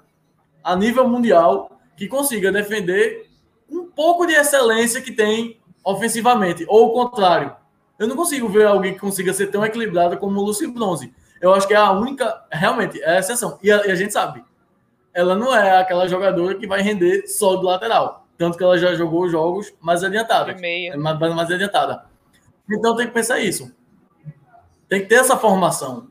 a 0.67 0.75
nível 0.75 1.07
mundial, 1.07 1.79
que 1.95 2.09
consiga 2.09 2.51
defender 2.51 3.29
um 3.69 3.85
pouco 3.85 4.25
de 4.25 4.33
excelência 4.33 5.01
que 5.01 5.13
tem 5.13 5.61
ofensivamente, 5.81 6.65
ou 6.67 6.87
o 6.87 6.93
contrário. 6.93 7.55
Eu 7.97 8.05
não 8.05 8.17
consigo 8.17 8.49
ver 8.49 8.67
alguém 8.67 8.93
que 8.93 8.99
consiga 8.99 9.33
ser 9.33 9.47
tão 9.47 9.65
equilibrada 9.65 10.17
como 10.17 10.37
o 10.37 10.43
Lucy 10.43 10.67
Bronze. 10.67 11.13
Eu 11.39 11.53
acho 11.53 11.65
que 11.65 11.73
é 11.73 11.77
a 11.77 11.91
única, 11.91 12.45
realmente, 12.51 13.01
é 13.01 13.15
a 13.15 13.19
exceção. 13.19 13.57
E 13.63 13.71
a, 13.71 13.87
e 13.87 13.91
a 13.91 13.95
gente 13.95 14.11
sabe, 14.11 14.43
ela 15.13 15.35
não 15.35 15.55
é 15.55 15.77
aquela 15.77 16.05
jogadora 16.05 16.55
que 16.55 16.67
vai 16.67 16.81
render 16.81 17.27
só 17.27 17.55
do 17.55 17.65
lateral. 17.65 18.27
Tanto 18.37 18.57
que 18.57 18.63
ela 18.63 18.77
já 18.77 18.93
jogou 18.93 19.29
jogos 19.29 19.73
mais 19.79 20.03
adiantados. 20.03 20.61
É 20.61 20.97
mais, 20.97 21.17
mais 21.17 21.49
adiantada. 21.49 22.05
Então 22.69 22.93
tem 22.93 23.07
que 23.07 23.13
pensar 23.13 23.39
isso. 23.39 23.73
Tem 24.89 24.99
que 24.99 25.07
ter 25.07 25.15
essa 25.15 25.37
formação. 25.37 26.09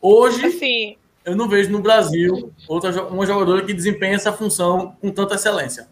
Hoje, 0.00 0.46
assim, 0.46 0.96
eu 1.24 1.36
não 1.36 1.48
vejo 1.48 1.70
no 1.70 1.80
Brasil 1.80 2.52
outra, 2.68 3.04
uma 3.04 3.26
jogadora 3.26 3.64
que 3.64 3.72
desempenha 3.72 4.16
essa 4.16 4.32
função 4.32 4.96
com 5.00 5.10
tanta 5.10 5.34
excelência. 5.34 5.88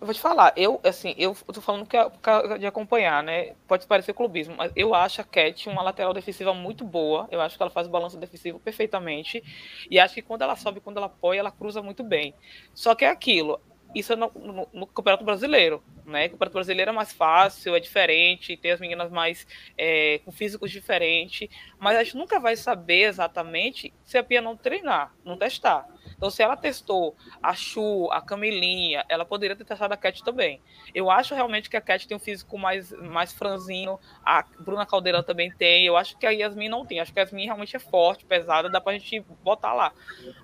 vou 0.00 0.12
te 0.12 0.20
falar, 0.20 0.52
eu, 0.56 0.80
assim, 0.84 1.14
eu 1.16 1.34
tô 1.52 1.60
falando 1.60 1.86
que 1.86 1.96
é 1.96 2.58
de 2.58 2.66
acompanhar, 2.66 3.22
né? 3.22 3.54
Pode 3.66 3.86
parecer 3.86 4.12
clubismo, 4.12 4.54
mas 4.56 4.70
eu 4.76 4.94
acho 4.94 5.20
a 5.20 5.24
Cat 5.24 5.68
uma 5.68 5.82
lateral 5.82 6.12
defensiva 6.12 6.52
muito 6.52 6.84
boa. 6.84 7.26
Eu 7.30 7.40
acho 7.40 7.56
que 7.56 7.62
ela 7.62 7.70
faz 7.70 7.86
o 7.86 7.90
balanço 7.90 8.18
defensivo 8.18 8.60
perfeitamente. 8.60 9.42
E 9.90 9.98
acho 9.98 10.14
que 10.14 10.22
quando 10.22 10.42
ela 10.42 10.56
sobe, 10.56 10.80
quando 10.80 10.98
ela 10.98 11.06
apoia, 11.06 11.40
ela 11.40 11.50
cruza 11.50 11.82
muito 11.82 12.04
bem. 12.04 12.34
Só 12.74 12.94
que 12.94 13.04
é 13.04 13.08
aquilo, 13.08 13.58
isso 13.94 14.12
é 14.12 14.16
no, 14.16 14.30
no, 14.34 14.68
no, 14.72 14.86
Campeonato 14.86 15.24
Brasileiro, 15.24 15.82
né? 16.04 16.26
O 16.26 16.30
Campeonato 16.30 16.54
Brasileiro 16.54 16.90
é 16.90 16.94
mais 16.94 17.12
fácil, 17.12 17.74
é 17.74 17.80
diferente, 17.80 18.56
tem 18.56 18.72
as 18.72 18.80
meninas 18.80 19.10
mais 19.10 19.46
é, 19.76 20.20
com 20.24 20.30
físicos 20.30 20.70
diferentes, 20.70 21.48
mas 21.78 21.96
a 21.96 22.04
gente 22.04 22.16
nunca 22.16 22.38
vai 22.38 22.56
saber 22.56 23.04
exatamente 23.04 23.92
se 24.04 24.18
a 24.18 24.22
Pia 24.22 24.40
não 24.40 24.56
treinar, 24.56 25.14
não 25.24 25.36
testar. 25.36 25.86
Então, 26.16 26.30
se 26.30 26.42
ela 26.42 26.56
testou 26.56 27.14
a 27.42 27.54
Chu, 27.54 28.08
a 28.10 28.20
Camilinha, 28.20 29.04
ela 29.08 29.24
poderia 29.24 29.56
ter 29.56 29.64
testado 29.64 29.92
a 29.92 29.96
Cat 29.96 30.22
também. 30.24 30.60
Eu 30.94 31.10
acho 31.10 31.34
realmente 31.34 31.68
que 31.68 31.76
a 31.76 31.80
Cat 31.80 32.08
tem 32.08 32.16
um 32.16 32.20
físico 32.20 32.58
mais, 32.58 32.90
mais 32.92 33.32
franzinho, 33.32 33.98
a 34.24 34.42
Bruna 34.60 34.86
Caldeirão 34.86 35.22
também 35.22 35.50
tem, 35.50 35.84
eu 35.86 35.96
acho 35.96 36.16
que 36.16 36.26
a 36.26 36.30
Yasmin 36.30 36.68
não 36.68 36.86
tem. 36.86 37.00
Acho 37.00 37.12
que 37.12 37.18
a 37.18 37.22
Yasmin 37.22 37.44
realmente 37.44 37.76
é 37.76 37.78
forte, 37.78 38.24
pesada, 38.24 38.70
dá 38.70 38.80
pra 38.80 38.92
gente 38.94 39.20
botar 39.42 39.74
lá. 39.74 39.92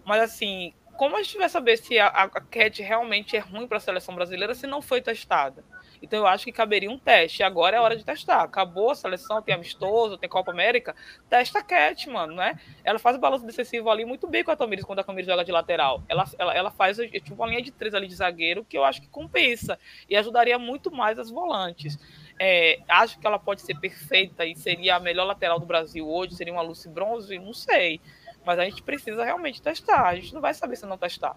Mas, 0.04 0.22
assim, 0.22 0.74
como 0.96 1.16
a 1.16 1.22
gente 1.22 1.36
vai 1.38 1.48
saber 1.48 1.76
se 1.76 1.98
a, 1.98 2.06
a 2.06 2.28
Cat 2.28 2.82
realmente 2.82 3.36
é 3.36 3.40
ruim 3.40 3.66
para 3.66 3.78
a 3.78 3.80
seleção 3.80 4.14
brasileira 4.14 4.54
se 4.54 4.66
não 4.66 4.82
foi 4.82 5.00
testada? 5.00 5.64
Então 6.02 6.18
eu 6.18 6.26
acho 6.26 6.44
que 6.44 6.52
caberia 6.52 6.90
um 6.90 6.98
teste. 6.98 7.42
Agora 7.42 7.76
é 7.76 7.80
hora 7.80 7.96
de 7.96 8.04
testar. 8.04 8.42
Acabou 8.42 8.90
a 8.90 8.94
seleção, 8.94 9.40
tem 9.40 9.54
amistoso, 9.54 10.18
tem 10.18 10.28
Copa 10.28 10.50
América. 10.50 10.96
Testa 11.30 11.60
a 11.60 11.62
Cat, 11.62 12.08
mano, 12.10 12.34
né? 12.34 12.58
Ela 12.82 12.98
faz 12.98 13.16
o 13.16 13.20
balanço 13.20 13.46
decisivo 13.46 13.88
ali 13.88 14.04
muito 14.04 14.26
bem 14.26 14.42
com 14.42 14.50
a 14.50 14.56
Tamires 14.56 14.84
quando 14.84 14.98
a 14.98 15.04
Tamires 15.04 15.28
joga 15.28 15.44
de 15.44 15.52
lateral. 15.52 16.02
Ela, 16.08 16.24
ela, 16.36 16.54
ela 16.54 16.70
faz 16.72 16.96
tipo, 16.96 17.34
uma 17.34 17.46
linha 17.46 17.62
de 17.62 17.70
três 17.70 17.94
ali 17.94 18.08
de 18.08 18.16
zagueiro 18.16 18.64
que 18.64 18.76
eu 18.76 18.84
acho 18.84 19.00
que 19.00 19.08
compensa 19.08 19.78
e 20.08 20.16
ajudaria 20.16 20.58
muito 20.58 20.90
mais 20.90 21.18
as 21.18 21.30
volantes. 21.30 21.96
É, 22.38 22.80
acho 22.88 23.20
que 23.20 23.26
ela 23.26 23.38
pode 23.38 23.62
ser 23.62 23.78
perfeita 23.78 24.44
e 24.44 24.56
seria 24.56 24.96
a 24.96 25.00
melhor 25.00 25.24
lateral 25.24 25.60
do 25.60 25.66
Brasil 25.66 26.08
hoje, 26.08 26.34
seria 26.34 26.52
uma 26.52 26.62
Lucy 26.62 26.88
Bronze, 26.88 27.38
não 27.38 27.52
sei. 27.52 28.00
Mas 28.44 28.58
a 28.58 28.64
gente 28.64 28.82
precisa 28.82 29.24
realmente 29.24 29.62
testar. 29.62 30.06
A 30.06 30.14
gente 30.14 30.34
não 30.34 30.40
vai 30.40 30.54
saber 30.54 30.76
se 30.76 30.86
não 30.86 30.98
testar. 30.98 31.36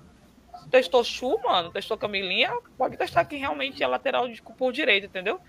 Testou 0.70 1.04
Chu, 1.04 1.40
mano, 1.44 1.72
testou 1.72 1.98
Camilinha, 1.98 2.52
pode 2.78 2.98
testar 2.98 3.26
quem 3.26 3.40
realmente 3.40 3.84
é 3.84 3.88
lateral 3.88 4.28
de, 4.28 4.42
por 4.42 4.72
direito, 4.72 5.06
entendeu? 5.06 5.40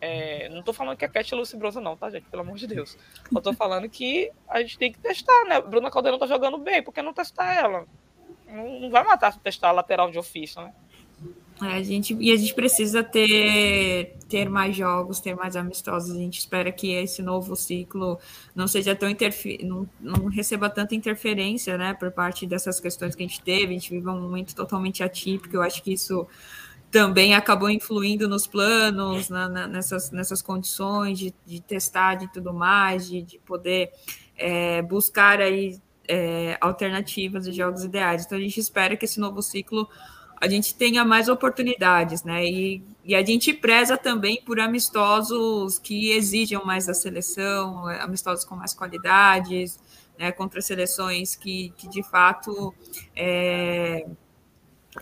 É, 0.00 0.48
não 0.48 0.62
tô 0.62 0.72
falando 0.72 0.96
que 0.96 1.04
a 1.04 1.08
Cat 1.08 1.32
é 1.32 1.36
Lucy 1.36 1.56
Bronze, 1.56 1.80
não, 1.80 1.96
tá, 1.96 2.10
gente? 2.10 2.28
Pelo 2.28 2.42
amor 2.42 2.56
de 2.56 2.66
Deus. 2.66 2.98
Eu 3.32 3.40
tô 3.40 3.52
falando 3.52 3.88
que 3.88 4.32
a 4.48 4.60
gente 4.60 4.76
tem 4.76 4.92
que 4.92 4.98
testar, 4.98 5.44
né? 5.44 5.60
Bruna 5.60 5.90
Caldeirão 5.90 6.18
tá 6.18 6.26
jogando 6.26 6.58
bem, 6.58 6.82
por 6.82 6.92
que 6.92 7.00
não 7.00 7.14
testar 7.14 7.54
ela? 7.54 7.86
Não, 8.48 8.80
não 8.80 8.90
vai 8.90 9.04
matar 9.04 9.32
se 9.32 9.38
testar 9.38 9.68
a 9.68 9.72
lateral 9.72 10.10
de 10.10 10.18
ofício, 10.18 10.60
né? 10.60 10.74
É, 11.62 11.74
a 11.74 11.82
gente, 11.82 12.16
e 12.18 12.32
a 12.32 12.36
gente 12.36 12.54
precisa 12.54 13.04
ter, 13.04 14.16
ter 14.28 14.48
mais 14.48 14.74
jogos, 14.76 15.20
ter 15.20 15.34
mais 15.34 15.54
amistosos. 15.54 16.16
A 16.16 16.18
gente 16.18 16.38
espera 16.38 16.72
que 16.72 16.92
esse 16.92 17.22
novo 17.22 17.54
ciclo 17.54 18.18
não 18.54 18.66
seja 18.66 18.94
tão 18.94 19.08
não, 19.62 19.88
não 20.00 20.26
receba 20.28 20.68
tanta 20.68 20.94
interferência, 20.94 21.78
né, 21.78 21.94
por 21.94 22.10
parte 22.10 22.46
dessas 22.46 22.80
questões 22.80 23.14
que 23.14 23.22
a 23.22 23.26
gente 23.26 23.42
teve. 23.42 23.66
A 23.66 23.78
gente 23.78 23.90
vive 23.90 24.08
um 24.08 24.20
momento 24.20 24.54
totalmente 24.54 25.02
atípico. 25.02 25.56
Eu 25.56 25.62
acho 25.62 25.82
que 25.82 25.92
isso 25.92 26.26
também 26.90 27.34
acabou 27.34 27.70
influindo 27.70 28.28
nos 28.28 28.46
planos, 28.46 29.28
na, 29.28 29.48
na, 29.48 29.66
nessas, 29.66 30.10
nessas 30.10 30.42
condições 30.42 31.18
de, 31.18 31.34
de 31.46 31.60
testar 31.60 32.22
e 32.22 32.28
tudo 32.28 32.52
mais, 32.52 33.08
de, 33.08 33.22
de 33.22 33.38
poder 33.38 33.90
é, 34.36 34.82
buscar 34.82 35.40
aí 35.40 35.80
é, 36.06 36.58
alternativas 36.60 37.44
de 37.44 37.52
jogos 37.52 37.84
ideais. 37.84 38.26
Então 38.26 38.36
a 38.36 38.40
gente 38.40 38.60
espera 38.60 38.96
que 38.96 39.04
esse 39.04 39.18
novo 39.18 39.40
ciclo 39.40 39.88
a 40.42 40.48
gente 40.48 40.74
tenha 40.74 41.04
mais 41.04 41.28
oportunidades, 41.28 42.24
né? 42.24 42.44
E, 42.44 42.82
e 43.04 43.14
a 43.14 43.24
gente 43.24 43.52
preza 43.52 43.96
também 43.96 44.42
por 44.44 44.58
amistosos 44.58 45.78
que 45.78 46.10
exijam 46.10 46.64
mais 46.64 46.86
da 46.86 46.94
seleção, 46.94 47.86
amistosos 48.00 48.44
com 48.44 48.56
mais 48.56 48.74
qualidades, 48.74 49.78
né? 50.18 50.32
contra 50.32 50.60
seleções 50.60 51.36
que, 51.36 51.72
que 51.76 51.88
de 51.88 52.02
fato 52.02 52.74
é, 53.14 54.04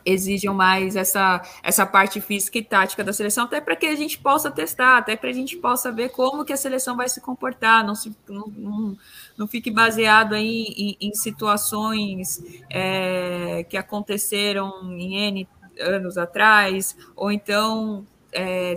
exijam 0.04 0.54
mais 0.54 0.94
essa, 0.94 1.40
essa 1.62 1.84
parte 1.84 2.20
física 2.20 2.58
e 2.58 2.62
tática 2.62 3.02
da 3.02 3.12
seleção, 3.12 3.44
até 3.44 3.62
para 3.62 3.74
que 3.74 3.86
a 3.86 3.96
gente 3.96 4.18
possa 4.18 4.50
testar, 4.50 4.98
até 4.98 5.16
para 5.16 5.30
a 5.30 5.32
gente 5.32 5.56
possa 5.56 5.90
ver 5.90 6.10
como 6.10 6.44
que 6.44 6.52
a 6.52 6.56
seleção 6.56 6.96
vai 6.96 7.08
se 7.08 7.20
comportar, 7.20 7.84
não, 7.84 7.94
se, 7.94 8.14
não, 8.28 8.46
não, 8.48 8.96
não 9.40 9.48
fique 9.48 9.70
baseado 9.70 10.34
aí 10.34 10.66
em, 10.76 10.96
em 11.00 11.14
situações 11.14 12.44
é, 12.68 13.64
que 13.70 13.76
aconteceram 13.78 14.92
em 14.98 15.16
N 15.16 15.48
anos 15.80 16.18
atrás, 16.18 16.94
ou 17.16 17.32
então 17.32 18.06
é, 18.30 18.74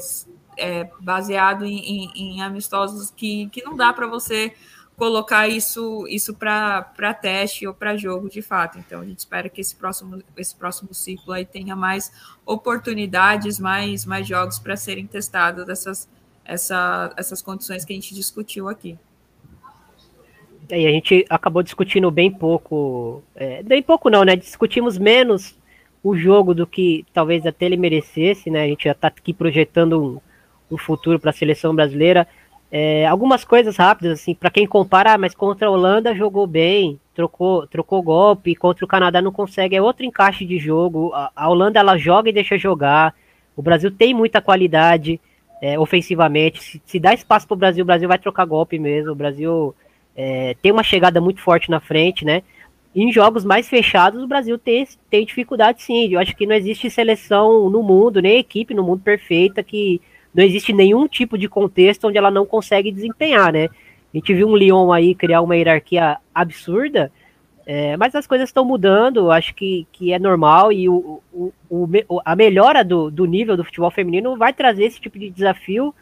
é, 0.57 0.89
baseado 1.01 1.65
em, 1.65 2.09
em, 2.15 2.41
amistosos 2.41 3.11
que, 3.11 3.49
que 3.49 3.61
não 3.61 3.75
dá 3.75 3.91
para 3.91 4.07
você 4.07 4.55
colocar 4.95 5.49
isso, 5.49 6.07
isso 6.07 6.33
para 6.33 7.13
teste 7.13 7.67
ou 7.67 7.73
para 7.73 7.97
jogo 7.97 8.29
de 8.29 8.41
fato. 8.41 8.79
Então 8.79 9.01
a 9.01 9.05
gente 9.05 9.19
espera 9.19 9.49
que 9.49 9.59
esse 9.59 9.75
próximo, 9.75 10.23
esse 10.37 10.55
próximo 10.55 10.93
ciclo 10.93 11.33
aí 11.33 11.45
tenha 11.45 11.75
mais 11.75 12.09
oportunidades, 12.45 13.59
mais, 13.59 14.05
mais 14.05 14.25
jogos 14.25 14.59
para 14.59 14.77
serem 14.77 15.07
testados 15.07 15.65
dessas 15.65 16.07
essa, 16.45 17.13
essas 17.17 17.41
condições 17.41 17.83
que 17.83 17.91
a 17.91 17.95
gente 17.95 18.15
discutiu 18.15 18.69
aqui. 18.69 18.97
E 20.69 20.87
a 20.87 20.91
gente 20.91 21.25
acabou 21.29 21.63
discutindo 21.63 22.09
bem 22.09 22.31
pouco, 22.31 23.23
é, 23.35 23.61
bem 23.63 23.81
pouco 23.81 24.09
não, 24.09 24.23
né? 24.23 24.35
Discutimos 24.35 24.97
menos 24.97 25.57
o 26.03 26.15
jogo 26.15 26.53
do 26.53 26.67
que 26.67 27.05
talvez 27.13 27.45
até 27.45 27.65
ele 27.65 27.77
merecesse, 27.77 28.49
né? 28.49 28.63
A 28.63 28.67
gente 28.67 28.83
já 28.85 28.91
está 28.91 29.07
aqui 29.07 29.33
projetando 29.33 30.01
um, 30.01 30.21
um 30.73 30.77
futuro 30.77 31.19
para 31.19 31.29
a 31.29 31.33
seleção 31.33 31.75
brasileira. 31.75 32.27
É, 32.71 33.05
algumas 33.05 33.45
coisas 33.45 33.77
rápidas, 33.77 34.19
assim, 34.19 34.33
para 34.33 34.49
quem 34.49 34.65
compara, 34.65 35.13
ah, 35.13 35.17
mas 35.17 35.35
contra 35.35 35.67
a 35.67 35.71
Holanda 35.71 36.15
jogou 36.15 36.47
bem, 36.47 36.99
trocou, 37.13 37.67
trocou 37.67 38.01
golpe, 38.01 38.55
contra 38.55 38.83
o 38.83 38.87
Canadá 38.87 39.21
não 39.21 39.31
consegue, 39.31 39.75
é 39.75 39.81
outro 39.81 40.03
encaixe 40.03 40.43
de 40.43 40.57
jogo. 40.57 41.11
A, 41.13 41.31
a 41.35 41.49
Holanda 41.49 41.79
ela 41.79 41.97
joga 41.97 42.29
e 42.29 42.33
deixa 42.33 42.57
jogar. 42.57 43.13
O 43.55 43.61
Brasil 43.61 43.91
tem 43.91 44.13
muita 44.13 44.41
qualidade 44.41 45.21
é, 45.61 45.77
ofensivamente. 45.79 46.61
Se, 46.61 46.81
se 46.83 46.99
dá 46.99 47.13
espaço 47.13 47.47
para 47.47 47.53
o 47.53 47.57
Brasil, 47.57 47.83
o 47.83 47.87
Brasil 47.87 48.07
vai 48.07 48.17
trocar 48.17 48.43
golpe 48.45 48.79
mesmo. 48.79 49.11
O 49.11 49.15
Brasil 49.15 49.75
é, 50.15 50.55
tem 50.61 50.71
uma 50.71 50.83
chegada 50.83 51.19
muito 51.19 51.41
forte 51.41 51.69
na 51.69 51.79
frente, 51.79 52.23
né? 52.25 52.43
em 52.95 53.11
jogos 53.11 53.43
mais 53.43 53.67
fechados, 53.67 54.21
o 54.21 54.27
Brasil 54.27 54.57
tem, 54.57 54.87
tem 55.09 55.25
dificuldade 55.25 55.81
sim. 55.81 56.13
Eu 56.13 56.19
acho 56.19 56.35
que 56.35 56.45
não 56.45 56.55
existe 56.55 56.89
seleção 56.89 57.69
no 57.69 57.81
mundo, 57.81 58.21
nem 58.21 58.37
equipe 58.37 58.73
no 58.73 58.83
mundo 58.83 59.01
perfeita, 59.01 59.63
que 59.63 59.99
não 60.33 60.43
existe 60.43 60.71
nenhum 60.71 61.07
tipo 61.07 61.37
de 61.37 61.49
contexto 61.49 62.07
onde 62.07 62.17
ela 62.17 62.29
não 62.29 62.45
consegue 62.45 62.91
desempenhar, 62.91 63.51
né? 63.51 63.65
A 63.65 64.17
gente 64.17 64.33
viu 64.33 64.47
um 64.47 64.55
Lyon 64.55 64.91
aí 64.91 65.15
criar 65.15 65.41
uma 65.41 65.55
hierarquia 65.55 66.17
absurda, 66.33 67.11
é, 67.65 67.97
mas 67.97 68.13
as 68.13 68.27
coisas 68.27 68.49
estão 68.49 68.63
mudando, 68.63 69.31
acho 69.31 69.55
que, 69.55 69.87
que 69.91 70.13
é 70.13 70.19
normal 70.19 70.71
e 70.71 70.87
o, 70.87 71.21
o, 71.33 71.51
o, 71.69 72.21
a 72.23 72.35
melhora 72.35 72.83
do, 72.83 73.09
do 73.09 73.25
nível 73.25 73.57
do 73.57 73.63
futebol 73.63 73.89
feminino 73.89 74.37
vai 74.37 74.53
trazer 74.53 74.83
esse 74.85 75.01
tipo 75.01 75.17
de 75.17 75.31
desafio 75.31 75.95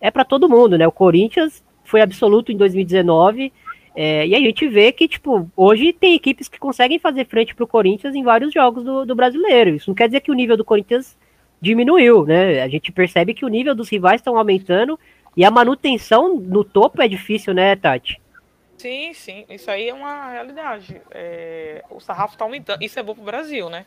é 0.00 0.10
para 0.10 0.24
todo 0.24 0.48
mundo, 0.48 0.78
né? 0.78 0.86
O 0.86 0.92
Corinthians 0.92 1.62
foi 1.88 2.00
absoluto 2.00 2.52
em 2.52 2.56
2019. 2.56 3.52
É, 3.96 4.26
e 4.26 4.34
a 4.34 4.38
gente 4.38 4.68
vê 4.68 4.92
que, 4.92 5.08
tipo, 5.08 5.50
hoje 5.56 5.92
tem 5.92 6.14
equipes 6.14 6.48
que 6.48 6.58
conseguem 6.58 6.98
fazer 6.98 7.26
frente 7.26 7.54
para 7.54 7.64
o 7.64 7.68
Corinthians 7.68 8.14
em 8.14 8.22
vários 8.22 8.52
jogos 8.52 8.84
do, 8.84 9.04
do 9.04 9.14
brasileiro. 9.14 9.70
Isso 9.70 9.90
não 9.90 9.94
quer 9.94 10.06
dizer 10.06 10.20
que 10.20 10.30
o 10.30 10.34
nível 10.34 10.56
do 10.56 10.64
Corinthians 10.64 11.16
diminuiu, 11.60 12.24
né? 12.24 12.62
A 12.62 12.68
gente 12.68 12.92
percebe 12.92 13.34
que 13.34 13.44
o 13.44 13.48
nível 13.48 13.74
dos 13.74 13.88
rivais 13.88 14.20
estão 14.20 14.36
aumentando 14.38 14.98
e 15.36 15.44
a 15.44 15.50
manutenção 15.50 16.36
no 16.36 16.62
topo 16.62 17.02
é 17.02 17.08
difícil, 17.08 17.52
né, 17.52 17.74
Tati? 17.74 18.20
Sim, 18.76 19.12
sim, 19.12 19.44
isso 19.50 19.68
aí 19.68 19.88
é 19.88 19.94
uma 19.94 20.30
realidade. 20.30 21.00
É, 21.10 21.84
o 21.90 21.98
sarrafo 21.98 22.34
está 22.34 22.44
aumentando. 22.44 22.80
Isso 22.82 22.98
é 22.98 23.02
bom 23.02 23.14
para 23.14 23.22
o 23.22 23.26
Brasil, 23.26 23.68
né? 23.68 23.84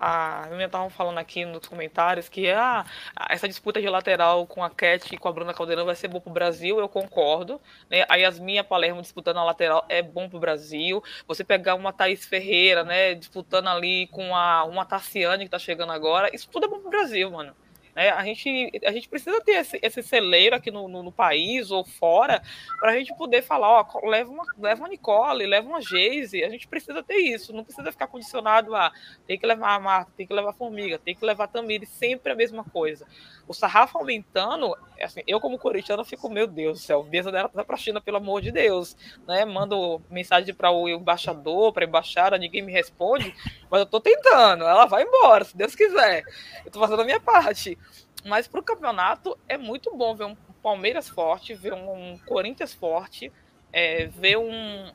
A 0.00 0.44
menina 0.46 0.64
estavam 0.64 0.88
falando 0.88 1.18
aqui 1.18 1.44
nos 1.44 1.68
comentários 1.68 2.28
que 2.28 2.50
ah, 2.50 2.86
essa 3.28 3.46
disputa 3.46 3.80
de 3.80 3.88
lateral 3.88 4.46
com 4.46 4.64
a 4.64 4.70
Cat 4.70 5.14
e 5.14 5.18
com 5.18 5.28
a 5.28 5.32
Bruna 5.32 5.52
Caldeirão 5.52 5.84
vai 5.84 5.94
ser 5.94 6.08
bom 6.08 6.18
para 6.18 6.30
o 6.30 6.32
Brasil, 6.32 6.78
eu 6.80 6.88
concordo. 6.88 7.60
Né? 7.90 8.06
A 8.08 8.16
Yasmin 8.16 8.54
e 8.54 8.58
a 8.58 8.64
Palermo 8.64 9.02
disputando 9.02 9.36
a 9.36 9.44
lateral 9.44 9.84
é 9.88 10.02
bom 10.02 10.28
para 10.28 10.38
o 10.38 10.40
Brasil. 10.40 11.04
Você 11.28 11.44
pegar 11.44 11.74
uma 11.74 11.92
Thaís 11.92 12.24
Ferreira, 12.24 12.82
né, 12.82 13.14
disputando 13.14 13.68
ali 13.68 14.06
com 14.06 14.34
a, 14.34 14.64
uma 14.64 14.86
Tassiane 14.86 15.44
que 15.44 15.48
está 15.48 15.58
chegando 15.58 15.92
agora, 15.92 16.34
isso 16.34 16.48
tudo 16.50 16.64
é 16.64 16.68
bom 16.68 16.78
para 16.78 16.88
o 16.88 16.90
Brasil, 16.90 17.30
mano. 17.30 17.54
É, 18.00 18.10
a, 18.10 18.24
gente, 18.24 18.70
a 18.82 18.92
gente 18.92 19.08
precisa 19.10 19.40
ter 19.42 19.52
esse, 19.52 19.78
esse 19.82 20.02
celeiro 20.02 20.56
aqui 20.56 20.70
no, 20.70 20.88
no, 20.88 21.02
no 21.02 21.12
país 21.12 21.70
ou 21.70 21.84
fora 21.84 22.42
para 22.78 22.92
a 22.92 22.98
gente 22.98 23.14
poder 23.14 23.42
falar, 23.42 23.68
ó, 23.68 24.08
leva 24.08 24.30
uma, 24.30 24.44
leva 24.58 24.80
uma 24.80 24.88
Nicole, 24.88 25.44
leva 25.44 25.68
uma 25.68 25.82
Geise, 25.82 26.42
a 26.42 26.48
gente 26.48 26.66
precisa 26.66 27.02
ter 27.02 27.18
isso, 27.18 27.52
não 27.52 27.62
precisa 27.62 27.92
ficar 27.92 28.06
condicionado 28.06 28.74
a 28.74 28.90
tem 29.26 29.38
que 29.38 29.46
levar 29.46 29.74
a 29.74 29.80
Marta, 29.80 30.12
tem 30.16 30.26
que 30.26 30.32
levar 30.32 30.50
a 30.50 30.54
Formiga, 30.54 30.98
tem 30.98 31.14
que 31.14 31.24
levar 31.24 31.44
a 31.44 31.48
Tamiri, 31.48 31.84
sempre 31.84 32.32
a 32.32 32.34
mesma 32.34 32.64
coisa. 32.64 33.06
O 33.50 33.52
sarrafo 33.52 33.98
aumentando, 33.98 34.76
assim, 35.02 35.22
eu 35.26 35.40
como 35.40 35.58
corintiano 35.58 36.04
fico, 36.04 36.30
meu 36.30 36.46
Deus 36.46 36.78
do 36.78 36.84
céu, 36.84 37.02
mesa 37.02 37.32
dela 37.32 37.48
tá 37.48 37.64
pra 37.64 37.76
China, 37.76 38.00
pelo 38.00 38.18
amor 38.18 38.40
de 38.40 38.52
Deus, 38.52 38.96
né? 39.26 39.44
Mando 39.44 40.00
mensagem 40.08 40.54
para 40.54 40.70
o 40.70 40.88
embaixador, 40.88 41.72
para 41.72 41.84
embaixada, 41.84 42.38
ninguém 42.38 42.62
me 42.62 42.70
responde, 42.70 43.34
mas 43.68 43.80
eu 43.80 43.86
tô 43.86 44.00
tentando, 44.00 44.62
ela 44.62 44.86
vai 44.86 45.02
embora, 45.02 45.44
se 45.44 45.56
Deus 45.56 45.74
quiser. 45.74 46.22
Eu 46.64 46.70
tô 46.70 46.78
fazendo 46.78 47.02
a 47.02 47.04
minha 47.04 47.18
parte. 47.18 47.76
Mas 48.24 48.46
pro 48.46 48.62
campeonato 48.62 49.36
é 49.48 49.58
muito 49.58 49.96
bom 49.96 50.14
ver 50.14 50.26
um 50.26 50.36
Palmeiras 50.62 51.08
forte, 51.08 51.52
ver 51.52 51.72
um 51.72 52.18
Corinthians 52.24 52.72
forte, 52.72 53.32
é, 53.72 54.06
ver 54.06 54.38
um 54.38 54.92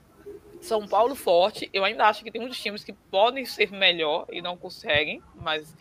São 0.61 0.88
Paulo 0.88 1.14
forte. 1.14 1.69
Eu 1.73 1.84
ainda 1.84 2.06
acho 2.06 2.23
que 2.23 2.32
tem 2.32 2.40
muitos 2.40 2.61
times 2.61 2.86
que 2.86 2.94
podem 2.94 3.44
ser 3.45 3.69
melhor 3.69 4.27
e 4.32 4.41
não 4.41 4.56
conseguem, 4.56 5.22
mas 5.36 5.76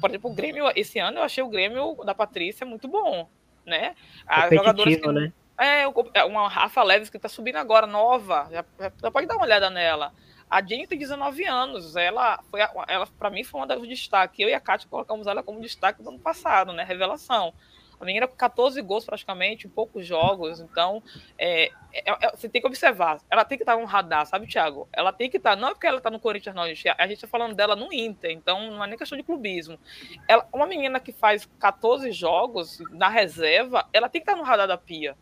por 0.00 0.10
exemplo, 0.10 0.30
o 0.30 0.34
Grêmio, 0.34 0.70
esse 0.76 0.98
ano 0.98 1.18
eu 1.18 1.22
achei 1.22 1.42
o 1.42 1.48
Grêmio 1.48 1.96
da 2.04 2.14
Patrícia 2.14 2.66
muito 2.66 2.88
bom, 2.88 3.28
né? 3.64 3.94
A 4.26 4.48
jogadora 4.54 4.90
que, 4.90 5.12
né? 5.12 5.32
É, 5.58 5.82
é, 6.14 6.24
uma 6.24 6.48
Rafa 6.48 6.82
Leves 6.84 7.10
que 7.10 7.16
está 7.16 7.28
subindo 7.28 7.56
agora, 7.56 7.86
nova, 7.86 8.48
já, 8.52 8.64
já, 9.02 9.10
pode 9.10 9.26
dar 9.26 9.34
uma 9.34 9.44
olhada 9.44 9.68
nela. 9.68 10.12
A 10.48 10.62
Jenny 10.64 10.86
tem 10.86 10.98
19 10.98 11.44
anos, 11.44 11.96
ela 11.96 12.40
foi, 12.50 12.60
ela 12.60 13.06
para 13.18 13.28
mim 13.28 13.42
foi 13.42 13.60
uma 13.60 13.66
das 13.66 13.82
destaques. 13.82 14.38
Eu 14.38 14.48
e 14.48 14.54
a 14.54 14.60
Kátia 14.60 14.88
colocamos 14.88 15.26
ela 15.26 15.42
como 15.42 15.60
destaque 15.60 16.02
do 16.02 16.10
ano 16.10 16.18
passado, 16.20 16.72
né? 16.72 16.84
Revelação. 16.84 17.52
A 18.00 18.04
menina 18.04 18.28
com 18.28 18.36
14 18.36 18.80
gols 18.82 19.04
praticamente, 19.04 19.66
em 19.66 19.70
poucos 19.70 20.06
jogos. 20.06 20.60
Então, 20.60 21.02
é, 21.36 21.66
é, 21.92 22.26
é, 22.26 22.30
você 22.30 22.48
tem 22.48 22.60
que 22.60 22.66
observar. 22.66 23.20
Ela 23.30 23.44
tem 23.44 23.58
que 23.58 23.62
estar 23.62 23.76
no 23.76 23.84
radar, 23.84 24.26
sabe, 24.26 24.46
Thiago? 24.46 24.88
Ela 24.92 25.12
tem 25.12 25.28
que 25.28 25.36
estar. 25.36 25.56
Não 25.56 25.68
é 25.68 25.72
porque 25.72 25.86
ela 25.86 25.98
está 25.98 26.10
no 26.10 26.20
Corinthians, 26.20 26.54
não, 26.54 26.66
gente. 26.66 26.88
A 26.88 27.06
gente 27.06 27.16
está 27.16 27.26
falando 27.26 27.54
dela 27.54 27.74
no 27.74 27.92
Inter. 27.92 28.30
Então, 28.30 28.70
não 28.70 28.84
é 28.84 28.86
nem 28.86 28.98
questão 28.98 29.18
de 29.18 29.24
clubismo. 29.24 29.78
Ela, 30.26 30.46
uma 30.52 30.66
menina 30.66 31.00
que 31.00 31.12
faz 31.12 31.48
14 31.58 32.12
jogos 32.12 32.78
na 32.90 33.08
reserva, 33.08 33.88
ela 33.92 34.08
tem 34.08 34.20
que 34.20 34.30
estar 34.30 34.40
no 34.40 34.46
radar 34.46 34.68
da 34.68 34.78
Pia. 34.78 35.16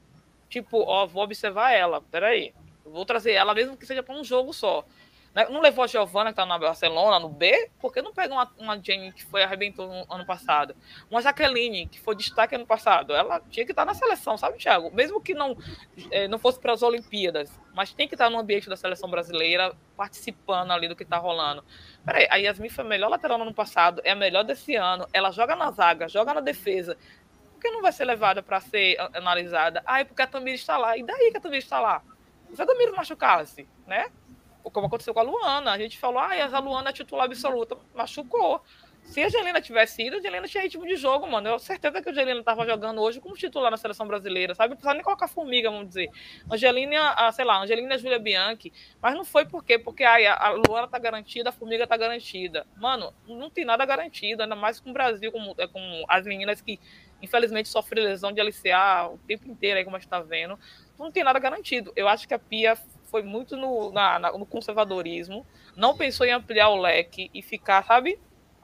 Tipo, 0.48 0.80
ó, 0.80 1.06
vou 1.06 1.22
observar 1.22 1.72
ela. 1.72 2.02
Peraí. 2.02 2.54
Vou 2.84 3.04
trazer 3.04 3.32
ela, 3.32 3.52
mesmo 3.52 3.76
que 3.76 3.84
seja 3.84 4.02
para 4.02 4.14
um 4.14 4.22
jogo 4.22 4.52
só. 4.52 4.84
Né? 5.36 5.46
Não 5.50 5.60
levou 5.60 5.84
a 5.84 5.86
Giovana, 5.86 6.30
que 6.30 6.36
tá 6.36 6.46
na 6.46 6.58
Barcelona, 6.58 7.20
no 7.20 7.28
B, 7.28 7.70
porque 7.78 8.00
não 8.00 8.10
pega 8.10 8.32
uma, 8.32 8.50
uma 8.56 8.82
Jenny 8.82 9.12
que 9.12 9.22
foi 9.22 9.42
arrebentou 9.42 9.86
no 9.86 10.06
ano 10.10 10.24
passado? 10.24 10.74
Uma 11.10 11.20
Jaqueline, 11.20 11.86
que 11.86 12.00
foi 12.00 12.16
destaque 12.16 12.54
ano 12.54 12.64
passado. 12.64 13.14
Ela 13.14 13.42
tinha 13.50 13.66
que 13.66 13.72
estar 13.72 13.84
na 13.84 13.92
seleção, 13.92 14.38
sabe, 14.38 14.56
Thiago? 14.56 14.90
Mesmo 14.94 15.20
que 15.20 15.34
não, 15.34 15.54
é, 16.10 16.26
não 16.26 16.38
fosse 16.38 16.58
para 16.58 16.72
as 16.72 16.82
Olimpíadas, 16.82 17.52
mas 17.74 17.92
tem 17.92 18.08
que 18.08 18.14
estar 18.14 18.30
no 18.30 18.38
ambiente 18.38 18.66
da 18.66 18.78
seleção 18.78 19.10
brasileira, 19.10 19.76
participando 19.94 20.70
ali 20.70 20.88
do 20.88 20.96
que 20.96 21.04
tá 21.04 21.18
rolando. 21.18 21.62
Peraí, 22.02 22.26
a 22.30 22.36
Yasmin 22.36 22.70
foi 22.70 22.86
a 22.86 22.88
melhor 22.88 23.10
lateral 23.10 23.36
no 23.36 23.44
ano 23.44 23.52
passado, 23.52 24.00
é 24.04 24.12
a 24.12 24.16
melhor 24.16 24.42
desse 24.42 24.74
ano. 24.74 25.06
Ela 25.12 25.30
joga 25.32 25.54
na 25.54 25.70
zaga, 25.70 26.08
joga 26.08 26.32
na 26.32 26.40
defesa. 26.40 26.96
Por 27.52 27.60
que 27.60 27.70
não 27.70 27.82
vai 27.82 27.92
ser 27.92 28.06
levada 28.06 28.42
para 28.42 28.58
ser 28.60 28.96
analisada? 29.12 29.82
Ah, 29.84 30.00
é 30.00 30.04
porque 30.04 30.22
a 30.22 30.26
Tamir 30.26 30.54
está 30.54 30.78
lá. 30.78 30.96
E 30.96 31.02
daí 31.02 31.30
que 31.30 31.36
a 31.36 31.40
Tamir 31.42 31.58
está 31.58 31.78
lá? 31.78 32.02
Se 32.54 32.62
a 32.62 32.64
Tamir 32.64 32.90
machucasse, 32.96 33.68
né? 33.86 34.10
Como 34.70 34.86
aconteceu 34.86 35.14
com 35.14 35.20
a 35.20 35.22
Luana. 35.22 35.72
A 35.72 35.78
gente 35.78 35.98
falou, 35.98 36.18
ah, 36.18 36.30
a 36.52 36.58
Luana 36.58 36.90
é 36.90 36.92
titular 36.92 37.26
absoluta, 37.26 37.76
machucou. 37.94 38.62
Se 39.06 39.22
a 39.22 39.26
Angelina 39.26 39.60
tivesse 39.60 40.02
ido, 40.02 40.16
a 40.16 40.18
Angelina 40.18 40.48
tinha 40.48 40.62
ritmo 40.64 40.84
de 40.84 40.96
jogo, 40.96 41.26
mano. 41.26 41.46
Eu 41.46 41.56
tenho 41.56 41.60
certeza 41.60 42.02
que 42.02 42.08
a 42.08 42.12
Angelina 42.12 42.40
estava 42.40 42.66
jogando 42.66 43.00
hoje 43.00 43.20
como 43.20 43.36
titular 43.36 43.70
na 43.70 43.76
seleção 43.76 44.06
brasileira, 44.06 44.54
sabe? 44.54 44.70
Não 44.70 44.76
precisava 44.76 44.94
nem 44.94 45.04
colocar 45.04 45.28
formiga, 45.28 45.70
vamos 45.70 45.88
dizer. 45.88 46.10
Angelina, 46.50 47.14
sei 47.32 47.44
lá, 47.44 47.62
Angelina 47.62 47.94
e 47.94 47.98
Júlia 47.98 48.18
Bianchi. 48.18 48.72
Mas 49.00 49.14
não 49.14 49.24
foi 49.24 49.46
por 49.46 49.64
quê? 49.64 49.78
Porque 49.78 50.02
ai, 50.02 50.26
a 50.26 50.50
Luana 50.50 50.88
tá 50.88 50.98
garantida, 50.98 51.50
a 51.50 51.52
formiga 51.52 51.86
tá 51.86 51.96
garantida. 51.96 52.66
Mano, 52.76 53.14
não 53.28 53.48
tem 53.48 53.64
nada 53.64 53.86
garantido, 53.86 54.42
ainda 54.42 54.56
mais 54.56 54.80
com 54.80 54.90
o 54.90 54.92
Brasil, 54.92 55.30
com, 55.30 55.54
é, 55.56 55.68
com 55.68 56.04
as 56.08 56.26
meninas 56.26 56.60
que 56.60 56.80
infelizmente 57.22 57.68
sofrem 57.68 58.04
lesão 58.04 58.32
de 58.32 58.42
LCA 58.42 59.08
o 59.08 59.18
tempo 59.18 59.48
inteiro 59.48 59.78
aí, 59.78 59.84
como 59.84 59.96
a 59.96 60.00
gente 60.00 60.08
tá 60.08 60.20
vendo. 60.20 60.58
Não 60.98 61.12
tem 61.12 61.22
nada 61.22 61.38
garantido. 61.38 61.92
Eu 61.94 62.08
acho 62.08 62.26
que 62.26 62.34
a 62.34 62.38
Pia 62.38 62.76
foi 63.16 63.22
muito 63.22 63.56
no, 63.56 63.90
na, 63.92 64.18
na, 64.18 64.32
no 64.32 64.44
conservadorismo, 64.44 65.46
não 65.74 65.96
pensou 65.96 66.26
em 66.26 66.32
ampliar 66.32 66.68
o 66.68 66.76
leque 66.76 67.30
e 67.32 67.40
ficar, 67.40 67.82
sabe? 67.82 68.18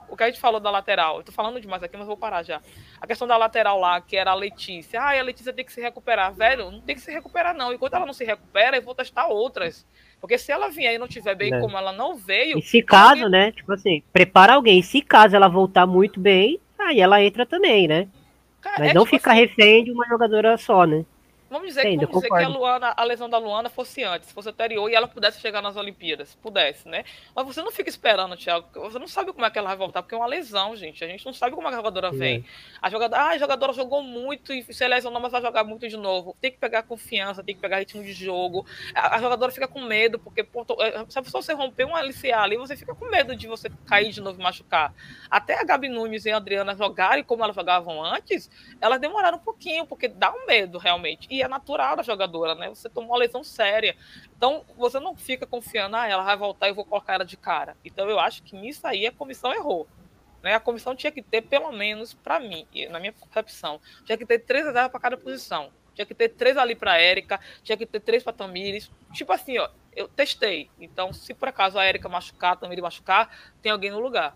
O 0.07 0.15
que 0.15 0.21
a 0.21 0.27
gente 0.27 0.39
falou 0.39 0.59
da 0.59 0.69
lateral, 0.69 1.17
eu 1.17 1.23
tô 1.23 1.31
falando 1.31 1.59
demais 1.59 1.81
aqui, 1.81 1.97
mas 1.97 2.05
vou 2.05 2.15
parar 2.15 2.43
já. 2.43 2.61
A 3.01 3.07
questão 3.07 3.27
da 3.27 3.35
lateral 3.35 3.79
lá, 3.79 3.99
que 3.99 4.15
era 4.15 4.29
a 4.29 4.35
Letícia. 4.35 5.01
Ah, 5.01 5.17
a 5.17 5.23
Letícia 5.23 5.51
tem 5.51 5.65
que 5.65 5.73
se 5.73 5.81
recuperar. 5.81 6.31
Velho, 6.31 6.69
não 6.69 6.81
tem 6.81 6.93
que 6.93 7.01
se 7.01 7.11
recuperar, 7.11 7.55
não. 7.55 7.73
Enquanto 7.73 7.95
ela 7.95 8.05
não 8.05 8.13
se 8.13 8.23
recupera, 8.23 8.77
eu 8.77 8.83
vou 8.83 8.93
testar 8.93 9.25
outras. 9.25 9.87
Porque 10.21 10.37
se 10.37 10.51
ela 10.51 10.69
vier 10.69 10.93
e 10.93 10.99
não 10.99 11.07
tiver 11.07 11.33
bem, 11.33 11.51
é. 11.51 11.59
como 11.59 11.75
ela 11.75 11.91
não 11.91 12.15
veio. 12.15 12.59
E 12.59 12.61
se 12.61 12.83
caso, 12.83 13.27
né? 13.27 13.51
Tipo 13.53 13.73
assim, 13.73 14.03
prepara 14.13 14.53
alguém. 14.53 14.83
Se 14.83 15.01
caso 15.01 15.35
ela 15.35 15.47
voltar 15.47 15.87
muito 15.87 16.19
bem, 16.19 16.59
aí 16.77 16.99
ela 16.99 17.23
entra 17.23 17.43
também, 17.43 17.87
né? 17.87 18.07
Cara, 18.61 18.75
Mas 18.79 18.91
é, 18.91 18.93
não 18.93 19.03
tipo 19.03 19.17
ficar 19.17 19.31
assim, 19.31 19.41
refém 19.41 19.83
de 19.83 19.91
uma 19.91 20.07
jogadora 20.07 20.55
só, 20.57 20.85
né? 20.85 21.03
Vamos 21.53 21.67
dizer, 21.67 21.83
Sim, 21.83 21.97
vamos 21.97 22.15
dizer 22.15 22.29
que 22.29 22.43
a, 22.43 22.47
Luana, 22.47 22.93
a 22.97 23.03
lesão 23.03 23.29
da 23.29 23.37
Luana 23.37 23.69
fosse 23.69 24.03
antes, 24.03 24.31
fosse 24.31 24.49
anterior 24.49 24.89
e 24.89 24.95
ela 24.95 25.07
pudesse 25.07 25.39
chegar 25.39 25.61
nas 25.61 25.75
Olimpíadas. 25.75 26.33
Pudesse, 26.41 26.87
né? 26.87 27.05
Mas 27.35 27.45
você 27.45 27.61
não 27.61 27.69
fica 27.69 27.87
esperando, 27.87 28.35
Thiago. 28.35 28.67
Você 28.73 28.97
não 28.97 29.07
sabe 29.07 29.31
como 29.31 29.45
é 29.45 29.51
que 29.51 29.59
ela 29.59 29.67
vai 29.67 29.77
voltar, 29.77 30.01
porque 30.01 30.15
é 30.15 30.17
uma 30.17 30.25
lesão, 30.25 30.75
gente. 30.75 31.03
A 31.03 31.07
gente 31.07 31.23
não 31.23 31.31
sabe 31.31 31.53
como 31.55 31.67
a 31.67 31.71
jogadora 31.71 32.09
vem. 32.09 32.43
A 32.81 32.89
jogadora, 32.89 33.21
ah, 33.21 33.29
a 33.29 33.37
jogadora 33.37 33.71
jogou 33.71 34.01
muito 34.01 34.51
e 34.51 34.63
se 34.73 34.87
lesionou, 34.87 35.21
mas 35.21 35.31
vai 35.31 35.43
jogar 35.43 35.63
muito 35.63 35.87
de 35.87 35.95
novo. 35.95 36.35
Tem 36.41 36.51
que 36.51 36.57
pegar 36.57 36.81
confiança, 36.81 37.43
tem 37.43 37.53
que 37.53 37.61
pegar 37.61 37.77
ritmo 37.77 38.01
de 38.01 38.13
jogo. 38.13 38.65
A, 38.95 39.17
a 39.17 39.21
jogadora 39.21 39.51
fica 39.51 39.67
com 39.67 39.81
medo, 39.81 40.17
porque 40.17 40.43
pô, 40.43 40.65
é, 40.79 41.05
se 41.07 41.21
você 41.31 41.53
romper 41.53 41.85
um 41.85 41.95
LCA 41.95 42.39
ali, 42.39 42.57
você 42.57 42.75
fica 42.75 42.95
com 42.95 43.05
medo 43.05 43.35
de 43.35 43.45
você 43.45 43.69
cair 43.85 44.11
de 44.11 44.21
novo 44.21 44.39
e 44.39 44.43
machucar. 44.43 44.91
Até 45.29 45.59
a 45.59 45.63
Gabi 45.63 45.87
Nunes 45.87 46.25
e 46.25 46.31
a 46.31 46.37
Adriana 46.37 46.75
jogarem 46.75 47.23
como 47.23 47.43
elas 47.43 47.55
jogavam 47.55 48.03
antes, 48.03 48.49
elas 48.81 48.99
demoraram 48.99 49.37
um 49.37 49.41
pouquinho, 49.41 49.85
porque 49.85 50.07
dá 50.07 50.33
um 50.33 50.47
medo 50.47 50.79
realmente. 50.79 51.27
E 51.29 51.42
é 51.43 51.47
natural 51.47 51.95
da 51.95 52.03
jogadora, 52.03 52.55
né? 52.55 52.69
Você 52.69 52.89
tomou 52.89 53.11
uma 53.11 53.17
lesão 53.17 53.43
séria. 53.43 53.95
Então, 54.35 54.65
você 54.77 54.99
não 54.99 55.15
fica 55.15 55.45
confiando, 55.45 55.95
ah, 55.95 56.07
ela 56.07 56.23
vai 56.23 56.37
voltar 56.37 56.67
e 56.67 56.71
eu 56.71 56.75
vou 56.75 56.85
colocar 56.85 57.13
ela 57.13 57.25
de 57.25 57.37
cara. 57.37 57.77
Então, 57.83 58.09
eu 58.09 58.19
acho 58.19 58.43
que 58.43 58.55
nisso 58.55 58.85
aí 58.85 59.05
a 59.05 59.11
comissão 59.11 59.53
errou. 59.53 59.87
Né? 60.41 60.53
A 60.53 60.59
comissão 60.59 60.95
tinha 60.95 61.11
que 61.11 61.21
ter, 61.21 61.41
pelo 61.41 61.71
menos, 61.71 62.13
para 62.13 62.39
mim, 62.39 62.67
na 62.89 62.99
minha 62.99 63.13
concepção, 63.13 63.79
tinha 64.05 64.17
que 64.17 64.25
ter 64.25 64.39
três 64.39 64.65
reservas 64.65 64.91
para 64.91 64.99
cada 64.99 65.17
posição. 65.17 65.71
Tinha 65.95 66.05
que 66.05 66.13
ter 66.13 66.29
três 66.29 66.57
ali 66.57 66.75
para 66.75 66.99
Érica, 66.99 67.39
tinha 67.63 67.77
que 67.77 67.85
ter 67.85 67.99
três 67.99 68.23
para 68.23 68.33
Tamires. 68.33 68.91
Tipo 69.13 69.31
assim, 69.31 69.57
ó, 69.59 69.69
eu 69.95 70.07
testei. 70.07 70.69
Então, 70.79 71.13
se 71.13 71.33
por 71.33 71.47
acaso 71.47 71.77
a 71.77 71.85
Érica 71.85 72.09
machucar, 72.09 72.53
a 72.53 72.55
Tamires 72.55 72.83
machucar, 72.83 73.29
tem 73.61 73.71
alguém 73.71 73.91
no 73.91 73.99
lugar. 73.99 74.35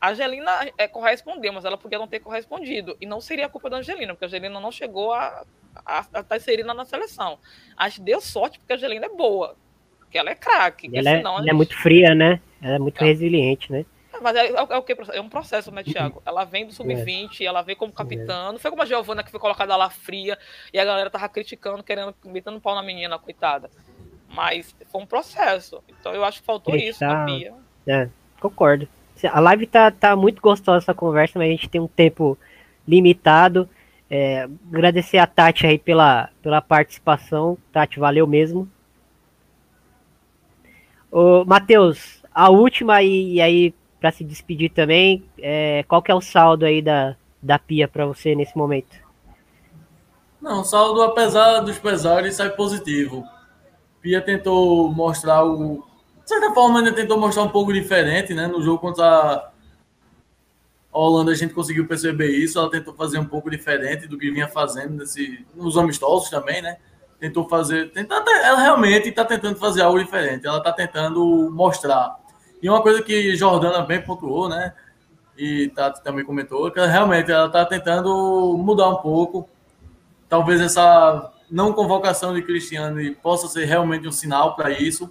A 0.00 0.10
Angelina 0.10 0.50
é, 0.78 0.88
correspondeu, 0.88 1.52
mas 1.52 1.64
ela 1.64 1.76
podia 1.76 1.98
não 1.98 2.08
ter 2.08 2.20
correspondido. 2.20 2.96
E 3.00 3.06
não 3.06 3.20
seria 3.20 3.48
culpa 3.48 3.68
da 3.68 3.76
Angelina, 3.76 4.14
porque 4.14 4.24
a 4.24 4.28
Angelina 4.28 4.58
não 4.58 4.72
chegou 4.72 5.12
a 5.12 5.44
estar 5.76 6.22
tá 6.22 6.36
inserida 6.36 6.72
na 6.72 6.84
seleção. 6.84 7.38
Acho 7.76 7.96
que 7.96 8.02
deu 8.02 8.20
sorte, 8.20 8.58
porque 8.58 8.72
a 8.72 8.76
Angelina 8.76 9.06
é 9.06 9.10
boa. 9.10 9.56
Porque 9.98 10.16
ela 10.16 10.30
é 10.30 10.34
craque. 10.34 10.90
Ela, 10.92 11.10
é, 11.10 11.20
ela 11.20 11.38
gente... 11.38 11.50
é 11.50 11.52
muito 11.52 11.76
fria, 11.76 12.14
né? 12.14 12.40
Ela 12.62 12.76
é 12.76 12.78
muito 12.78 13.02
é. 13.02 13.06
resiliente, 13.06 13.70
né? 13.70 13.84
É, 14.12 14.20
mas 14.20 14.34
é, 14.36 14.46
é, 14.46 14.52
é, 14.52 14.76
o 14.76 14.82
que? 14.82 14.96
É 15.12 15.20
um 15.20 15.28
processo, 15.28 15.70
né, 15.70 15.82
Thiago? 15.82 16.22
Ela 16.24 16.44
vem 16.44 16.66
do 16.66 16.72
sub-20, 16.72 17.42
ela 17.42 17.62
vem 17.62 17.76
como 17.76 17.92
capitã. 17.92 18.52
Não 18.52 18.58
foi 18.58 18.70
como 18.70 18.82
a 18.82 18.86
Giovana 18.86 19.22
que 19.22 19.30
foi 19.30 19.38
colocada 19.38 19.76
lá 19.76 19.90
fria 19.90 20.38
e 20.72 20.78
a 20.80 20.84
galera 20.84 21.10
tava 21.10 21.28
criticando, 21.28 21.82
querendo, 21.82 22.14
metendo 22.24 22.60
pau 22.60 22.74
na 22.74 22.82
menina, 22.82 23.18
coitada. 23.18 23.70
Mas 24.28 24.74
foi 24.86 25.02
um 25.02 25.06
processo. 25.06 25.82
Então 25.88 26.14
eu 26.14 26.24
acho 26.24 26.40
que 26.40 26.46
faltou 26.46 26.74
isso 26.74 27.04
na 27.04 27.24
Bia. 27.24 27.54
É, 27.86 28.08
concordo. 28.40 28.88
A 29.28 29.40
live 29.40 29.66
tá, 29.66 29.90
tá 29.90 30.16
muito 30.16 30.40
gostosa 30.40 30.78
essa 30.78 30.94
conversa, 30.94 31.38
mas 31.38 31.48
a 31.48 31.50
gente 31.50 31.68
tem 31.68 31.80
um 31.80 31.88
tempo 31.88 32.38
limitado. 32.86 33.68
É, 34.08 34.48
agradecer 34.72 35.18
a 35.18 35.26
Tati 35.26 35.66
aí 35.66 35.78
pela, 35.78 36.30
pela 36.42 36.60
participação. 36.60 37.56
Tati, 37.72 37.98
valeu 37.98 38.26
mesmo. 38.26 38.68
Ô, 41.10 41.44
Matheus, 41.44 42.22
a 42.32 42.48
última 42.50 43.02
e, 43.02 43.34
e 43.34 43.40
aí 43.40 43.74
para 44.00 44.10
se 44.10 44.24
despedir 44.24 44.70
também, 44.70 45.22
é, 45.38 45.84
qual 45.86 46.00
que 46.00 46.10
é 46.10 46.14
o 46.14 46.22
saldo 46.22 46.64
aí 46.64 46.80
da, 46.80 47.14
da 47.42 47.58
Pia 47.58 47.86
para 47.86 48.06
você 48.06 48.34
nesse 48.34 48.56
momento? 48.56 48.96
Não, 50.40 50.64
saldo, 50.64 51.02
apesar 51.02 51.60
dos 51.60 51.78
pesares, 51.78 52.36
sai 52.36 52.48
positivo. 52.50 53.24
Pia 54.00 54.22
tentou 54.22 54.90
mostrar 54.90 55.44
o, 55.44 55.84
certa 56.30 56.54
forma, 56.54 56.78
ainda 56.78 56.92
tentou 56.92 57.18
mostrar 57.18 57.42
um 57.42 57.48
pouco 57.48 57.72
diferente, 57.72 58.32
né? 58.32 58.46
No 58.46 58.62
jogo 58.62 58.78
contra 58.78 59.04
a 60.92 60.98
Holanda, 60.98 61.32
a 61.32 61.34
gente 61.34 61.52
conseguiu 61.52 61.86
perceber 61.86 62.30
isso. 62.30 62.58
Ela 62.58 62.70
tentou 62.70 62.94
fazer 62.94 63.18
um 63.18 63.24
pouco 63.24 63.50
diferente 63.50 64.06
do 64.06 64.16
que 64.16 64.30
vinha 64.30 64.46
fazendo 64.46 64.98
nesse, 64.98 65.44
nos 65.54 65.76
amistosos 65.76 66.30
também, 66.30 66.62
né? 66.62 66.76
Tentou 67.18 67.48
fazer. 67.48 67.90
Tentar, 67.90 68.24
ela 68.44 68.60
realmente 68.60 69.08
está 69.08 69.24
tentando 69.24 69.58
fazer 69.58 69.82
algo 69.82 69.98
diferente. 69.98 70.46
Ela 70.46 70.58
está 70.58 70.72
tentando 70.72 71.50
mostrar. 71.50 72.16
E 72.62 72.68
uma 72.68 72.80
coisa 72.80 73.02
que 73.02 73.34
Jordana 73.34 73.82
bem 73.82 74.00
pontuou, 74.00 74.48
né? 74.48 74.72
E 75.36 75.68
Tati 75.68 76.02
também 76.04 76.24
comentou, 76.24 76.70
que 76.70 76.78
ela, 76.78 76.88
realmente 76.88 77.30
ela 77.32 77.46
está 77.46 77.64
tentando 77.64 78.56
mudar 78.58 78.88
um 78.88 78.96
pouco. 78.96 79.48
Talvez 80.28 80.60
essa 80.60 81.32
não 81.50 81.72
convocação 81.72 82.34
de 82.34 82.42
Cristiano 82.42 83.00
possa 83.16 83.48
ser 83.48 83.64
realmente 83.64 84.06
um 84.06 84.12
sinal 84.12 84.54
para 84.54 84.70
isso 84.70 85.10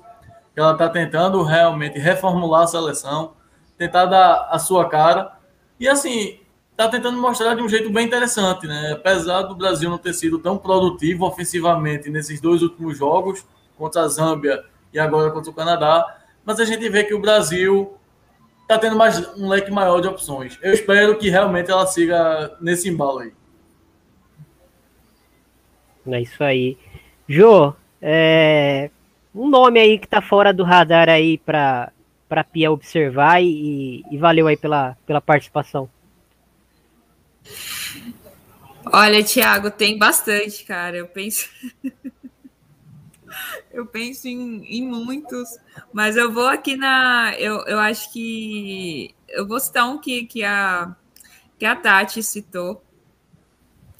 ela 0.59 0.73
está 0.73 0.89
tentando 0.89 1.41
realmente 1.43 1.97
reformular 1.97 2.63
a 2.63 2.67
seleção, 2.67 3.33
tentar 3.77 4.05
dar 4.05 4.47
a 4.51 4.59
sua 4.59 4.89
cara. 4.89 5.33
E 5.79 5.87
assim, 5.87 6.39
está 6.71 6.87
tentando 6.87 7.19
mostrar 7.19 7.55
de 7.55 7.61
um 7.61 7.69
jeito 7.69 7.89
bem 7.91 8.05
interessante, 8.05 8.67
né? 8.67 8.93
Apesar 8.93 9.43
do 9.43 9.55
Brasil 9.55 9.89
não 9.89 9.97
ter 9.97 10.13
sido 10.13 10.39
tão 10.39 10.57
produtivo 10.57 11.25
ofensivamente 11.25 12.09
nesses 12.09 12.39
dois 12.41 12.61
últimos 12.61 12.97
jogos, 12.97 13.45
contra 13.77 14.01
a 14.01 14.07
Zâmbia 14.07 14.63
e 14.93 14.99
agora 14.99 15.31
contra 15.31 15.49
o 15.49 15.53
Canadá, 15.53 16.17
mas 16.43 16.59
a 16.59 16.65
gente 16.65 16.87
vê 16.89 17.03
que 17.03 17.13
o 17.13 17.21
Brasil 17.21 17.97
está 18.61 18.77
tendo 18.77 18.95
mais 18.95 19.17
um 19.37 19.47
leque 19.47 19.71
maior 19.71 20.01
de 20.01 20.07
opções. 20.07 20.59
Eu 20.61 20.73
espero 20.73 21.17
que 21.17 21.29
realmente 21.29 21.71
ela 21.71 21.87
siga 21.87 22.55
nesse 22.59 22.89
embalo 22.89 23.19
aí. 23.19 23.33
É 26.07 26.21
isso 26.21 26.43
aí. 26.43 26.77
Jô, 27.27 27.73
é, 28.01 28.89
um 29.33 29.49
nome 29.49 29.79
aí 29.79 29.99
que 29.99 30.07
tá 30.07 30.21
fora 30.21 30.53
do 30.53 30.63
radar 30.63 31.09
aí 31.09 31.37
para 31.37 31.91
para 32.29 32.43
Pia 32.43 32.71
observar 32.71 33.41
e, 33.41 34.05
e 34.11 34.17
valeu 34.17 34.45
aí 34.45 34.55
pela, 34.55 34.95
pela 35.07 35.19
participação. 35.19 35.89
Olha, 38.85 39.23
Thiago, 39.23 39.71
tem 39.71 39.97
bastante, 39.97 40.63
cara. 40.63 40.97
Eu 40.97 41.07
penso. 41.07 41.49
eu 43.73 43.85
penso 43.87 44.27
em, 44.27 44.63
em, 44.65 44.87
muitos, 44.87 45.57
mas 45.91 46.15
eu 46.15 46.31
vou 46.31 46.47
aqui 46.47 46.75
na. 46.75 47.33
Eu, 47.37 47.65
eu 47.65 47.79
acho 47.79 48.13
que. 48.13 49.13
Eu 49.27 49.47
vou 49.47 49.59
citar 49.59 49.89
um 49.89 49.97
que, 49.97 50.25
que, 50.25 50.43
a, 50.43 50.95
que 51.57 51.65
a 51.65 51.75
Tati 51.75 52.21
citou. 52.21 52.83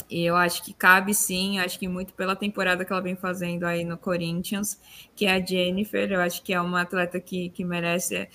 Eu 0.09 0.35
acho 0.35 0.63
que 0.63 0.73
cabe 0.73 1.13
sim, 1.13 1.59
acho 1.59 1.77
que 1.77 1.87
muito 1.87 2.13
pela 2.13 2.35
temporada 2.35 2.83
que 2.83 2.91
ela 2.91 3.01
vem 3.01 3.15
fazendo 3.15 3.65
aí 3.65 3.85
no 3.85 3.97
Corinthians, 3.97 4.79
que 5.15 5.25
é 5.25 5.33
a 5.33 5.45
Jennifer. 5.45 6.11
Eu 6.11 6.21
acho 6.21 6.41
que 6.41 6.53
é 6.53 6.59
uma 6.59 6.81
atleta 6.81 7.19
que, 7.19 7.49
que 7.49 7.63
merece 7.63 8.27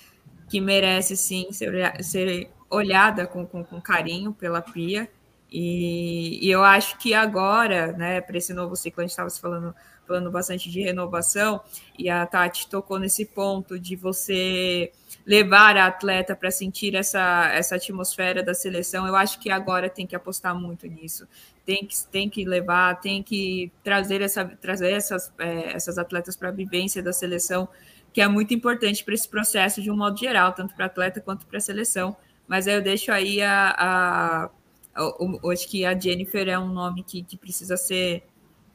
que 0.47 0.61
merece 0.61 1.17
sim 1.17 1.51
ser, 1.51 2.03
ser 2.03 2.51
olhada 2.69 3.25
com, 3.27 3.45
com, 3.45 3.63
com 3.63 3.81
carinho 3.81 4.33
pela 4.33 4.61
Pia. 4.61 5.09
E, 5.51 6.45
e, 6.45 6.51
eu 6.51 6.63
acho 6.63 6.97
que 6.97 7.13
agora, 7.13 7.91
né, 7.93 8.19
para 8.21 8.37
esse 8.37 8.53
novo 8.53 8.75
ciclo, 8.75 9.01
a 9.01 9.03
gente 9.03 9.11
estava 9.11 9.29
falando, 9.29 9.73
falando 10.05 10.31
bastante 10.31 10.69
de 10.69 10.81
renovação, 10.81 11.61
e 11.97 12.09
a 12.09 12.25
Tati 12.25 12.67
tocou 12.69 12.99
nesse 12.99 13.25
ponto 13.25 13.79
de 13.79 13.95
você 13.95 14.91
levar 15.25 15.75
a 15.77 15.87
atleta 15.87 16.35
para 16.35 16.51
sentir 16.51 16.95
essa, 16.95 17.49
essa 17.53 17.75
atmosfera 17.75 18.43
da 18.43 18.53
seleção. 18.53 19.07
Eu 19.07 19.15
acho 19.15 19.39
que 19.39 19.49
agora 19.49 19.89
tem 19.89 20.05
que 20.05 20.15
apostar 20.15 20.59
muito 20.59 20.87
nisso. 20.87 21.27
Tem 21.65 21.85
que, 21.85 21.95
tem 22.07 22.29
que 22.29 22.45
levar, 22.45 22.99
tem 22.99 23.23
que 23.23 23.71
trazer, 23.83 24.21
essa, 24.21 24.45
trazer 24.45 24.91
essas, 24.91 25.33
é, 25.39 25.73
essas 25.73 25.97
atletas 25.97 26.35
para 26.35 26.49
a 26.49 26.51
vivência 26.51 27.01
da 27.01 27.11
seleção, 27.11 27.67
que 28.13 28.21
é 28.21 28.27
muito 28.27 28.53
importante 28.53 29.03
para 29.03 29.13
esse 29.13 29.27
processo 29.27 29.81
de 29.81 29.89
um 29.89 29.97
modo 29.97 30.17
geral, 30.17 30.53
tanto 30.53 30.75
para 30.75 30.85
atleta 30.85 31.19
quanto 31.19 31.45
para 31.45 31.57
a 31.57 31.61
seleção. 31.61 32.15
Mas 32.47 32.67
aí 32.67 32.75
eu 32.75 32.81
deixo 32.81 33.11
aí 33.11 33.41
a, 33.41 33.75
a 33.77 34.49
eu, 34.95 35.51
acho 35.51 35.67
que 35.67 35.85
a 35.85 35.97
Jennifer 35.97 36.47
é 36.47 36.57
um 36.57 36.69
nome 36.69 37.03
que, 37.03 37.21
que 37.21 37.37
precisa 37.37 37.75
ser, 37.75 38.23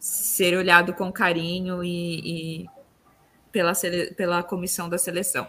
ser 0.00 0.56
olhado 0.56 0.94
com 0.94 1.12
carinho 1.12 1.84
e, 1.84 2.62
e 2.62 2.66
pela, 3.52 3.72
pela 4.16 4.42
comissão 4.42 4.88
da 4.88 4.98
seleção. 4.98 5.46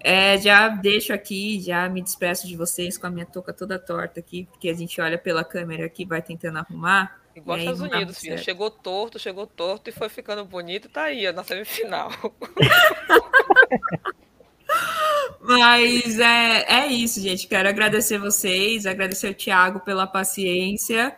É, 0.00 0.36
já 0.38 0.68
deixo 0.68 1.12
aqui, 1.12 1.60
já 1.60 1.88
me 1.88 2.02
despeço 2.02 2.46
de 2.46 2.56
vocês 2.56 2.98
com 2.98 3.06
a 3.06 3.10
minha 3.10 3.24
touca 3.24 3.52
toda 3.52 3.78
torta 3.78 4.20
aqui, 4.20 4.46
porque 4.50 4.68
a 4.68 4.74
gente 4.74 5.00
olha 5.00 5.16
pela 5.16 5.42
câmera 5.42 5.86
aqui 5.86 6.04
vai 6.04 6.20
tentando 6.20 6.58
arrumar. 6.58 7.18
Igual 7.34 7.58
Estados 7.58 7.80
Unidos, 7.80 8.18
filho. 8.18 8.38
Chegou 8.38 8.70
torto, 8.70 9.18
chegou 9.18 9.46
torto 9.46 9.90
e 9.90 9.92
foi 9.92 10.08
ficando 10.08 10.44
bonito, 10.44 10.88
tá 10.88 11.04
aí, 11.04 11.30
na 11.32 11.44
semifinal. 11.44 12.10
Mas 15.40 16.18
é, 16.18 16.64
é 16.68 16.86
isso, 16.88 17.20
gente. 17.20 17.46
Quero 17.46 17.68
agradecer 17.68 18.18
vocês, 18.18 18.86
agradecer 18.86 19.30
o 19.30 19.34
Thiago 19.34 19.80
pela 19.80 20.06
paciência, 20.06 21.16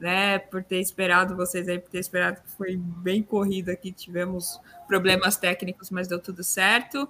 né? 0.00 0.38
Por 0.38 0.64
ter 0.64 0.80
esperado 0.80 1.36
vocês 1.36 1.68
aí, 1.68 1.78
por 1.78 1.90
ter 1.90 1.98
esperado 1.98 2.40
que 2.40 2.50
foi 2.52 2.76
bem 2.76 3.22
corrido 3.22 3.68
aqui. 3.70 3.92
Tivemos 3.92 4.58
problemas 4.88 5.36
técnicos, 5.36 5.90
mas 5.90 6.08
deu 6.08 6.18
tudo 6.18 6.42
certo. 6.42 7.08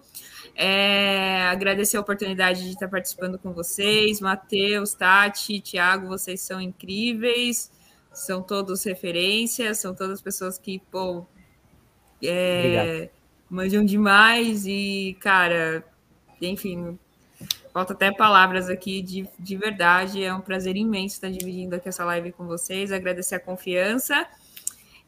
É, 0.56 1.42
agradecer 1.44 1.96
a 1.96 2.00
oportunidade 2.00 2.64
de 2.64 2.70
estar 2.70 2.88
participando 2.88 3.38
com 3.38 3.52
vocês. 3.52 4.20
Matheus, 4.20 4.92
Tati, 4.92 5.60
Thiago, 5.60 6.08
vocês 6.08 6.40
são 6.40 6.60
incríveis, 6.60 7.70
são 8.12 8.42
todos 8.42 8.84
referências, 8.84 9.78
são 9.78 9.94
todas 9.94 10.20
pessoas 10.20 10.58
que, 10.58 10.80
pô, 10.90 11.24
é, 12.22 13.08
manjam 13.48 13.84
demais 13.84 14.66
e, 14.66 15.16
cara, 15.20 15.84
enfim, 16.42 16.98
falta 17.72 17.92
até 17.92 18.12
palavras 18.12 18.68
aqui 18.68 19.00
de, 19.00 19.28
de 19.38 19.56
verdade. 19.56 20.22
É 20.22 20.34
um 20.34 20.40
prazer 20.40 20.76
imenso 20.76 21.14
estar 21.14 21.30
dividindo 21.30 21.74
aqui 21.74 21.88
essa 21.88 22.04
live 22.04 22.32
com 22.32 22.46
vocês, 22.46 22.92
agradecer 22.92 23.36
a 23.36 23.40
confiança. 23.40 24.26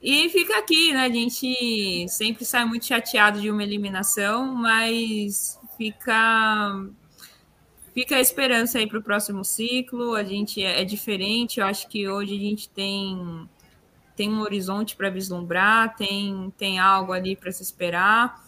E 0.02 0.28
fica 0.30 0.59
aqui, 0.59 0.93
né? 0.93 1.05
A 1.05 1.09
gente 1.09 2.09
sempre 2.09 2.44
sai 2.44 2.64
muito 2.64 2.86
chateado 2.86 3.40
de 3.40 3.51
uma 3.51 3.62
eliminação, 3.62 4.55
mas 4.55 5.59
fica 5.76 6.86
fica 7.94 8.16
a 8.16 8.20
esperança 8.20 8.78
aí 8.78 8.86
para 8.86 8.98
o 8.98 9.02
próximo 9.02 9.44
ciclo. 9.44 10.14
A 10.14 10.24
gente 10.24 10.62
é, 10.62 10.80
é, 10.80 10.84
diferente. 10.84 11.60
Eu 11.60 11.66
acho 11.66 11.89
que 11.89 12.09
hoje 12.09 12.34
a 12.34 12.40
gente 12.40 12.68
tem 12.68 13.48
tem 14.16 14.28
um 14.28 14.40
horizonte 14.40 14.97
para 14.97 15.09
vislumbrar, 15.09 15.94
tem 15.97 16.52
tem 16.59 16.78
algo 16.80 17.12
ali 17.12 17.36
para 17.36 17.52
se 17.52 17.62
esperar 17.62 18.43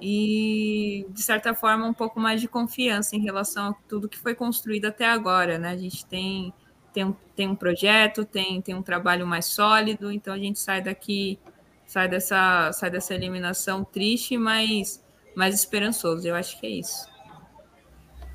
e, 0.00 1.06
de 1.10 1.22
certa 1.22 1.54
forma, 1.54 1.86
um 1.86 1.94
pouco 1.94 2.20
mais 2.20 2.40
de 2.40 2.48
confiança 2.48 3.16
em 3.16 3.20
relação 3.20 3.70
a 3.70 3.74
tudo 3.88 4.08
que 4.08 4.18
foi 4.18 4.34
construído 4.34 4.86
até 4.86 5.06
agora, 5.06 5.58
né? 5.58 5.70
A 5.70 5.76
gente 5.76 6.04
tem, 6.06 6.52
tem, 6.92 7.04
um, 7.04 7.14
tem 7.34 7.48
um 7.48 7.54
projeto, 7.54 8.24
tem, 8.24 8.60
tem 8.60 8.74
um 8.74 8.82
trabalho 8.82 9.26
mais 9.26 9.46
sólido, 9.46 10.10
então 10.12 10.34
a 10.34 10.38
gente 10.38 10.58
sai 10.58 10.82
daqui, 10.82 11.38
sai 11.86 12.08
dessa, 12.08 12.70
sai 12.72 12.90
dessa 12.90 13.14
eliminação 13.14 13.84
triste, 13.84 14.36
mas 14.36 15.02
mais 15.34 15.54
esperançoso. 15.54 16.26
Eu 16.26 16.34
acho 16.34 16.58
que 16.60 16.66
é 16.66 16.70
isso. 16.70 17.08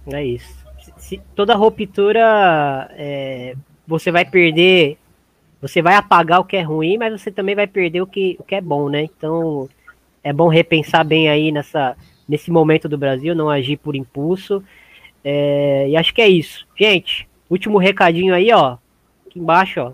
É 0.08 0.26
isso. 0.26 0.66
Se, 0.98 1.22
toda 1.36 1.56
ruptura 1.56 2.90
é, 2.92 3.56
você 3.88 4.12
vai 4.12 4.26
perder, 4.26 4.98
você 5.62 5.82
vai 5.82 5.96
apagar 5.96 6.40
o 6.40 6.46
que 6.46 6.58
é 6.58 6.62
ruim, 6.62 6.98
mas 6.98 7.22
você 7.22 7.32
também 7.32 7.56
vai 7.56 7.68
perder 7.68 8.02
o 8.02 8.08
que, 8.08 8.36
o 8.40 8.44
que 8.44 8.56
é 8.56 8.62
bom, 8.62 8.90
né? 8.90 9.04
Então 9.04 9.70
é 10.24 10.34
bom 10.34 10.48
repensar 10.48 11.04
bem 11.04 11.30
aí 11.30 11.52
nessa, 11.52 11.96
nesse 12.28 12.52
momento 12.52 12.88
do 12.90 12.98
Brasil, 12.98 13.36
não 13.36 13.50
agir 13.50 13.78
por 13.78 13.96
impulso. 13.96 14.64
É, 15.24 15.88
e 15.90 15.98
acho 15.98 16.14
que 16.14 16.22
é 16.22 16.28
isso. 16.28 16.68
Gente, 16.78 17.28
último 17.50 17.78
recadinho 17.78 18.34
aí, 18.34 18.52
ó. 18.52 18.78
Aqui 19.28 19.40
embaixo, 19.40 19.82
ó. 19.82 19.94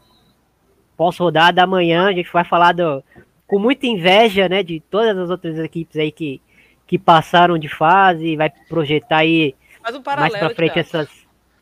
Pós-rodada 0.98 1.64
amanhã, 1.64 2.08
a 2.08 2.14
gente 2.14 2.32
vai 2.32 2.44
falar 2.46 2.74
do, 2.74 3.04
com 3.48 3.60
muita 3.60 3.86
inveja, 3.86 4.48
né, 4.48 4.64
de 4.64 4.80
todas 4.80 5.18
as 5.18 5.30
outras 5.30 5.58
equipes 5.60 5.98
aí 5.98 6.12
que, 6.12 6.42
que 6.88 6.98
passaram 6.98 7.58
de 7.58 7.68
fase, 7.68 8.36
vai 8.36 8.50
projetar 8.70 9.18
aí 9.18 9.54
Faz 9.86 9.96
um 9.96 10.02
paralelo, 10.02 10.34
mais 10.34 10.46
pra 10.46 10.56
frente 10.56 10.80
essas. 10.80 11.10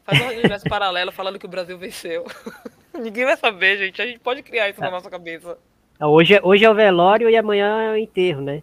Faz 0.06 0.22
um 0.22 0.28
universo 0.28 0.66
paralelo 0.70 1.12
falando 1.12 1.38
que 1.38 1.46
o 1.46 1.50
Brasil 1.50 1.78
venceu. 1.78 2.26
Ninguém 2.98 3.26
vai 3.26 3.36
saber, 3.36 3.78
gente. 3.78 4.02
A 4.02 4.06
gente 4.06 4.20
pode 4.20 4.42
criar 4.42 4.70
isso 4.70 4.80
na 4.80 4.90
nossa 4.90 5.10
cabeça. 5.10 5.58
Hoje, 6.06 6.36
é, 6.36 6.42
hoje 6.44 6.66
é 6.66 6.70
o 6.70 6.76
velório 6.76 7.30
e 7.30 7.36
amanhã 7.36 7.82
é 7.82 7.92
o 7.92 7.98
enterro, 7.98 8.42
né? 8.42 8.62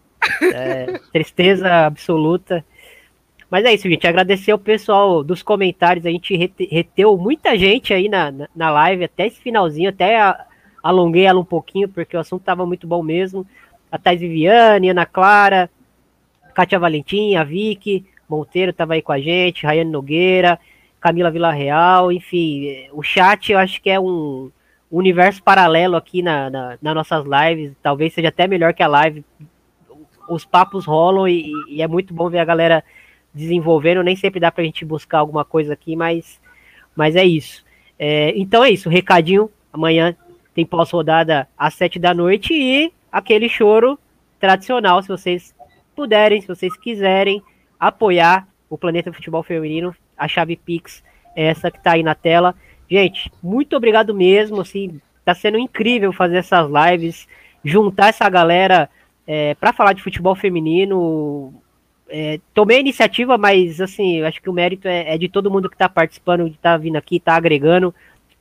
É, 0.53 0.99
tristeza 1.13 1.87
absoluta. 1.87 2.65
Mas 3.51 3.65
é 3.65 3.73
isso, 3.73 3.89
gente. 3.89 4.07
Agradecer 4.07 4.53
o 4.53 4.59
pessoal 4.59 5.25
dos 5.25 5.43
comentários. 5.43 6.07
A 6.07 6.11
gente 6.11 6.37
rete, 6.37 6.69
reteu 6.71 7.17
muita 7.17 7.57
gente 7.57 7.93
aí 7.93 8.09
na, 8.09 8.31
na, 8.31 8.49
na, 8.55 8.71
live, 8.71 9.05
até 9.05 9.27
esse 9.27 9.41
finalzinho. 9.41 9.89
Até 9.89 10.21
a, 10.21 10.47
alonguei 10.83 11.25
ela 11.25 11.41
um 11.41 11.45
pouquinho, 11.45 11.89
porque 11.89 12.17
o 12.17 12.21
assunto 12.21 12.45
tava 12.45 12.65
muito 12.67 12.87
bom 12.87 13.03
mesmo. 13.03 13.47
A 13.91 13.99
Thais 13.99 14.21
Viviane, 14.21 14.91
Ana 14.91 15.07
Clara, 15.07 15.69
Kátia 16.55 16.79
Valentim, 16.79 17.35
a 17.35 17.43
Vicky, 17.43 18.05
Monteiro 18.29 18.73
tava 18.73 18.95
aí 18.95 19.03
com 19.03 19.11
a 19.11 19.19
gente, 19.19 19.67
Rayane 19.67 19.91
Nogueira, 19.91 20.61
Camila 21.01 21.31
Villarreal, 21.31 22.13
enfim. 22.13 22.89
O 22.93 23.03
chat 23.03 23.51
eu 23.51 23.59
acho 23.59 23.83
que 23.83 23.91
é 23.91 23.99
um 23.99 24.51
universo 24.91 25.43
paralelo 25.43 25.97
aqui 25.97 26.23
na, 26.23 26.51
na, 26.51 26.79
nas 26.81 26.95
nossas 26.95 27.25
lives. 27.25 27.73
Talvez 27.83 28.13
seja 28.13 28.29
até 28.29 28.47
melhor 28.47 28.75
que 28.75 28.83
a 28.83 28.89
live. 28.89 29.25
Os 30.29 30.45
papos 30.45 30.85
rolam 30.85 31.29
e, 31.29 31.53
e, 31.69 31.83
é 31.83 31.89
muito 31.89 32.13
bom 32.15 32.29
ver 32.29 32.39
a 32.39 32.45
galera 32.45 32.85
desenvolvendo. 33.33 34.03
Nem 34.03 34.17
sempre 34.17 34.41
dá 34.41 34.51
pra 34.51 34.65
gente 34.65 34.85
buscar 34.85 35.19
alguma 35.19 35.45
coisa 35.45 35.73
aqui, 35.73 35.95
mas, 35.95 36.41
mas 36.95 37.17
é 37.17 37.25
isso. 37.25 37.65
É, 37.99 38.33
então 38.37 38.65
é 38.65 38.71
isso, 38.71 38.89
recadinho. 38.89 39.51
Amanhã 39.73 40.17
tem 40.55 40.67
pós-rodada 40.67 41.49
às 41.57 41.75
sete 41.75 41.99
da 41.99 42.13
noite 42.13 42.53
e 42.53 42.93
aquele 43.11 43.49
choro 43.49 43.99
tradicional, 44.39 45.03
se 45.03 45.09
vocês 45.09 45.55
puderem, 45.95 46.41
se 46.41 46.49
vocês 46.49 46.77
quiserem 46.77 47.43
apoiar 47.79 48.49
o 48.69 48.79
Planeta 48.79 49.13
Futebol 49.13 49.43
Feminino, 49.43 49.95
a 50.17 50.27
chave 50.27 50.57
Pix 50.57 51.03
é 51.35 51.47
essa 51.47 51.71
que 51.71 51.83
tá 51.83 51.93
aí 51.93 52.03
na 52.03 52.15
tela. 52.15 52.55
Gente, 52.91 53.31
muito 53.41 53.77
obrigado 53.77 54.13
mesmo, 54.13 54.61
assim, 54.61 55.01
tá 55.25 55.33
sendo 55.33 55.59
incrível 55.59 56.13
fazer 56.13 56.39
essas 56.39 56.69
lives, 56.69 57.29
juntar 57.65 58.09
essa 58.09 58.29
galera 58.29 58.91
é, 59.27 59.55
para 59.55 59.73
falar 59.73 59.93
de 59.93 60.03
futebol 60.03 60.35
feminino. 60.35 61.55
é, 62.09 62.41
tomei 62.53 62.79
a 62.79 62.81
iniciativa, 62.81 63.39
mas 63.39 63.81
assim, 63.81 64.17
eu 64.17 64.27
acho 64.27 64.43
que 64.43 64.51
o 64.51 64.53
mérito 64.53 64.89
é, 64.89 65.15
é 65.15 65.19
de 65.19 65.29
todo 65.29 65.51
mundo 65.51 65.69
que 65.69 65.77
está 65.77 65.89
participando, 65.89 66.47
de 66.47 66.57
estar 66.57 66.73
tá 66.73 66.77
vindo 66.77 66.97
aqui, 66.97 67.17
está 67.17 67.37
agregando 67.37 67.95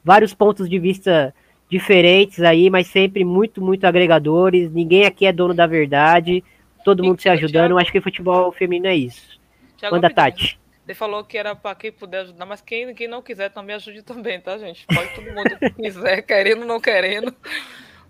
vários 0.03 0.33
pontos 0.33 0.67
de 0.67 0.79
vista 0.79 1.31
diferentes 1.69 2.41
aí, 2.41 2.71
mas 2.71 2.87
sempre 2.87 3.23
muito, 3.23 3.61
muito 3.61 3.85
agregadores. 3.85 4.71
Ninguém 4.71 5.05
aqui 5.05 5.27
é 5.27 5.31
dono 5.31 5.53
da 5.53 5.67
verdade, 5.67 6.43
todo 6.83 7.03
mundo 7.03 7.21
se 7.21 7.29
ajudando. 7.29 7.67
Thiago, 7.67 7.79
acho 7.79 7.91
que 7.91 8.01
futebol 8.01 8.51
feminino 8.51 8.87
é 8.87 8.95
isso. 8.95 9.39
Thiago 9.77 9.95
Manda, 9.95 10.09
Tati. 10.09 10.59
Ele 10.89 10.95
falou 10.95 11.23
que 11.23 11.37
era 11.37 11.55
para 11.55 11.75
quem 11.75 11.91
puder 11.91 12.21
ajudar, 12.21 12.47
mas 12.47 12.61
quem, 12.61 12.95
quem 12.95 13.07
não 13.07 13.21
quiser 13.21 13.51
também 13.51 13.75
ajude 13.75 14.01
também, 14.01 14.41
tá, 14.41 14.57
gente? 14.57 14.87
Pode 14.87 15.13
todo 15.13 15.31
mundo 15.31 15.59
que 15.59 15.69
quiser, 15.69 16.19
querendo 16.25 16.61
ou 16.61 16.67
não 16.67 16.81
querendo, 16.81 17.31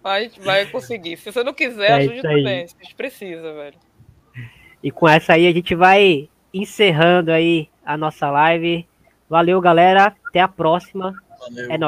a 0.02 0.22
gente 0.22 0.40
vai 0.40 0.66
conseguir. 0.66 1.18
Se 1.18 1.30
você 1.30 1.44
não 1.44 1.54
quiser, 1.54 1.90
é 1.90 1.94
ajude 1.96 2.22
também. 2.22 2.64
A 2.64 2.84
gente 2.84 2.96
precisa, 2.96 3.54
velho. 3.54 3.78
E 4.82 4.92
com 4.92 5.10
essa 5.10 5.34
aí 5.34 5.46
a 5.46 5.52
gente 5.52 5.76
vai 5.76 6.30
encerrando 6.54 7.34
aí 7.34 7.68
a 7.86 7.98
nossa 7.98 8.32
live. 8.32 8.88
Valeu, 9.28 9.60
galera. 9.60 10.16
Até 10.30 10.40
a 10.40 10.48
próxima. 10.48 11.14
Valeu. 11.38 11.72
É 11.72 11.78
nóis. 11.78 11.88